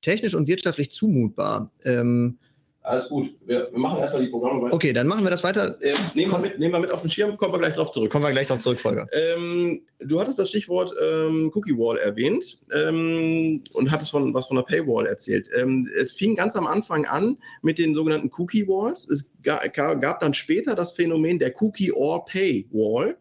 technisch 0.00 0.34
und 0.34 0.48
wirtschaftlich 0.48 0.90
zumutbar. 0.90 1.70
Ähm, 1.84 2.38
alles 2.84 3.08
gut. 3.08 3.34
Wir, 3.46 3.68
wir 3.70 3.78
machen 3.78 4.00
erstmal 4.00 4.22
die 4.22 4.28
Programme 4.28 4.62
weiter. 4.62 4.74
Okay, 4.74 4.92
dann 4.92 5.06
machen 5.06 5.24
wir 5.24 5.30
das 5.30 5.44
weiter. 5.44 5.80
Äh, 5.80 5.94
nehmen, 6.14 6.32
wir 6.32 6.38
mit, 6.38 6.58
nehmen 6.58 6.74
wir 6.74 6.80
mit 6.80 6.90
auf 6.90 7.02
den 7.02 7.10
Schirm, 7.10 7.36
kommen 7.36 7.52
wir 7.52 7.58
gleich 7.58 7.74
drauf 7.74 7.90
zurück. 7.90 8.10
Kommen 8.10 8.24
wir 8.24 8.32
gleich 8.32 8.48
drauf 8.48 8.58
zurück, 8.58 8.80
Volker. 8.80 9.06
Ähm, 9.12 9.82
du 10.00 10.20
hattest 10.20 10.38
das 10.38 10.48
Stichwort 10.48 10.92
ähm, 11.00 11.52
Cookie 11.54 11.76
Wall 11.78 11.98
erwähnt 11.98 12.58
ähm, 12.74 13.62
und 13.74 13.90
hattest 13.90 14.10
von, 14.10 14.34
was 14.34 14.46
von 14.46 14.56
der 14.56 14.64
Paywall 14.64 15.06
erzählt. 15.06 15.48
Ähm, 15.56 15.88
es 15.96 16.12
fing 16.12 16.34
ganz 16.34 16.56
am 16.56 16.66
Anfang 16.66 17.04
an 17.06 17.38
mit 17.62 17.78
den 17.78 17.94
sogenannten 17.94 18.30
Cookie 18.36 18.66
Walls. 18.66 19.08
Es 19.08 19.30
gab, 19.42 19.72
gab 19.72 20.20
dann 20.20 20.34
später 20.34 20.74
das 20.74 20.92
Phänomen 20.92 21.38
der 21.38 21.52
Cookie 21.62 21.92
or 21.92 22.24
Pay 22.24 22.66
Wall. 22.72 23.16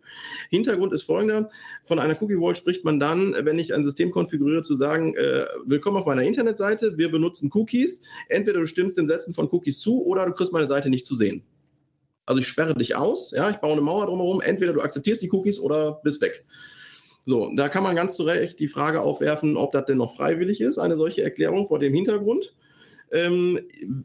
Hintergrund 0.50 0.94
ist 0.94 1.04
folgender. 1.04 1.50
Von 1.84 2.00
einer 2.00 2.20
Cookie 2.22 2.40
Wall 2.40 2.56
spricht 2.56 2.84
man 2.84 3.00
dann, 3.00 3.36
wenn 3.42 3.60
ich 3.60 3.74
ein 3.74 3.84
System 3.84 4.12
konfiguriere, 4.12 4.64
zu 4.64 4.76
sagen, 4.76 5.16
äh, 5.16 5.46
willkommen 5.66 5.98
auf 5.98 6.06
meiner 6.06 6.24
Internetseite, 6.24 6.98
wir 6.98 7.12
benutzen 7.12 7.52
Cookies. 7.54 8.02
Entweder 8.28 8.60
du 8.60 8.66
stimmst 8.66 8.98
dem 8.98 9.08
Setzen 9.08 9.34
von 9.34 9.51
Cookies 9.52 9.80
zu 9.80 10.04
oder 10.04 10.26
du 10.26 10.34
kriegst 10.34 10.54
meine 10.54 10.68
Seite 10.68 10.90
nicht 10.90 11.06
zu 11.06 11.16
sehen. 11.16 11.44
Also 12.26 12.42
ich 12.42 12.48
sperre 12.48 12.76
dich 12.76 12.96
aus, 12.96 13.32
ja, 13.32 13.50
ich 13.50 13.58
baue 13.58 13.74
eine 13.74 13.82
Mauer 13.82 14.06
drumherum, 14.06 14.42
entweder 14.42 14.74
du 14.74 14.82
akzeptierst 14.82 15.22
die 15.22 15.32
Cookies 15.32 15.60
oder 15.60 16.00
bist 16.04 16.22
weg. 16.22 16.46
So, 17.26 17.52
da 17.56 17.70
kann 17.70 17.84
man 17.84 17.96
ganz 17.96 18.16
zu 18.16 18.24
Recht 18.24 18.60
die 18.60 18.68
Frage 18.68 19.02
aufwerfen, 19.02 19.58
ob 19.58 19.72
das 19.72 19.86
denn 19.86 19.98
noch 19.98 20.16
freiwillig 20.16 20.62
ist, 20.62 20.78
eine 20.78 20.96
solche 20.96 21.24
Erklärung 21.24 21.68
vor 21.68 21.80
dem 21.80 21.94
Hintergrund. 21.94 22.54
Ähm, 23.12 23.60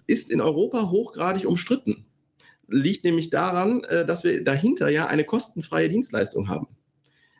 ist 0.07 0.31
in 0.31 0.41
Europa 0.41 0.91
hochgradig 0.91 1.47
umstritten. 1.47 2.05
Liegt 2.67 3.05
nämlich 3.05 3.31
daran, 3.31 3.85
äh, 3.85 4.05
dass 4.05 4.25
wir 4.25 4.43
dahinter 4.43 4.89
ja 4.89 5.07
eine 5.07 5.23
kostenfreie 5.25 5.89
Dienstleistung 5.89 6.49
haben. 6.49 6.67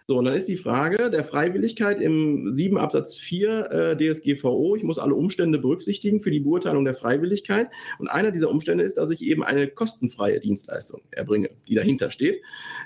So, 0.09 0.19
und 0.19 0.25
dann 0.25 0.35
ist 0.35 0.47
die 0.47 0.57
Frage 0.57 1.11
der 1.11 1.25
Freiwilligkeit 1.25 2.01
im 2.01 2.55
7 2.55 2.79
Absatz 2.79 3.17
4 3.17 3.71
äh, 3.73 3.97
DSGVO. 3.97 4.77
Ich 4.77 4.85
muss 4.85 5.01
alle 5.01 5.17
Umstände 5.17 5.59
berücksichtigen 5.59 6.21
für 6.21 6.31
die 6.31 6.39
Beurteilung 6.39 6.85
der 6.85 6.95
Freiwilligkeit. 6.95 7.71
Und 7.99 8.07
einer 8.07 8.31
dieser 8.31 8.49
Umstände 8.49 8.85
ist, 8.85 8.99
dass 8.99 9.11
ich 9.11 9.21
eben 9.23 9.43
eine 9.43 9.67
kostenfreie 9.67 10.39
Dienstleistung 10.39 11.01
erbringe, 11.11 11.51
die 11.67 11.75
dahinter 11.75 12.13
steht. 12.13 12.41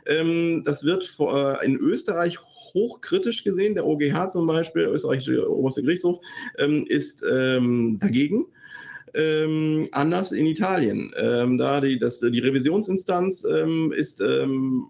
Ähm, 0.06 0.62
das 0.64 0.84
wird 0.84 1.04
vor, 1.04 1.60
äh, 1.60 1.66
in 1.66 1.76
Österreich 1.76 2.38
hochkritisch 2.72 3.44
gesehen. 3.44 3.74
Der 3.74 3.86
OGH 3.86 4.30
zum 4.30 4.46
Beispiel, 4.46 4.84
österreichische 4.84 5.46
oberste 5.46 5.82
Gerichtshof, 5.82 6.20
ähm, 6.56 6.86
ist 6.88 7.22
ähm, 7.30 7.98
dagegen. 8.00 8.46
Ähm, 9.12 9.88
anders 9.92 10.32
in 10.32 10.46
Italien. 10.46 11.12
Ähm, 11.18 11.58
da 11.58 11.82
die, 11.82 11.98
das, 11.98 12.20
die 12.20 12.38
Revisionsinstanz 12.38 13.44
ähm, 13.44 13.92
ist 13.92 14.22
ähm, 14.22 14.86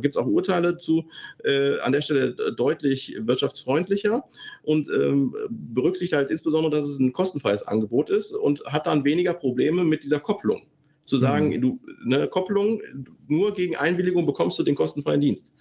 gibt 0.00 0.14
es 0.14 0.16
auch 0.16 0.26
Urteile 0.26 0.76
zu, 0.76 1.08
äh, 1.44 1.78
an 1.80 1.92
der 1.92 2.00
Stelle 2.00 2.34
deutlich 2.56 3.16
wirtschaftsfreundlicher 3.20 4.24
und 4.62 4.88
ähm, 4.88 5.34
berücksichtigt 5.48 6.16
halt 6.16 6.30
insbesondere, 6.30 6.72
dass 6.72 6.88
es 6.88 6.98
ein 6.98 7.12
kostenfreies 7.12 7.62
Angebot 7.66 8.10
ist 8.10 8.32
und 8.32 8.64
hat 8.64 8.86
dann 8.86 9.04
weniger 9.04 9.34
Probleme 9.34 9.84
mit 9.84 10.04
dieser 10.04 10.20
Kopplung. 10.20 10.62
Zu 11.04 11.16
sagen, 11.16 11.48
mhm. 11.48 11.60
du, 11.62 11.80
eine 12.04 12.28
Kopplung, 12.28 12.82
nur 13.28 13.54
gegen 13.54 13.76
Einwilligung 13.76 14.26
bekommst 14.26 14.58
du 14.58 14.62
den 14.62 14.74
kostenfreien 14.74 15.22
Dienst. 15.22 15.54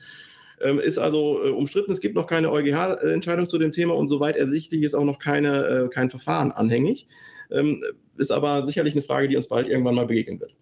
Ähm, 0.59 0.79
ist 0.79 0.97
also 0.97 1.41
äh, 1.45 1.49
umstritten. 1.51 1.91
Es 1.91 2.01
gibt 2.01 2.15
noch 2.15 2.27
keine 2.27 2.51
EuGH-Entscheidung 2.51 3.47
zu 3.47 3.57
dem 3.57 3.71
Thema 3.71 3.95
und 3.95 4.07
soweit 4.07 4.35
ersichtlich 4.35 4.81
ist 4.81 4.93
auch 4.93 5.05
noch 5.05 5.19
keine, 5.19 5.65
äh, 5.65 5.87
kein 5.87 6.09
Verfahren 6.09 6.51
anhängig. 6.51 7.07
Ähm, 7.49 7.81
ist 8.17 8.31
aber 8.31 8.65
sicherlich 8.65 8.93
eine 8.93 9.03
Frage, 9.03 9.27
die 9.27 9.37
uns 9.37 9.47
bald 9.47 9.67
irgendwann 9.67 9.95
mal 9.95 10.07
begegnen 10.07 10.39
wird. 10.39 10.53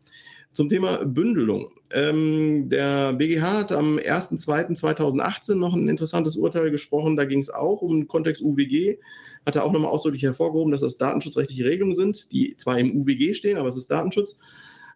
Zum 0.56 0.70
Thema 0.70 1.04
Bündelung. 1.06 1.70
Ähm, 1.92 2.70
der 2.70 3.14
BGH 3.14 3.60
hat 3.60 3.72
am 3.72 3.98
1.2.2018 3.98 5.56
noch 5.56 5.74
ein 5.74 5.88
interessantes 5.88 6.38
Urteil 6.38 6.72
gesprochen. 6.72 7.16
Da 7.16 7.26
ging 7.26 7.40
es 7.40 7.50
auch 7.50 7.82
um 7.82 8.00
den 8.00 8.08
Kontext 8.08 8.42
UWG. 8.42 8.98
Hat 9.46 9.56
er 9.56 9.66
auch 9.66 9.74
nochmal 9.74 9.92
ausdrücklich 9.92 10.24
hervorgehoben, 10.24 10.72
dass 10.72 10.82
das 10.82 10.98
datenschutzrechtliche 10.98 11.66
Regelungen 11.66 11.96
sind, 11.96 12.32
die 12.32 12.56
zwar 12.58 12.80
im 12.80 12.98
UWG 12.98 13.34
stehen, 13.34 13.58
aber 13.58 13.70
es 13.70 13.78
ist 13.78 13.92
Datenschutz. 13.92 14.38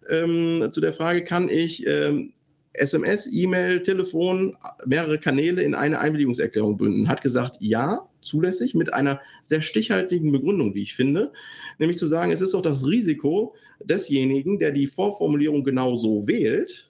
Ähm, 0.09 0.69
zu 0.71 0.81
der 0.81 0.93
Frage, 0.93 1.23
kann 1.23 1.49
ich 1.49 1.85
ähm, 1.85 2.33
SMS, 2.73 3.29
E-Mail, 3.31 3.83
Telefon, 3.83 4.57
mehrere 4.85 5.19
Kanäle 5.19 5.61
in 5.61 5.75
eine 5.75 5.99
Einwilligungserklärung 5.99 6.77
bündeln? 6.77 7.09
Hat 7.09 7.21
gesagt, 7.21 7.57
ja, 7.59 8.08
zulässig 8.21 8.75
mit 8.75 8.93
einer 8.93 9.21
sehr 9.43 9.61
stichhaltigen 9.61 10.31
Begründung, 10.31 10.75
wie 10.75 10.81
ich 10.81 10.95
finde, 10.95 11.31
nämlich 11.77 11.97
zu 11.97 12.05
sagen, 12.05 12.31
es 12.31 12.41
ist 12.41 12.53
doch 12.53 12.61
das 12.61 12.85
Risiko 12.85 13.55
desjenigen, 13.83 14.59
der 14.59 14.71
die 14.71 14.87
Vorformulierung 14.87 15.63
genau 15.63 15.95
so 15.95 16.27
wählt, 16.27 16.89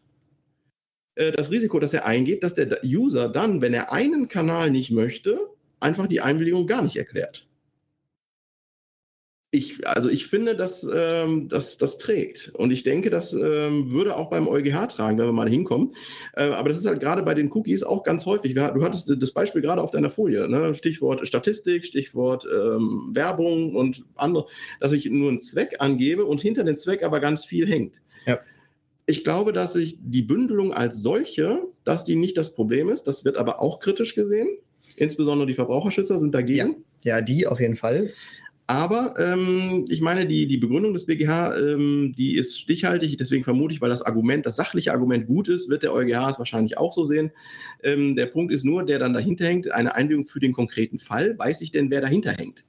äh, 1.16 1.32
das 1.32 1.52
Risiko, 1.52 1.80
dass 1.80 1.94
er 1.94 2.06
eingeht, 2.06 2.44
dass 2.44 2.54
der 2.54 2.80
User 2.84 3.30
dann, 3.30 3.62
wenn 3.62 3.74
er 3.74 3.92
einen 3.92 4.28
Kanal 4.28 4.72
nicht 4.72 4.92
möchte, 4.92 5.38
einfach 5.80 6.08
die 6.08 6.22
Einwilligung 6.22 6.68
gar 6.68 6.82
nicht 6.82 6.96
erklärt 6.96 7.49
ich, 9.52 9.88
also 9.88 10.10
ich 10.10 10.28
finde, 10.28 10.56
dass 10.56 10.88
ähm, 10.93 11.47
das, 11.47 11.78
das 11.78 11.97
trägt. 11.97 12.52
Und 12.54 12.70
ich 12.70 12.84
denke, 12.84 13.10
das 13.10 13.34
ähm, 13.34 13.91
würde 13.91 14.16
auch 14.16 14.30
beim 14.30 14.47
EuGH 14.47 14.88
tragen, 14.89 15.18
wenn 15.18 15.26
wir 15.26 15.34
mal 15.34 15.50
hinkommen. 15.50 15.93
Äh, 16.34 16.50
aber 16.50 16.70
das 16.70 16.78
ist 16.78 16.86
halt 16.86 17.00
gerade 17.00 17.24
bei 17.24 17.34
den 17.34 17.52
Cookies 17.52 17.82
auch 17.82 18.04
ganz 18.04 18.28
häufig. 18.28 18.54
Du 18.54 18.84
hattest 18.84 19.10
das 19.10 19.32
Beispiel 19.32 19.64
gerade 19.64 19.82
auf 19.82 19.89
deiner 19.89 20.12
Folie, 20.12 20.47
ne? 20.47 20.76
Stichwort 20.76 21.28
Statistik, 21.28 21.86
Stichwort 21.86 22.45
ähm, 22.45 23.10
Werbung 23.12 23.76
und 23.76 24.04
andere, 24.16 24.45
dass 24.80 24.91
ich 24.91 25.10
nur 25.10 25.30
einen 25.30 25.39
Zweck 25.39 25.78
angebe 25.80 26.26
und 26.26 26.41
hinter 26.41 26.64
dem 26.64 26.78
Zweck 26.78 27.02
aber 27.02 27.20
ganz 27.20 27.43
viel 27.43 27.68
hängt. 27.68 27.95
Ja. 28.28 28.39
Ich 29.08 29.24
glaube, 29.24 29.52
dass 29.52 29.74
sich 29.74 29.97
die 30.00 30.22
Bündelung 30.22 30.74
als 30.74 31.02
solche, 31.02 31.64
dass 31.84 32.04
die 32.04 32.16
nicht 32.16 32.38
das 32.38 32.54
Problem 32.54 32.89
ist. 32.89 33.08
Das 33.08 33.26
wird 33.26 33.38
aber 33.38 33.60
auch 33.60 33.80
kritisch 33.80 34.14
gesehen. 34.14 34.50
Insbesondere 34.95 35.47
die 35.47 35.56
Verbraucherschützer 35.56 36.20
sind 36.20 36.36
dagegen. 36.36 36.84
Ja, 37.04 37.18
ja 37.18 37.22
die 37.22 37.47
auf 37.47 37.60
jeden 37.60 37.76
Fall. 37.76 38.12
Aber 38.70 39.16
ähm, 39.18 39.86
ich 39.90 40.00
meine, 40.00 40.28
die, 40.28 40.46
die 40.46 40.58
Begründung 40.58 40.94
des 40.94 41.08
BGH, 41.08 41.58
ähm, 41.58 42.14
die 42.16 42.38
ist 42.38 42.60
stichhaltig, 42.60 43.18
deswegen 43.18 43.44
vermute 43.44 43.74
ich, 43.74 43.82
weil 43.82 43.90
das 43.90 44.04
Argument, 44.04 44.46
das 44.46 44.58
sachliche 44.58 44.92
Argument 44.92 45.26
gut 45.26 45.48
ist, 45.48 45.70
wird 45.70 45.82
der 45.82 45.92
EuGH 45.92 46.30
es 46.30 46.38
wahrscheinlich 46.38 46.78
auch 46.78 46.94
so 46.94 47.04
sehen. 47.04 47.32
Ähm, 47.82 48.16
der 48.16 48.28
Punkt 48.28 48.54
ist 48.54 48.64
nur, 48.64 48.84
der 48.84 49.00
dann 49.00 49.14
dahinter 49.14 49.46
hängt, 49.46 49.72
eine 49.72 49.96
Einwilligung 49.96 50.28
für 50.28 50.40
den 50.40 50.54
konkreten 50.54 51.00
Fall. 51.00 51.36
Weiß 51.40 51.62
ich 51.62 51.72
denn, 51.72 51.90
wer 51.90 52.00
dahinter 52.00 52.32
hängt? 52.32 52.64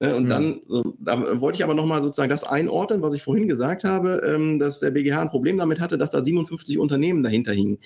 Ne, 0.00 0.16
und 0.16 0.24
mhm. 0.24 0.28
dann, 0.30 0.60
so, 0.68 0.96
da 1.00 1.38
wollte 1.38 1.58
ich 1.58 1.64
aber 1.64 1.74
nochmal 1.74 2.00
sozusagen 2.00 2.30
das 2.30 2.44
einordnen, 2.44 3.02
was 3.02 3.12
ich 3.12 3.22
vorhin 3.22 3.46
gesagt 3.46 3.84
habe, 3.84 4.22
ähm, 4.24 4.58
dass 4.58 4.80
der 4.80 4.92
BGH 4.92 5.20
ein 5.20 5.28
Problem 5.28 5.58
damit 5.58 5.80
hatte, 5.80 5.98
dass 5.98 6.10
da 6.10 6.24
57 6.24 6.78
Unternehmen 6.78 7.22
dahinter 7.22 7.52
hingen. 7.52 7.76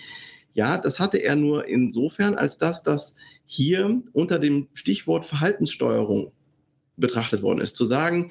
Ja, 0.52 0.78
das 0.78 1.00
hatte 1.00 1.18
er 1.18 1.34
nur 1.34 1.66
insofern, 1.66 2.36
als 2.36 2.58
dass 2.58 2.84
das 2.84 3.16
hier 3.44 4.02
unter 4.12 4.38
dem 4.38 4.68
Stichwort 4.72 5.24
Verhaltenssteuerung 5.24 6.30
betrachtet 7.00 7.42
worden 7.42 7.60
ist. 7.60 7.76
Zu 7.76 7.86
sagen, 7.86 8.30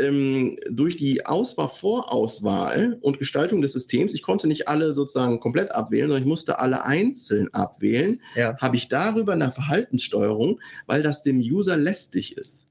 ähm, 0.00 0.58
durch 0.70 0.96
die 0.96 1.26
Auswahl, 1.26 1.68
Vorauswahl 1.68 2.98
und 3.00 3.18
Gestaltung 3.18 3.60
des 3.60 3.72
Systems, 3.72 4.14
ich 4.14 4.22
konnte 4.22 4.48
nicht 4.48 4.68
alle 4.68 4.94
sozusagen 4.94 5.40
komplett 5.40 5.72
abwählen, 5.72 6.08
sondern 6.08 6.22
ich 6.22 6.28
musste 6.28 6.58
alle 6.58 6.84
einzeln 6.84 7.52
abwählen, 7.52 8.20
ja. 8.34 8.56
habe 8.58 8.76
ich 8.76 8.88
darüber 8.88 9.32
eine 9.32 9.52
Verhaltenssteuerung, 9.52 10.60
weil 10.86 11.02
das 11.02 11.22
dem 11.22 11.38
User 11.38 11.76
lästig 11.76 12.36
ist. 12.36 12.65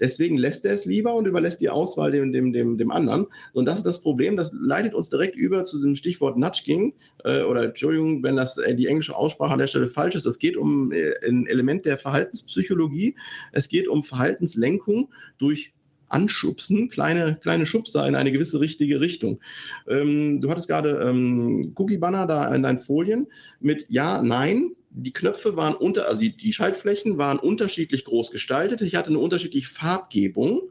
Deswegen 0.00 0.36
lässt 0.36 0.64
er 0.64 0.74
es 0.74 0.84
lieber 0.84 1.14
und 1.14 1.26
überlässt 1.26 1.60
die 1.60 1.70
Auswahl 1.70 2.10
dem, 2.10 2.32
dem, 2.32 2.52
dem, 2.52 2.78
dem 2.78 2.90
anderen. 2.90 3.26
Und 3.52 3.66
das 3.66 3.78
ist 3.78 3.86
das 3.86 4.00
Problem, 4.00 4.36
das 4.36 4.52
leitet 4.52 4.94
uns 4.94 5.10
direkt 5.10 5.36
über 5.36 5.64
zu 5.64 5.80
dem 5.80 5.94
Stichwort 5.94 6.36
Nudging 6.36 6.94
äh, 7.24 7.42
oder 7.42 7.64
Entschuldigung, 7.64 8.22
wenn 8.22 8.36
das 8.36 8.58
äh, 8.58 8.74
die 8.74 8.86
englische 8.86 9.16
Aussprache 9.16 9.52
an 9.52 9.58
der 9.58 9.68
Stelle 9.68 9.88
falsch 9.88 10.14
ist. 10.14 10.26
Es 10.26 10.38
geht 10.38 10.56
um 10.56 10.92
äh, 10.92 11.12
ein 11.26 11.46
Element 11.46 11.84
der 11.86 11.96
Verhaltenspsychologie. 11.96 13.16
Es 13.52 13.68
geht 13.68 13.88
um 13.88 14.02
Verhaltenslenkung 14.02 15.10
durch 15.38 15.72
Anschubsen, 16.08 16.88
kleine, 16.88 17.38
kleine 17.42 17.66
Schubser 17.66 18.06
in 18.06 18.14
eine 18.14 18.30
gewisse 18.30 18.60
richtige 18.60 19.00
Richtung. 19.00 19.40
Ähm, 19.88 20.40
du 20.40 20.50
hattest 20.50 20.68
gerade 20.68 21.00
ähm, 21.02 21.72
Cookie-Banner 21.74 22.26
da 22.26 22.54
in 22.54 22.62
deinen 22.62 22.78
Folien 22.78 23.26
mit 23.60 23.86
Ja, 23.88 24.22
Nein 24.22 24.70
die 24.98 25.12
Knöpfe 25.12 25.56
waren 25.56 25.74
unter, 25.74 26.08
also 26.08 26.20
die, 26.20 26.34
die 26.34 26.54
Schaltflächen 26.54 27.18
waren 27.18 27.38
unterschiedlich 27.38 28.04
groß 28.04 28.30
gestaltet. 28.30 28.80
Ich 28.80 28.94
hatte 28.94 29.10
eine 29.10 29.18
unterschiedliche 29.18 29.68
Farbgebung 29.68 30.62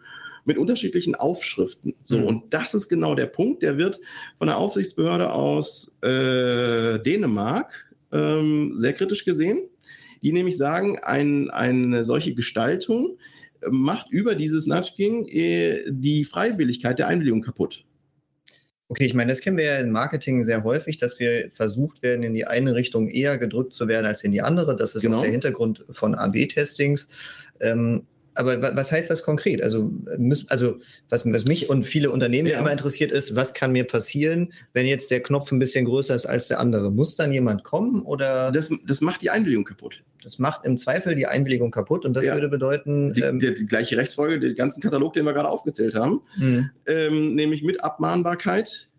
mit 0.46 0.58
unterschiedlichen 0.58 1.14
Aufschriften. 1.14 1.94
So, 2.04 2.18
mhm. 2.18 2.26
und 2.26 2.54
das 2.54 2.74
ist 2.74 2.90
genau 2.90 3.14
der 3.14 3.28
Punkt. 3.28 3.62
Der 3.62 3.78
wird 3.78 4.00
von 4.38 4.48
der 4.48 4.58
Aufsichtsbehörde 4.58 5.32
aus 5.32 5.96
äh, 6.02 7.00
Dänemark 7.00 7.72
ähm, 8.12 8.72
sehr 8.76 8.94
kritisch 8.94 9.26
gesehen. 9.26 9.70
Die 10.24 10.32
nämlich 10.32 10.58
sagen, 10.58 10.98
ein, 11.00 11.52
eine 11.52 12.04
solche 12.04 12.34
Gestaltung 12.34 13.18
macht 13.70 14.10
über 14.10 14.34
dieses 14.34 14.66
Nudging 14.66 15.28
äh, 15.28 15.84
die 15.88 16.26
Freiwilligkeit 16.26 16.98
der 16.98 17.08
Einwilligung 17.08 17.42
kaputt. 17.42 17.86
Okay, 18.88 19.06
ich 19.06 19.16
meine, 19.16 19.32
das 19.32 19.42
kennen 19.42 19.58
wir 19.58 19.66
ja 19.66 19.78
im 19.78 19.90
Marketing 19.90 20.44
sehr 20.44 20.64
häufig, 20.64 20.98
dass 20.98 21.20
wir 21.20 21.50
versucht 21.52 22.04
werden, 22.04 22.22
in 22.22 22.36
die 22.36 22.46
eine 22.46 22.76
Richtung 22.76 23.08
eher 23.08 23.40
gedrückt 23.40 23.74
zu 23.74 23.88
werden 23.88 24.06
als 24.06 24.24
in 24.24 24.32
die 24.32 24.44
andere. 24.44 24.76
Das 24.76 24.94
ist 24.94 25.02
genau. 25.02 25.18
auch 25.18 25.22
der 25.24 25.32
Hintergrund 25.32 25.84
von 25.90 26.14
AB-Testings. 26.14 27.08
Ähm, 27.62 28.06
aber 28.36 28.76
was 28.76 28.92
heißt 28.92 29.10
das 29.10 29.24
konkret? 29.24 29.64
Also, 29.64 29.92
also 30.48 30.78
was, 31.10 31.26
was 31.26 31.46
mich 31.46 31.70
und 31.70 31.84
viele 31.84 32.12
Unternehmen 32.12 32.48
ja. 32.48 32.60
immer 32.60 32.72
interessiert 32.72 33.12
ist, 33.12 33.36
was 33.36 33.54
kann 33.54 33.72
mir 33.72 33.86
passieren, 33.86 34.54
wenn 34.74 34.86
jetzt 34.86 35.10
der 35.10 35.22
Knopf 35.24 35.52
ein 35.52 35.60
bisschen 35.60 35.86
größer 35.86 36.14
ist 36.14 36.26
als 36.26 36.48
der 36.50 36.60
andere? 36.60 36.92
Muss 36.92 37.16
dann 37.16 37.32
jemand 37.32 37.64
kommen 37.64 38.02
oder? 38.02 38.52
Das, 38.52 38.70
das 38.86 39.02
macht 39.02 39.22
die 39.22 39.30
Einwilligung 39.30 39.64
kaputt. 39.64 40.04
Das 40.22 40.40
macht 40.40 40.66
im 40.66 40.78
Zweifel 40.78 41.14
die 41.16 41.28
Einwilligung 41.28 41.72
kaputt 41.72 42.04
und 42.04 42.16
das 42.16 42.26
ja. 42.26 42.34
würde 42.34 42.50
bedeuten. 42.50 43.14
Die, 43.14 43.22
ähm, 43.22 43.40
die, 43.40 43.54
die, 43.54 43.68
gleiche 43.68 43.96
Rechtsfolge, 43.96 44.40
den 44.40 44.56
ganzen 44.56 44.82
Katalog, 44.82 45.14
den 45.14 45.24
wir 45.24 45.34
gerade 45.34 45.48
aufgezählt 45.48 45.94
haben, 45.94 46.22
mhm. 46.38 46.72
ähm, 46.88 47.36
nämlich 47.36 47.64
mit 47.64 47.84
Abmahnbarkeit. 47.84 48.90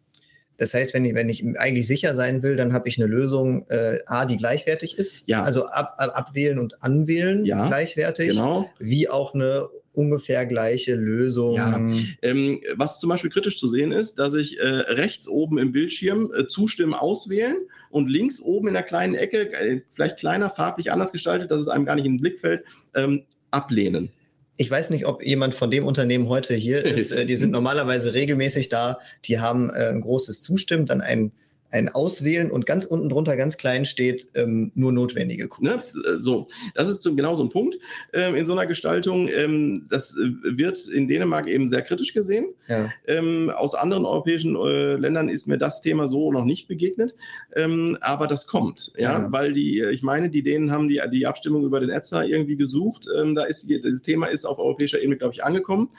Das 0.59 0.73
heißt, 0.73 0.95
wenn 0.95 1.05
ich, 1.05 1.15
wenn 1.15 1.28
ich 1.28 1.45
eigentlich 1.59 1.87
sicher 1.87 2.15
sein 2.15 2.43
will, 2.43 2.57
dann 2.57 2.73
habe 2.73 2.89
ich 2.89 2.99
eine 2.99 3.07
Lösung 3.07 3.66
äh, 3.69 3.99
A, 4.07 4.24
die 4.24 4.37
gleichwertig 4.37 4.97
ist. 4.97 5.24
Ja. 5.27 5.43
Also 5.43 5.66
ab, 5.66 5.95
ab, 5.99 6.12
abwählen 6.15 6.59
und 6.59 6.83
anwählen 6.83 7.45
ja, 7.45 7.66
gleichwertig. 7.66 8.31
Genau. 8.31 8.70
Wie 8.78 9.09
auch 9.09 9.35
eine 9.35 9.69
ungefähr 9.93 10.47
gleiche 10.47 10.95
Lösung. 10.95 11.57
Ja. 11.57 11.78
Ähm, 12.23 12.61
was 12.74 13.01
zum 13.01 13.11
Beispiel 13.11 13.31
kritisch 13.31 13.59
zu 13.59 13.69
sehen 13.69 13.93
ist, 13.93 14.19
dass 14.19 14.35
ich 14.35 14.59
äh, 14.59 14.66
rechts 14.66 15.28
oben 15.28 15.59
im 15.59 15.73
Bildschirm 15.73 16.33
äh, 16.35 16.47
zustimmen, 16.47 16.95
auswählen 16.95 17.57
und 17.91 18.09
links 18.09 18.41
oben 18.41 18.69
in 18.69 18.74
der 18.74 18.83
kleinen 18.83 19.15
Ecke, 19.15 19.53
äh, 19.53 19.81
vielleicht 19.93 20.19
kleiner, 20.19 20.51
farblich 20.51 20.93
anders 20.93 21.12
gestaltet, 21.12 21.51
dass 21.51 21.61
es 21.61 21.69
einem 21.69 21.85
gar 21.85 21.97
nicht 21.97 22.07
in 22.07 22.15
den 22.15 22.20
Blick 22.20 22.39
fällt, 22.39 22.65
ähm, 22.95 23.24
ablehnen. 23.51 24.11
Ich 24.57 24.70
weiß 24.70 24.91
nicht, 24.91 25.07
ob 25.07 25.23
jemand 25.23 25.55
von 25.55 25.70
dem 25.70 25.85
Unternehmen 25.85 26.28
heute 26.28 26.55
hier 26.55 26.85
ist. 26.85 27.11
Äh, 27.16 27.27
die 27.27 27.37
sind 27.37 27.51
normalerweise 27.51 28.15
regelmäßig 28.15 28.69
da. 28.69 28.99
Die 29.24 29.39
haben 29.39 29.70
äh, 29.70 29.89
ein 29.89 30.01
großes 30.01 30.41
Zustimmen, 30.41 30.87
dann 30.87 31.01
ein 31.01 31.33
ein 31.70 31.88
Auswählen 31.88 32.51
und 32.51 32.66
ganz 32.66 32.84
unten 32.84 33.09
drunter 33.09 33.36
ganz 33.36 33.56
klein 33.56 33.84
steht 33.84 34.28
ähm, 34.34 34.70
nur 34.74 34.93
notwendige 34.93 35.47
Cookies. 35.47 35.94
Ne? 35.94 36.02
Äh, 36.02 36.22
so, 36.22 36.48
das 36.74 36.88
ist 36.88 37.05
genau 37.05 37.34
so 37.34 37.44
ein 37.44 37.48
Punkt 37.48 37.76
ähm, 38.12 38.34
in 38.34 38.47
so 38.47 38.52
einer 38.52 38.66
Gestaltung. 38.66 39.28
Ähm, 39.28 39.86
das 39.90 40.16
äh, 40.16 40.30
wird 40.43 40.86
in 40.88 41.09
Dänemark 41.09 41.48
eben 41.48 41.68
sehr 41.68 41.82
kritisch 41.82 42.14
gesehen. 42.14 42.47
Ja. 42.68 42.90
Ähm, 43.06 43.51
aus 43.51 43.74
anderen 43.74 44.05
europäischen 44.05 44.56
äh, 44.56 44.97
Ländern 44.97 45.28
ist 45.28 45.47
mir 45.47 45.59
das 45.59 45.80
Thema 45.80 46.09
so 46.09 46.32
noch 46.32 46.44
nicht 46.44 46.68
begegnet, 46.68 47.14
ähm, 47.55 47.98
aber 48.01 48.26
das 48.26 48.47
kommt, 48.47 48.93
ja? 48.97 49.18
ja, 49.18 49.32
weil 49.32 49.52
die, 49.52 49.82
ich 49.82 50.02
meine, 50.02 50.30
die 50.30 50.43
Dänen 50.43 50.70
haben 50.70 50.88
die, 50.88 51.01
die 51.10 51.26
Abstimmung 51.26 51.64
über 51.64 51.80
den 51.80 51.90
ETSA 51.90 52.24
irgendwie 52.24 52.56
gesucht. 52.56 53.06
Ähm, 53.16 53.34
da 53.34 53.44
ist 53.44 53.68
dieses 53.68 54.02
Thema 54.02 54.26
ist 54.26 54.44
auf 54.44 54.59
europäischer 54.59 55.01
Ebene, 55.01 55.16
glaube 55.16 55.34
ich, 55.34 55.44
angekommen. 55.44 55.90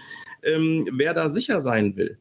wer 0.43 1.13
da 1.13 1.29
sicher 1.29 1.61
sein 1.61 1.97
will, 1.97 2.17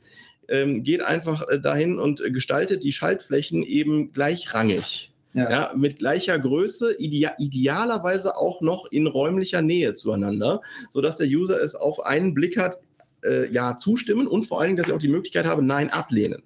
ähm, 0.48 0.82
geht 0.82 1.02
einfach 1.02 1.48
äh, 1.48 1.60
dahin 1.60 1.98
und 1.98 2.22
gestaltet 2.32 2.82
die 2.82 2.92
Schaltflächen 2.92 3.62
eben 3.62 4.12
gleichrangig. 4.12 5.12
Ja. 5.32 5.50
ja. 5.50 5.72
mit 5.76 5.98
gleicher 5.98 6.38
Größe, 6.38 6.94
idea 6.98 7.34
idealerweise 7.38 8.36
auch 8.36 8.62
noch 8.62 8.90
in 8.90 9.06
räumlicher 9.06 9.60
Nähe 9.60 9.92
zueinander, 9.92 10.62
sodass 10.90 11.16
der 11.16 11.26
User 11.26 11.62
es 11.62 11.74
auf 11.74 12.00
einen 12.06 12.32
Blick 12.32 12.56
hat, 12.56 12.78
äh, 13.22 13.46
ja, 13.52 13.76
zustimmen 13.78 14.26
und 14.28 14.46
vor 14.46 14.60
allen 14.60 14.68
Dingen, 14.68 14.76
dass 14.78 14.88
ich 14.88 14.94
auch 14.94 14.98
die 14.98 15.08
Möglichkeit 15.08 15.44
habe, 15.44 15.62
Nein 15.62 15.90
ablehnen. 15.90 16.42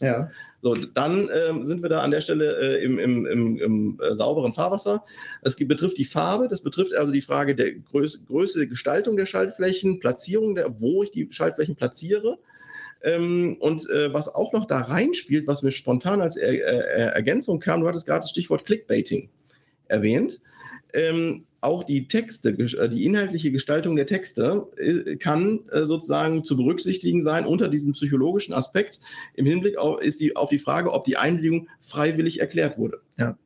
Ja. 0.00 0.30
So, 0.60 0.74
dann 0.74 1.28
äh, 1.28 1.64
sind 1.64 1.82
wir 1.82 1.88
da 1.88 2.02
an 2.02 2.10
der 2.10 2.20
Stelle 2.20 2.56
äh, 2.58 2.84
im, 2.84 2.98
im, 2.98 3.26
im, 3.26 3.58
im 3.58 4.00
äh, 4.00 4.14
sauberen 4.14 4.52
Fahrwasser. 4.52 5.04
Es 5.42 5.56
betrifft 5.56 5.98
die 5.98 6.04
Farbe, 6.04 6.48
das 6.48 6.62
betrifft 6.62 6.94
also 6.94 7.12
die 7.12 7.20
Frage 7.20 7.54
der 7.54 7.74
Größe, 7.74 8.20
Größe 8.26 8.66
Gestaltung 8.66 9.16
der 9.16 9.26
Schaltflächen, 9.26 10.00
Platzierung 10.00 10.56
der, 10.56 10.80
wo 10.80 11.04
ich 11.04 11.12
die 11.12 11.28
Schaltflächen 11.30 11.76
platziere. 11.76 12.38
Ähm, 13.02 13.56
und 13.60 13.88
äh, 13.90 14.12
was 14.12 14.34
auch 14.34 14.52
noch 14.52 14.66
da 14.66 14.78
reinspielt, 14.80 15.46
was 15.46 15.62
mir 15.62 15.70
spontan 15.70 16.20
als 16.20 16.36
er, 16.36 16.64
er, 16.64 17.12
Ergänzung 17.12 17.60
kam, 17.60 17.80
du 17.80 17.88
hattest 17.88 18.06
gerade 18.06 18.20
das 18.20 18.30
Stichwort 18.30 18.64
Clickbaiting 18.64 19.30
erwähnt. 19.86 20.40
Ähm, 20.92 21.46
auch 21.60 21.82
die 21.82 22.06
Texte, 22.06 22.50
äh, 22.50 22.88
die 22.88 23.04
inhaltliche 23.04 23.50
Gestaltung 23.50 23.96
der 23.96 24.06
Texte 24.06 24.66
äh, 24.76 25.16
kann 25.16 25.60
äh, 25.72 25.86
sozusagen 25.86 26.44
zu 26.44 26.56
berücksichtigen 26.56 27.22
sein 27.22 27.46
unter 27.46 27.68
diesem 27.68 27.92
psychologischen 27.92 28.54
Aspekt 28.54 29.00
im 29.34 29.46
Hinblick 29.46 29.76
auf, 29.76 30.00
ist 30.00 30.20
die, 30.20 30.36
auf 30.36 30.50
die 30.50 30.58
Frage, 30.58 30.92
ob 30.92 31.04
die 31.04 31.16
Einwilligung 31.16 31.68
freiwillig 31.80 32.40
erklärt 32.40 32.78
wurde. 32.78 33.00
Ja, 33.18 33.36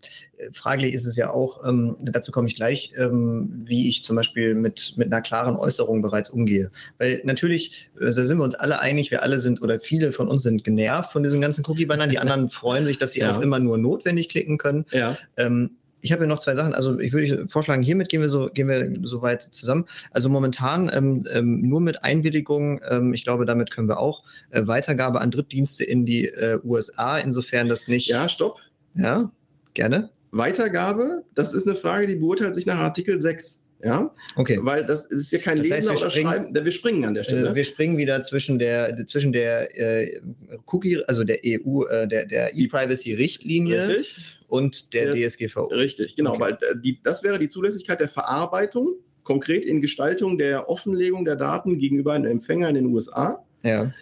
fraglich 0.53 0.93
ist 0.93 1.07
es 1.07 1.17
ja 1.17 1.31
auch, 1.31 1.67
ähm, 1.67 1.97
dazu 2.01 2.31
komme 2.31 2.47
ich 2.47 2.57
gleich, 2.57 2.93
ähm, 2.99 3.49
wie 3.55 3.89
ich 3.89 4.05
zum 4.05 4.17
Beispiel 4.17 4.55
mit, 4.55 4.95
mit 4.97 5.07
einer 5.07 5.23
klaren 5.23 5.57
Äußerung 5.57 6.03
bereits 6.03 6.29
umgehe. 6.29 6.71
Weil 6.99 7.23
natürlich, 7.25 7.89
da 7.99 8.13
sind 8.13 8.37
wir 8.37 8.45
uns 8.45 8.55
alle 8.55 8.81
einig, 8.81 9.11
wir 9.11 9.23
alle 9.23 9.41
sind 9.41 9.63
oder 9.63 9.81
viele 9.81 10.13
von 10.13 10.29
uns 10.29 10.43
sind 10.43 10.65
genervt 10.65 11.13
von 11.13 11.23
diesen 11.23 11.41
ganzen 11.41 11.65
Cookie-Bannern. 11.67 12.11
Die 12.11 12.19
anderen 12.19 12.49
freuen 12.51 12.85
sich, 12.85 12.99
dass 12.99 13.13
sie 13.13 13.21
ja. 13.21 13.35
auf 13.35 13.43
immer 13.43 13.61
nur 13.61 13.79
notwendig 13.79 14.29
klicken 14.29 14.59
können. 14.59 14.85
Ja. 14.91 15.17
Ähm, 15.39 15.71
ich 16.03 16.13
habe 16.13 16.25
ja 16.25 16.29
noch 16.29 16.41
zwei 16.41 16.55
Sachen. 16.55 16.75
Also 16.75 16.99
ich 16.99 17.13
würde 17.13 17.49
vorschlagen, 17.49 17.83
hiermit 17.83 18.09
gehen 18.09 18.21
wir 18.21 18.29
so 18.29 18.51
gehen 18.53 18.69
wir 18.69 18.93
so 19.05 19.23
weit 19.23 19.43
zusammen. 19.43 19.87
Also 20.11 20.29
momentan 20.29 20.91
ähm, 20.93 21.27
ähm, 21.33 21.63
nur 21.63 21.81
mit 21.81 22.03
Einwilligung. 22.03 22.81
Ähm, 22.89 23.15
ich 23.15 23.25
glaube, 23.25 23.47
damit 23.47 23.71
können 23.71 23.89
wir 23.89 23.99
auch 23.99 24.25
äh, 24.51 24.67
Weitergabe 24.67 25.21
an 25.21 25.31
Drittdienste 25.31 25.85
in 25.85 26.05
die 26.05 26.27
äh, 26.27 26.59
USA. 26.65 27.19
Insofern 27.19 27.69
das 27.69 27.89
nicht. 27.89 28.09
Ja, 28.09 28.29
stopp. 28.29 28.59
Ja, 28.95 29.31
gerne. 29.75 30.11
Weitergabe, 30.33 31.25
das 31.35 31.53
ist 31.53 31.67
eine 31.67 31.77
Frage, 31.77 32.07
die 32.07 32.17
beurteilt 32.17 32.55
sich 32.55 32.67
nach 32.67 32.79
Artikel 32.79 33.21
6. 33.21 33.62
Ja, 33.85 34.15
okay. 34.37 34.59
Weil 34.63 34.87
das 34.87 35.07
ist 35.07 35.33
ja 35.33 35.39
kein 35.39 35.59
das 35.59 35.69
Lesen 35.69 35.91
oder 35.91 36.11
springen, 36.11 36.31
Schreiben. 36.31 36.65
Wir 36.65 36.73
springen 36.73 37.05
an 37.05 37.15
der 37.15 37.25
Stelle. 37.25 37.51
Äh, 37.51 37.55
wir 37.55 37.65
springen 37.65 37.97
wieder 37.97 38.23
zwischen 38.23 38.59
der 38.61 38.97
zwischen 39.07 39.33
der 39.33 39.77
äh, 39.77 40.21
Cookie, 40.67 41.03
also 41.07 41.25
der 41.25 41.39
EU, 41.45 41.83
äh, 41.85 42.07
der 42.07 42.27
der 42.27 42.57
E-Privacy-Richtlinie 42.57 44.05
und 44.47 44.95
der, 44.95 45.15
der, 45.15 45.29
DSGVO. 45.29 45.65
Richtig, 45.65 46.15
genau, 46.15 46.31
okay. 46.31 46.41
weil 46.41 46.53
äh, 46.53 46.81
die, 46.81 47.01
das 47.03 47.25
wäre 47.25 47.41
die 47.41 47.49
Zulässigkeit 47.49 48.01
der 48.01 48.09
Verarbeitung, 48.09 48.95
konkret 49.25 49.65
in 49.65 49.81
Gestaltung 49.81 50.39
der 50.39 50.69
Offenlegung 50.69 51.25
der 51.25 51.37
Daten 51.37 51.79
gegenüber 51.79 52.13
einem 52.13 52.31
Empfänger 52.31 52.69
in 52.69 52.77
den 52.77 52.87
USA. 52.87 53.45
Ja. 53.65 53.93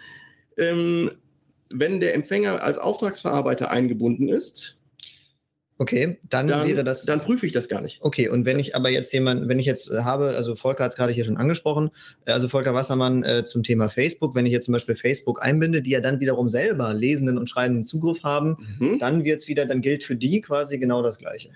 Ähm, 0.57 1.11
wenn 1.69 1.99
der 1.99 2.13
Empfänger 2.13 2.61
als 2.61 2.77
Auftragsverarbeiter 2.77 3.71
eingebunden 3.71 4.27
ist, 4.27 4.77
Okay, 5.81 6.19
dann, 6.29 6.47
dann, 6.47 6.67
wäre 6.67 6.83
das. 6.83 7.05
Dann 7.05 7.21
prüfe 7.21 7.47
ich 7.47 7.53
das 7.53 7.67
gar 7.67 7.81
nicht. 7.81 7.97
Okay, 8.03 8.29
und 8.29 8.45
wenn 8.45 8.59
ich 8.59 8.75
aber 8.75 8.91
jetzt 8.91 9.11
jemand, 9.13 9.49
wenn 9.49 9.57
ich 9.57 9.65
jetzt 9.65 9.89
habe, 9.89 10.35
also 10.37 10.55
Volker 10.55 10.83
hat 10.83 10.91
es 10.91 10.95
gerade 10.95 11.11
hier 11.11 11.25
schon 11.25 11.37
angesprochen, 11.37 11.89
äh, 12.25 12.33
also 12.33 12.47
Volker 12.47 12.75
Wassermann 12.75 13.23
äh, 13.23 13.43
zum 13.45 13.63
Thema 13.63 13.89
Facebook, 13.89 14.35
wenn 14.35 14.45
ich 14.45 14.51
jetzt 14.51 14.65
zum 14.65 14.73
Beispiel 14.73 14.93
Facebook 14.93 15.41
einbinde, 15.41 15.81
die 15.81 15.89
ja 15.89 15.99
dann 15.99 16.19
wiederum 16.19 16.49
selber 16.49 16.93
lesenden 16.93 17.39
und 17.39 17.49
schreibenden 17.49 17.83
Zugriff 17.83 18.21
haben, 18.21 18.57
mhm. 18.77 18.99
dann 18.99 19.23
wird 19.23 19.39
es 19.39 19.47
wieder, 19.47 19.65
dann 19.65 19.81
gilt 19.81 20.03
für 20.03 20.15
die 20.15 20.41
quasi 20.41 20.77
genau 20.77 21.01
das 21.01 21.17
Gleiche. 21.17 21.49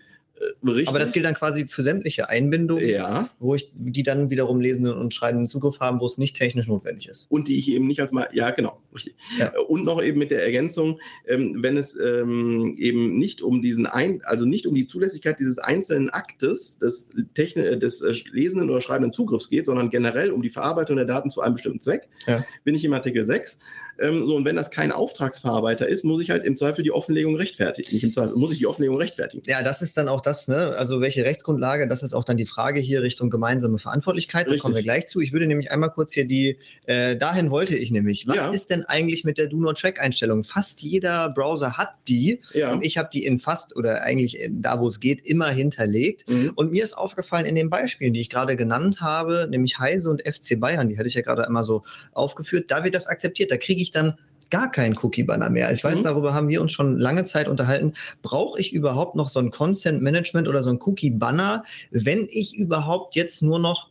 Richtig. 0.64 0.90
Aber 0.90 1.00
das 1.00 1.14
gilt 1.14 1.26
dann 1.26 1.34
quasi 1.34 1.66
für 1.68 1.82
sämtliche 1.82 2.30
Einbindungen, 2.30 2.88
ja. 2.90 3.30
wo 3.40 3.56
ich 3.56 3.72
die 3.74 4.04
dann 4.04 4.30
wiederum 4.30 4.60
lesenden 4.60 4.94
und 4.94 5.14
schreibenden 5.14 5.48
Zugriff 5.48 5.80
haben, 5.80 6.02
wo 6.02 6.06
es 6.06 6.18
nicht 6.18 6.36
technisch 6.36 6.68
notwendig 6.68 7.08
ist. 7.08 7.28
Und 7.30 7.48
die 7.48 7.58
ich 7.58 7.70
eben 7.70 7.88
nicht 7.88 8.02
als 8.02 8.12
mal, 8.12 8.28
ja 8.34 8.52
genau, 8.52 8.82
richtig. 8.94 9.16
Ja. 9.40 9.54
Und 9.68 9.86
noch 9.86 10.04
eben 10.04 10.20
mit 10.20 10.32
der 10.32 10.44
Ergänzung, 10.44 11.00
ähm, 11.26 11.58
wenn 11.62 11.78
es 11.78 11.96
ähm, 11.96 12.76
eben 12.78 13.18
nicht 13.18 13.42
um 13.42 13.62
diesen 13.62 13.86
ein, 13.86 14.22
also 14.26 14.46
nicht 14.46 14.68
um 14.68 14.76
die 14.76 14.88
Zulässigkeit 14.88 15.40
dieses 15.40 15.58
einzelnen 15.58 16.10
Aktes 16.10 16.80
des, 16.80 17.10
Techn 17.34 17.80
des 17.80 18.02
äh, 18.02 18.14
lesenden 18.32 18.70
oder 18.70 18.82
schreibenden 18.82 19.14
Zugriffs 19.14 19.50
geht, 19.50 19.68
sondern 19.68 19.90
generell 19.90 20.32
um 20.32 20.42
die 20.42 20.50
Verarbeitung 20.50 20.98
der 20.98 21.06
Daten 21.06 21.30
zu 21.30 21.42
einem 21.42 21.54
bestimmten 21.54 21.82
Zweck, 21.82 22.10
ja. 22.28 22.44
bin 22.64 22.76
ich 22.76 22.84
im 22.84 22.94
Artikel 22.94 23.26
6. 23.26 23.60
Ähm, 23.98 24.28
so, 24.28 24.36
und 24.36 24.46
wenn 24.46 24.56
das 24.56 24.72
kein 24.72 24.92
Auftragsverarbeiter 24.92 25.88
ist, 25.88 26.04
muss 26.04 26.22
ich 26.22 26.30
halt 26.30 26.44
im 26.44 26.58
Zweifel 26.58 26.84
die 26.84 26.92
Offenlegung 26.92 27.36
rechtfertigen. 27.36 27.94
Nicht 27.94 28.04
im 28.04 28.12
Zweifel, 28.12 28.36
muss 28.36 28.52
ich 28.52 28.58
die 28.58 28.68
Offenlegung 28.68 28.98
rechtfertigen. 28.98 29.44
Ja, 29.48 29.64
das 29.64 29.82
ist 29.82 29.96
dann 29.96 30.10
auch 30.10 30.22
das, 30.22 30.35
ne? 30.48 30.76
Also 30.78 31.02
welche 31.02 31.26
Rechtsgrundlage, 31.26 31.88
das 31.88 32.04
ist 32.04 32.14
auch 32.14 32.24
dann 32.24 32.38
die 32.38 32.46
Frage 32.46 32.80
hier 32.80 33.02
Richtung 33.02 33.30
gemeinsame 33.30 33.78
Verantwortlichkeit. 33.78 34.50
Da 34.50 34.58
kommen 34.58 34.76
wir 34.76 34.84
gleich 34.84 35.08
zu. 35.08 35.22
Ich 35.22 35.34
würde 35.34 35.48
nämlich 35.48 35.72
einmal 35.72 35.92
kurz 35.92 36.14
hier 36.14 36.26
die, 36.26 36.58
äh, 36.86 37.16
dahin 37.16 37.52
wollte 37.52 37.76
ich 37.76 37.92
nämlich. 37.92 38.28
Was 38.28 38.38
ja. 38.38 38.50
ist 38.50 38.70
denn 38.70 38.84
eigentlich 38.84 39.24
mit 39.24 39.38
der 39.38 39.48
Do-Not-Track-Einstellung? 39.48 40.44
Fast 40.44 40.82
jeder 40.82 41.30
Browser 41.30 41.78
hat 41.78 41.96
die. 42.08 42.42
Ja. 42.54 42.74
Und 42.74 42.86
ich 42.86 42.98
habe 42.98 43.10
die 43.12 43.26
in 43.26 43.40
fast 43.40 43.76
oder 43.76 44.04
eigentlich 44.04 44.38
da, 44.50 44.80
wo 44.80 44.88
es 44.88 45.00
geht, 45.00 45.26
immer 45.26 45.50
hinterlegt. 45.50 46.30
Mhm. 46.30 46.52
Und 46.56 46.72
mir 46.72 46.84
ist 46.84 46.98
aufgefallen 46.98 47.46
in 47.46 47.56
den 47.56 47.70
Beispielen, 47.70 48.14
die 48.14 48.22
ich 48.22 48.30
gerade 48.30 48.56
genannt 48.56 49.02
habe, 49.02 49.48
nämlich 49.50 49.80
Heise 49.80 50.10
und 50.10 50.22
FC 50.22 50.60
Bayern, 50.60 50.90
die 50.90 50.98
hatte 50.98 51.08
ich 51.08 51.16
ja 51.16 51.22
gerade 51.22 51.46
einmal 51.46 51.64
so 51.64 51.84
aufgeführt, 52.14 52.72
da 52.72 52.84
wird 52.84 52.96
das 52.96 53.08
akzeptiert. 53.08 53.52
Da 53.52 53.58
kriege 53.58 53.82
ich 53.82 53.92
dann 53.92 54.16
gar 54.50 54.72
keinen 54.72 54.98
Cookie-Banner 54.98 55.50
mehr. 55.50 55.72
Ich 55.72 55.84
weiß, 55.84 56.00
mhm. 56.00 56.04
darüber 56.04 56.34
haben 56.34 56.48
wir 56.48 56.62
uns 56.62 56.72
schon 56.72 56.98
lange 56.98 57.24
Zeit 57.26 57.48
unterhalten. 57.48 57.94
Brauche 58.22 58.60
ich 58.60 58.74
überhaupt 58.74 59.16
noch 59.16 59.30
so 59.30 59.40
ein 59.40 59.52
Consent-Management 59.52 60.48
oder 60.48 60.64
so 60.64 60.72
ein 60.72 60.80
Cookie-Banner, 60.82 61.64
wenn 61.92 62.28
ich 62.30 62.56
überhaupt 62.56 63.16
jetzt 63.16 63.42
nur 63.42 63.60
noch 63.60 63.90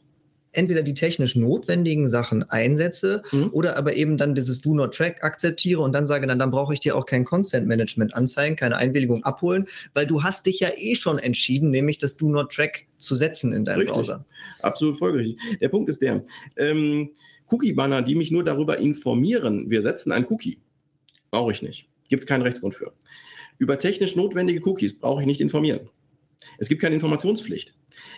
entweder 0.55 0.83
die 0.83 0.95
technisch 0.95 1.37
notwendigen 1.37 2.09
Sachen 2.09 2.45
einsetze 2.45 3.23
mhm. 3.33 3.51
oder 3.53 3.77
aber 3.77 3.97
eben 3.97 4.17
dann 4.17 4.35
dieses 4.35 4.61
Do 4.61 4.75
Not 4.75 4.95
Track 4.95 5.23
akzeptiere 5.23 5.81
und 5.81 5.93
dann 5.93 6.07
sage, 6.07 6.27
dann, 6.27 6.39
dann 6.39 6.51
brauche 6.51 6.73
ich 6.73 6.81
dir 6.81 6.97
auch 6.97 7.07
kein 7.07 7.25
Consent 7.25 7.67
Management 7.67 8.15
anzeigen, 8.15 8.57
keine 8.57 8.77
Einwilligung 8.77 9.25
abholen, 9.25 9.67
weil 9.93 10.07
du 10.07 10.23
hast 10.23 10.47
dich 10.47 10.61
ja 10.61 10.69
eh 10.77 10.95
schon 10.95 11.19
entschieden, 11.19 11.71
nämlich 11.71 11.99
das 11.99 12.17
Do 12.17 12.29
Not 12.29 12.53
Track 12.53 12.87
zu 12.99 13.15
setzen 13.15 13.53
in 13.53 13.65
deinem. 13.65 13.87
Browser. 13.87 14.25
Absolut 14.63 14.97
folgerichtig. 14.97 15.39
Der 15.61 15.69
Punkt 15.69 15.91
ist 15.91 16.01
der, 16.01 16.25
ähm, 16.57 17.11
Cookie-Banner, 17.51 18.03
die 18.03 18.15
mich 18.15 18.31
nur 18.31 18.45
darüber 18.45 18.79
informieren, 18.79 19.71
wir 19.71 19.83
setzen 19.83 20.13
ein 20.13 20.27
Cookie, 20.29 20.59
brauche 21.31 21.53
ich 21.53 21.63
nicht. 21.63 21.89
Gibt 22.09 22.23
es 22.23 22.27
keinen 22.27 22.43
Rechtsgrund 22.43 22.75
für. 22.75 22.93
Über 23.59 23.79
technisch 23.79 24.17
notwendige 24.17 24.61
Cookies 24.69 24.99
brauche 24.99 25.21
ich 25.21 25.27
nicht 25.27 25.41
informieren. 25.41 25.89
Es 26.59 26.69
gibt 26.69 26.83
keine 26.83 26.95
Informationspflicht. 26.95 27.75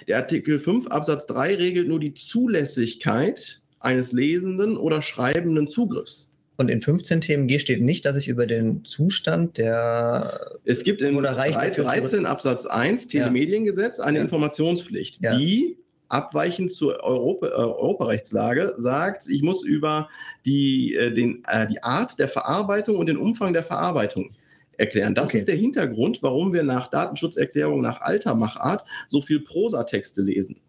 Der 0.08 0.18
Artikel 0.18 0.58
5 0.58 0.88
Absatz 0.88 1.26
3 1.26 1.56
regelt 1.56 1.88
nur 1.88 2.00
die 2.00 2.14
Zulässigkeit 2.14 3.60
eines 3.78 4.12
lesenden 4.12 4.76
oder 4.76 5.02
schreibenden 5.02 5.68
Zugriffs. 5.68 6.32
Und 6.58 6.70
in 6.70 6.80
15 6.80 7.20
TMG 7.20 7.58
steht 7.58 7.82
nicht, 7.82 8.06
dass 8.06 8.16
ich 8.16 8.28
über 8.28 8.46
den 8.46 8.84
Zustand 8.84 9.58
der 9.58 10.58
Es 10.64 10.84
gibt 10.84 11.02
in 11.02 11.14
13 11.14 12.24
Absatz 12.24 12.64
1 12.64 13.08
Telemediengesetz 13.08 14.00
eine 14.00 14.18
ja. 14.18 14.24
Informationspflicht, 14.24 15.22
ja. 15.22 15.36
die 15.36 15.76
abweichend 16.08 16.72
zur 16.72 17.02
Europa, 17.02 17.48
äh, 17.48 17.50
Europarechtslage 17.50 18.74
sagt, 18.76 19.28
ich 19.28 19.42
muss 19.42 19.64
über 19.64 20.08
die, 20.44 20.94
äh, 20.94 21.12
den, 21.12 21.44
äh, 21.46 21.66
die 21.66 21.82
Art 21.82 22.18
der 22.18 22.28
Verarbeitung 22.28 22.96
und 22.96 23.06
den 23.06 23.16
Umfang 23.16 23.52
der 23.52 23.64
Verarbeitung 23.64 24.30
erklären. 24.76 25.14
Das 25.14 25.26
okay. 25.26 25.38
ist 25.38 25.48
der 25.48 25.56
Hintergrund, 25.56 26.22
warum 26.22 26.52
wir 26.52 26.62
nach 26.62 26.88
Datenschutzerklärung 26.88 27.80
nach 27.80 28.00
alter 28.00 28.34
Machart 28.34 28.84
so 29.08 29.20
viel 29.20 29.40
Prosatexte 29.40 30.22
lesen. 30.22 30.60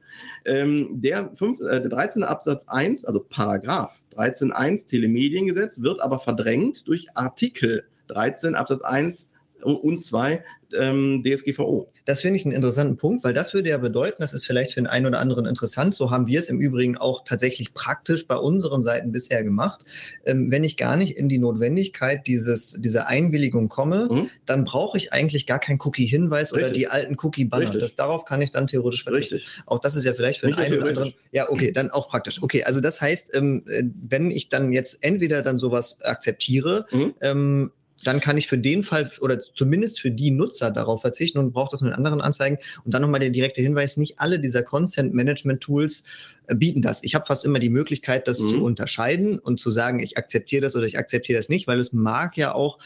Ähm, 0.46 1.02
der, 1.02 1.32
5, 1.36 1.60
äh, 1.60 1.82
der 1.82 1.90
13. 1.90 2.24
Absatz 2.24 2.68
1, 2.68 3.06
also 3.06 3.20
Paragraph 3.20 4.02
13.1 4.16 4.88
Telemediengesetz, 4.88 5.82
wird 5.82 6.02
aber 6.02 6.20
verdrängt 6.20 6.88
durch 6.88 7.08
Artikel 7.16 7.84
13 8.08 8.56
Absatz 8.56 8.82
1 8.82 9.30
und 9.64 10.04
2 10.04 10.44
ähm, 10.74 11.24
DSGVO. 11.24 11.92
Das 12.06 12.22
finde 12.22 12.38
ich 12.38 12.46
einen 12.46 12.56
interessanten 12.56 12.98
Punkt, 12.98 13.24
weil 13.24 13.34
das 13.34 13.54
würde 13.54 13.70
ja 13.70 13.78
bedeuten, 13.78 14.18
das 14.20 14.34
ist 14.34 14.46
vielleicht 14.46 14.74
für 14.74 14.82
den 14.82 14.88
einen 14.88 15.06
oder 15.06 15.20
anderen 15.20 15.46
interessant, 15.46 15.94
so 15.94 16.12
haben 16.12 16.28
wir 16.28 16.40
es 16.40 16.50
im 16.50 16.60
Übrigen 16.60 16.98
auch 16.98 17.24
tatsächlich 17.24 17.74
praktisch 17.74 18.28
bei 18.28 18.36
unseren 18.36 18.84
Seiten 18.84 19.12
bisher 19.12 19.44
gemacht. 19.44 19.84
Ähm, 20.26 20.52
wenn 20.52 20.64
ich 20.64 20.78
gar 20.78 20.98
nicht 20.98 21.18
in 21.18 21.30
die 21.30 21.38
Notwendigkeit 21.38 22.28
dieses, 22.28 22.74
dieser 22.80 23.08
Einwilligung 23.08 23.70
komme, 23.70 24.08
mhm. 24.12 24.30
dann 24.46 24.64
brauche 24.64 24.98
ich 24.98 25.14
eigentlich 25.14 25.46
gar 25.48 25.60
keinen 25.60 25.80
Cookie-Hinweis 25.82 26.54
oder 26.54 26.70
die 26.70 26.88
alten 26.88 27.16
Cookie-Banner. 27.22 27.72
darauf 27.96 28.26
kann 28.26 28.42
ich 28.42 28.52
dann 28.52 28.68
theoretisch 28.68 29.04
verzichten. 29.04 29.36
Richtig. 29.36 29.64
Auch 29.66 29.80
das 29.80 29.96
ist 29.96 30.06
ja 30.06 30.14
vielleicht 30.14 30.40
für 30.40 30.48
den 30.48 30.56
einen 30.56 30.80
oder 30.80 30.90
anderen. 30.90 31.14
Ja, 31.32 31.50
okay, 31.50 31.72
dann 31.72 31.92
auch 31.92 32.10
praktisch. 32.10 32.42
Okay, 32.42 32.64
also 32.64 32.80
das 32.80 33.02
heißt, 33.02 33.36
ähm, 33.36 33.64
äh, 33.68 33.84
wenn 34.08 34.32
ich 34.32 34.50
dann 34.50 34.72
jetzt 34.72 35.04
entweder 35.04 35.42
dann 35.42 35.58
sowas 35.58 36.02
akzeptiere, 36.04 36.86
mhm. 36.92 37.72
Dann 38.08 38.22
kann 38.22 38.38
ich 38.38 38.48
für 38.48 38.58
den 38.58 38.84
Fall 38.84 39.12
oder 39.20 39.38
zumindest 39.54 40.00
für 40.00 40.12
die 40.12 40.32
Nutzer 40.32 40.72
darauf 40.72 41.02
verzichten 41.02 41.40
und 41.40 41.52
brauche 41.52 41.72
das 41.72 41.82
nur 41.82 41.92
in 41.92 41.96
anderen 41.98 42.22
Anzeigen. 42.22 42.58
Und 42.86 42.94
dann 42.94 43.02
nochmal 43.02 43.20
der 43.20 43.32
direkte 43.32 43.62
Hinweis, 43.62 43.98
nicht 43.98 44.20
alle 44.20 44.40
dieser 44.40 44.64
Consent-Management-Tools 44.64 46.04
äh, 46.48 46.56
bieten 46.56 46.82
das. 46.82 47.04
Ich 47.04 47.16
habe 47.16 47.26
fast 47.26 47.44
immer 47.44 47.60
die 47.60 47.70
Möglichkeit, 47.70 48.30
das 48.30 48.40
mhm. 48.40 48.46
zu 48.46 48.64
unterscheiden 48.64 49.40
und 49.40 49.60
zu 49.60 49.72
sagen, 49.72 50.00
ich 50.00 50.18
akzeptiere 50.18 50.62
das 50.62 50.76
oder 50.78 50.86
ich 50.86 50.98
akzeptiere 50.98 51.38
das 51.38 51.50
nicht, 51.50 51.68
weil 51.68 51.82
es 51.82 51.92
mag 51.92 52.38
ja 52.38 52.54
auch 52.56 52.80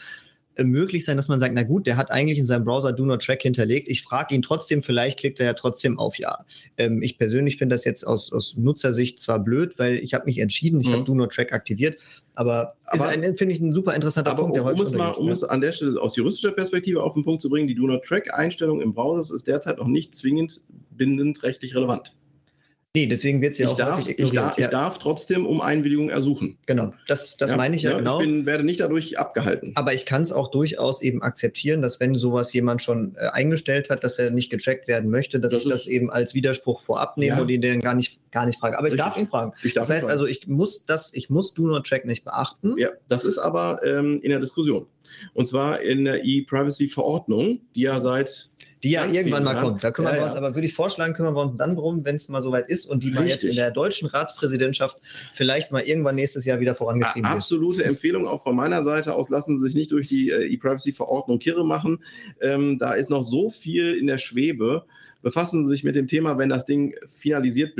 möglich 0.58 1.04
sein, 1.04 1.16
dass 1.16 1.28
man 1.28 1.40
sagt, 1.40 1.54
na 1.54 1.62
gut, 1.62 1.86
der 1.86 1.96
hat 1.96 2.10
eigentlich 2.10 2.38
in 2.38 2.44
seinem 2.44 2.64
Browser 2.64 2.92
Do 2.92 3.04
Not 3.04 3.22
Track 3.22 3.42
hinterlegt. 3.42 3.88
Ich 3.88 4.02
frage 4.02 4.34
ihn 4.34 4.42
trotzdem, 4.42 4.82
vielleicht 4.82 5.18
klickt 5.18 5.40
er 5.40 5.46
ja 5.46 5.54
trotzdem 5.54 5.98
auf 5.98 6.18
Ja. 6.18 6.38
Ähm, 6.76 7.02
ich 7.02 7.18
persönlich 7.18 7.56
finde 7.56 7.74
das 7.74 7.84
jetzt 7.84 8.04
aus, 8.04 8.32
aus 8.32 8.56
Nutzersicht 8.56 9.20
zwar 9.20 9.38
blöd, 9.38 9.78
weil 9.78 9.96
ich 9.96 10.14
habe 10.14 10.26
mich 10.26 10.38
entschieden, 10.38 10.80
ich 10.80 10.88
mhm. 10.88 10.92
habe 10.92 11.04
Do 11.04 11.14
Not 11.14 11.32
Track 11.32 11.52
aktiviert, 11.52 11.98
aber, 12.34 12.74
aber 12.84 13.12
finde 13.12 13.48
ich 13.48 13.60
ein 13.60 13.72
super 13.72 13.94
interessanter 13.94 14.34
Punkt, 14.34 14.56
der 14.56 14.64
um, 14.64 14.72
um 14.72 14.80
es 14.80 14.92
mal, 14.92 15.10
Um 15.12 15.28
es 15.30 15.42
an 15.44 15.60
der 15.60 15.72
Stelle 15.72 16.00
aus 16.00 16.16
juristischer 16.16 16.52
Perspektive 16.52 17.02
auf 17.02 17.14
den 17.14 17.24
Punkt 17.24 17.42
zu 17.42 17.48
bringen, 17.48 17.68
die 17.68 17.74
Do 17.74 17.86
Not 17.86 18.04
Track 18.04 18.32
Einstellung 18.34 18.80
im 18.80 18.94
Browser 18.94 19.34
ist 19.34 19.46
derzeit 19.46 19.78
noch 19.78 19.88
nicht 19.88 20.14
zwingend 20.14 20.62
bindend 20.90 21.42
rechtlich 21.42 21.74
relevant. 21.74 22.14
Nee, 22.94 23.06
deswegen 23.06 23.40
wird 23.40 23.52
es 23.52 23.58
ja 23.58 23.68
auch 23.68 23.76
darf. 23.76 24.06
Ich 24.06 24.32
darf, 24.32 24.58
ja. 24.58 24.66
ich 24.66 24.70
darf 24.70 24.98
trotzdem 24.98 25.46
um 25.46 25.62
Einwilligung 25.62 26.10
ersuchen. 26.10 26.58
Genau, 26.66 26.92
das, 27.08 27.38
das 27.38 27.50
ja, 27.50 27.56
meine 27.56 27.74
ich 27.74 27.82
ja, 27.82 27.92
ja 27.92 27.96
genau. 27.96 28.20
Ich 28.20 28.26
bin, 28.26 28.44
werde 28.44 28.64
nicht 28.64 28.80
dadurch 28.80 29.18
abgehalten. 29.18 29.72
Aber 29.76 29.94
ich 29.94 30.04
kann 30.04 30.20
es 30.20 30.30
auch 30.30 30.50
durchaus 30.50 31.00
eben 31.00 31.22
akzeptieren, 31.22 31.80
dass 31.80 32.00
wenn 32.00 32.16
sowas 32.16 32.52
jemand 32.52 32.82
schon 32.82 33.16
äh, 33.16 33.28
eingestellt 33.28 33.88
hat, 33.88 34.04
dass 34.04 34.18
er 34.18 34.30
nicht 34.30 34.50
getrackt 34.50 34.88
werden 34.88 35.08
möchte, 35.08 35.40
dass 35.40 35.54
das 35.54 35.62
ich 35.62 35.70
das 35.70 35.86
eben 35.86 36.10
als 36.10 36.34
Widerspruch 36.34 36.82
vorab 36.82 37.16
nehme 37.16 37.40
und 37.40 37.48
ihn 37.48 37.62
dann 37.62 37.80
gar 37.80 37.94
nicht, 37.94 38.20
gar 38.30 38.44
nicht 38.44 38.60
frage. 38.60 38.76
Aber 38.76 38.88
Richtig. 38.88 39.00
ich 39.00 39.06
darf 39.06 39.16
ihn 39.16 39.28
fragen. 39.28 39.52
Ich 39.62 39.72
darf 39.72 39.88
das 39.88 39.96
heißt 39.96 40.10
also, 40.10 40.26
ich 40.26 40.46
muss 40.46 40.84
das, 40.84 41.14
ich 41.14 41.30
muss 41.30 41.54
Do 41.54 41.66
Not 41.66 41.86
Track 41.86 42.04
nicht 42.04 42.26
beachten. 42.26 42.74
Ja, 42.76 42.90
das 43.08 43.24
ist 43.24 43.38
aber 43.38 43.80
ähm, 43.86 44.20
in 44.22 44.28
der 44.28 44.40
Diskussion. 44.40 44.86
Und 45.34 45.46
zwar 45.46 45.80
in 45.80 46.04
der 46.04 46.24
E-Privacy-Verordnung, 46.24 47.60
die 47.74 47.82
ja 47.82 48.00
seit 48.00 48.50
die 48.82 48.90
ja 48.90 49.06
irgendwann 49.06 49.44
mal 49.44 49.60
kommt. 49.60 49.84
Da 49.84 49.92
kümmern 49.92 50.14
ja, 50.14 50.20
wir 50.20 50.24
uns, 50.24 50.34
ja. 50.34 50.38
aber 50.38 50.56
würde 50.56 50.66
ich 50.66 50.74
vorschlagen, 50.74 51.14
kümmern 51.14 51.34
wir 51.34 51.42
uns 51.42 51.56
dann 51.56 51.76
drum, 51.76 52.04
wenn 52.04 52.16
es 52.16 52.28
mal 52.28 52.42
soweit 52.42 52.68
ist 52.68 52.86
und 52.86 53.04
die 53.04 53.12
mal 53.12 53.26
jetzt 53.26 53.44
in 53.44 53.54
der 53.54 53.70
deutschen 53.70 54.08
Ratspräsidentschaft 54.08 54.98
vielleicht 55.32 55.70
mal 55.70 55.82
irgendwann 55.82 56.16
nächstes 56.16 56.44
Jahr 56.44 56.58
wieder 56.58 56.74
vorangetrieben 56.74 57.28
wird. 57.28 57.36
Absolute 57.36 57.84
Empfehlung 57.84 58.26
auch 58.26 58.42
von 58.42 58.56
meiner 58.56 58.82
Seite 58.82 59.14
aus, 59.14 59.30
lassen 59.30 59.56
Sie 59.56 59.66
sich 59.66 59.74
nicht 59.74 59.92
durch 59.92 60.08
die 60.08 60.30
äh, 60.30 60.52
E-Privacy-Verordnung 60.52 61.38
kirre 61.38 61.64
machen. 61.64 62.02
Ähm, 62.40 62.78
da 62.80 62.94
ist 62.94 63.08
noch 63.08 63.22
so 63.22 63.50
viel 63.50 63.94
in 63.94 64.08
der 64.08 64.18
Schwebe 64.18 64.84
befassen 65.22 65.62
Sie 65.62 65.70
sich 65.70 65.84
mit 65.84 65.96
dem 65.96 66.06
Thema, 66.06 66.38
wenn 66.38 66.48
das 66.48 66.64
Ding 66.64 66.94
finalisiert, 67.08 67.74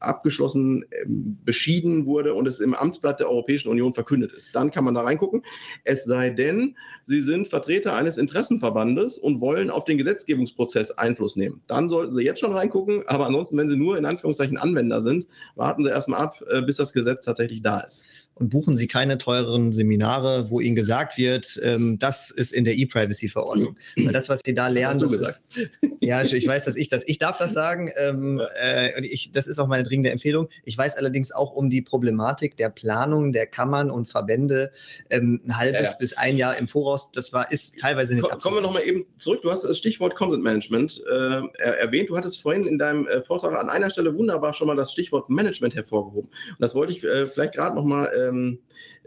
abgeschlossen, 0.00 0.84
ähm, 1.02 1.38
beschieden 1.44 2.06
wurde 2.06 2.34
und 2.34 2.46
es 2.46 2.60
im 2.60 2.74
Amtsblatt 2.74 3.20
der 3.20 3.28
Europäischen 3.28 3.68
Union 3.68 3.94
verkündet 3.94 4.32
ist. 4.32 4.54
Dann 4.54 4.70
kann 4.70 4.84
man 4.84 4.94
da 4.94 5.02
reingucken. 5.02 5.42
Es 5.84 6.04
sei 6.04 6.30
denn, 6.30 6.76
Sie 7.04 7.20
sind 7.20 7.48
Vertreter 7.48 7.94
eines 7.94 8.18
Interessenverbandes 8.18 9.18
und 9.18 9.40
wollen 9.40 9.70
auf 9.70 9.84
den 9.84 9.98
Gesetzgebungsprozess 9.98 10.92
Einfluss 10.92 11.36
nehmen. 11.36 11.62
Dann 11.66 11.88
sollten 11.88 12.14
Sie 12.14 12.24
jetzt 12.24 12.40
schon 12.40 12.52
reingucken. 12.52 13.04
Aber 13.06 13.26
ansonsten, 13.26 13.56
wenn 13.56 13.68
Sie 13.68 13.76
nur 13.76 13.96
in 13.96 14.04
Anführungszeichen 14.04 14.58
Anwender 14.58 15.02
sind, 15.02 15.26
warten 15.54 15.84
Sie 15.84 15.90
erstmal 15.90 16.20
ab, 16.20 16.42
äh, 16.48 16.62
bis 16.62 16.76
das 16.76 16.92
Gesetz 16.92 17.24
tatsächlich 17.24 17.62
da 17.62 17.80
ist 17.80 18.04
und 18.40 18.48
buchen 18.48 18.76
Sie 18.76 18.86
keine 18.86 19.18
teureren 19.18 19.72
Seminare, 19.72 20.50
wo 20.50 20.60
Ihnen 20.60 20.74
gesagt 20.74 21.18
wird, 21.18 21.60
ähm, 21.62 21.98
das 21.98 22.30
ist 22.30 22.52
in 22.52 22.64
der 22.64 22.74
E-Privacy-Verordnung. 22.74 23.76
Weil 23.96 24.12
das, 24.12 24.30
was 24.30 24.40
Sie 24.44 24.54
da 24.54 24.68
lernen, 24.68 24.94
Hast 24.94 25.02
du 25.02 25.08
gesagt. 25.08 25.42
Ist, 25.54 25.70
ja, 26.00 26.22
ich 26.22 26.46
weiß, 26.46 26.64
dass 26.64 26.76
ich 26.76 26.88
das, 26.88 27.06
ich 27.06 27.18
darf 27.18 27.36
das 27.36 27.52
sagen. 27.52 27.90
Ähm, 27.96 28.40
äh, 28.60 29.04
ich, 29.04 29.32
das 29.32 29.46
ist 29.46 29.58
auch 29.58 29.66
meine 29.66 29.82
dringende 29.82 30.10
Empfehlung. 30.10 30.48
Ich 30.64 30.76
weiß 30.76 30.96
allerdings 30.96 31.32
auch 31.32 31.52
um 31.52 31.68
die 31.68 31.82
Problematik 31.82 32.56
der 32.56 32.70
Planung 32.70 33.32
der 33.32 33.46
Kammern 33.46 33.90
und 33.90 34.10
Verbände 34.10 34.72
ähm, 35.10 35.42
ein 35.44 35.58
halbes 35.58 35.82
ja, 35.82 35.90
ja. 35.90 35.96
bis 35.98 36.16
ein 36.16 36.36
Jahr 36.38 36.56
im 36.56 36.66
Voraus. 36.66 37.12
Das 37.12 37.34
war 37.34 37.52
ist 37.52 37.78
teilweise 37.78 38.14
nicht. 38.14 38.26
Komm, 38.28 38.40
kommen 38.40 38.56
wir 38.56 38.62
nochmal 38.62 38.84
eben 38.84 39.04
zurück. 39.18 39.42
Du 39.42 39.50
hast 39.50 39.64
das 39.64 39.76
Stichwort 39.76 40.14
Consent 40.14 40.42
Management 40.42 41.02
äh, 41.10 41.42
erwähnt. 41.62 42.08
Du 42.08 42.16
hattest 42.16 42.40
vorhin 42.40 42.66
in 42.66 42.78
deinem 42.78 43.06
äh, 43.06 43.22
Vortrag 43.22 43.54
an 43.58 43.68
einer 43.68 43.90
Stelle 43.90 44.16
wunderbar 44.16 44.54
schon 44.54 44.66
mal 44.66 44.76
das 44.76 44.92
Stichwort 44.92 45.28
Management 45.28 45.74
hervorgehoben. 45.74 46.30
Und 46.30 46.60
das 46.60 46.74
wollte 46.74 46.94
ich 46.94 47.04
äh, 47.04 47.26
vielleicht 47.26 47.54
gerade 47.54 47.76
nochmal 47.76 48.10
ähm, 48.30 48.58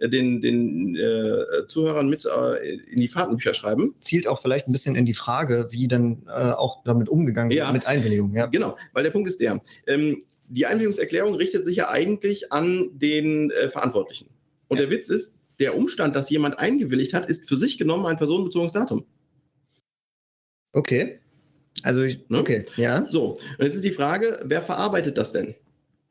den, 0.02 0.42
den 0.42 0.96
äh, 0.96 1.66
Zuhörern 1.68 2.10
mit 2.10 2.26
äh, 2.26 2.76
in 2.92 3.00
die 3.00 3.08
Fahrtenbücher 3.08 3.54
schreiben. 3.54 3.96
Zielt 4.00 4.28
auch 4.28 4.42
vielleicht 4.42 4.68
ein 4.68 4.72
bisschen 4.72 4.96
in 4.96 5.06
die 5.06 5.14
Frage, 5.14 5.68
wie 5.72 5.88
dann 5.88 6.24
äh, 6.28 6.32
auch 6.52 6.84
damit 6.84 7.10
umgegangen 7.10 7.50
wird 7.50 7.60
Ja. 7.60 7.72
mit 7.72 7.88
Einwilligung. 7.88 8.34
Ja. 8.36 8.46
Genau, 8.48 8.78
weil 8.94 9.04
der 9.04 9.12
Punkt 9.12 9.28
ist 9.28 9.40
der. 9.40 9.62
Ähm, 9.88 10.24
die 10.50 10.66
Einwilligungserklärung 10.66 11.36
richtet 11.36 11.66
sich 11.66 11.78
ja 11.78 11.90
eigentlich 11.90 12.52
an 12.52 12.90
den 12.94 13.50
äh, 13.52 13.70
Verantwortlichen. 13.70 14.30
Und 14.68 14.78
Ja. 14.78 14.84
der 14.86 14.92
Witz 14.92 15.10
ist, 15.10 15.36
der 15.60 15.76
Umstand, 15.78 16.16
dass 16.16 16.30
jemand 16.30 16.60
eingewilligt 16.60 17.14
hat, 17.14 17.28
ist 17.30 17.48
für 17.48 17.56
sich 17.56 17.78
genommen 17.78 18.06
ein 18.06 18.18
personenbezogenes 18.18 18.74
Datum. 18.74 19.06
Okay. 20.74 21.20
Also, 21.84 22.02
ich, 22.04 22.28
Ne? 22.30 22.40
okay, 22.40 22.66
ja. 22.78 23.06
So, 23.10 23.34
und 23.58 23.66
jetzt 23.66 23.76
ist 23.76 23.84
die 23.84 23.92
Frage, 23.92 24.40
wer 24.46 24.62
verarbeitet 24.62 25.18
das 25.18 25.32
denn? 25.32 25.56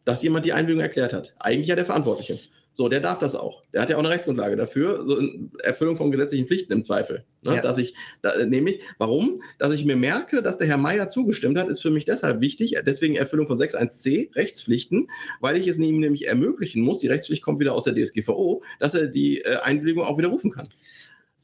Dass 0.05 0.23
jemand 0.23 0.45
die 0.45 0.53
Einwilligung 0.53 0.83
erklärt 0.83 1.13
hat. 1.13 1.35
Eigentlich 1.39 1.69
ja 1.69 1.77
der 1.77 1.87
Verantwortliche. 1.87 2.39
So, 2.75 2.89
der 2.89 3.01
darf 3.01 3.19
das 3.19 3.35
auch. 3.35 3.63
Der 3.75 3.83
hat 3.83 3.91
ja 3.91 3.97
auch 3.97 4.01
eine 4.01 4.09
Rechtsgrundlage 4.09 4.57
dafür, 4.57 5.05
so 5.07 5.21
Erfüllung 5.63 5.97
von 5.97 6.11
gesetzlichen 6.11 6.47
Pflichten 6.47 6.73
im 6.73 6.83
Zweifel. 6.83 7.25
Ne? 7.43 7.57
Ja. 7.57 7.63
Dass 7.63 7.77
ich, 7.77 7.95
da, 8.23 8.45
nämlich, 8.47 8.81
warum? 8.97 9.43
Dass 9.59 9.75
ich 9.75 9.85
mir 9.85 9.97
merke, 9.97 10.43
dass 10.43 10.57
der 10.57 10.69
Herr 10.69 10.79
Meier 10.79 11.11
zugestimmt 11.11 11.59
hat, 11.59 11.69
ist 11.69 11.83
für 11.83 11.91
mich 11.91 12.07
deshalb 12.07 12.41
wichtig, 12.41 12.79
deswegen 12.87 13.17
Erfüllung 13.17 13.47
von 13.47 13.59
6.1c, 13.59 14.35
Rechtspflichten, 14.35 15.11
weil 15.41 15.57
ich 15.59 15.67
es 15.67 15.79
ihm 15.79 16.01
nämlich 16.01 16.27
ermöglichen 16.27 16.83
muss, 16.83 17.01
die 17.01 17.09
Rechtspflicht 17.09 17.43
kommt 17.43 17.61
wieder 17.61 17.75
aus 17.75 17.85
der 17.85 17.95
DSGVO, 17.95 18.63
dass 18.81 18.95
er 18.95 19.09
die 19.09 19.43
äh, 19.43 19.57
Einwilligung 19.57 20.05
auch 20.05 20.17
widerrufen 20.17 20.51
kann. 20.51 20.69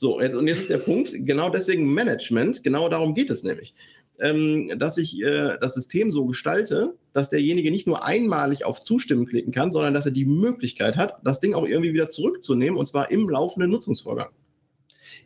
So, 0.00 0.20
jetzt, 0.20 0.34
und 0.34 0.46
jetzt 0.46 0.60
ist 0.60 0.70
der 0.70 0.78
Punkt, 0.78 1.10
genau 1.12 1.50
deswegen 1.50 1.92
Management, 1.92 2.62
genau 2.62 2.88
darum 2.88 3.14
geht 3.14 3.30
es 3.30 3.42
nämlich 3.42 3.74
ähm, 4.20 4.78
dass 4.78 4.98
ich 4.98 5.20
äh, 5.22 5.56
das 5.60 5.74
System 5.74 6.10
so 6.10 6.26
gestalte, 6.26 6.94
dass 7.12 7.28
derjenige 7.28 7.70
nicht 7.70 7.86
nur 7.86 8.04
einmalig 8.04 8.64
auf 8.64 8.82
Zustimmen 8.84 9.26
klicken 9.26 9.52
kann, 9.52 9.72
sondern 9.72 9.94
dass 9.94 10.06
er 10.06 10.12
die 10.12 10.26
Möglichkeit 10.26 10.96
hat, 10.96 11.14
das 11.24 11.40
Ding 11.40 11.54
auch 11.54 11.66
irgendwie 11.66 11.92
wieder 11.92 12.10
zurückzunehmen 12.10 12.78
und 12.78 12.88
zwar 12.88 13.10
im 13.10 13.28
laufenden 13.28 13.70
Nutzungsvorgang. 13.70 14.28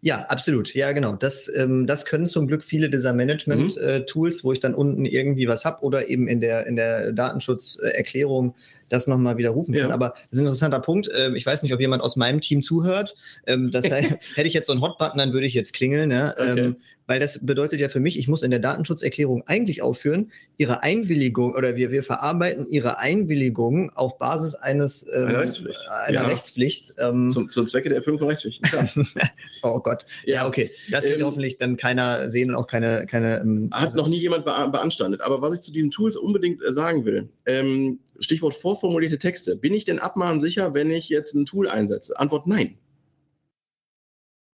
Ja, 0.05 0.23
absolut. 0.29 0.75
Ja, 0.75 0.91
genau. 0.91 1.15
Das, 1.15 1.49
ähm, 1.55 1.87
das 1.87 2.05
können 2.05 2.27
zum 2.27 2.49
Glück 2.49 2.65
viele 2.65 2.91
dieser 2.91 3.13
Mhm. 3.13 3.19
Management-Tools, 3.19 4.43
wo 4.43 4.53
ich 4.53 4.59
dann 4.59 4.75
unten 4.75 5.05
irgendwie 5.05 5.47
was 5.47 5.65
habe 5.65 5.81
oder 5.83 6.09
eben 6.09 6.27
in 6.27 6.41
der, 6.41 6.67
in 6.67 6.75
der 6.75 7.13
Datenschutzerklärung 7.13 8.57
das 8.89 9.07
nochmal 9.07 9.39
widerrufen 9.39 9.75
kann. 9.75 9.91
Ja. 9.91 9.95
Aber 9.95 10.09
das 10.11 10.25
ist 10.33 10.39
ein 10.39 10.47
interessanter 10.47 10.81
Punkt. 10.81 11.09
Ähm, 11.17 11.37
ich 11.37 11.47
weiß 11.47 11.63
nicht, 11.63 11.73
ob 11.73 11.81
jemand 11.81 12.03
aus 12.03 12.17
meinem 12.17 12.41
Team 12.41 12.63
zuhört. 12.63 13.15
Ähm, 13.47 13.71
das 13.71 13.85
hätte 13.91 14.19
ich 14.49 14.55
jetzt 14.55 14.67
so 14.67 14.73
einen 14.73 14.83
Hot-Button, 14.83 15.19
dann 15.19 15.33
würde 15.33 15.47
ich 15.47 15.55
jetzt 15.55 15.73
klingeln. 15.73 16.09
Ne? 16.09 16.35
Okay. 16.37 16.75
Weil 17.13 17.21
das 17.21 17.45
bedeutet 17.45 17.79
ja 17.79 17.91
für 17.91 18.01
mich, 18.01 18.19
ich 18.19 18.27
muss 18.27 18.43
in 18.43 18.51
der 18.51 18.59
Datenschutzerklärung 18.61 19.43
eigentlich 19.47 19.83
aufführen, 19.83 20.33
Ihre 20.57 20.83
Einwilligung 20.83 21.55
oder 21.55 21.77
wir, 21.77 21.91
wir 21.91 22.03
verarbeiten 22.03 22.67
Ihre 22.67 22.97
Einwilligung 22.99 23.91
auf 23.91 24.17
Basis 24.17 24.55
eines 24.55 25.07
ähm, 25.13 25.27
Einer 25.27 25.41
Rechtspflicht. 25.41 25.81
Einer 26.07 26.15
Ja. 26.23 26.27
Rechtspflicht. 26.27 26.95
Ähm, 26.99 27.31
Zum, 27.31 27.51
zum 27.51 27.69
Zwecke 27.69 27.91
der 27.91 27.99
Erfüllung 27.99 28.19
von 28.19 28.29
Rechtspflichten. 28.29 29.07
Oh 29.63 29.79
Gott. 29.81 30.07
Ja, 30.25 30.47
okay. 30.49 30.71
Das 30.91 31.05
wird 31.05 31.21
Ähm, 31.21 31.27
hoffentlich 31.27 31.59
dann 31.59 31.77
keiner 31.77 32.31
sehen 32.31 32.49
und 32.49 32.57
auch 32.57 32.67
keine, 32.67 33.05
keine 33.07 33.41
ähm, 33.41 33.69
Hat 33.73 33.95
noch 33.95 34.09
nie 34.09 34.19
jemand 34.19 34.47
bea- 34.47 34.69
beanstandet. 34.71 35.21
Aber 35.21 35.43
was 35.43 35.55
ich 35.55 35.61
zu 35.61 35.71
diesen 35.71 35.91
Tools 35.91 36.17
unbedingt 36.17 36.63
äh, 36.65 36.73
sagen 36.73 37.05
will, 37.05 37.29
ähm, 37.45 37.99
Stichwort 38.21 38.55
vorformulierte 38.55 39.19
Texte. 39.19 39.55
Bin 39.55 39.75
ich 39.75 39.85
denn 39.85 39.99
abmahnsicher, 39.99 40.73
wenn 40.73 40.91
ich 40.91 41.11
jetzt 41.11 41.35
ein 41.35 41.45
Tool 41.45 41.69
einsetze? 41.69 42.19
Antwort 42.19 42.47
nein. 42.47 42.79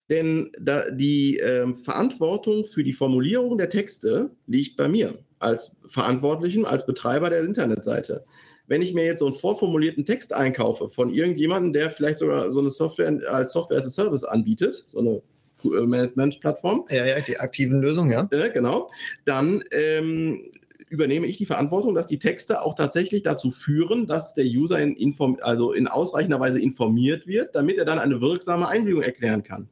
Denn 0.09 0.51
da, 0.59 0.90
die 0.90 1.39
ähm, 1.39 1.76
Verantwortung 1.76 2.64
für 2.64 2.82
die 2.82 2.93
Formulierung 2.93 3.59
der 3.59 3.68
Texte 3.68 4.30
liegt 4.47 4.76
bei 4.76 4.89
mir 4.89 5.18
als 5.39 5.76
Verantwortlichen, 5.89 6.64
als 6.64 6.86
Betreiber 6.86 7.30
der 7.30 7.44
Internetseite. 7.44 8.24
Wenn 8.66 8.82
ich 8.82 8.94
mir 8.94 9.05
jetzt 9.05 9.20
so 9.20 9.26
einen 9.26 9.35
vorformulierten 9.35 10.05
Text 10.05 10.35
einkaufe 10.35 10.89
von 10.89 11.12
irgendjemandem, 11.12 11.72
der 11.72 11.90
vielleicht 11.90 12.18
sogar 12.18 12.51
so 12.52 12.60
eine 12.60 12.70
Software 12.70 13.20
als 13.28 13.52
Software 13.52 13.78
as 13.78 13.86
a 13.86 13.90
Service 13.90 14.24
anbietet, 14.24 14.86
so 14.90 14.98
eine 14.98 15.22
äh, 15.64 15.86
Management-Plattform, 15.86 16.85
ja, 16.90 17.06
ja, 17.06 17.20
die 17.20 17.39
aktiven 17.39 17.80
Lösungen, 17.80 18.10
ja. 18.10 18.28
äh, 18.30 18.51
genau, 18.51 18.90
dann 19.24 19.62
ähm, 19.70 20.43
übernehme 20.90 21.26
ich 21.26 21.36
die 21.36 21.47
Verantwortung, 21.47 21.94
dass 21.94 22.06
die 22.06 22.18
Texte 22.18 22.62
auch 22.62 22.74
tatsächlich 22.74 23.22
dazu 23.22 23.51
führen, 23.51 24.06
dass 24.06 24.35
der 24.35 24.44
User 24.44 24.78
in, 24.78 24.97
inform 24.97 25.39
also 25.43 25.72
in 25.72 25.86
ausreichender 25.86 26.40
Weise 26.40 26.60
informiert 26.60 27.26
wird, 27.26 27.55
damit 27.55 27.78
er 27.78 27.85
dann 27.85 27.98
eine 27.98 28.20
wirksame 28.20 28.68
Einwilligung 28.68 29.02
erklären 29.02 29.43
kann. 29.43 29.68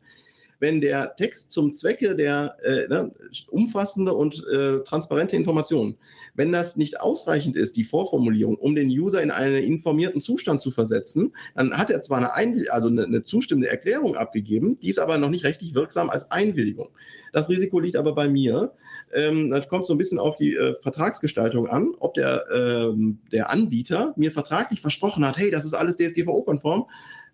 Wenn 0.58 0.80
der 0.80 1.16
Text 1.16 1.52
zum 1.52 1.74
Zwecke 1.74 2.16
der 2.16 2.56
äh, 2.62 2.88
ne, 2.88 3.12
umfassende 3.50 4.14
und 4.14 4.44
äh, 4.52 4.80
transparente 4.84 5.36
Information, 5.36 5.96
wenn 6.34 6.52
das 6.52 6.76
nicht 6.76 7.00
ausreichend 7.00 7.56
ist, 7.56 7.76
die 7.76 7.84
Vorformulierung, 7.84 8.56
um 8.56 8.74
den 8.74 8.88
User 8.88 9.22
in 9.22 9.30
einen 9.30 9.62
informierten 9.62 10.20
Zustand 10.20 10.62
zu 10.62 10.70
versetzen, 10.70 11.34
dann 11.54 11.72
hat 11.76 11.90
er 11.90 12.02
zwar 12.02 12.18
eine, 12.18 12.34
Einwill 12.34 12.68
also 12.70 12.88
eine, 12.88 13.04
eine 13.04 13.24
zustimmende 13.24 13.68
Erklärung 13.68 14.16
abgegeben, 14.16 14.78
die 14.80 14.90
ist 14.90 14.98
aber 14.98 15.18
noch 15.18 15.30
nicht 15.30 15.44
rechtlich 15.44 15.74
wirksam 15.74 16.10
als 16.10 16.30
Einwilligung. 16.30 16.88
Das 17.32 17.50
Risiko 17.50 17.80
liegt 17.80 17.96
aber 17.96 18.14
bei 18.14 18.30
mir. 18.30 18.72
Ähm, 19.12 19.50
das 19.50 19.68
kommt 19.68 19.86
so 19.86 19.92
ein 19.92 19.98
bisschen 19.98 20.18
auf 20.18 20.36
die 20.36 20.54
äh, 20.54 20.74
Vertragsgestaltung 20.80 21.68
an, 21.68 21.92
ob 21.98 22.14
der, 22.14 22.46
ähm, 22.50 23.18
der 23.30 23.50
Anbieter 23.50 24.14
mir 24.16 24.30
vertraglich 24.30 24.80
versprochen 24.80 25.26
hat, 25.26 25.36
hey, 25.36 25.50
das 25.50 25.64
ist 25.66 25.74
alles 25.74 25.96
DSGVO-konform, 25.96 26.86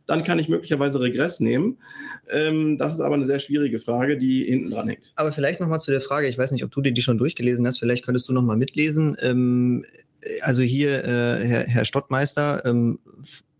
dann 0.07 0.25
kann 0.25 0.39
ich 0.39 0.49
möglicherweise 0.49 1.01
Regress 1.01 1.41
nehmen. 1.41 1.79
Ähm, 2.31 2.79
das 2.79 2.95
ist 2.95 3.01
aber 3.01 3.15
eine 3.15 3.25
sehr 3.25 3.39
schwierige 3.39 3.79
Frage, 3.79 4.19
die 4.19 4.45
hinten 4.45 4.71
dran 4.71 4.89
hängt. 4.89 5.13
Aber 5.17 5.33
vielleicht 5.33 5.61
nochmal 5.61 5.81
zu 5.81 5.91
der 5.91 6.01
Frage, 6.01 6.27
ich 6.27 6.39
weiß 6.39 6.51
nicht, 6.53 6.65
ob 6.65 6.71
du 6.71 6.81
dir 6.81 6.93
die 6.93 7.03
schon 7.03 7.19
durchgelesen 7.19 7.67
hast, 7.67 7.79
vielleicht 7.79 8.05
könntest 8.05 8.29
du 8.29 8.33
nochmal 8.33 8.57
mitlesen. 8.57 9.17
Ähm, 9.21 9.85
also 10.43 10.63
hier, 10.63 11.05
äh, 11.05 11.47
Herr, 11.47 11.65
Herr 11.67 11.85
Stottmeister 11.85 12.65
ähm, 12.65 12.99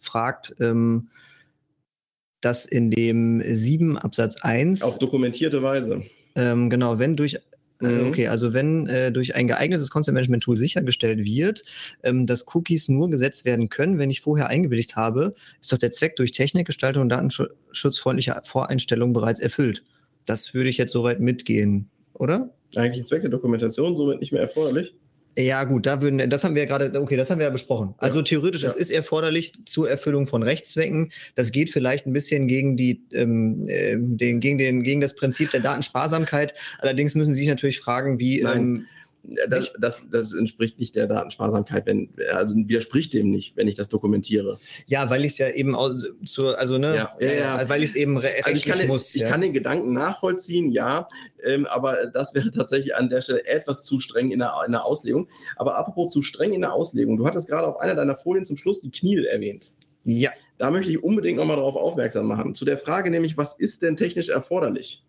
fragt, 0.01 0.55
ähm, 0.61 1.09
dass 2.41 2.67
in 2.67 2.91
dem 2.91 3.43
7 3.45 3.97
Absatz 3.99 4.37
1, 4.43 4.83
Auf 4.83 4.99
dokumentierte 4.99 5.63
Weise. 5.63 6.03
ähm, 6.35 6.71
genau, 6.71 6.99
wenn 6.99 7.17
durch 7.17 7.35
äh, 7.35 7.39
Mhm. 7.83 8.07
Okay, 8.07 8.29
also 8.29 8.53
wenn 8.55 8.87
äh, 8.87 9.11
durch 9.11 9.35
ein 9.35 9.47
geeignetes 9.47 9.91
Content-Management-Tool 9.91 10.57
sichergestellt 10.57 11.25
wird, 11.25 11.63
ähm, 12.03 12.27
dass 12.27 12.47
Cookies 12.55 12.89
nur 12.89 13.11
gesetzt 13.11 13.45
werden 13.45 13.69
können, 13.69 13.99
wenn 13.99 14.11
ich 14.11 14.21
vorher 14.21 14.49
eingewilligt 14.49 14.97
habe, 14.97 15.33
ist 15.61 15.73
doch 15.73 15.79
der 15.79 15.91
Zweck 15.91 16.17
durch 16.17 16.33
Technik, 16.33 16.67
Gestaltung 16.67 17.03
und 17.03 17.09
datenschutzfreundliche 17.09 18.41
Voreinstellungen 18.45 19.13
bereits 19.13 19.41
erfüllt. 19.41 19.83
Das 20.27 20.55
würde 20.55 20.71
ich 20.71 20.79
jetzt 20.79 20.93
soweit 20.93 21.21
mitgehen, 21.21 21.91
oder? 22.15 22.51
Eigentlich 22.77 23.07
Zweck 23.07 23.23
der 23.23 23.31
Dokumentation 23.31 23.97
somit 23.97 24.21
nicht 24.21 24.33
mehr 24.33 24.43
erforderlich. 24.43 24.95
Ja, 25.37 25.65
gut, 25.65 25.87
da 25.87 26.03
würden, 26.03 26.29
das 26.29 26.45
haben 26.45 26.55
wir 26.55 26.63
ja 26.63 26.69
gerade, 26.69 27.01
okay, 27.01 27.17
das 27.17 27.31
haben 27.31 27.39
wir 27.39 27.45
ja 27.47 27.51
besprochen. 27.51 27.95
Also 27.99 28.19
Ja. 28.19 28.25
theoretisch, 28.25 28.65
es 28.65 28.75
Ja. 28.75 28.81
ist 28.81 28.91
erforderlich 28.91 29.53
zur 29.65 29.89
Erfüllung 29.89 30.27
von 30.27 30.43
Rechtszwecken. 30.43 31.11
Das 31.35 31.53
geht 31.53 31.71
vielleicht 31.71 32.07
ein 32.07 32.13
bisschen 32.13 32.47
gegen 32.49 32.77
die, 32.77 33.03
ähm, 33.13 33.67
äh, 33.69 33.97
den, 33.99 34.41
gegen 34.41 34.59
den, 34.59 34.83
gegen 34.83 35.01
das 35.01 35.15
Prinzip 35.15 35.51
der 35.51 35.61
Datensparsamkeit. 35.61 36.55
Allerdings 36.81 37.15
müssen 37.15 37.33
Sie 37.33 37.41
sich 37.41 37.49
natürlich 37.49 37.81
fragen, 37.81 38.19
wie, 38.19 38.41
ähm, 38.41 38.87
Das, 39.49 39.73
das, 39.79 40.03
das 40.11 40.33
entspricht 40.33 40.81
nicht 40.81 40.97
der 40.97 41.07
Datensparsamkeit, 41.07 41.87
wenn, 41.87 42.11
also 42.33 42.57
widerspricht 42.57 43.13
dem 43.15 43.31
nicht, 43.31 43.57
wenn 43.57 43.69
ich 43.69 43.77
das 43.77 43.89
dokumentiere. 43.89 44.59
ja, 44.89 45.09
weil 45.11 45.25
ich 45.25 45.33
es 45.33 45.39
ja 45.39 45.49
eben 45.51 45.77
auch 45.77 45.95
zur, 46.25 46.59
also 46.59 46.77
ne, 46.77 46.97
Ja, 46.97 47.17
ja, 47.21 47.33
ja. 47.33 47.63
äh, 47.63 47.69
weil 47.69 47.85
ich 47.85 47.91
es 47.91 47.97
eben 47.97 48.17
Also 48.19 48.51
ich 48.53 48.65
kann, 48.65 48.79
den, 48.79 48.89
muss. 48.89 49.15
ich 49.15 49.23
kann 49.23 49.41
den 49.41 49.53
Gedanken 49.53 49.93
nachvollziehen, 49.93 50.71
ja, 50.71 51.09
ähm, 51.45 51.67
aber 51.67 52.07
das 52.07 52.35
wäre 52.35 52.51
tatsächlich 52.51 52.97
an 52.97 53.09
der 53.11 53.21
Stelle 53.21 53.47
etwas 53.47 53.85
zu 53.85 54.01
streng 54.01 54.33
in 54.33 54.41
der, 54.41 54.55
in 54.67 54.73
der 54.73 54.85
Auslegung. 54.85 55.29
Aber 55.57 55.77
apropos 55.77 56.13
zu 56.13 56.23
streng 56.23 56.53
in 56.53 56.63
der 56.63 56.73
Auslegung, 56.73 57.17
du 57.17 57.25
hattest 57.27 57.49
gerade 57.49 57.69
auf 57.69 57.79
einer 57.79 57.95
deiner 57.95 58.17
Folien 58.17 58.45
zum 58.45 58.57
Schluss 58.57 58.81
die 58.81 58.91
Kniel 58.91 59.25
erwähnt. 59.27 59.73
ja, 60.05 60.31
Da 60.59 60.71
möchte 60.73 60.91
ich 60.91 61.03
unbedingt 61.03 61.39
nochmal 61.39 61.57
darauf 61.57 61.77
aufmerksam 61.77 62.27
machen. 62.27 62.57
Zu 62.57 62.65
der 62.65 62.79
Frage 62.79 63.11
nämlich, 63.11 63.37
was 63.37 63.57
ist 63.59 63.83
denn 63.83 63.97
technisch 63.97 64.31
erforderlich? 64.31 65.05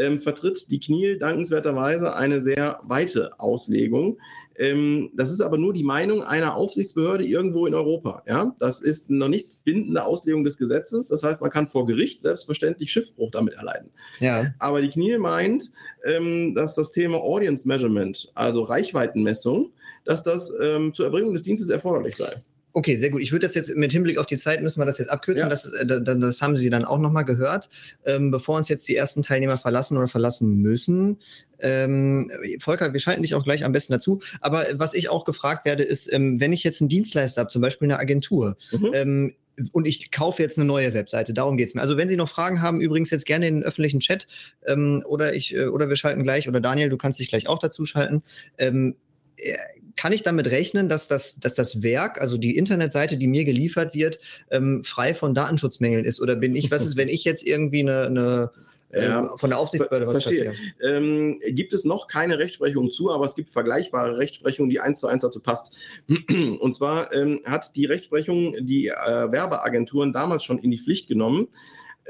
Ähm, 0.00 0.20
vertritt 0.20 0.70
die 0.70 0.80
Kniel 0.80 1.18
dankenswerterweise 1.18 2.14
eine 2.14 2.40
sehr 2.40 2.80
weite 2.84 3.38
Auslegung. 3.38 4.18
Ähm, 4.60 5.10
das 5.14 5.30
ist 5.30 5.40
aber 5.40 5.56
nur 5.56 5.72
die 5.72 5.84
Meinung 5.84 6.22
einer 6.22 6.54
Aufsichtsbehörde 6.54 7.24
irgendwo 7.24 7.66
in 7.66 7.74
Europa. 7.74 8.22
Ja? 8.26 8.54
Das 8.58 8.80
ist 8.80 9.08
noch 9.08 9.28
nicht 9.28 9.64
bindende 9.64 10.04
Auslegung 10.04 10.44
des 10.44 10.58
Gesetzes. 10.58 11.08
Das 11.08 11.22
heißt, 11.22 11.40
man 11.40 11.50
kann 11.50 11.66
vor 11.66 11.86
Gericht 11.86 12.22
selbstverständlich 12.22 12.92
Schiffbruch 12.92 13.30
damit 13.30 13.54
erleiden. 13.54 13.90
ja. 14.18 14.52
Aber 14.58 14.82
die 14.82 14.90
Kniel 14.90 15.18
meint, 15.18 15.70
ähm, 16.04 16.54
dass 16.54 16.74
das 16.74 16.92
Thema 16.92 17.18
Audience 17.18 17.66
Measurement, 17.66 18.30
also 18.34 18.62
Reichweitenmessung, 18.62 19.72
dass 20.04 20.22
das 20.22 20.52
ähm, 20.60 20.92
zur 20.92 21.06
Erbringung 21.06 21.32
des 21.32 21.42
Dienstes 21.42 21.70
erforderlich 21.70 22.16
sei. 22.16 22.42
Okay, 22.72 22.96
sehr 22.96 23.10
gut. 23.10 23.20
Ich 23.20 23.32
würde 23.32 23.46
das 23.46 23.54
jetzt 23.54 23.74
mit 23.74 23.90
Hinblick 23.92 24.18
auf 24.18 24.26
die 24.26 24.36
Zeit 24.36 24.62
müssen 24.62 24.80
wir 24.80 24.84
das 24.86 24.98
jetzt 24.98 25.08
abkürzen. 25.08 25.42
Ja. 25.44 25.48
Das, 25.48 25.72
äh, 25.72 25.84
da- 25.84 25.98
da- 25.98 26.14
das 26.14 26.40
haben 26.40 26.56
Sie 26.56 26.70
dann 26.70 26.84
auch 26.84 26.98
nochmal 26.98 27.24
gehört. 27.24 27.68
Ähm, 28.04 28.30
bevor 28.30 28.56
uns 28.56 28.68
jetzt 28.68 28.86
die 28.88 28.94
ersten 28.94 29.22
Teilnehmer 29.22 29.58
verlassen 29.58 29.96
oder 29.96 30.06
verlassen 30.08 30.56
müssen, 30.56 31.18
ähm, 31.60 32.30
Volker, 32.60 32.92
wir 32.92 33.00
schalten 33.00 33.22
dich 33.22 33.34
auch 33.34 33.44
gleich 33.44 33.64
am 33.64 33.72
besten 33.72 33.92
dazu. 33.92 34.20
Aber 34.40 34.64
was 34.74 34.94
ich 34.94 35.10
auch 35.10 35.24
gefragt 35.24 35.64
werde, 35.64 35.82
ist, 35.82 36.12
ähm, 36.12 36.40
wenn 36.40 36.52
ich 36.52 36.62
jetzt 36.64 36.80
einen 36.80 36.88
Dienstleister 36.88 37.40
habe, 37.40 37.50
zum 37.50 37.60
Beispiel 37.62 37.86
eine 37.86 37.98
Agentur, 37.98 38.56
Mhm. 38.72 38.90
ähm, 38.94 39.34
und 39.72 39.86
ich 39.86 40.10
kaufe 40.10 40.40
jetzt 40.42 40.56
eine 40.56 40.64
neue 40.64 40.94
Webseite, 40.94 41.34
darum 41.34 41.56
geht's 41.58 41.74
mir. 41.74 41.82
Also 41.82 41.96
wenn 41.98 42.08
Sie 42.08 42.16
noch 42.16 42.30
Fragen 42.30 42.62
haben, 42.62 42.80
übrigens 42.80 43.10
jetzt 43.10 43.26
gerne 43.26 43.46
in 43.48 43.56
den 43.56 43.62
öffentlichen 43.64 44.00
Chat 44.00 44.26
ähm, 44.66 45.02
oder 45.06 45.34
ich 45.34 45.54
äh, 45.54 45.66
oder 45.66 45.88
wir 45.90 45.96
schalten 45.96 46.22
gleich 46.22 46.48
oder 46.48 46.60
Daniel, 46.60 46.88
du 46.88 46.96
kannst 46.96 47.20
dich 47.20 47.28
gleich 47.28 47.46
auch 47.46 47.58
dazu 47.58 47.84
schalten. 47.84 48.22
Ähm, 48.56 48.94
äh, 49.36 49.56
kann 49.96 50.12
ich 50.12 50.22
damit 50.22 50.50
rechnen, 50.50 50.88
dass 50.88 51.08
das, 51.08 51.40
dass 51.40 51.54
das 51.54 51.82
Werk, 51.82 52.20
also 52.20 52.36
die 52.36 52.56
Internetseite, 52.56 53.16
die 53.16 53.26
mir 53.26 53.44
geliefert 53.44 53.94
wird, 53.94 54.18
ähm, 54.50 54.84
frei 54.84 55.14
von 55.14 55.34
Datenschutzmängeln 55.34 56.04
ist? 56.04 56.20
Oder 56.20 56.36
bin 56.36 56.54
ich, 56.54 56.70
was 56.70 56.84
ist, 56.84 56.96
wenn 56.96 57.08
ich 57.08 57.24
jetzt 57.24 57.46
irgendwie 57.46 57.80
eine, 57.80 58.06
eine 58.06 58.50
ja. 58.92 59.20
Ähm, 59.20 59.28
von 59.38 59.50
der 59.50 59.58
Aufsichtsbehörde 59.58 60.06
was 60.06 60.24
Verstehe. 60.24 60.52
Ähm, 60.82 61.40
gibt 61.50 61.72
es 61.72 61.84
noch 61.84 62.08
keine 62.08 62.38
Rechtsprechung 62.38 62.90
zu, 62.90 63.12
aber 63.12 63.24
es 63.24 63.34
gibt 63.34 63.50
vergleichbare 63.50 64.18
Rechtsprechung, 64.18 64.68
die 64.68 64.80
eins 64.80 65.00
zu 65.00 65.06
eins 65.06 65.22
dazu 65.22 65.40
passt. 65.40 65.72
Und 66.08 66.74
zwar 66.74 67.12
ähm, 67.14 67.40
hat 67.44 67.76
die 67.76 67.84
Rechtsprechung 67.84 68.56
die 68.66 68.88
äh, 68.88 69.30
Werbeagenturen 69.30 70.12
damals 70.12 70.44
schon 70.44 70.58
in 70.58 70.70
die 70.70 70.78
Pflicht 70.78 71.06
genommen, 71.06 71.48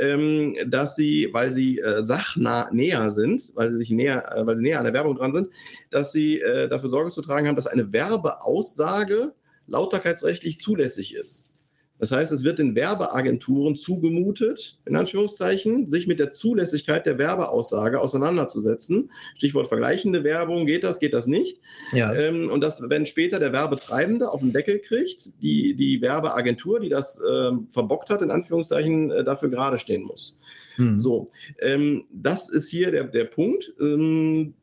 ähm, 0.01 0.57
dass 0.67 0.97
sie, 0.97 1.29
weil 1.33 1.53
sie 1.53 1.79
äh, 1.79 2.05
sachnah 2.05 2.71
näher 2.73 3.11
sind, 3.11 3.53
weil 3.55 3.71
sie 3.71 3.79
sich 3.79 3.91
näher, 3.91 4.35
äh, 4.35 4.47
weil 4.47 4.57
sie 4.57 4.63
näher 4.63 4.79
an 4.79 4.85
der 4.85 4.95
Werbung 4.95 5.17
dran 5.17 5.33
sind, 5.33 5.51
dass 5.91 6.13
sie 6.13 6.41
äh, 6.41 6.69
dafür 6.69 6.89
Sorge 6.89 7.11
zu 7.11 7.23
tragen 7.23 7.47
haben, 7.47 7.57
dass 7.57 7.67
eine 7.67 7.93
Werbeaussage 7.93 9.33
lauterkeitsrechtlich 9.67 10.59
zulässig 10.61 11.15
ist. 11.15 11.50
Das 12.01 12.13
heißt, 12.13 12.33
es 12.33 12.43
wird 12.45 12.59
den 12.59 12.75
Werbeagenturen 12.75 13.77
zugemutet, 13.77 14.79
in 14.87 14.97
Anführungszeichen, 14.97 15.87
sich 15.87 16.07
mit 16.07 16.19
der 16.19 16.33
Zulässigkeit 16.33 17.05
der 17.05 17.19
Werbeaussage 17.19 18.01
auseinanderzusetzen. 18.01 19.11
Stichwort 19.37 19.69
vergleichende 19.69 20.25
Werbung, 20.25 20.65
geht 20.65 20.83
das, 20.83 20.99
geht 20.99 21.13
das 21.13 21.27
nicht? 21.27 21.61
Ja. 21.93 22.15
Ähm, 22.15 22.51
und 22.51 22.63
das, 22.63 22.83
wenn 22.89 23.05
später 23.05 23.39
der 23.39 23.53
Werbetreibende 23.53 24.31
auf 24.31 24.41
den 24.41 24.53
Deckel 24.53 24.79
kriegt, 24.79 25.43
die, 25.43 25.75
die 25.75 26.01
Werbeagentur, 26.01 26.81
die 26.81 26.89
das 26.89 27.21
äh, 27.21 27.53
verbockt 27.71 28.09
hat, 28.09 28.23
in 28.23 28.31
Anführungszeichen, 28.31 29.11
äh, 29.11 29.23
dafür 29.23 29.51
gerade 29.51 29.79
stehen 29.79 30.03
muss. 30.03 30.41
Hm. 30.77 30.99
So, 30.99 31.31
ähm, 31.61 32.05
das 32.11 32.49
ist 32.49 32.71
hier 32.71 32.91
der, 32.91 33.05
der 33.05 33.25
Punkt. 33.25 33.73
Ähm, 33.79 34.55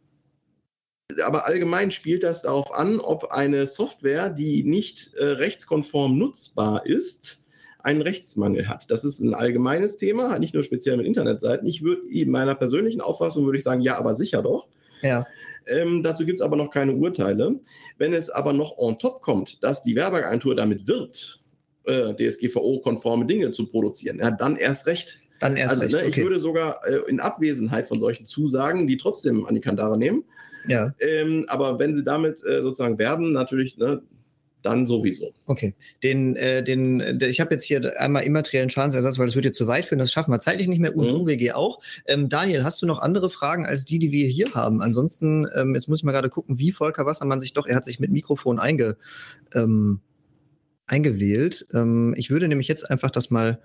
aber 1.24 1.46
allgemein 1.46 1.92
spielt 1.92 2.24
das 2.24 2.42
darauf 2.42 2.74
an, 2.74 3.00
ob 3.00 3.32
eine 3.32 3.66
Software, 3.68 4.30
die 4.30 4.64
nicht 4.64 5.14
äh, 5.16 5.26
rechtskonform 5.26 6.18
nutzbar 6.18 6.86
ist, 6.86 7.44
einen 7.80 8.02
Rechtsmangel 8.02 8.68
hat. 8.68 8.92
Das 8.92 9.06
ist 9.06 9.20
ein 9.22 9.34
allgemeines 9.34 9.98
Thema, 9.98 10.38
nicht 10.40 10.54
nur 10.54 10.64
speziell 10.64 10.98
mit 10.98 11.06
Internetseiten. 11.06 11.68
Ich 11.68 11.82
würde 11.82 12.08
in 12.10 12.30
meiner 12.30 12.56
persönlichen 12.56 13.00
Auffassung 13.00 13.46
würde 13.46 13.58
ich 13.58 13.64
sagen, 13.64 13.82
ja, 13.82 13.98
aber 13.98 14.16
sicher 14.16 14.42
doch. 14.42 14.68
Ja. 15.02 15.26
Ähm, 15.68 16.04
dazu 16.04 16.26
gibt 16.26 16.40
es 16.40 16.46
aber 16.46 16.58
noch 16.58 16.72
keine 16.72 16.94
Urteile. 16.94 17.60
Wenn 17.98 18.14
es 18.14 18.30
aber 18.30 18.52
noch 18.52 18.78
on 18.78 19.00
top 19.00 19.22
kommt, 19.22 19.64
dass 19.64 19.84
die 19.84 19.96
Werbeagentur 19.96 20.56
damit 20.56 20.88
wirbt, 20.88 21.40
äh, 21.86 22.14
DSGVO-konforme 22.14 23.26
Dinge 23.26 23.52
zu 23.52 23.68
produzieren, 23.68 24.20
ja, 24.20 24.32
dann 24.32 24.58
erst 24.58 24.88
recht. 24.88 25.20
Dann 25.40 25.56
erst 25.56 25.76
also, 25.76 25.84
recht. 25.84 25.94
Ne, 25.94 26.00
okay. 26.00 26.10
Ich 26.10 26.18
würde 26.18 26.40
sogar 26.40 26.80
äh, 26.88 27.10
in 27.10 27.20
Abwesenheit 27.20 27.88
von 27.88 28.00
solchen 28.00 28.26
Zusagen 28.28 28.88
die 28.88 28.98
trotzdem 28.98 29.46
an 29.46 29.56
die 29.56 29.62
Kandare 29.62 29.98
nehmen. 29.98 30.24
Ja. 30.68 30.94
Ähm, 31.00 31.46
aber 31.48 31.80
wenn 31.80 31.96
sie 31.96 32.04
damit 32.04 32.44
äh, 32.44 32.62
sozusagen 32.62 32.98
werben, 32.98 33.32
natürlich, 33.32 33.78
ne, 33.78 34.02
dann 34.64 34.86
sowieso. 34.86 35.34
Okay. 35.46 35.76
Den, 36.04 36.36
äh, 36.36 36.64
den, 36.64 37.20
der, 37.20 37.30
ich 37.30 37.40
habe 37.40 37.54
jetzt 37.54 37.64
hier 37.64 37.94
einmal 38.02 38.24
immateriellen 38.24 38.70
Schadensersatz, 38.70 39.18
weil 39.18 39.28
das 39.28 39.36
wird 39.36 39.46
jetzt 39.46 39.58
zu 39.58 39.68
weit 39.68 39.86
führen. 39.86 40.00
Das 40.00 40.12
schaffen 40.12 40.32
wir 40.32 40.40
zeitlich 40.40 40.68
nicht 40.68 40.80
mehr 40.80 40.96
und 40.96 41.08
mhm. 41.08 41.22
UWG 41.22 41.54
auch. 41.54 41.80
Ähm, 42.06 42.28
Daniel, 42.28 42.64
hast 42.64 42.82
du 42.82 42.86
noch 42.86 43.00
andere 43.00 43.30
Fragen 43.30 43.66
als 43.66 43.86
die, 43.86 44.00
die 44.00 44.12
wir 44.12 44.28
hier 44.28 44.54
haben? 44.56 44.82
Ansonsten, 44.82 45.48
ähm, 45.56 45.76
jetzt 45.76 45.88
muss 45.88 46.00
ich 46.00 46.04
mal 46.04 46.12
gerade 46.12 46.30
gucken, 46.30 46.60
wie 46.60 46.72
Volker 46.72 47.06
Wassermann 47.06 47.40
sich 47.40 47.54
doch, 47.54 47.66
er 47.66 47.76
hat 47.76 47.86
sich 47.86 48.00
mit 48.00 48.12
Mikrofon 48.12 48.60
einge, 48.60 48.98
ähm, 49.54 50.02
eingewählt. 50.88 51.68
Ähm, 51.74 52.14
ich 52.18 52.30
würde 52.30 52.48
nämlich 52.48 52.68
jetzt 52.68 52.90
einfach 52.90 53.12
das 53.12 53.30
mal 53.30 53.60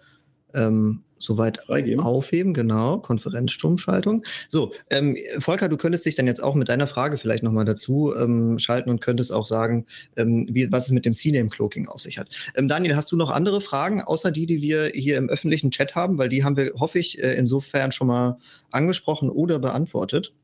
ähm, 0.55 1.03
soweit 1.23 1.59
Freigeben. 1.59 2.05
aufheben, 2.05 2.53
genau, 2.53 2.99
Konferenzstummschaltung. 2.99 4.25
So, 4.49 4.73
ähm, 4.91 5.17
Volker, 5.39 5.69
du 5.69 5.77
könntest 5.77 6.05
dich 6.05 6.15
dann 6.15 6.27
jetzt 6.27 6.43
auch 6.43 6.55
mit 6.55 6.69
deiner 6.69 6.87
Frage 6.87 7.17
vielleicht 7.17 7.43
nochmal 7.43 7.65
dazu 7.65 8.13
ähm, 8.19 8.59
schalten 8.59 8.91
und 8.91 9.01
könntest 9.01 9.33
auch 9.33 9.47
sagen, 9.47 9.87
ähm, 10.17 10.47
wie, 10.51 10.71
was 10.71 10.87
es 10.87 10.91
mit 10.91 11.07
dem 11.07 11.15
CNAME-Cloaking 11.15 11.89
auf 11.89 12.01
sich 12.01 12.19
hat. 12.19 12.29
Ähm, 12.57 12.69
Daniel, 12.69 12.97
hast 12.97 13.13
du 13.13 13.17
noch 13.17 13.31
andere 13.31 13.61
Fragen, 13.61 14.03
außer 14.03 14.31
die, 14.33 14.47
die 14.47 14.61
wir 14.61 14.87
hier 14.87 15.17
im 15.17 15.29
öffentlichen 15.29 15.71
Chat 15.71 15.95
haben? 15.95 16.19
Weil 16.19 16.29
die 16.29 16.45
haben 16.45 16.57
wir, 16.57 16.73
hoffe 16.75 16.99
ich, 16.99 17.23
äh, 17.23 17.35
insofern 17.35 17.93
schon 17.93 18.09
mal 18.09 18.39
angesprochen 18.71 19.31
oder 19.31 19.59
beantwortet. 19.59 20.35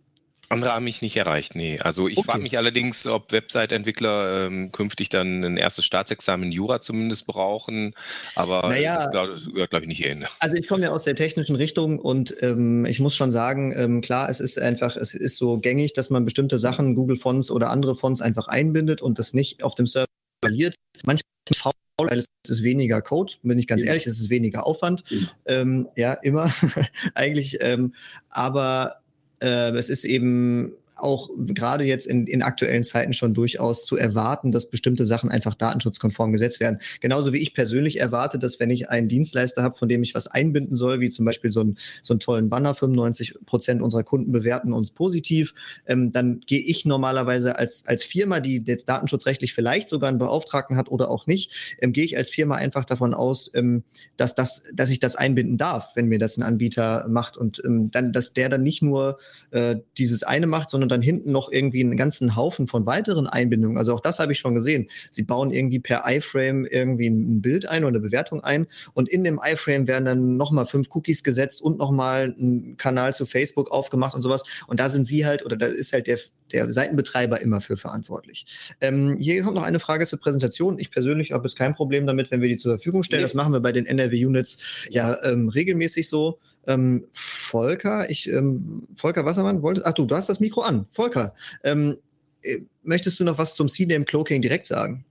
Andere 0.50 0.72
haben 0.72 0.84
mich 0.84 1.02
nicht 1.02 1.16
erreicht, 1.16 1.54
nee. 1.54 1.78
Also 1.80 2.08
ich 2.08 2.16
okay. 2.16 2.30
frage 2.30 2.42
mich 2.42 2.56
allerdings, 2.56 3.06
ob 3.06 3.32
Website-Entwickler 3.32 4.46
ähm, 4.46 4.72
künftig 4.72 5.10
dann 5.10 5.44
ein 5.44 5.56
erstes 5.58 5.84
Staatsexamen 5.84 6.52
Jura 6.52 6.80
zumindest 6.80 7.26
brauchen, 7.26 7.94
aber 8.34 8.66
naja, 8.68 9.10
das 9.10 9.44
gehört, 9.44 9.70
glaube 9.70 9.84
ich, 9.84 9.88
nicht 9.88 9.98
hierhin. 9.98 10.24
Also 10.40 10.56
ich 10.56 10.66
komme 10.66 10.84
ja 10.84 10.90
aus 10.90 11.04
der 11.04 11.16
technischen 11.16 11.56
Richtung 11.56 11.98
und 11.98 12.34
ähm, 12.40 12.86
ich 12.86 12.98
muss 12.98 13.14
schon 13.14 13.30
sagen, 13.30 13.74
ähm, 13.76 14.00
klar, 14.00 14.30
es 14.30 14.40
ist 14.40 14.58
einfach, 14.58 14.96
es 14.96 15.12
ist 15.12 15.36
so 15.36 15.58
gängig, 15.58 15.92
dass 15.92 16.08
man 16.08 16.24
bestimmte 16.24 16.58
Sachen, 16.58 16.94
Google 16.94 17.16
Fonts 17.16 17.50
oder 17.50 17.68
andere 17.70 17.94
Fonts 17.94 18.22
einfach 18.22 18.48
einbindet 18.48 19.02
und 19.02 19.18
das 19.18 19.34
nicht 19.34 19.62
auf 19.62 19.74
dem 19.74 19.86
Server 19.86 20.06
verliert. 20.42 20.74
Manchmal 21.04 21.24
faul, 21.54 21.72
weil 21.98 22.18
es 22.18 22.26
ist 22.48 22.62
weniger 22.62 23.02
Code, 23.02 23.34
bin 23.42 23.58
ich 23.58 23.66
ganz 23.66 23.82
ja. 23.82 23.88
ehrlich, 23.88 24.06
es 24.06 24.18
ist 24.18 24.30
weniger 24.30 24.66
Aufwand. 24.66 25.04
Ja, 25.08 25.18
ähm, 25.46 25.88
ja 25.96 26.12
immer 26.14 26.52
eigentlich. 27.14 27.58
Ähm, 27.60 27.94
aber 28.30 29.02
äh, 29.40 29.70
es 29.76 29.90
ist 29.90 30.04
eben 30.04 30.72
auch 30.98 31.28
gerade 31.38 31.84
jetzt 31.84 32.06
in, 32.06 32.26
in 32.26 32.42
aktuellen 32.42 32.84
Zeiten 32.84 33.12
schon 33.12 33.34
durchaus 33.34 33.84
zu 33.84 33.96
erwarten, 33.96 34.52
dass 34.52 34.70
bestimmte 34.70 35.04
Sachen 35.04 35.30
einfach 35.30 35.54
datenschutzkonform 35.54 36.32
gesetzt 36.32 36.60
werden. 36.60 36.78
Genauso 37.00 37.32
wie 37.32 37.38
ich 37.38 37.54
persönlich 37.54 38.00
erwarte, 38.00 38.38
dass 38.38 38.60
wenn 38.60 38.70
ich 38.70 38.88
einen 38.88 39.08
Dienstleister 39.08 39.62
habe, 39.62 39.76
von 39.76 39.88
dem 39.88 40.02
ich 40.02 40.14
was 40.14 40.26
einbinden 40.26 40.76
soll, 40.76 41.00
wie 41.00 41.08
zum 41.08 41.24
Beispiel 41.24 41.50
so, 41.50 41.62
ein, 41.62 41.78
so 42.02 42.14
einen 42.14 42.20
tollen 42.20 42.48
Banner, 42.48 42.74
95 42.74 43.34
Prozent 43.46 43.82
unserer 43.82 44.02
Kunden 44.02 44.32
bewerten 44.32 44.72
uns 44.72 44.90
positiv, 44.90 45.54
ähm, 45.86 46.12
dann 46.12 46.40
gehe 46.40 46.60
ich 46.60 46.84
normalerweise 46.84 47.58
als, 47.58 47.84
als 47.86 48.04
Firma, 48.04 48.40
die 48.40 48.62
jetzt 48.64 48.88
datenschutzrechtlich 48.88 49.54
vielleicht 49.54 49.88
sogar 49.88 50.08
einen 50.08 50.18
Beauftragten 50.18 50.76
hat 50.76 50.90
oder 50.90 51.10
auch 51.10 51.26
nicht, 51.26 51.76
ähm, 51.80 51.92
gehe 51.92 52.04
ich 52.04 52.16
als 52.16 52.30
Firma 52.30 52.56
einfach 52.56 52.84
davon 52.84 53.14
aus, 53.14 53.50
ähm, 53.54 53.84
dass, 54.16 54.34
das, 54.34 54.70
dass 54.74 54.90
ich 54.90 55.00
das 55.00 55.16
einbinden 55.16 55.56
darf, 55.56 55.92
wenn 55.94 56.06
mir 56.06 56.18
das 56.18 56.36
ein 56.36 56.42
Anbieter 56.42 57.06
macht 57.08 57.36
und 57.36 57.62
ähm, 57.64 57.90
dann, 57.90 58.12
dass 58.12 58.32
der 58.32 58.48
dann 58.48 58.62
nicht 58.62 58.82
nur 58.82 59.18
äh, 59.50 59.76
dieses 59.96 60.22
eine 60.22 60.46
macht, 60.46 60.70
sondern 60.70 60.87
und 60.88 60.92
dann 60.92 61.02
hinten 61.02 61.32
noch 61.32 61.52
irgendwie 61.52 61.82
einen 61.82 61.98
ganzen 61.98 62.34
Haufen 62.34 62.66
von 62.66 62.86
weiteren 62.86 63.26
Einbindungen. 63.26 63.76
Also 63.76 63.92
auch 63.92 64.00
das 64.00 64.18
habe 64.20 64.32
ich 64.32 64.38
schon 64.38 64.54
gesehen. 64.54 64.88
Sie 65.10 65.22
bauen 65.22 65.50
irgendwie 65.50 65.80
per 65.80 66.04
iFrame 66.06 66.64
irgendwie 66.64 67.08
ein 67.08 67.42
Bild 67.42 67.68
ein 67.68 67.84
oder 67.84 67.88
eine 67.88 68.00
Bewertung 68.00 68.42
ein 68.42 68.66
und 68.94 69.10
in 69.10 69.22
dem 69.22 69.38
iFrame 69.38 69.86
werden 69.86 70.06
dann 70.06 70.36
nochmal 70.38 70.64
fünf 70.64 70.88
Cookies 70.94 71.22
gesetzt 71.22 71.60
und 71.60 71.76
nochmal 71.76 72.34
ein 72.38 72.78
Kanal 72.78 73.12
zu 73.12 73.26
Facebook 73.26 73.70
aufgemacht 73.70 74.14
und 74.14 74.22
sowas. 74.22 74.44
Und 74.66 74.80
da 74.80 74.88
sind 74.88 75.06
sie 75.06 75.26
halt, 75.26 75.44
oder 75.44 75.58
da 75.58 75.66
ist 75.66 75.92
halt 75.92 76.06
der, 76.06 76.18
der 76.54 76.72
Seitenbetreiber 76.72 77.42
immer 77.42 77.60
für 77.60 77.76
verantwortlich. 77.76 78.46
Ähm, 78.80 79.18
hier 79.18 79.42
kommt 79.42 79.56
noch 79.56 79.64
eine 79.64 79.80
Frage 79.80 80.06
zur 80.06 80.18
Präsentation. 80.18 80.78
Ich 80.78 80.90
persönlich 80.90 81.32
habe 81.32 81.46
jetzt 81.46 81.58
kein 81.58 81.74
Problem 81.74 82.06
damit, 82.06 82.30
wenn 82.30 82.40
wir 82.40 82.48
die 82.48 82.56
zur 82.56 82.72
Verfügung 82.72 83.02
stellen. 83.02 83.20
Nee. 83.20 83.24
Das 83.24 83.34
machen 83.34 83.52
wir 83.52 83.60
bei 83.60 83.72
den 83.72 83.84
NRW-Units 83.84 84.56
ja 84.88 85.22
ähm, 85.22 85.50
regelmäßig 85.50 86.08
so. 86.08 86.38
Ähm, 86.66 87.06
Volker, 87.14 88.10
ich, 88.10 88.28
ähm, 88.28 88.86
Volker 88.96 89.24
Wassermann, 89.24 89.62
wolltest, 89.62 89.86
ach 89.86 89.94
du, 89.94 90.04
du 90.06 90.14
hast 90.14 90.28
das 90.28 90.40
Mikro 90.40 90.62
an. 90.62 90.86
Volker, 90.90 91.34
ähm, 91.64 91.96
äh, 92.42 92.58
möchtest 92.82 93.18
du 93.20 93.24
noch 93.24 93.38
was 93.38 93.54
zum 93.54 93.68
CNAME 93.68 94.04
Cloaking 94.04 94.42
direkt 94.42 94.66
sagen? 94.66 95.04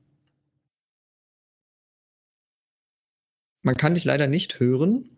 Man 3.63 3.75
kann 3.75 3.95
dich 3.95 4.05
leider 4.05 4.27
nicht 4.27 4.59
hören. 4.59 5.09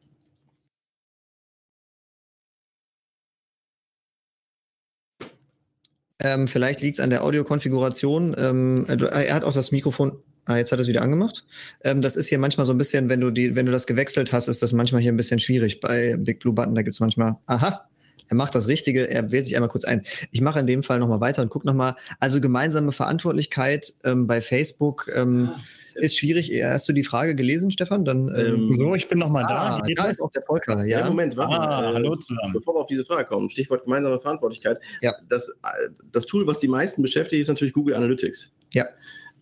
Ähm, 6.22 6.48
vielleicht 6.48 6.82
liegt 6.82 6.98
es 6.98 7.04
an 7.04 7.12
der 7.12 7.24
Audiokonfiguration. 7.24 8.36
Ähm, 8.38 8.86
er 8.88 9.34
hat 9.36 9.44
auch 9.44 9.54
das 9.54 9.72
Mikrofon 9.72 10.22
Ah, 10.46 10.58
jetzt 10.58 10.72
hat 10.72 10.80
es 10.80 10.88
wieder 10.88 11.02
angemacht. 11.02 11.46
Ähm, 11.84 12.02
das 12.02 12.16
ist 12.16 12.28
hier 12.28 12.40
manchmal 12.40 12.66
so 12.66 12.74
ein 12.74 12.78
bisschen, 12.78 13.08
wenn 13.10 13.22
du 13.22 13.30
die, 13.30 13.56
wenn 13.56 13.66
du 13.66 13.72
das 13.72 13.86
gewechselt 13.86 14.34
hast, 14.34 14.48
ist 14.48 14.64
das 14.64 14.74
manchmal 14.74 15.02
hier 15.02 15.12
ein 15.12 15.18
bisschen 15.18 15.40
schwierig. 15.40 15.80
Bei 15.80 16.16
Big 16.18 16.40
Blue 16.40 16.54
Button, 16.54 16.76
da 16.76 16.82
gibt 16.82 16.96
es 16.96 17.00
manchmal, 17.00 17.38
aha, 17.46 17.90
er 18.30 18.36
macht 18.36 18.56
das 18.56 18.68
Richtige, 18.68 19.10
er 19.10 19.32
wählt 19.32 19.46
sich 19.46 19.56
einmal 19.56 19.70
kurz 19.70 19.86
ein. 19.86 20.04
Ich 20.32 20.42
mache 20.42 20.60
in 20.60 20.68
dem 20.68 20.84
Fall 20.84 21.00
nochmal 21.00 21.20
weiter 21.20 21.42
und 21.42 21.50
gucke 21.50 21.68
nochmal. 21.68 21.96
Also 22.20 22.40
gemeinsame 22.40 22.92
Verantwortlichkeit 22.92 23.94
ähm, 24.04 24.28
bei 24.28 24.42
Facebook 24.42 25.10
ähm, 25.16 25.50
ah. 25.52 25.60
ist 25.96 26.18
schwierig. 26.18 26.52
Hast 26.64 26.88
du 26.88 26.94
die 26.94 27.04
Frage 27.04 27.34
gelesen, 27.34 27.72
Stefan? 27.72 28.06
Dann, 28.06 28.32
ähm, 28.36 28.74
so, 28.76 28.94
ich 28.94 29.08
bin 29.08 29.18
nochmal 29.18 29.46
ah, 29.46 29.80
da. 29.80 29.94
Da 29.96 30.10
ist 30.10 30.22
auch 30.22 30.32
der 30.32 30.44
Volker. 30.44 30.78
Ja, 30.86 31.00
ja 31.00 31.08
Moment, 31.08 31.38
warte 31.38 31.60
ah, 31.60 31.90
äh, 31.90 31.94
hallo 31.96 32.16
zusammen. 32.18 32.54
Bevor 32.54 32.76
wir 32.76 32.82
auf 32.82 32.88
diese 32.88 33.04
Frage 33.04 33.26
kommen, 33.26 33.50
Stichwort 33.50 33.84
gemeinsame 33.84 34.20
Verantwortlichkeit. 34.20 34.80
Ja. 35.02 35.14
Das, 35.28 35.50
äh, 35.50 35.90
das 36.12 36.28
Tool, 36.28 36.46
was 36.46 36.60
die 36.60 36.68
meisten 36.68 37.02
beschäftigt, 37.02 37.42
ist 37.42 37.48
natürlich 37.48 37.74
Google 37.74 37.96
Analytics. 37.96 38.52
Ja 38.74 38.86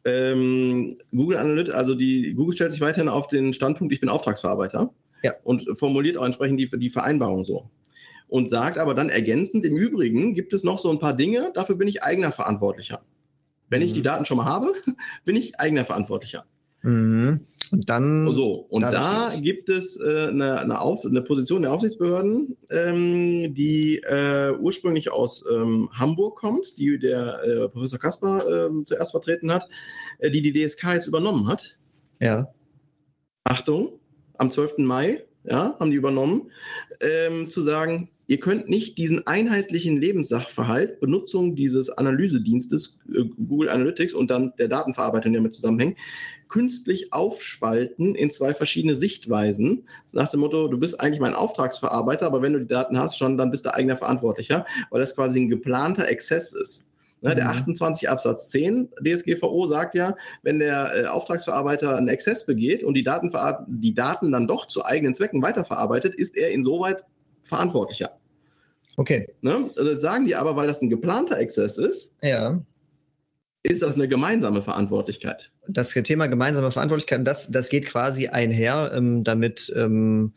ähm, 0.08 0.98
Google 1.12 1.38
Analytics, 1.38 1.76
also 1.76 1.94
die 1.94 2.34
Google 2.34 2.56
stellt 2.56 2.72
sich 2.72 2.82
weiterhin 2.82 3.10
auf 3.10 3.28
den 3.28 3.52
Standpunkt, 3.52 3.94
ich 3.94 4.00
bin 4.00 4.10
Auftragsverarbeiter 4.10 4.90
ja. 5.24 5.34
und 5.44 5.68
formuliert 5.78 6.18
auch 6.18 6.26
entsprechend 6.26 6.60
die, 6.60 6.70
die 6.80 6.90
Vereinbarung 6.90 7.44
so. 7.44 7.70
Und 8.30 8.50
sagt 8.50 8.78
aber 8.78 8.94
dann 8.94 9.10
ergänzend, 9.10 9.66
im 9.66 9.76
Übrigen 9.76 10.34
gibt 10.34 10.54
es 10.54 10.64
noch 10.64 10.80
so 10.80 10.90
ein 10.90 11.00
paar 11.00 11.14
Dinge, 11.14 11.52
dafür 11.54 11.76
bin 11.76 11.88
ich 11.88 12.04
eigener 12.04 12.32
Verantwortlicher. 12.32 13.02
Wenn 13.70 13.82
mhm. 13.82 13.88
ich 13.88 13.94
die 13.94 14.02
Daten 14.02 14.26
schon 14.26 14.38
mal 14.38 14.46
habe, 14.46 14.74
bin 15.26 15.36
ich 15.36 15.60
eigener 15.60 15.86
Verantwortlicher. 15.86 16.46
Mhm. 16.82 17.41
Und 17.72 17.90
dann. 17.90 18.32
So, 18.32 18.54
und 18.70 18.82
da 18.82 19.32
gibt 19.41 19.70
es 19.70 19.99
äh, 19.99 20.28
eine, 20.30 20.60
eine, 20.60 20.80
Auf, 20.80 21.06
eine, 21.06 21.22
Position 21.22 21.64
der 21.64 21.74
Aufsichtsbehörden, 21.74 22.56
ähm, 22.70 23.54
die 23.54 23.98
äh, 23.98 24.54
ursprünglich 24.58 25.12
aus 25.12 25.44
ähm, 25.52 25.90
Hamburg 25.91 26.38
kommt, 26.38 26.78
die 26.78 26.98
der 26.98 27.44
äh, 27.44 27.70
Professor 27.70 27.99
Kasper 27.99 28.68
ähm, 28.68 28.86
zuerst 28.86 29.12
vertreten 29.12 29.52
hat, 29.52 29.68
äh, 30.20 30.32
die 30.32 30.41
die 30.41 30.54
DSK 30.54 30.94
jetzt 30.94 31.08
übernommen 31.08 31.48
hat. 31.48 31.78
Ja. 32.22 32.48
Achtung, 33.44 33.99
am 34.38 34.49
12. 34.49 34.78
Mai 34.80 35.24
ja, 35.44 35.76
haben 35.80 35.91
die 35.91 35.98
übernommen, 35.98 36.52
ähm, 37.02 37.49
zu 37.49 37.62
sagen, 37.62 38.10
ihr 38.28 38.40
könnt 38.40 38.70
nicht 38.70 38.98
diesen 38.98 39.26
einheitlichen 39.26 39.98
Lebenssachverhalt, 39.98 40.99
Benutzung 40.99 41.56
dieses 41.56 41.90
Analysedienstes, 41.90 42.99
äh, 43.10 43.24
Google 43.24 43.70
Analytics 43.70 44.14
und 44.14 44.30
dann 44.30 44.54
der 44.60 44.68
Datenverarbeitung, 44.68 45.32
die 45.32 45.38
damit 45.38 45.56
zusammenhängt, 45.56 45.98
künstlich 46.49 47.14
aufspalten 47.14 48.16
in 48.16 48.32
zwei 48.32 48.54
verschiedene 48.54 48.95
Sichtweisen. 48.95 49.88
Nach 50.14 50.30
dem 50.30 50.41
Motto, 50.41 50.68
du 50.68 50.78
bist 50.78 50.99
eigentlich 50.99 51.20
mein 51.20 51.34
Auftragsverarbeiter, 51.34 52.26
aber 52.26 52.41
wenn 52.41 52.54
du 52.54 52.60
die 52.60 52.68
Daten 52.68 52.98
hast, 52.98 53.18
schon, 53.18 53.38
dann 53.38 53.52
bist 53.52 53.66
du 53.66 53.74
eigener 53.74 53.98
Verantwortlicher, 53.98 54.66
weil 54.90 55.02
das 55.02 55.16
quasi 55.16 55.40
ein 55.40 55.49
geplanter 55.49 56.08
Exzess 56.08 56.54
ist. 56.54 56.86
Ne, 57.22 57.34
der 57.34 57.49
28 57.49 58.04
mhm. 58.04 58.10
Absatz 58.10 58.49
10 58.49 58.90
DSGVO 59.04 59.66
sagt 59.66 59.95
ja, 59.95 60.16
wenn 60.44 60.60
der 60.60 60.91
äh, 60.94 61.06
Auftragsverarbeiter 61.08 61.98
einen 61.98 62.10
Exzess 62.10 62.45
begeht 62.45 62.84
und 62.84 62.94
die 62.94 63.04
Daten, 63.04 63.32
die 63.68 63.95
Daten 63.95 64.32
dann 64.32 64.45
doch 64.45 64.68
zu 64.68 64.86
eigenen 64.86 65.16
Zwecken 65.16 65.41
weiterverarbeitet, 65.41 66.14
ist 66.14 66.38
er 66.38 66.52
insoweit 66.52 67.04
verantwortlicher. 67.48 68.18
Okay. 68.98 69.28
Ne? 69.41 69.69
Also 69.78 69.99
sagen 69.99 70.26
die 70.26 70.36
aber, 70.36 70.56
weil 70.56 70.68
das 70.68 70.82
ein 70.82 70.90
geplanter 70.90 71.38
Exzess 71.38 71.78
ist, 71.78 72.15
ja. 72.22 72.60
ist 73.61 73.84
das, 73.84 73.90
das 73.90 73.98
eine 73.98 74.07
gemeinsame 74.07 74.64
Verantwortlichkeit. 74.64 75.52
Das 75.68 75.91
Thema 75.91 76.28
gemeinsame 76.28 76.72
Verantwortlichkeit, 76.72 77.26
das, 77.26 77.49
das 77.52 77.69
geht 77.69 77.86
quasi 77.86 78.28
einher 78.28 78.91
ähm, 78.95 79.24
damit, 79.24 79.72
ähm, 79.76 80.34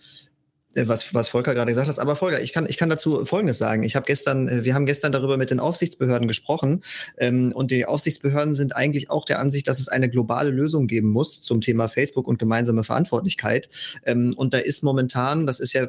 äh, 0.74 0.86
was, 0.86 1.14
was 1.14 1.30
Volker 1.30 1.54
gerade 1.54 1.70
gesagt 1.70 1.88
hat. 1.88 1.98
Aber 1.98 2.16
Volker, 2.16 2.42
ich 2.42 2.52
kann, 2.52 2.66
ich 2.68 2.76
kann 2.76 2.90
dazu 2.90 3.24
Folgendes 3.24 3.56
sagen. 3.56 3.82
Ich 3.82 3.96
habe 3.96 4.04
gestern, 4.04 4.46
äh, 4.46 4.62
wir 4.62 4.74
haben 4.74 4.84
gestern 4.84 5.10
darüber 5.10 5.38
mit 5.38 5.50
den 5.50 5.58
Aufsichtsbehörden 5.58 6.28
gesprochen 6.28 6.82
ähm, 7.16 7.52
und 7.52 7.70
die 7.70 7.86
Aufsichtsbehörden 7.86 8.54
sind 8.54 8.76
eigentlich 8.76 9.08
auch 9.08 9.24
der 9.24 9.38
Ansicht, 9.38 9.68
dass 9.68 9.80
es 9.80 9.88
eine 9.88 10.10
globale 10.10 10.50
Lösung 10.50 10.86
geben 10.86 11.08
muss 11.08 11.40
zum 11.40 11.62
Thema 11.62 11.88
Facebook 11.88 12.28
und 12.28 12.38
gemeinsame 12.38 12.84
Verantwortlichkeit. 12.84 13.70
Ähm, 14.04 14.34
und 14.36 14.52
da 14.52 14.58
ist 14.58 14.82
momentan, 14.82 15.46
das 15.46 15.60
ist 15.60 15.72
ja 15.72 15.88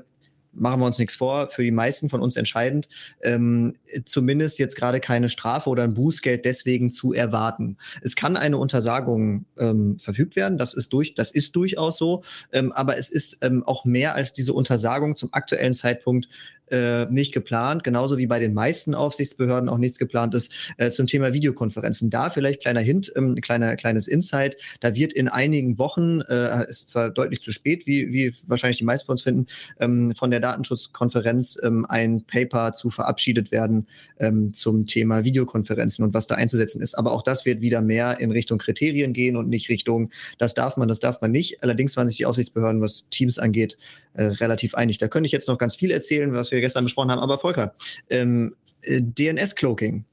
machen 0.53 0.81
wir 0.81 0.85
uns 0.85 0.97
nichts 0.97 1.15
vor, 1.15 1.47
für 1.47 1.63
die 1.63 1.71
meisten 1.71 2.09
von 2.09 2.21
uns 2.21 2.35
entscheidend, 2.35 2.89
ähm, 3.23 3.73
zumindest 4.05 4.59
jetzt 4.59 4.75
gerade 4.75 4.99
keine 4.99 5.29
Strafe 5.29 5.69
oder 5.69 5.83
ein 5.83 5.93
Bußgeld 5.93 6.45
deswegen 6.45 6.91
zu 6.91 7.13
erwarten. 7.13 7.77
Es 8.01 8.15
kann 8.15 8.37
eine 8.37 8.57
Untersagung 8.57 9.45
ähm, 9.59 9.97
verfügt 9.99 10.35
werden, 10.35 10.57
das 10.57 10.73
ist 10.73 10.93
durch, 10.93 11.13
das 11.13 11.31
ist 11.31 11.55
durchaus 11.55 11.97
so, 11.97 12.23
ähm, 12.51 12.71
aber 12.71 12.97
es 12.97 13.09
ist 13.09 13.37
ähm, 13.41 13.63
auch 13.63 13.85
mehr 13.85 14.15
als 14.15 14.33
diese 14.33 14.53
Untersagung 14.53 15.15
zum 15.15 15.33
aktuellen 15.33 15.73
Zeitpunkt 15.73 16.27
äh, 16.71 17.05
nicht 17.09 17.33
geplant, 17.33 17.83
genauso 17.83 18.17
wie 18.17 18.27
bei 18.27 18.39
den 18.39 18.53
meisten 18.53 18.95
Aufsichtsbehörden 18.95 19.69
auch 19.69 19.77
nichts 19.77 19.99
geplant 19.99 20.33
ist 20.33 20.53
äh, 20.77 20.89
zum 20.89 21.07
Thema 21.07 21.33
Videokonferenzen. 21.33 22.09
Da 22.09 22.29
vielleicht 22.29 22.61
kleiner 22.61 22.81
Hint, 22.81 23.11
ähm, 23.15 23.35
kleiner 23.35 23.75
kleines 23.75 24.07
Insight. 24.07 24.57
Da 24.79 24.95
wird 24.95 25.13
in 25.13 25.27
einigen 25.27 25.77
Wochen, 25.77 26.21
äh, 26.21 26.67
ist 26.67 26.89
zwar 26.89 27.09
deutlich 27.09 27.41
zu 27.41 27.51
spät, 27.51 27.85
wie, 27.85 28.11
wie 28.11 28.33
wahrscheinlich 28.47 28.77
die 28.77 28.83
meisten 28.83 29.05
von 29.05 29.13
uns 29.13 29.23
finden, 29.23 29.47
ähm, 29.79 30.13
von 30.15 30.31
der 30.31 30.39
Datenschutzkonferenz 30.39 31.57
ähm, 31.63 31.85
ein 31.87 32.23
Paper 32.25 32.71
zu 32.71 32.89
verabschiedet 32.89 33.51
werden 33.51 33.87
ähm, 34.19 34.53
zum 34.53 34.85
Thema 34.85 35.23
Videokonferenzen 35.23 36.05
und 36.05 36.13
was 36.13 36.27
da 36.27 36.35
einzusetzen 36.35 36.81
ist. 36.81 36.97
Aber 36.97 37.11
auch 37.11 37.23
das 37.23 37.45
wird 37.45 37.61
wieder 37.61 37.81
mehr 37.81 38.19
in 38.19 38.31
Richtung 38.31 38.57
Kriterien 38.57 39.13
gehen 39.13 39.35
und 39.35 39.49
nicht 39.49 39.69
Richtung, 39.69 40.11
das 40.37 40.53
darf 40.53 40.77
man, 40.77 40.87
das 40.87 40.99
darf 40.99 41.21
man 41.21 41.31
nicht. 41.31 41.63
Allerdings 41.63 41.97
waren 41.97 42.07
sich 42.07 42.17
die 42.17 42.25
Aufsichtsbehörden, 42.25 42.81
was 42.81 43.05
Teams 43.09 43.39
angeht, 43.39 43.77
äh, 44.13 44.23
relativ 44.23 44.75
einig. 44.75 44.97
Da 44.97 45.07
könnte 45.07 45.25
ich 45.25 45.31
jetzt 45.31 45.47
noch 45.47 45.57
ganz 45.57 45.75
viel 45.75 45.91
erzählen, 45.91 46.33
was 46.33 46.51
wir 46.51 46.60
gestern 46.61 46.85
besprochen 46.85 47.11
haben. 47.11 47.19
Aber 47.19 47.37
Volker, 47.37 47.73
ähm, 48.09 48.55
äh, 48.83 49.01
DNS-Cloaking. 49.01 50.05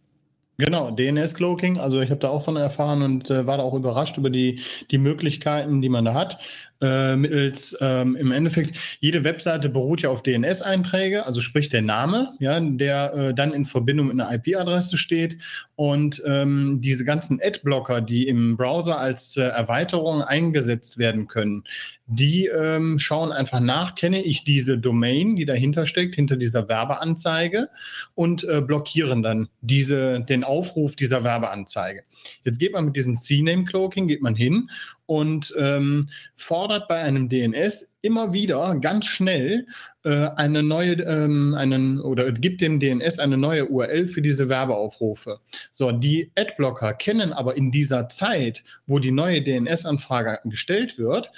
Genau, 0.60 0.90
DNS-Cloaking. 0.90 1.78
Also 1.78 2.00
ich 2.00 2.10
habe 2.10 2.18
da 2.18 2.30
auch 2.30 2.42
von 2.42 2.56
erfahren 2.56 3.02
und 3.02 3.30
äh, 3.30 3.46
war 3.46 3.58
da 3.58 3.62
auch 3.62 3.74
überrascht 3.74 4.18
über 4.18 4.28
die, 4.28 4.60
die 4.90 4.98
Möglichkeiten, 4.98 5.80
die 5.80 5.88
man 5.88 6.04
da 6.04 6.14
hat 6.14 6.38
äh, 6.80 7.16
mittels 7.16 7.76
ähm, 7.80 8.14
im 8.16 8.32
Endeffekt, 8.32 8.76
jede 9.00 9.24
Webseite 9.24 9.68
beruht 9.68 10.02
ja 10.02 10.10
auf 10.10 10.22
DNS-Einträge, 10.22 11.26
also 11.26 11.40
sprich 11.40 11.68
der 11.68 11.82
Name, 11.82 12.32
ja, 12.38 12.60
der 12.60 13.14
äh, 13.14 13.34
dann 13.34 13.52
in 13.52 13.64
Verbindung 13.64 14.08
mit 14.08 14.20
einer 14.20 14.32
IP-Adresse 14.32 14.96
steht. 14.96 15.38
Und 15.74 16.22
ähm, 16.26 16.80
diese 16.80 17.04
ganzen 17.04 17.40
Adblocker, 17.42 18.00
die 18.00 18.26
im 18.26 18.56
Browser 18.56 18.98
als 18.98 19.36
äh, 19.36 19.42
Erweiterung 19.42 20.22
eingesetzt 20.22 20.98
werden 20.98 21.28
können, 21.28 21.64
die 22.06 22.46
ähm, 22.46 22.98
schauen 22.98 23.32
einfach 23.32 23.60
nach, 23.60 23.94
kenne 23.94 24.22
ich 24.22 24.42
diese 24.42 24.78
Domain, 24.78 25.36
die 25.36 25.44
dahinter 25.44 25.84
steckt, 25.84 26.14
hinter 26.14 26.36
dieser 26.36 26.68
Werbeanzeige 26.68 27.68
und 28.14 28.44
äh, 28.44 28.62
blockieren 28.62 29.22
dann 29.22 29.48
diese, 29.60 30.20
den 30.20 30.42
Aufruf 30.42 30.96
dieser 30.96 31.22
Werbeanzeige. 31.22 32.04
Jetzt 32.44 32.58
geht 32.58 32.72
man 32.72 32.86
mit 32.86 32.96
diesem 32.96 33.14
CNAME-Cloaking, 33.14 34.08
geht 34.08 34.22
man 34.22 34.34
hin 34.34 34.70
und 35.08 35.54
ähm, 35.56 36.10
fordert 36.36 36.86
bei 36.86 36.98
einem 36.98 37.30
DNS 37.30 37.96
immer 38.02 38.34
wieder 38.34 38.76
ganz 38.78 39.06
schnell 39.06 39.66
äh, 40.04 40.28
eine 40.36 40.62
neue, 40.62 40.92
ähm, 41.02 41.54
einen 41.54 41.98
oder 41.98 42.30
gibt 42.30 42.60
dem 42.60 42.78
DNS 42.78 43.18
eine 43.18 43.38
neue 43.38 43.68
URL 43.68 44.06
für 44.06 44.20
diese 44.20 44.50
Werbeaufrufe. 44.50 45.40
So, 45.72 45.92
die 45.92 46.30
Adblocker 46.36 46.92
kennen 46.92 47.32
aber 47.32 47.56
in 47.56 47.72
dieser 47.72 48.10
Zeit, 48.10 48.64
wo 48.86 48.98
die 48.98 49.10
neue 49.10 49.40
DNS-Anfrage 49.40 50.40
gestellt 50.44 50.98
wird, 50.98 51.30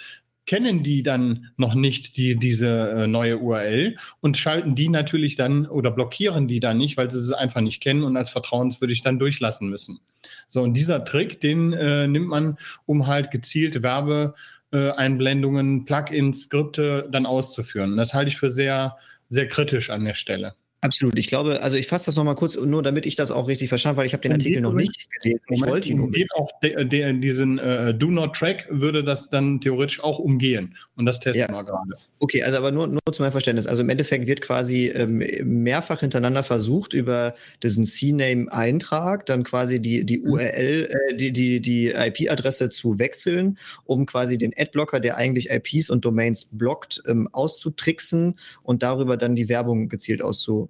kennen 0.46 0.82
die 0.82 1.02
dann 1.02 1.50
noch 1.56 1.74
nicht 1.74 2.16
die, 2.16 2.36
diese 2.36 2.90
äh, 2.90 3.06
neue 3.06 3.38
URL 3.38 3.96
und 4.20 4.36
schalten 4.36 4.74
die 4.74 4.88
natürlich 4.88 5.36
dann 5.36 5.66
oder 5.66 5.90
blockieren 5.90 6.48
die 6.48 6.60
dann 6.60 6.78
nicht, 6.78 6.96
weil 6.96 7.10
sie 7.10 7.18
es 7.18 7.32
einfach 7.32 7.60
nicht 7.60 7.80
kennen 7.80 8.04
und 8.04 8.16
als 8.16 8.30
vertrauenswürdig 8.30 9.02
dann 9.02 9.18
durchlassen 9.18 9.70
müssen. 9.70 10.00
So, 10.48 10.62
und 10.62 10.74
dieser 10.74 11.04
Trick, 11.04 11.40
den 11.40 11.72
äh, 11.72 12.06
nimmt 12.06 12.28
man, 12.28 12.58
um 12.86 13.06
halt 13.06 13.30
gezielte 13.30 13.82
Werbeeinblendungen, 13.82 15.84
Plugins, 15.84 16.42
Skripte 16.42 17.08
dann 17.10 17.26
auszuführen. 17.26 17.96
Das 17.96 18.14
halte 18.14 18.30
ich 18.30 18.38
für 18.38 18.50
sehr, 18.50 18.96
sehr 19.28 19.48
kritisch 19.48 19.90
an 19.90 20.04
der 20.04 20.14
Stelle. 20.14 20.54
Absolut. 20.82 21.19
Ich 21.19 21.27
glaube, 21.27 21.62
also 21.62 21.77
ich 21.77 21.86
fasse 21.86 22.07
das 22.07 22.16
nochmal 22.16 22.36
kurz, 22.36 22.57
nur 22.57 22.82
damit 22.82 23.05
ich 23.05 23.15
das 23.15 23.31
auch 23.31 23.48
richtig 23.48 23.69
verstanden, 23.69 23.98
weil 23.98 24.07
ich 24.07 24.15
habe 24.15 24.23
den 24.23 24.32
Artikel 24.32 24.62
noch 24.62 24.73
nicht 24.73 25.11
gelesen. 25.11 25.44
Ich 25.51 25.61
wollte 25.61 25.90
ihn 25.90 26.01
umgehen. 26.01 26.28
Auch 26.35 26.48
de, 26.62 26.85
de, 26.85 27.20
diesen 27.20 27.59
äh, 27.59 27.93
Do 27.93 28.07
Not 28.07 28.35
Track 28.35 28.66
würde 28.70 29.05
das 29.05 29.28
dann 29.28 29.61
theoretisch 29.61 30.02
auch 30.02 30.19
umgehen. 30.19 30.74
Und 30.97 31.05
das 31.05 31.20
testen 31.20 31.48
ja. 31.51 31.55
wir 31.55 31.65
gerade. 31.65 31.97
Okay, 32.19 32.43
also 32.43 32.57
aber 32.57 32.73
nur, 32.73 32.86
nur 32.86 33.01
zu 33.12 33.20
meinem 33.20 33.32
Verständnis. 33.32 33.66
Also 33.66 33.82
im 33.82 33.90
Endeffekt 33.90 34.27
wird 34.27 34.40
quasi 34.40 34.86
ähm, 34.86 35.23
mehrfach 35.43 36.01
hintereinander 36.01 36.44
versucht, 36.44 36.94
über 36.94 37.35
diesen 37.62 37.85
CNAME-Eintrag 37.85 39.27
dann 39.27 39.43
quasi 39.43 39.81
die, 39.81 40.07
die 40.07 40.20
mhm. 40.20 40.32
URL, 40.32 40.89
äh, 40.89 41.15
die, 41.15 41.32
die, 41.32 41.61
die 41.61 41.89
IP-Adresse 41.90 42.70
zu 42.70 42.98
wechseln, 42.98 43.59
um 43.85 44.07
quasi 44.07 44.39
den 44.39 44.55
Adblocker, 44.57 45.01
der 45.01 45.19
eigentlich 45.19 45.51
IPs 45.51 45.90
und 45.90 46.07
Domains 46.07 46.47
blockt, 46.51 47.02
ähm, 47.07 47.28
auszutricksen 47.32 48.39
und 48.62 48.82
darüber 48.82 49.19
dann 49.19 49.35
die 49.35 49.51
Werbung 49.51 49.90
gezielt 49.90 50.23
auszu 50.23 50.69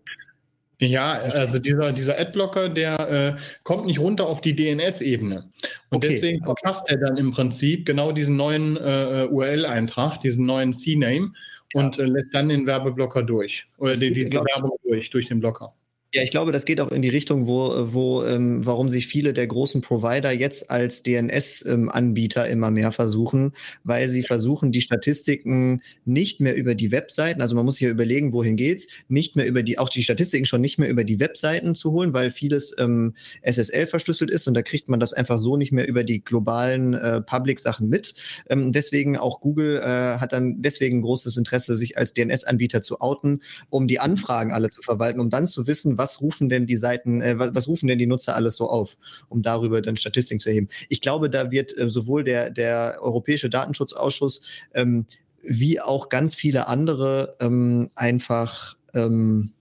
ja, 0.86 1.12
also 1.12 1.58
dieser, 1.58 1.92
dieser 1.92 2.18
Adblocker, 2.18 2.68
der 2.68 3.36
äh, 3.36 3.40
kommt 3.62 3.86
nicht 3.86 3.98
runter 3.98 4.26
auf 4.26 4.40
die 4.40 4.54
DNS-Ebene. 4.54 5.50
Und 5.90 5.98
okay, 5.98 6.08
deswegen 6.08 6.42
verpasst 6.42 6.88
er 6.88 6.96
dann 6.96 7.16
im 7.16 7.32
Prinzip 7.32 7.86
genau 7.86 8.12
diesen 8.12 8.36
neuen 8.36 8.76
äh, 8.76 9.26
URL-Eintrag, 9.30 10.20
diesen 10.20 10.46
neuen 10.46 10.72
CNAME 10.72 11.32
ja. 11.74 11.82
und 11.82 11.98
äh, 11.98 12.04
lässt 12.04 12.34
dann 12.34 12.48
den 12.48 12.66
Werbeblocker 12.66 13.22
durch. 13.22 13.66
Oder 13.78 13.94
die, 13.94 14.12
die, 14.12 14.30
die 14.30 14.36
Werbung 14.36 14.78
durch, 14.84 15.10
durch 15.10 15.28
den 15.28 15.40
Blocker. 15.40 15.74
Ja, 16.12 16.24
ich 16.24 16.32
glaube, 16.32 16.50
das 16.50 16.64
geht 16.64 16.80
auch 16.80 16.90
in 16.90 17.02
die 17.02 17.08
Richtung, 17.08 17.46
wo, 17.46 17.72
wo 17.92 18.24
ähm, 18.24 18.66
warum 18.66 18.88
sich 18.88 19.06
viele 19.06 19.32
der 19.32 19.46
großen 19.46 19.80
Provider 19.80 20.32
jetzt 20.32 20.68
als 20.68 21.04
DNS-Anbieter 21.04 22.46
ähm, 22.48 22.52
immer 22.52 22.72
mehr 22.72 22.90
versuchen, 22.90 23.52
weil 23.84 24.08
sie 24.08 24.24
versuchen, 24.24 24.72
die 24.72 24.80
Statistiken 24.80 25.82
nicht 26.04 26.40
mehr 26.40 26.56
über 26.56 26.74
die 26.74 26.90
Webseiten, 26.90 27.40
also 27.40 27.54
man 27.54 27.64
muss 27.64 27.74
sich 27.76 27.82
ja 27.82 27.90
überlegen, 27.90 28.32
wohin 28.32 28.56
geht's, 28.56 28.88
nicht 29.06 29.36
mehr 29.36 29.46
über 29.46 29.62
die, 29.62 29.78
auch 29.78 29.88
die 29.88 30.02
Statistiken 30.02 30.46
schon 30.46 30.60
nicht 30.60 30.78
mehr 30.80 30.88
über 30.90 31.04
die 31.04 31.20
Webseiten 31.20 31.76
zu 31.76 31.92
holen, 31.92 32.12
weil 32.12 32.32
vieles 32.32 32.74
ähm, 32.78 33.14
SSL 33.42 33.86
verschlüsselt 33.86 34.30
ist 34.32 34.48
und 34.48 34.54
da 34.54 34.62
kriegt 34.62 34.88
man 34.88 34.98
das 34.98 35.12
einfach 35.12 35.38
so 35.38 35.56
nicht 35.56 35.70
mehr 35.70 35.86
über 35.86 36.02
die 36.02 36.24
globalen 36.24 36.94
äh, 36.94 37.20
Public-Sachen 37.20 37.88
mit. 37.88 38.14
Ähm, 38.48 38.72
deswegen 38.72 39.16
auch 39.16 39.40
Google 39.40 39.76
äh, 39.76 40.18
hat 40.18 40.32
dann 40.32 40.60
deswegen 40.60 41.02
großes 41.02 41.36
Interesse, 41.36 41.76
sich 41.76 41.96
als 41.96 42.14
DNS-Anbieter 42.14 42.82
zu 42.82 43.00
outen, 43.00 43.42
um 43.68 43.86
die 43.86 44.00
Anfragen 44.00 44.50
alle 44.52 44.70
zu 44.70 44.82
verwalten, 44.82 45.20
um 45.20 45.30
dann 45.30 45.46
zu 45.46 45.68
wissen, 45.68 45.98
was 46.00 46.22
rufen 46.22 46.48
denn 46.48 46.66
die 46.66 46.78
Seiten, 46.78 47.20
äh, 47.20 47.38
was, 47.38 47.54
was, 47.54 47.68
rufen 47.68 47.86
denn 47.86 47.98
die 47.98 48.06
Nutzer 48.06 48.34
alles 48.34 48.56
so 48.56 48.70
auf, 48.70 48.96
um 49.28 49.42
darüber 49.42 49.82
dann 49.82 49.96
Statistiken 49.96 50.40
zu 50.40 50.48
erheben. 50.48 50.68
Ich 50.88 51.02
glaube, 51.02 51.28
da 51.28 51.50
wird 51.50 51.76
äh, 51.76 51.90
sowohl 51.90 52.24
der, 52.24 52.50
der 52.50 52.96
Europäische 53.00 53.50
Datenschutzausschuss 53.50 54.40
ähm, 54.74 55.04
wie 55.42 55.80
auch 55.80 56.08
ganz 56.08 56.34
viele 56.34 56.68
andere 56.68 57.36
ähm, 57.40 57.90
einfach, 57.94 58.76
ähm, 58.94 59.52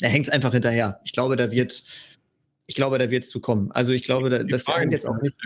da 0.00 0.08
hängt 0.08 0.26
es 0.26 0.32
einfach 0.32 0.52
hinterher. 0.52 1.00
Ich 1.04 1.12
glaube, 1.12 1.36
da 1.36 1.50
wird, 1.50 1.84
ich 2.66 2.74
glaube, 2.74 2.98
da 2.98 3.10
wird 3.10 3.24
es 3.24 3.30
zu 3.30 3.40
kommen. 3.40 3.70
Also 3.72 3.92
ich 3.92 4.02
glaube, 4.02 4.30
da, 4.30 4.42
das 4.42 4.66
hängt 4.66 4.92
jetzt 4.92 5.06
auch 5.06 5.20
nicht. 5.20 5.36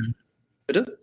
Bitte? 0.67 1.00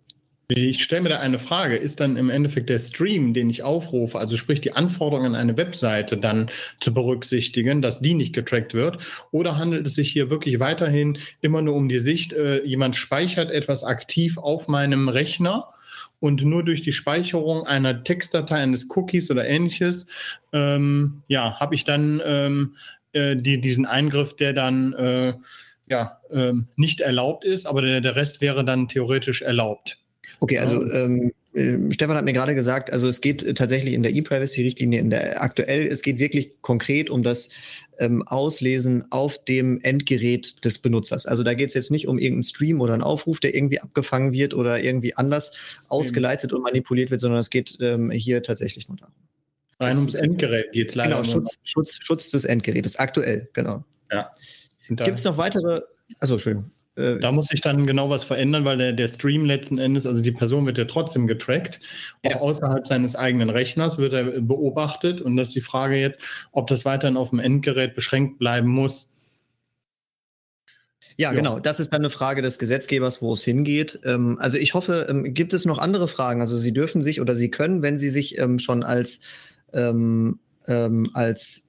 Ich 0.49 0.81
stelle 0.81 1.01
mir 1.01 1.09
da 1.09 1.19
eine 1.19 1.39
Frage. 1.39 1.75
Ist 1.75 1.99
dann 1.99 2.15
im 2.15 2.29
Endeffekt 2.29 2.69
der 2.69 2.79
Stream, 2.79 3.33
den 3.33 3.49
ich 3.49 3.63
aufrufe, 3.63 4.17
also 4.17 4.37
sprich 4.37 4.61
die 4.61 4.71
Anforderungen 4.71 5.35
an 5.35 5.41
eine 5.41 5.57
Webseite 5.57 6.15
dann 6.15 6.49
zu 6.79 6.93
berücksichtigen, 6.93 7.81
dass 7.81 7.99
die 7.99 8.13
nicht 8.13 8.33
getrackt 8.33 8.73
wird? 8.73 8.97
Oder 9.31 9.57
handelt 9.57 9.85
es 9.87 9.95
sich 9.95 10.09
hier 10.09 10.29
wirklich 10.29 10.61
weiterhin 10.61 11.17
immer 11.41 11.61
nur 11.61 11.75
um 11.75 11.89
die 11.89 11.99
Sicht, 11.99 12.31
äh, 12.31 12.63
jemand 12.63 12.95
speichert 12.95 13.51
etwas 13.51 13.83
aktiv 13.83 14.37
auf 14.37 14.69
meinem 14.69 15.09
Rechner 15.09 15.67
und 16.21 16.45
nur 16.45 16.63
durch 16.63 16.81
die 16.81 16.93
Speicherung 16.93 17.67
einer 17.67 18.05
Textdatei, 18.05 18.55
eines 18.55 18.87
Cookies 18.95 19.29
oder 19.29 19.45
ähnliches, 19.45 20.07
ähm, 20.53 21.23
ja, 21.27 21.59
habe 21.59 21.75
ich 21.75 21.83
dann 21.83 22.21
ähm, 22.25 22.75
äh, 23.11 23.35
die, 23.35 23.59
diesen 23.59 23.85
Eingriff, 23.85 24.33
der 24.37 24.53
dann 24.53 24.93
äh, 24.93 25.33
ja, 25.89 26.21
ähm, 26.31 26.67
nicht 26.77 27.01
erlaubt 27.01 27.43
ist, 27.43 27.65
aber 27.65 27.81
der, 27.81 27.99
der 27.99 28.15
Rest 28.15 28.39
wäre 28.39 28.63
dann 28.63 28.87
theoretisch 28.87 29.41
erlaubt. 29.41 29.99
Okay, 30.39 30.59
also 30.59 30.83
ähm, 30.91 31.31
äh, 31.53 31.77
Stefan 31.91 32.15
hat 32.15 32.25
mir 32.25 32.33
gerade 32.33 32.53
gesagt, 32.53 32.91
also 32.91 33.07
es 33.07 33.21
geht 33.21 33.57
tatsächlich 33.57 33.93
in 33.93 34.03
der 34.03 34.13
E-Privacy-Richtlinie, 34.13 34.99
in 34.99 35.09
der 35.09 35.41
aktuell, 35.41 35.87
es 35.87 36.01
geht 36.03 36.19
wirklich 36.19 36.61
konkret 36.61 37.09
um 37.09 37.23
das 37.23 37.49
ähm, 37.99 38.21
Auslesen 38.27 39.11
auf 39.11 39.43
dem 39.45 39.79
Endgerät 39.81 40.63
des 40.63 40.77
Benutzers. 40.79 41.25
Also 41.25 41.43
da 41.43 41.55
geht 41.55 41.69
es 41.69 41.73
jetzt 41.73 41.89
nicht 41.89 42.07
um 42.07 42.19
irgendeinen 42.19 42.43
Stream 42.43 42.79
oder 42.79 42.93
einen 42.93 43.01
Aufruf, 43.01 43.39
der 43.39 43.55
irgendwie 43.55 43.79
abgefangen 43.79 44.33
wird 44.33 44.53
oder 44.53 44.79
irgendwie 44.81 45.15
anders 45.15 45.51
ausgeleitet 45.89 46.51
mhm. 46.51 46.57
und 46.57 46.63
manipuliert 46.63 47.09
wird, 47.09 47.21
sondern 47.21 47.39
es 47.39 47.49
geht 47.49 47.77
ähm, 47.81 48.11
hier 48.11 48.43
tatsächlich 48.43 48.87
nur 48.87 48.97
darum. 48.97 49.15
Rein 49.79 49.97
ums 49.97 50.15
Endgerät 50.15 50.71
geht 50.71 50.89
es 50.89 50.95
leider. 50.95 51.21
Genau, 51.21 51.23
Schutz, 51.23 51.57
Schutz, 51.63 51.97
Schutz 51.99 52.31
des 52.31 52.45
Endgerätes, 52.45 52.97
aktuell, 52.97 53.49
genau. 53.53 53.83
Ja. 54.11 54.31
Gibt 54.87 55.19
es 55.19 55.23
noch 55.23 55.37
weitere, 55.37 55.81
also 56.19 56.39
schön. 56.39 56.71
Äh, 56.97 57.19
da 57.19 57.31
muss 57.31 57.47
sich 57.47 57.61
dann 57.61 57.85
genau 57.85 58.09
was 58.09 58.23
verändern, 58.23 58.65
weil 58.65 58.77
der, 58.77 58.93
der 58.93 59.07
Stream 59.07 59.45
letzten 59.45 59.77
Endes, 59.77 60.05
also 60.05 60.21
die 60.21 60.31
Person 60.31 60.65
wird 60.65 60.77
ja 60.77 60.85
trotzdem 60.85 61.27
getrackt, 61.27 61.79
auch 62.25 62.31
ja. 62.31 62.39
außerhalb 62.39 62.87
seines 62.87 63.15
eigenen 63.15 63.49
Rechners 63.49 63.97
wird 63.97 64.13
er 64.13 64.41
beobachtet. 64.41 65.21
Und 65.21 65.37
das 65.37 65.49
ist 65.49 65.55
die 65.55 65.61
Frage 65.61 65.95
jetzt, 65.95 66.19
ob 66.51 66.67
das 66.67 66.85
weiterhin 66.85 67.17
auf 67.17 67.29
dem 67.29 67.39
Endgerät 67.39 67.95
beschränkt 67.95 68.39
bleiben 68.39 68.69
muss. 68.69 69.13
Ja, 71.19 71.31
ja, 71.31 71.35
genau. 71.35 71.59
Das 71.59 71.79
ist 71.79 71.93
dann 71.93 72.01
eine 72.01 72.11
Frage 72.11 72.43
des 72.43 72.59
Gesetzgebers, 72.59 73.21
wo 73.21 73.33
es 73.33 73.43
hingeht. 73.43 73.99
Ähm, 74.03 74.37
also 74.39 74.57
ich 74.57 74.73
hoffe, 74.73 75.07
ähm, 75.09 75.33
gibt 75.33 75.53
es 75.53 75.65
noch 75.65 75.79
andere 75.79 76.07
Fragen? 76.07 76.41
Also 76.41 76.57
Sie 76.57 76.73
dürfen 76.73 77.01
sich 77.01 77.21
oder 77.21 77.35
Sie 77.35 77.49
können, 77.49 77.81
wenn 77.81 77.97
Sie 77.97 78.09
sich 78.09 78.37
ähm, 78.37 78.59
schon 78.59 78.83
als, 78.83 79.21
ähm, 79.73 80.39
ähm, 80.67 81.09
als 81.13 81.66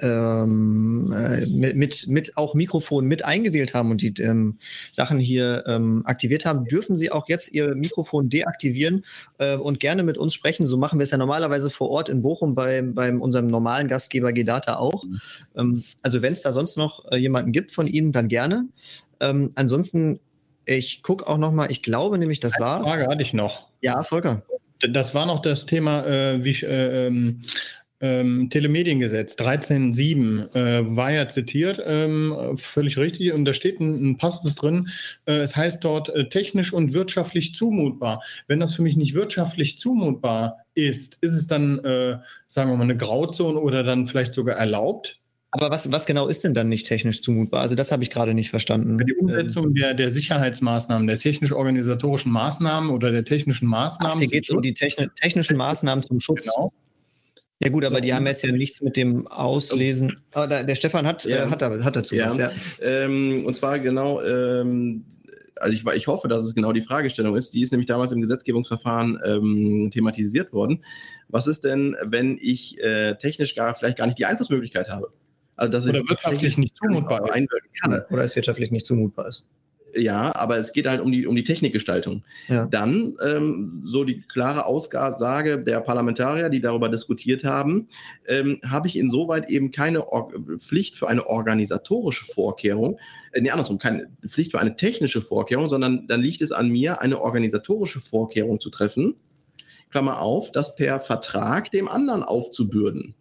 ähm, 0.00 1.14
äh, 1.16 1.46
mit, 1.46 2.06
mit 2.06 2.36
auch 2.36 2.54
Mikrofon 2.54 3.06
mit 3.06 3.24
eingewählt 3.24 3.74
haben 3.74 3.90
und 3.90 4.02
die 4.02 4.14
ähm, 4.20 4.58
Sachen 4.92 5.18
hier 5.18 5.64
ähm, 5.66 6.02
aktiviert 6.04 6.44
haben, 6.44 6.66
dürfen 6.66 6.96
Sie 6.96 7.10
auch 7.10 7.28
jetzt 7.28 7.52
Ihr 7.52 7.74
Mikrofon 7.74 8.28
deaktivieren 8.28 9.04
äh, 9.38 9.56
und 9.56 9.80
gerne 9.80 10.02
mit 10.02 10.18
uns 10.18 10.34
sprechen. 10.34 10.66
So 10.66 10.76
machen 10.76 10.98
wir 10.98 11.04
es 11.04 11.10
ja 11.10 11.18
normalerweise 11.18 11.70
vor 11.70 11.90
Ort 11.90 12.08
in 12.08 12.22
Bochum 12.22 12.54
bei, 12.54 12.82
bei 12.82 13.12
unserem 13.12 13.46
normalen 13.46 13.88
Gastgeber 13.88 14.32
Gedata 14.32 14.76
auch. 14.76 15.04
Mhm. 15.04 15.20
Ähm, 15.56 15.84
also 16.02 16.22
wenn 16.22 16.32
es 16.32 16.42
da 16.42 16.52
sonst 16.52 16.76
noch 16.76 17.10
äh, 17.10 17.16
jemanden 17.16 17.52
gibt 17.52 17.72
von 17.72 17.86
Ihnen, 17.86 18.12
dann 18.12 18.28
gerne. 18.28 18.68
Ähm, 19.20 19.52
ansonsten, 19.54 20.20
ich 20.66 21.02
gucke 21.02 21.26
auch 21.26 21.38
noch 21.38 21.52
mal, 21.52 21.70
ich 21.70 21.82
glaube 21.82 22.18
nämlich, 22.18 22.40
das 22.40 22.58
war 22.58 22.84
Frage 22.84 23.06
hatte 23.06 23.22
ich 23.22 23.32
noch. 23.32 23.68
Ja, 23.80 24.02
Volker. 24.02 24.42
Das 24.80 25.14
war 25.14 25.24
noch 25.24 25.40
das 25.40 25.64
Thema, 25.64 26.04
äh, 26.04 26.44
wie, 26.44 26.50
äh, 26.62 27.34
ähm, 28.00 28.26
ähm, 28.26 28.50
Telemediengesetz 28.50 29.34
13.7 29.36 30.54
äh, 30.54 30.96
war 30.96 31.12
ja 31.12 31.28
zitiert, 31.28 31.80
ähm, 31.84 32.56
völlig 32.56 32.98
richtig, 32.98 33.32
und 33.32 33.44
da 33.44 33.52
steht 33.52 33.80
ein, 33.80 34.10
ein 34.10 34.16
Passus 34.16 34.54
drin, 34.54 34.88
äh, 35.26 35.38
es 35.38 35.56
heißt 35.56 35.84
dort 35.84 36.08
äh, 36.10 36.28
technisch 36.28 36.72
und 36.72 36.92
wirtschaftlich 36.92 37.54
zumutbar. 37.54 38.22
Wenn 38.46 38.60
das 38.60 38.74
für 38.74 38.82
mich 38.82 38.96
nicht 38.96 39.14
wirtschaftlich 39.14 39.78
zumutbar 39.78 40.58
ist, 40.74 41.18
ist 41.20 41.34
es 41.34 41.46
dann, 41.46 41.78
äh, 41.80 42.18
sagen 42.48 42.70
wir 42.70 42.76
mal, 42.76 42.84
eine 42.84 42.96
Grauzone 42.96 43.58
oder 43.58 43.82
dann 43.82 44.06
vielleicht 44.06 44.34
sogar 44.34 44.56
erlaubt? 44.56 45.20
Aber 45.52 45.70
was, 45.70 45.90
was 45.90 46.04
genau 46.04 46.26
ist 46.26 46.44
denn 46.44 46.52
dann 46.52 46.68
nicht 46.68 46.86
technisch 46.86 47.22
zumutbar? 47.22 47.62
Also 47.62 47.76
das 47.76 47.90
habe 47.90 48.02
ich 48.02 48.10
gerade 48.10 48.34
nicht 48.34 48.50
verstanden. 48.50 48.98
Die 48.98 49.14
Umsetzung 49.14 49.72
der, 49.72 49.94
der 49.94 50.10
Sicherheitsmaßnahmen, 50.10 51.06
der 51.06 51.18
technisch-organisatorischen 51.18 52.30
Maßnahmen 52.30 52.90
oder 52.90 53.10
der 53.10 53.24
technischen 53.24 53.66
Maßnahmen. 53.68 54.16
Ach, 54.16 54.20
hier 54.20 54.28
geht 54.28 54.44
es 54.44 54.50
um 54.50 54.60
die 54.60 54.74
techni 54.74 55.08
technischen 55.18 55.56
Maßnahmen 55.56 56.02
zum 56.02 56.20
Schutz. 56.20 56.44
Genau. 56.44 56.72
Ja 57.62 57.70
gut, 57.70 57.84
aber 57.84 58.00
die 58.00 58.12
haben 58.12 58.26
jetzt 58.26 58.44
ja 58.44 58.52
nichts 58.52 58.82
mit 58.82 58.96
dem 58.96 59.26
Auslesen. 59.28 60.22
Oh, 60.34 60.46
da, 60.48 60.62
der 60.62 60.74
Stefan 60.74 61.06
hat, 61.06 61.24
ja. 61.24 61.46
äh, 61.46 61.50
hat, 61.50 61.62
hat 61.62 61.96
dazu 61.96 62.14
ja. 62.14 62.28
was. 62.28 62.36
Ja. 62.36 62.50
Ähm, 62.82 63.44
und 63.46 63.56
zwar 63.56 63.78
genau, 63.78 64.20
ähm, 64.20 65.06
also 65.56 65.74
ich, 65.74 65.86
ich 65.96 66.06
hoffe, 66.06 66.28
dass 66.28 66.42
es 66.42 66.54
genau 66.54 66.72
die 66.72 66.82
Fragestellung 66.82 67.34
ist. 67.34 67.54
Die 67.54 67.62
ist 67.62 67.72
nämlich 67.72 67.86
damals 67.86 68.12
im 68.12 68.20
Gesetzgebungsverfahren 68.20 69.18
ähm, 69.24 69.90
thematisiert 69.90 70.52
worden. 70.52 70.84
Was 71.28 71.46
ist 71.46 71.64
denn, 71.64 71.96
wenn 72.04 72.38
ich 72.40 72.78
äh, 72.80 73.14
technisch 73.14 73.54
gar 73.54 73.74
vielleicht 73.74 73.96
gar 73.96 74.06
nicht 74.06 74.18
die 74.18 74.26
Einflussmöglichkeit 74.26 74.90
habe? 74.90 75.12
Also 75.56 75.72
dass 75.72 75.88
oder 75.88 76.06
wirtschaftlich 76.06 76.58
nicht 76.58 76.76
zumutbar 76.76 77.26
ist. 77.34 77.46
Oder 78.10 78.24
es 78.24 78.36
wirtschaftlich 78.36 78.70
nicht 78.70 78.84
zumutbar 78.84 79.28
ist 79.28 79.48
ja, 79.96 80.34
aber 80.34 80.58
es 80.58 80.72
geht 80.72 80.86
halt 80.86 81.00
um 81.00 81.10
die, 81.10 81.26
um 81.26 81.34
die 81.34 81.44
Technikgestaltung. 81.44 82.22
Ja. 82.48 82.66
Dann 82.66 83.16
ähm, 83.24 83.82
so 83.84 84.04
die 84.04 84.20
klare 84.20 84.66
Aussage 84.66 85.58
der 85.58 85.80
Parlamentarier, 85.80 86.48
die 86.48 86.60
darüber 86.60 86.88
diskutiert 86.88 87.44
haben, 87.44 87.88
ähm, 88.26 88.58
habe 88.66 88.88
ich 88.88 88.96
insoweit 88.96 89.48
eben 89.48 89.70
keine 89.70 90.06
Or 90.08 90.32
Pflicht 90.58 90.96
für 90.96 91.08
eine 91.08 91.26
organisatorische 91.26 92.26
Vorkehrung, 92.26 92.98
äh, 93.32 93.40
nee, 93.40 93.50
andersrum, 93.50 93.78
keine 93.78 94.08
Pflicht 94.26 94.52
für 94.52 94.60
eine 94.60 94.76
technische 94.76 95.22
Vorkehrung, 95.22 95.68
sondern 95.68 96.06
dann 96.06 96.20
liegt 96.20 96.42
es 96.42 96.52
an 96.52 96.68
mir, 96.68 97.00
eine 97.00 97.20
organisatorische 97.20 98.00
Vorkehrung 98.00 98.60
zu 98.60 98.70
treffen, 98.70 99.16
Klammer 99.90 100.20
auf, 100.20 100.52
das 100.52 100.76
per 100.76 101.00
Vertrag 101.00 101.70
dem 101.70 101.88
anderen 101.88 102.22
aufzubürden. 102.22 103.14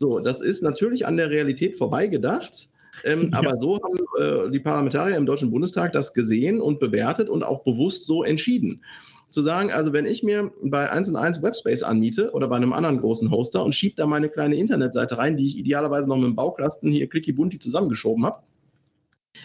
So, 0.00 0.18
das 0.18 0.40
ist 0.40 0.62
natürlich 0.62 1.06
an 1.06 1.16
der 1.16 1.30
Realität 1.30 1.76
vorbeigedacht. 1.78 2.68
Ähm, 3.02 3.30
ja. 3.32 3.38
Aber 3.38 3.58
so 3.58 3.78
haben 3.82 4.46
äh, 4.46 4.50
die 4.50 4.60
Parlamentarier 4.60 5.16
im 5.16 5.26
Deutschen 5.26 5.50
Bundestag 5.50 5.92
das 5.92 6.12
gesehen 6.12 6.60
und 6.60 6.78
bewertet 6.78 7.28
und 7.28 7.42
auch 7.42 7.64
bewusst 7.64 8.06
so 8.06 8.22
entschieden. 8.22 8.82
Zu 9.30 9.42
sagen, 9.42 9.72
also 9.72 9.92
wenn 9.92 10.06
ich 10.06 10.22
mir 10.22 10.52
bei 10.62 10.88
1 10.90 11.08
und 11.08 11.16
1 11.16 11.42
Webspace 11.42 11.82
anmiete 11.82 12.30
oder 12.32 12.46
bei 12.46 12.56
einem 12.56 12.72
anderen 12.72 13.00
großen 13.00 13.32
Hoster 13.32 13.64
und 13.64 13.74
schiebe 13.74 13.96
da 13.96 14.06
meine 14.06 14.28
kleine 14.28 14.54
Internetseite 14.54 15.18
rein, 15.18 15.36
die 15.36 15.48
ich 15.48 15.58
idealerweise 15.58 16.08
noch 16.08 16.16
mit 16.16 16.26
dem 16.26 16.36
Bauklasten 16.36 16.88
hier 16.90 17.08
clicky 17.08 17.32
bunti 17.32 17.58
zusammengeschoben 17.58 18.24
habe, 18.24 18.38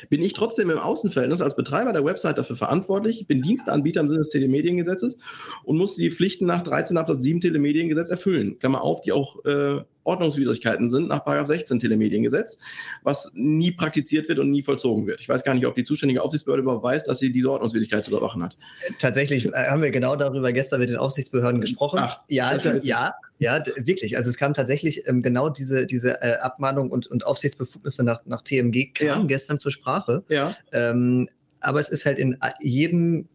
bin 0.10 0.22
ich 0.22 0.34
trotzdem 0.34 0.70
im 0.70 0.78
Außenverhältnis 0.78 1.42
als 1.42 1.56
Betreiber 1.56 1.94
der 1.94 2.06
Website 2.06 2.38
dafür 2.38 2.56
verantwortlich, 2.56 3.26
bin 3.28 3.42
Dienstanbieter 3.42 4.02
im 4.02 4.08
Sinne 4.08 4.20
des 4.20 4.30
Telemediengesetzes 4.30 5.18
und 5.64 5.78
muss 5.78 5.96
die 5.96 6.12
Pflichten 6.12 6.46
nach 6.46 6.64
13 6.64 6.98
Absatz 6.98 7.24
7 7.24 7.42
Telemediengesetz 7.42 8.10
erfüllen. 8.10 8.60
Klammer 8.60 8.84
auf, 8.84 9.02
die 9.02 9.12
auch 9.12 9.44
äh, 9.46 9.82
Ordnungswidrigkeiten 10.04 10.90
sind 10.90 11.08
nach 11.08 11.24
16 11.26 11.80
Telemediengesetz, 11.80 12.58
was 13.04 13.32
nie 13.34 13.72
praktiziert 13.72 14.28
wird 14.30 14.40
und 14.40 14.52
nie 14.52 14.64
vollzogen 14.64 15.06
wird. 15.06 15.22
Ich 15.22 15.30
weiß 15.30 15.44
gar 15.44 15.54
nicht, 15.54 15.66
ob 15.66 15.76
die 15.76 15.84
zuständige 15.84 16.24
Aufsichtsbehörde 16.24 16.64
überhaupt 16.64 16.84
weiß, 16.84 17.04
dass 17.04 17.20
sie 17.20 17.32
diese 17.32 17.52
Ordnungswidrigkeit 17.52 18.06
zu 18.06 18.12
überwachen 18.12 18.44
hat. 18.44 18.58
Tatsächlich 19.00 19.46
äh, 19.46 19.52
haben 19.70 19.82
wir 19.82 19.92
genau 19.92 20.16
darüber 20.16 20.52
gestern 20.52 20.80
mit 20.80 20.90
den 20.90 20.98
Aufsichtsbehörden 20.98 21.62
gesprochen. 21.62 22.00
Ach, 22.02 22.22
ja, 22.30 22.48
also, 22.48 22.72
ja, 22.82 23.14
ja, 23.38 23.64
wirklich. 23.78 24.18
Also 24.18 24.30
es 24.30 24.38
kam 24.38 24.54
tatsächlich 24.54 25.08
ähm, 25.08 25.22
genau 25.22 25.50
diese, 25.50 25.86
diese 25.86 26.22
äh, 26.22 26.38
Abmahnung 26.42 26.90
und, 26.90 27.08
und 27.08 27.26
Aufsichtsbefugnisse 27.26 28.04
nach, 28.04 28.26
nach 28.26 28.42
TMG 28.42 28.94
kam 28.94 29.08
ja. 29.08 29.24
gestern 29.24 29.60
zur 29.60 29.72
Sprache. 29.72 30.24
Ja. 30.28 30.56
Ähm, 30.72 31.30
aber 31.62 31.80
es 31.80 31.90
ist 31.90 32.06
halt 32.06 32.20
in 32.20 32.34
äh, 32.34 32.52
jedem 32.60 33.28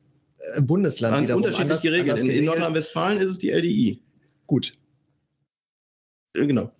äh, 0.54 0.60
Bundesland 0.60 1.22
wieder 1.22 1.36
unterschiedlich 1.36 1.62
anders, 1.62 1.82
geregelt. 1.82 2.10
Anders 2.10 2.20
geregelt. 2.20 2.38
In, 2.38 2.38
in 2.40 2.44
Nordrhein-Westfalen 2.46 3.20
ist 3.20 3.30
es 3.30 3.38
die 3.38 3.50
LDI. 3.50 4.02
Gut. 4.46 4.74
Äh, 6.34 6.46
genau. 6.46 6.70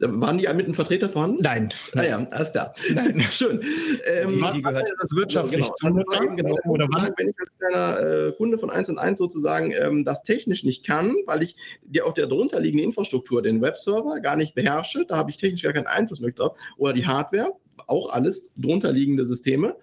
Waren 0.00 0.38
die 0.38 0.46
mit 0.46 0.66
einem 0.66 0.74
Vertreter 0.74 1.08
vorhanden? 1.08 1.42
Nein. 1.42 1.72
Naja, 1.92 2.18
ah, 2.18 2.34
alles 2.34 2.52
klar. 2.52 2.72
Nein. 2.92 3.20
Schön. 3.32 3.62
Ähm, 4.04 4.28
die, 4.28 4.52
die 4.56 4.62
gehört 4.62 4.88
das 5.00 5.10
wirtschaftlich 5.10 5.68
genau. 5.80 6.02
Also, 6.12 6.36
genau. 6.36 6.54
Oder 6.66 6.86
wann? 6.92 7.12
Wenn 7.16 7.28
ich 7.28 7.34
als 7.40 7.50
kleiner 7.58 8.28
äh, 8.28 8.32
Kunde 8.32 8.58
von 8.58 8.70
1 8.70 8.90
und 8.90 8.98
1 8.98 9.18
sozusagen 9.18 9.72
ähm, 9.72 10.04
das 10.04 10.22
technisch 10.22 10.62
nicht 10.62 10.86
kann, 10.86 11.16
weil 11.26 11.42
ich 11.42 11.56
die 11.82 12.02
auch 12.02 12.12
der 12.12 12.28
darunterliegende 12.28 12.84
Infrastruktur, 12.84 13.42
den 13.42 13.60
Webserver, 13.60 14.20
gar 14.20 14.36
nicht 14.36 14.54
beherrsche, 14.54 15.04
da 15.08 15.16
habe 15.16 15.30
ich 15.30 15.36
technisch 15.36 15.62
gar 15.62 15.72
keinen 15.72 15.88
Einfluss 15.88 16.20
mehr 16.20 16.30
drauf, 16.30 16.56
oder 16.76 16.92
die 16.92 17.06
Hardware, 17.06 17.52
auch 17.88 18.10
alles 18.10 18.48
drunterliegende 18.56 19.24
Systeme 19.24 19.74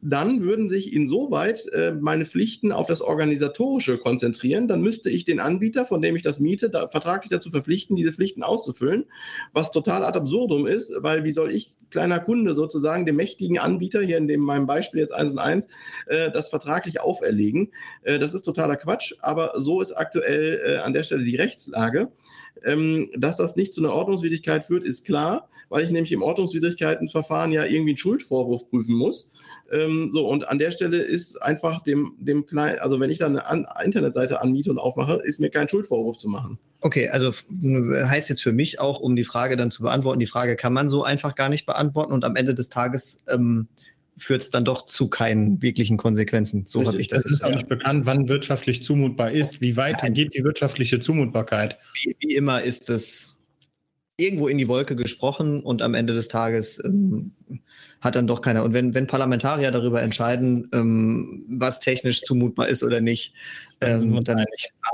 dann 0.00 0.42
würden 0.42 0.68
sich 0.68 0.92
insoweit 0.92 1.66
äh, 1.72 1.92
meine 1.92 2.24
Pflichten 2.24 2.70
auf 2.70 2.86
das 2.86 3.00
Organisatorische 3.00 3.98
konzentrieren. 3.98 4.68
Dann 4.68 4.80
müsste 4.80 5.10
ich 5.10 5.24
den 5.24 5.40
Anbieter, 5.40 5.86
von 5.86 6.00
dem 6.00 6.14
ich 6.14 6.22
das 6.22 6.38
miete, 6.38 6.70
da, 6.70 6.86
vertraglich 6.86 7.30
dazu 7.30 7.50
verpflichten, 7.50 7.96
diese 7.96 8.12
Pflichten 8.12 8.44
auszufüllen, 8.44 9.06
was 9.52 9.72
total 9.72 10.04
ad 10.04 10.16
absurdum 10.16 10.66
ist, 10.68 10.92
weil 10.98 11.24
wie 11.24 11.32
soll 11.32 11.52
ich, 11.52 11.76
kleiner 11.90 12.20
Kunde 12.20 12.54
sozusagen, 12.54 13.06
dem 13.06 13.16
mächtigen 13.16 13.58
Anbieter, 13.58 14.00
hier 14.00 14.18
in 14.18 14.28
dem 14.28 14.40
meinem 14.40 14.66
Beispiel 14.66 15.00
jetzt 15.00 15.12
eins 15.12 15.32
und 15.32 15.38
eins, 15.40 15.66
äh, 16.06 16.30
das 16.30 16.48
vertraglich 16.48 17.00
auferlegen? 17.00 17.72
Äh, 18.02 18.20
das 18.20 18.34
ist 18.34 18.42
totaler 18.42 18.76
Quatsch, 18.76 19.14
aber 19.20 19.52
so 19.56 19.80
ist 19.80 19.92
aktuell 19.92 20.60
äh, 20.64 20.76
an 20.76 20.92
der 20.92 21.02
Stelle 21.02 21.24
die 21.24 21.36
Rechtslage. 21.36 22.12
Ähm, 22.64 23.10
dass 23.16 23.36
das 23.36 23.56
nicht 23.56 23.72
zu 23.72 23.80
einer 23.80 23.92
Ordnungswidrigkeit 23.92 24.64
führt, 24.64 24.82
ist 24.82 25.04
klar, 25.04 25.48
weil 25.68 25.84
ich 25.84 25.90
nämlich 25.90 26.12
im 26.12 26.22
Ordnungswidrigkeitenverfahren 26.22 27.52
ja 27.52 27.64
irgendwie 27.64 27.90
einen 27.90 27.98
Schuldvorwurf 27.98 28.68
prüfen 28.70 28.94
muss. 28.94 29.30
Ähm, 29.70 30.10
so, 30.12 30.28
und 30.28 30.48
an 30.48 30.58
der 30.58 30.70
Stelle 30.70 30.98
ist 30.98 31.40
einfach 31.42 31.82
dem, 31.82 32.14
dem 32.18 32.46
kleinen, 32.46 32.78
also 32.78 33.00
wenn 33.00 33.10
ich 33.10 33.18
dann 33.18 33.38
eine 33.38 33.66
Internetseite 33.84 34.40
anmiete 34.40 34.70
und 34.70 34.78
aufmache, 34.78 35.20
ist 35.24 35.40
mir 35.40 35.50
kein 35.50 35.68
Schuldvorwurf 35.68 36.16
zu 36.16 36.28
machen. 36.28 36.58
Okay, 36.80 37.08
also 37.08 37.32
heißt 37.32 38.28
jetzt 38.28 38.42
für 38.42 38.52
mich 38.52 38.80
auch, 38.80 39.00
um 39.00 39.16
die 39.16 39.24
Frage 39.24 39.56
dann 39.56 39.70
zu 39.70 39.82
beantworten, 39.82 40.20
die 40.20 40.26
Frage 40.26 40.56
kann 40.56 40.72
man 40.72 40.88
so 40.88 41.02
einfach 41.02 41.34
gar 41.34 41.48
nicht 41.48 41.66
beantworten 41.66 42.12
und 42.12 42.24
am 42.24 42.36
Ende 42.36 42.54
des 42.54 42.68
Tages 42.68 43.24
ähm, 43.28 43.68
führt 44.16 44.42
es 44.42 44.50
dann 44.50 44.64
doch 44.64 44.84
zu 44.84 45.08
keinen 45.08 45.62
wirklichen 45.62 45.96
Konsequenzen. 45.96 46.64
So 46.66 46.84
habe 46.86 47.00
ich 47.00 47.08
das. 47.08 47.24
Es 47.24 47.32
ist 47.32 47.44
auch 47.44 47.54
nicht 47.54 47.68
bekannt, 47.68 48.06
wann 48.06 48.28
wirtschaftlich 48.28 48.82
zumutbar 48.82 49.30
ist. 49.30 49.60
Wie 49.60 49.76
weit 49.76 50.02
Nein. 50.02 50.14
geht 50.14 50.34
die 50.34 50.44
wirtschaftliche 50.44 51.00
Zumutbarkeit? 51.00 51.78
Wie, 52.02 52.16
wie 52.20 52.34
immer 52.34 52.62
ist 52.62 52.90
es 52.90 53.36
irgendwo 54.18 54.48
in 54.48 54.58
die 54.58 54.68
Wolke 54.68 54.96
gesprochen 54.96 55.62
und 55.62 55.80
am 55.80 55.94
Ende 55.94 56.12
des 56.12 56.28
Tages 56.28 56.82
ähm, 56.84 57.30
hat 58.00 58.16
dann 58.16 58.26
doch 58.26 58.40
keiner. 58.40 58.64
Und 58.64 58.74
wenn, 58.74 58.92
wenn 58.92 59.06
Parlamentarier 59.06 59.70
darüber 59.70 60.02
entscheiden, 60.02 60.68
ähm, 60.72 61.44
was 61.48 61.78
technisch 61.78 62.22
zumutbar 62.22 62.68
ist 62.68 62.82
oder 62.82 63.00
nicht, 63.00 63.34
ähm, 63.80 64.24
dann, 64.24 64.44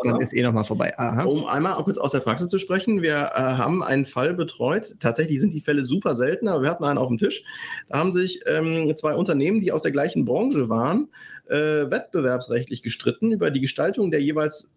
dann, 0.05 0.21
ist 0.21 0.35
eh 0.35 0.43
nochmal 0.43 0.65
vorbei. 0.65 0.93
Aha. 0.99 1.25
Um 1.25 1.47
einmal 1.47 1.83
kurz 1.85 1.97
aus 1.97 2.13
der 2.13 2.21
Praxis 2.21 2.51
zu 2.51 2.59
sprechen, 2.59 3.01
wir 3.01 3.15
äh, 3.15 3.39
haben 3.39 3.83
einen 3.83 4.05
Fall 4.05 4.35
betreut. 4.35 4.97
Tatsächlich 5.01 5.41
sind 5.41 5.55
die 5.55 5.63
Fälle 5.63 5.87
super 5.87 6.15
selten, 6.15 6.47
aber 6.47 6.63
wir 6.63 6.69
hatten 6.69 6.85
einen 6.85 6.99
auf 6.99 7.09
dem 7.09 7.17
Tisch. 7.17 7.45
Da 7.89 7.99
haben 7.99 8.13
sich 8.13 8.41
ähm, 8.47 8.93
zwei 8.95 9.15
Unternehmen, 9.15 9.63
die 9.63 9.73
aus 9.73 9.83
der 9.83 9.93
gleichen 9.93 10.27
Branche 10.27 10.69
waren, 10.69 11.09
äh, 11.49 11.91
wettbewerbsrechtlich 11.91 12.83
gestritten 12.83 13.33
über 13.33 13.51
die 13.51 13.61
Gestaltung 13.61 14.11
der 14.11 14.21
jeweils, 14.21 14.71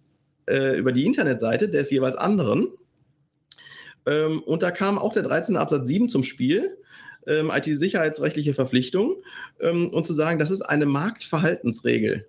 äh, 0.50 0.78
über 0.78 0.94
die 0.94 1.06
Internetseite 1.06 1.70
des 1.70 1.92
jeweils 1.92 2.16
anderen. 2.16 2.70
Ähm, 4.08 4.42
und 4.42 4.64
da 4.64 4.72
kam 4.72 4.98
auch 4.98 5.14
der 5.14 5.24
13. 5.24 5.58
Absatz 5.58 5.88
7 5.88 6.10
zum 6.10 6.24
Spiel. 6.24 6.78
Ähm, 7.28 7.52
IT-sicherheitsrechtliche 7.54 8.54
Verpflichtung 8.54 9.18
ähm, 9.60 9.90
und 9.90 10.08
zu 10.08 10.14
sagen, 10.14 10.40
das 10.40 10.50
ist 10.50 10.62
eine 10.62 10.86
Marktverhaltensregel. 10.86 12.26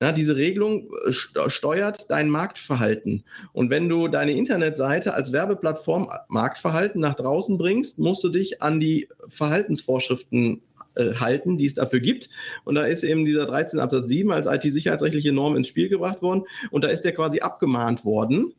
Ja, 0.00 0.12
diese 0.12 0.36
Regelung 0.36 0.90
äh, 1.06 1.12
steuert 1.12 2.10
dein 2.10 2.28
Marktverhalten. 2.28 3.24
Und 3.52 3.70
wenn 3.70 3.88
du 3.88 4.06
deine 4.06 4.32
Internetseite 4.32 5.14
als 5.14 5.32
Werbeplattform 5.32 6.08
Marktverhalten 6.28 7.00
nach 7.00 7.14
draußen 7.14 7.58
bringst, 7.58 7.98
musst 7.98 8.22
du 8.22 8.28
dich 8.28 8.62
an 8.62 8.78
die 8.78 9.08
Verhaltensvorschriften 9.28 10.62
äh, 10.94 11.14
halten, 11.14 11.56
die 11.56 11.66
es 11.66 11.74
dafür 11.74 12.00
gibt. 12.00 12.30
Und 12.64 12.74
da 12.74 12.84
ist 12.84 13.02
eben 13.02 13.24
dieser 13.24 13.46
13 13.46 13.80
Absatz 13.80 14.08
7 14.08 14.30
als 14.30 14.46
IT-sicherheitsrechtliche 14.46 15.32
Norm 15.32 15.56
ins 15.56 15.68
Spiel 15.68 15.88
gebracht 15.88 16.20
worden. 16.20 16.44
Und 16.70 16.84
da 16.84 16.88
ist 16.88 17.02
der 17.02 17.12
quasi 17.12 17.40
abgemahnt 17.40 18.04
worden. 18.04 18.54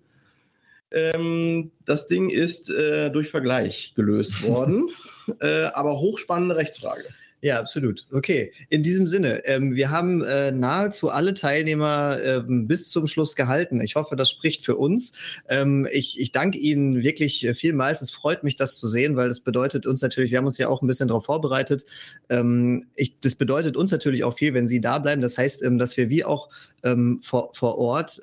Ähm, 0.93 1.71
das 1.85 2.07
Ding 2.07 2.29
ist 2.29 2.69
äh, 2.69 3.09
durch 3.09 3.29
Vergleich 3.29 3.93
gelöst 3.95 4.43
worden, 4.43 4.89
äh, 5.39 5.63
aber 5.73 5.99
hochspannende 5.99 6.55
Rechtsfrage. 6.55 7.05
Ja, 7.43 7.59
absolut. 7.59 8.05
Okay, 8.09 8.53
in 8.69 8.83
diesem 8.83 9.05
Sinne, 9.05 9.43
ähm, 9.43 9.75
wir 9.75 9.91
haben 9.91 10.23
äh, 10.23 10.53
nahezu 10.53 11.09
alle 11.09 11.33
Teilnehmer 11.33 12.17
ähm, 12.23 12.67
bis 12.69 12.87
zum 12.87 13.05
Schluss 13.05 13.35
gehalten. 13.35 13.81
Ich 13.81 13.95
hoffe, 13.95 14.15
das 14.15 14.31
spricht 14.31 14.63
für 14.63 14.77
uns. 14.77 15.11
Ähm, 15.49 15.85
ich, 15.91 16.21
ich 16.21 16.31
danke 16.31 16.57
Ihnen 16.57 17.03
wirklich 17.03 17.45
äh, 17.45 17.53
vielmals. 17.53 18.01
Es 18.01 18.11
freut 18.11 18.45
mich, 18.45 18.55
das 18.55 18.77
zu 18.77 18.87
sehen, 18.87 19.17
weil 19.17 19.27
das 19.27 19.41
bedeutet 19.41 19.85
uns 19.85 20.01
natürlich, 20.01 20.31
wir 20.31 20.37
haben 20.37 20.45
uns 20.45 20.57
ja 20.57 20.69
auch 20.69 20.81
ein 20.81 20.87
bisschen 20.87 21.09
darauf 21.09 21.25
vorbereitet. 21.25 21.83
Ähm, 22.29 22.85
ich, 22.95 23.19
das 23.19 23.35
bedeutet 23.35 23.75
uns 23.75 23.91
natürlich 23.91 24.23
auch 24.23 24.37
viel, 24.37 24.53
wenn 24.53 24.69
Sie 24.69 24.79
da 24.79 24.99
bleiben. 24.99 25.21
Das 25.21 25.37
heißt, 25.37 25.63
ähm, 25.63 25.77
dass 25.77 25.97
wir 25.97 26.07
wie 26.09 26.23
auch 26.23 26.47
ähm, 26.85 27.19
vor, 27.21 27.49
vor 27.55 27.77
Ort 27.77 28.21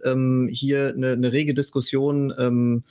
hier 0.49 0.95
eine, 0.97 1.13
eine 1.13 1.33
rege 1.33 1.53
Diskussion 1.53 2.83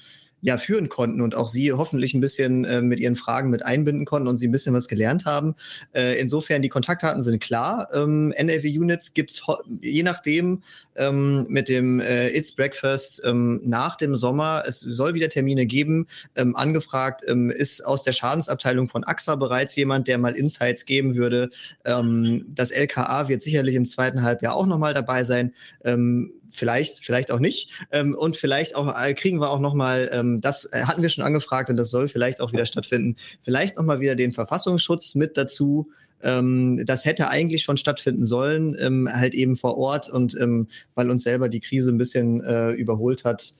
ja 0.42 0.58
führen 0.58 0.90
konnten 0.90 1.22
und 1.22 1.36
auch 1.36 1.50
Sie 1.50 1.72
hoffentlich 1.74 2.14
ein 2.14 2.22
bisschen 2.22 2.66
äh, 2.66 2.82
mit 2.82 3.00
Ihren 3.00 3.16
Fragen 3.16 3.50
mit 3.50 3.66
einbinden 3.66 4.06
konnten 4.06 4.28
und 4.28 4.38
Sie 4.38 4.48
ein 4.48 4.52
bisschen 4.52 4.74
was 4.74 4.88
gelernt 4.88 5.26
haben. 5.26 5.56
Äh, 5.94 6.20
insofern, 6.20 6.62
die 6.62 6.70
Kontaktdaten 6.70 7.24
sind 7.24 7.42
klar. 7.42 7.88
Ähm, 7.94 8.34
NLV-Units 8.40 9.14
gibt's 9.14 9.42
je 9.82 10.04
nachdem 10.04 10.64
ähm, 10.96 11.46
mit 11.50 11.70
dem 11.70 12.00
äh, 12.00 12.30
It's 12.30 12.52
Breakfast 12.52 13.22
ähm, 13.26 13.62
nach 13.64 13.96
dem 13.96 14.16
Sommer. 14.16 14.64
Es 14.68 14.80
soll 14.80 15.14
wieder 15.14 15.30
Termine 15.30 15.66
geben. 15.66 16.08
Ähm, 16.36 16.56
angefragt 16.56 17.24
ähm, 17.28 17.50
ist 17.50 17.86
aus 17.86 18.04
der 18.04 18.12
Schadensabteilung 18.12 18.88
von 18.88 19.04
AXA 19.04 19.36
bereits 19.36 19.76
jemand, 19.76 20.08
der 20.08 20.18
mal 20.18 20.36
Insights 20.36 20.86
geben 20.86 21.16
würde. 21.16 21.50
Ähm, 21.86 22.46
das 22.50 22.72
LKA 22.72 23.28
wird 23.28 23.42
sicherlich 23.42 23.76
im 23.76 23.86
zweiten 23.86 24.22
Halbjahr 24.22 24.56
auch 24.56 24.68
nochmal 24.68 24.94
dabei 24.94 25.24
sein. 25.24 25.54
Ähm, 25.84 26.34
vielleicht, 26.52 27.06
vielleicht 27.06 27.32
auch 27.32 27.40
nicht. 27.40 27.72
Ähm, 27.92 28.16
und 28.16 28.36
vielleicht 28.36 28.76
auch 28.76 28.94
äh, 29.00 29.14
kriegen 29.14 29.40
wir 29.40 29.50
auch 29.50 29.60
nochmal, 29.60 30.10
ähm, 30.12 30.42
das 30.42 30.66
äh, 30.66 30.84
hatten 30.86 31.02
wir 31.02 31.10
schon 31.10 31.24
angefragt 31.24 31.70
und 31.70 31.78
das 31.78 31.90
soll 31.90 32.08
vielleicht 32.08 32.42
auch 32.42 32.52
wieder 32.52 32.66
stattfinden, 32.66 33.16
vielleicht 33.42 33.78
nochmal 33.78 34.00
wieder 34.00 34.16
den 34.16 34.32
Verfassungsschutz 34.32 35.16
mit 35.16 35.38
dazu. 35.38 35.90
Ähm, 36.22 36.86
das 36.86 37.06
hätte 37.06 37.30
eigentlich 37.30 37.64
schon 37.64 37.78
stattfinden 37.78 38.26
sollen, 38.26 38.76
ähm, 38.80 39.08
halt 39.12 39.34
eben 39.34 39.56
vor 39.56 39.78
Ort 39.78 40.10
und 40.10 40.36
ähm, 40.40 40.68
weil 40.96 41.10
uns 41.10 41.24
selber 41.24 41.48
die 41.50 41.62
Krise 41.62 41.92
ein 41.92 41.98
bisschen 41.98 42.42
äh, 42.42 42.72
überholt 42.72 43.24
hat. 43.24 43.54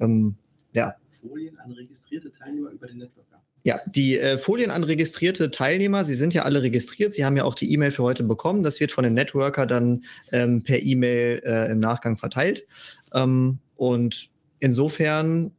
Ähm, 0.00 0.36
ja. 0.74 0.94
Folien 1.20 1.58
an 1.58 1.72
registrierte 1.72 2.30
Teilnehmer 2.32 2.70
über 2.70 2.86
den 2.86 2.98
Network. 2.98 3.23
Ja, 3.66 3.80
die 3.86 4.18
äh, 4.18 4.36
Folien 4.36 4.70
an 4.70 4.84
registrierte 4.84 5.50
Teilnehmer, 5.50 6.04
sie 6.04 6.12
sind 6.12 6.34
ja 6.34 6.42
alle 6.42 6.60
registriert, 6.60 7.14
sie 7.14 7.24
haben 7.24 7.36
ja 7.38 7.44
auch 7.44 7.54
die 7.54 7.72
E-Mail 7.72 7.92
für 7.92 8.02
heute 8.02 8.22
bekommen. 8.22 8.62
Das 8.62 8.78
wird 8.78 8.92
von 8.92 9.04
den 9.04 9.14
Networker 9.14 9.64
dann 9.64 10.04
ähm, 10.32 10.62
per 10.62 10.82
E-Mail 10.82 11.40
äh, 11.44 11.72
im 11.72 11.80
Nachgang 11.80 12.16
verteilt. 12.16 12.66
Ähm, 13.14 13.58
und 13.76 14.28
insofern 14.60 15.50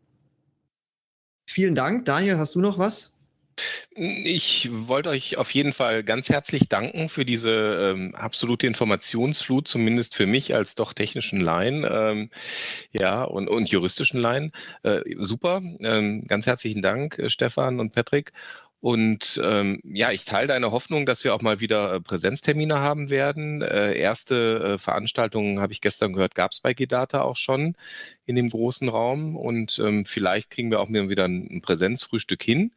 vielen 1.49 1.73
Dank. 1.73 2.05
Daniel, 2.05 2.37
hast 2.37 2.53
du 2.53 2.61
noch 2.61 2.77
was? 2.77 3.14
Ich 3.95 4.69
wollte 4.71 5.09
euch 5.09 5.37
auf 5.37 5.51
jeden 5.53 5.71
Fall 5.71 6.03
ganz 6.03 6.29
herzlich 6.29 6.67
danken 6.67 7.07
für 7.07 7.23
diese 7.23 7.93
ähm, 7.95 8.13
absolute 8.15 8.67
Informationsflut, 8.67 9.67
zumindest 9.67 10.15
für 10.15 10.27
mich 10.27 10.53
als 10.53 10.75
doch 10.75 10.93
technischen 10.93 11.39
Laien 11.39 11.85
ähm, 11.89 12.29
ja, 12.91 13.23
und, 13.23 13.47
und 13.47 13.69
juristischen 13.69 14.19
Laien. 14.19 14.51
Äh, 14.83 15.01
super, 15.17 15.61
ähm, 15.79 16.25
ganz 16.27 16.45
herzlichen 16.45 16.81
Dank, 16.81 17.17
äh, 17.17 17.29
Stefan 17.29 17.79
und 17.79 17.93
Patrick. 17.93 18.33
Und 18.81 19.41
ähm, 19.43 19.79
ja, 19.83 20.11
ich 20.11 20.25
teile 20.25 20.47
deine 20.47 20.71
Hoffnung, 20.71 21.05
dass 21.07 21.23
wir 21.23 21.33
auch 21.33 21.41
mal 21.41 21.59
wieder 21.59 21.93
äh, 21.93 22.01
Präsenztermine 22.01 22.79
haben 22.79 23.09
werden. 23.09 23.61
Äh, 23.63 23.97
erste 23.97 24.75
äh, 24.75 24.77
Veranstaltungen, 24.77 25.59
habe 25.59 25.73
ich 25.73 25.81
gestern 25.81 26.13
gehört, 26.13 26.35
gab 26.35 26.51
es 26.51 26.59
bei 26.59 26.73
Gedata 26.73 27.21
auch 27.21 27.37
schon 27.37 27.75
in 28.25 28.35
dem 28.35 28.49
großen 28.49 28.87
Raum. 28.87 29.35
Und 29.35 29.79
ähm, 29.79 30.05
vielleicht 30.05 30.51
kriegen 30.51 30.69
wir 30.69 30.81
auch 30.81 30.89
wieder 30.89 31.25
ein, 31.25 31.47
ein 31.49 31.61
Präsenzfrühstück 31.61 32.43
hin. 32.43 32.73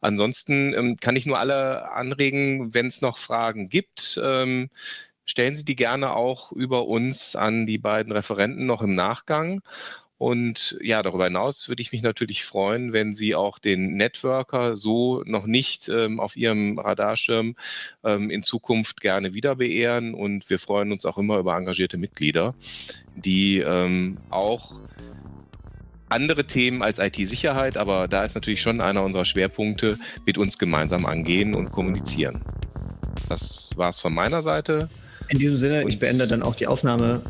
Ansonsten 0.00 0.72
ähm, 0.72 0.96
kann 0.96 1.16
ich 1.16 1.26
nur 1.26 1.38
alle 1.38 1.92
anregen, 1.92 2.72
wenn 2.72 2.86
es 2.86 3.02
noch 3.02 3.18
Fragen 3.18 3.68
gibt. 3.68 4.18
Ähm, 4.22 4.70
stellen 5.26 5.54
Sie 5.54 5.64
die 5.64 5.76
gerne 5.76 6.14
auch 6.16 6.52
über 6.52 6.86
uns 6.86 7.36
an 7.36 7.66
die 7.66 7.78
beiden 7.78 8.12
Referenten 8.12 8.66
noch 8.66 8.82
im 8.82 8.94
Nachgang. 8.94 9.60
Und 10.20 10.76
ja, 10.82 11.02
darüber 11.02 11.24
hinaus 11.24 11.70
würde 11.70 11.80
ich 11.80 11.92
mich 11.92 12.02
natürlich 12.02 12.44
freuen, 12.44 12.92
wenn 12.92 13.14
Sie 13.14 13.34
auch 13.34 13.58
den 13.58 13.94
Networker 13.94 14.76
so 14.76 15.22
noch 15.24 15.46
nicht 15.46 15.88
ähm, 15.88 16.20
auf 16.20 16.36
Ihrem 16.36 16.78
Radarschirm 16.78 17.56
ähm, 18.04 18.28
in 18.28 18.42
Zukunft 18.42 19.00
gerne 19.00 19.32
wieder 19.32 19.56
beehren. 19.56 20.12
Und 20.12 20.50
wir 20.50 20.58
freuen 20.58 20.92
uns 20.92 21.06
auch 21.06 21.16
immer 21.16 21.38
über 21.38 21.56
engagierte 21.56 21.96
Mitglieder, 21.96 22.54
die 23.16 23.60
ähm, 23.60 24.18
auch 24.28 24.78
andere 26.10 26.46
Themen 26.46 26.82
als 26.82 26.98
IT-Sicherheit, 26.98 27.78
aber 27.78 28.06
da 28.06 28.22
ist 28.22 28.34
natürlich 28.34 28.60
schon 28.60 28.82
einer 28.82 29.02
unserer 29.02 29.24
Schwerpunkte, 29.24 29.98
mit 30.26 30.36
uns 30.36 30.58
gemeinsam 30.58 31.06
angehen 31.06 31.54
und 31.54 31.72
kommunizieren. 31.72 32.42
Das 33.30 33.70
war 33.76 33.88
es 33.88 34.00
von 34.00 34.12
meiner 34.12 34.42
Seite. 34.42 34.90
In 35.30 35.38
diesem 35.38 35.56
Sinne, 35.56 35.88
ich 35.88 35.98
beende 35.98 36.28
dann 36.28 36.42
auch 36.42 36.56
die 36.56 36.66
Aufnahme. 36.66 37.22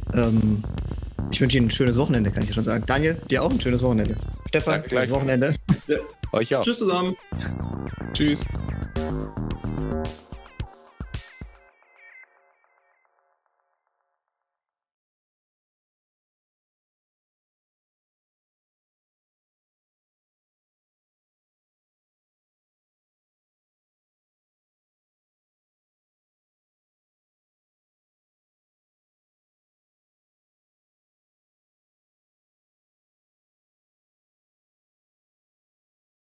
Ich 1.31 1.41
wünsche 1.41 1.59
Ihnen 1.59 1.69
ein 1.69 1.71
schönes 1.71 1.97
Wochenende, 1.97 2.31
kann 2.31 2.43
ich 2.43 2.55
schon 2.55 2.65
sagen. 2.65 2.85
Daniel, 2.87 3.17
dir 3.31 3.43
auch 3.43 3.51
ein 3.51 3.61
schönes 3.61 3.83
Wochenende. 3.83 4.17
Stefan, 4.49 4.75
Danke, 4.75 4.91
schönes 4.91 5.11
Wochenende. 5.11 5.55
Ja. 5.87 5.99
Euch 6.33 6.55
auch. 6.55 6.65
Tschüss 6.65 6.79
zusammen. 6.79 7.17
Tschüss. 8.13 8.47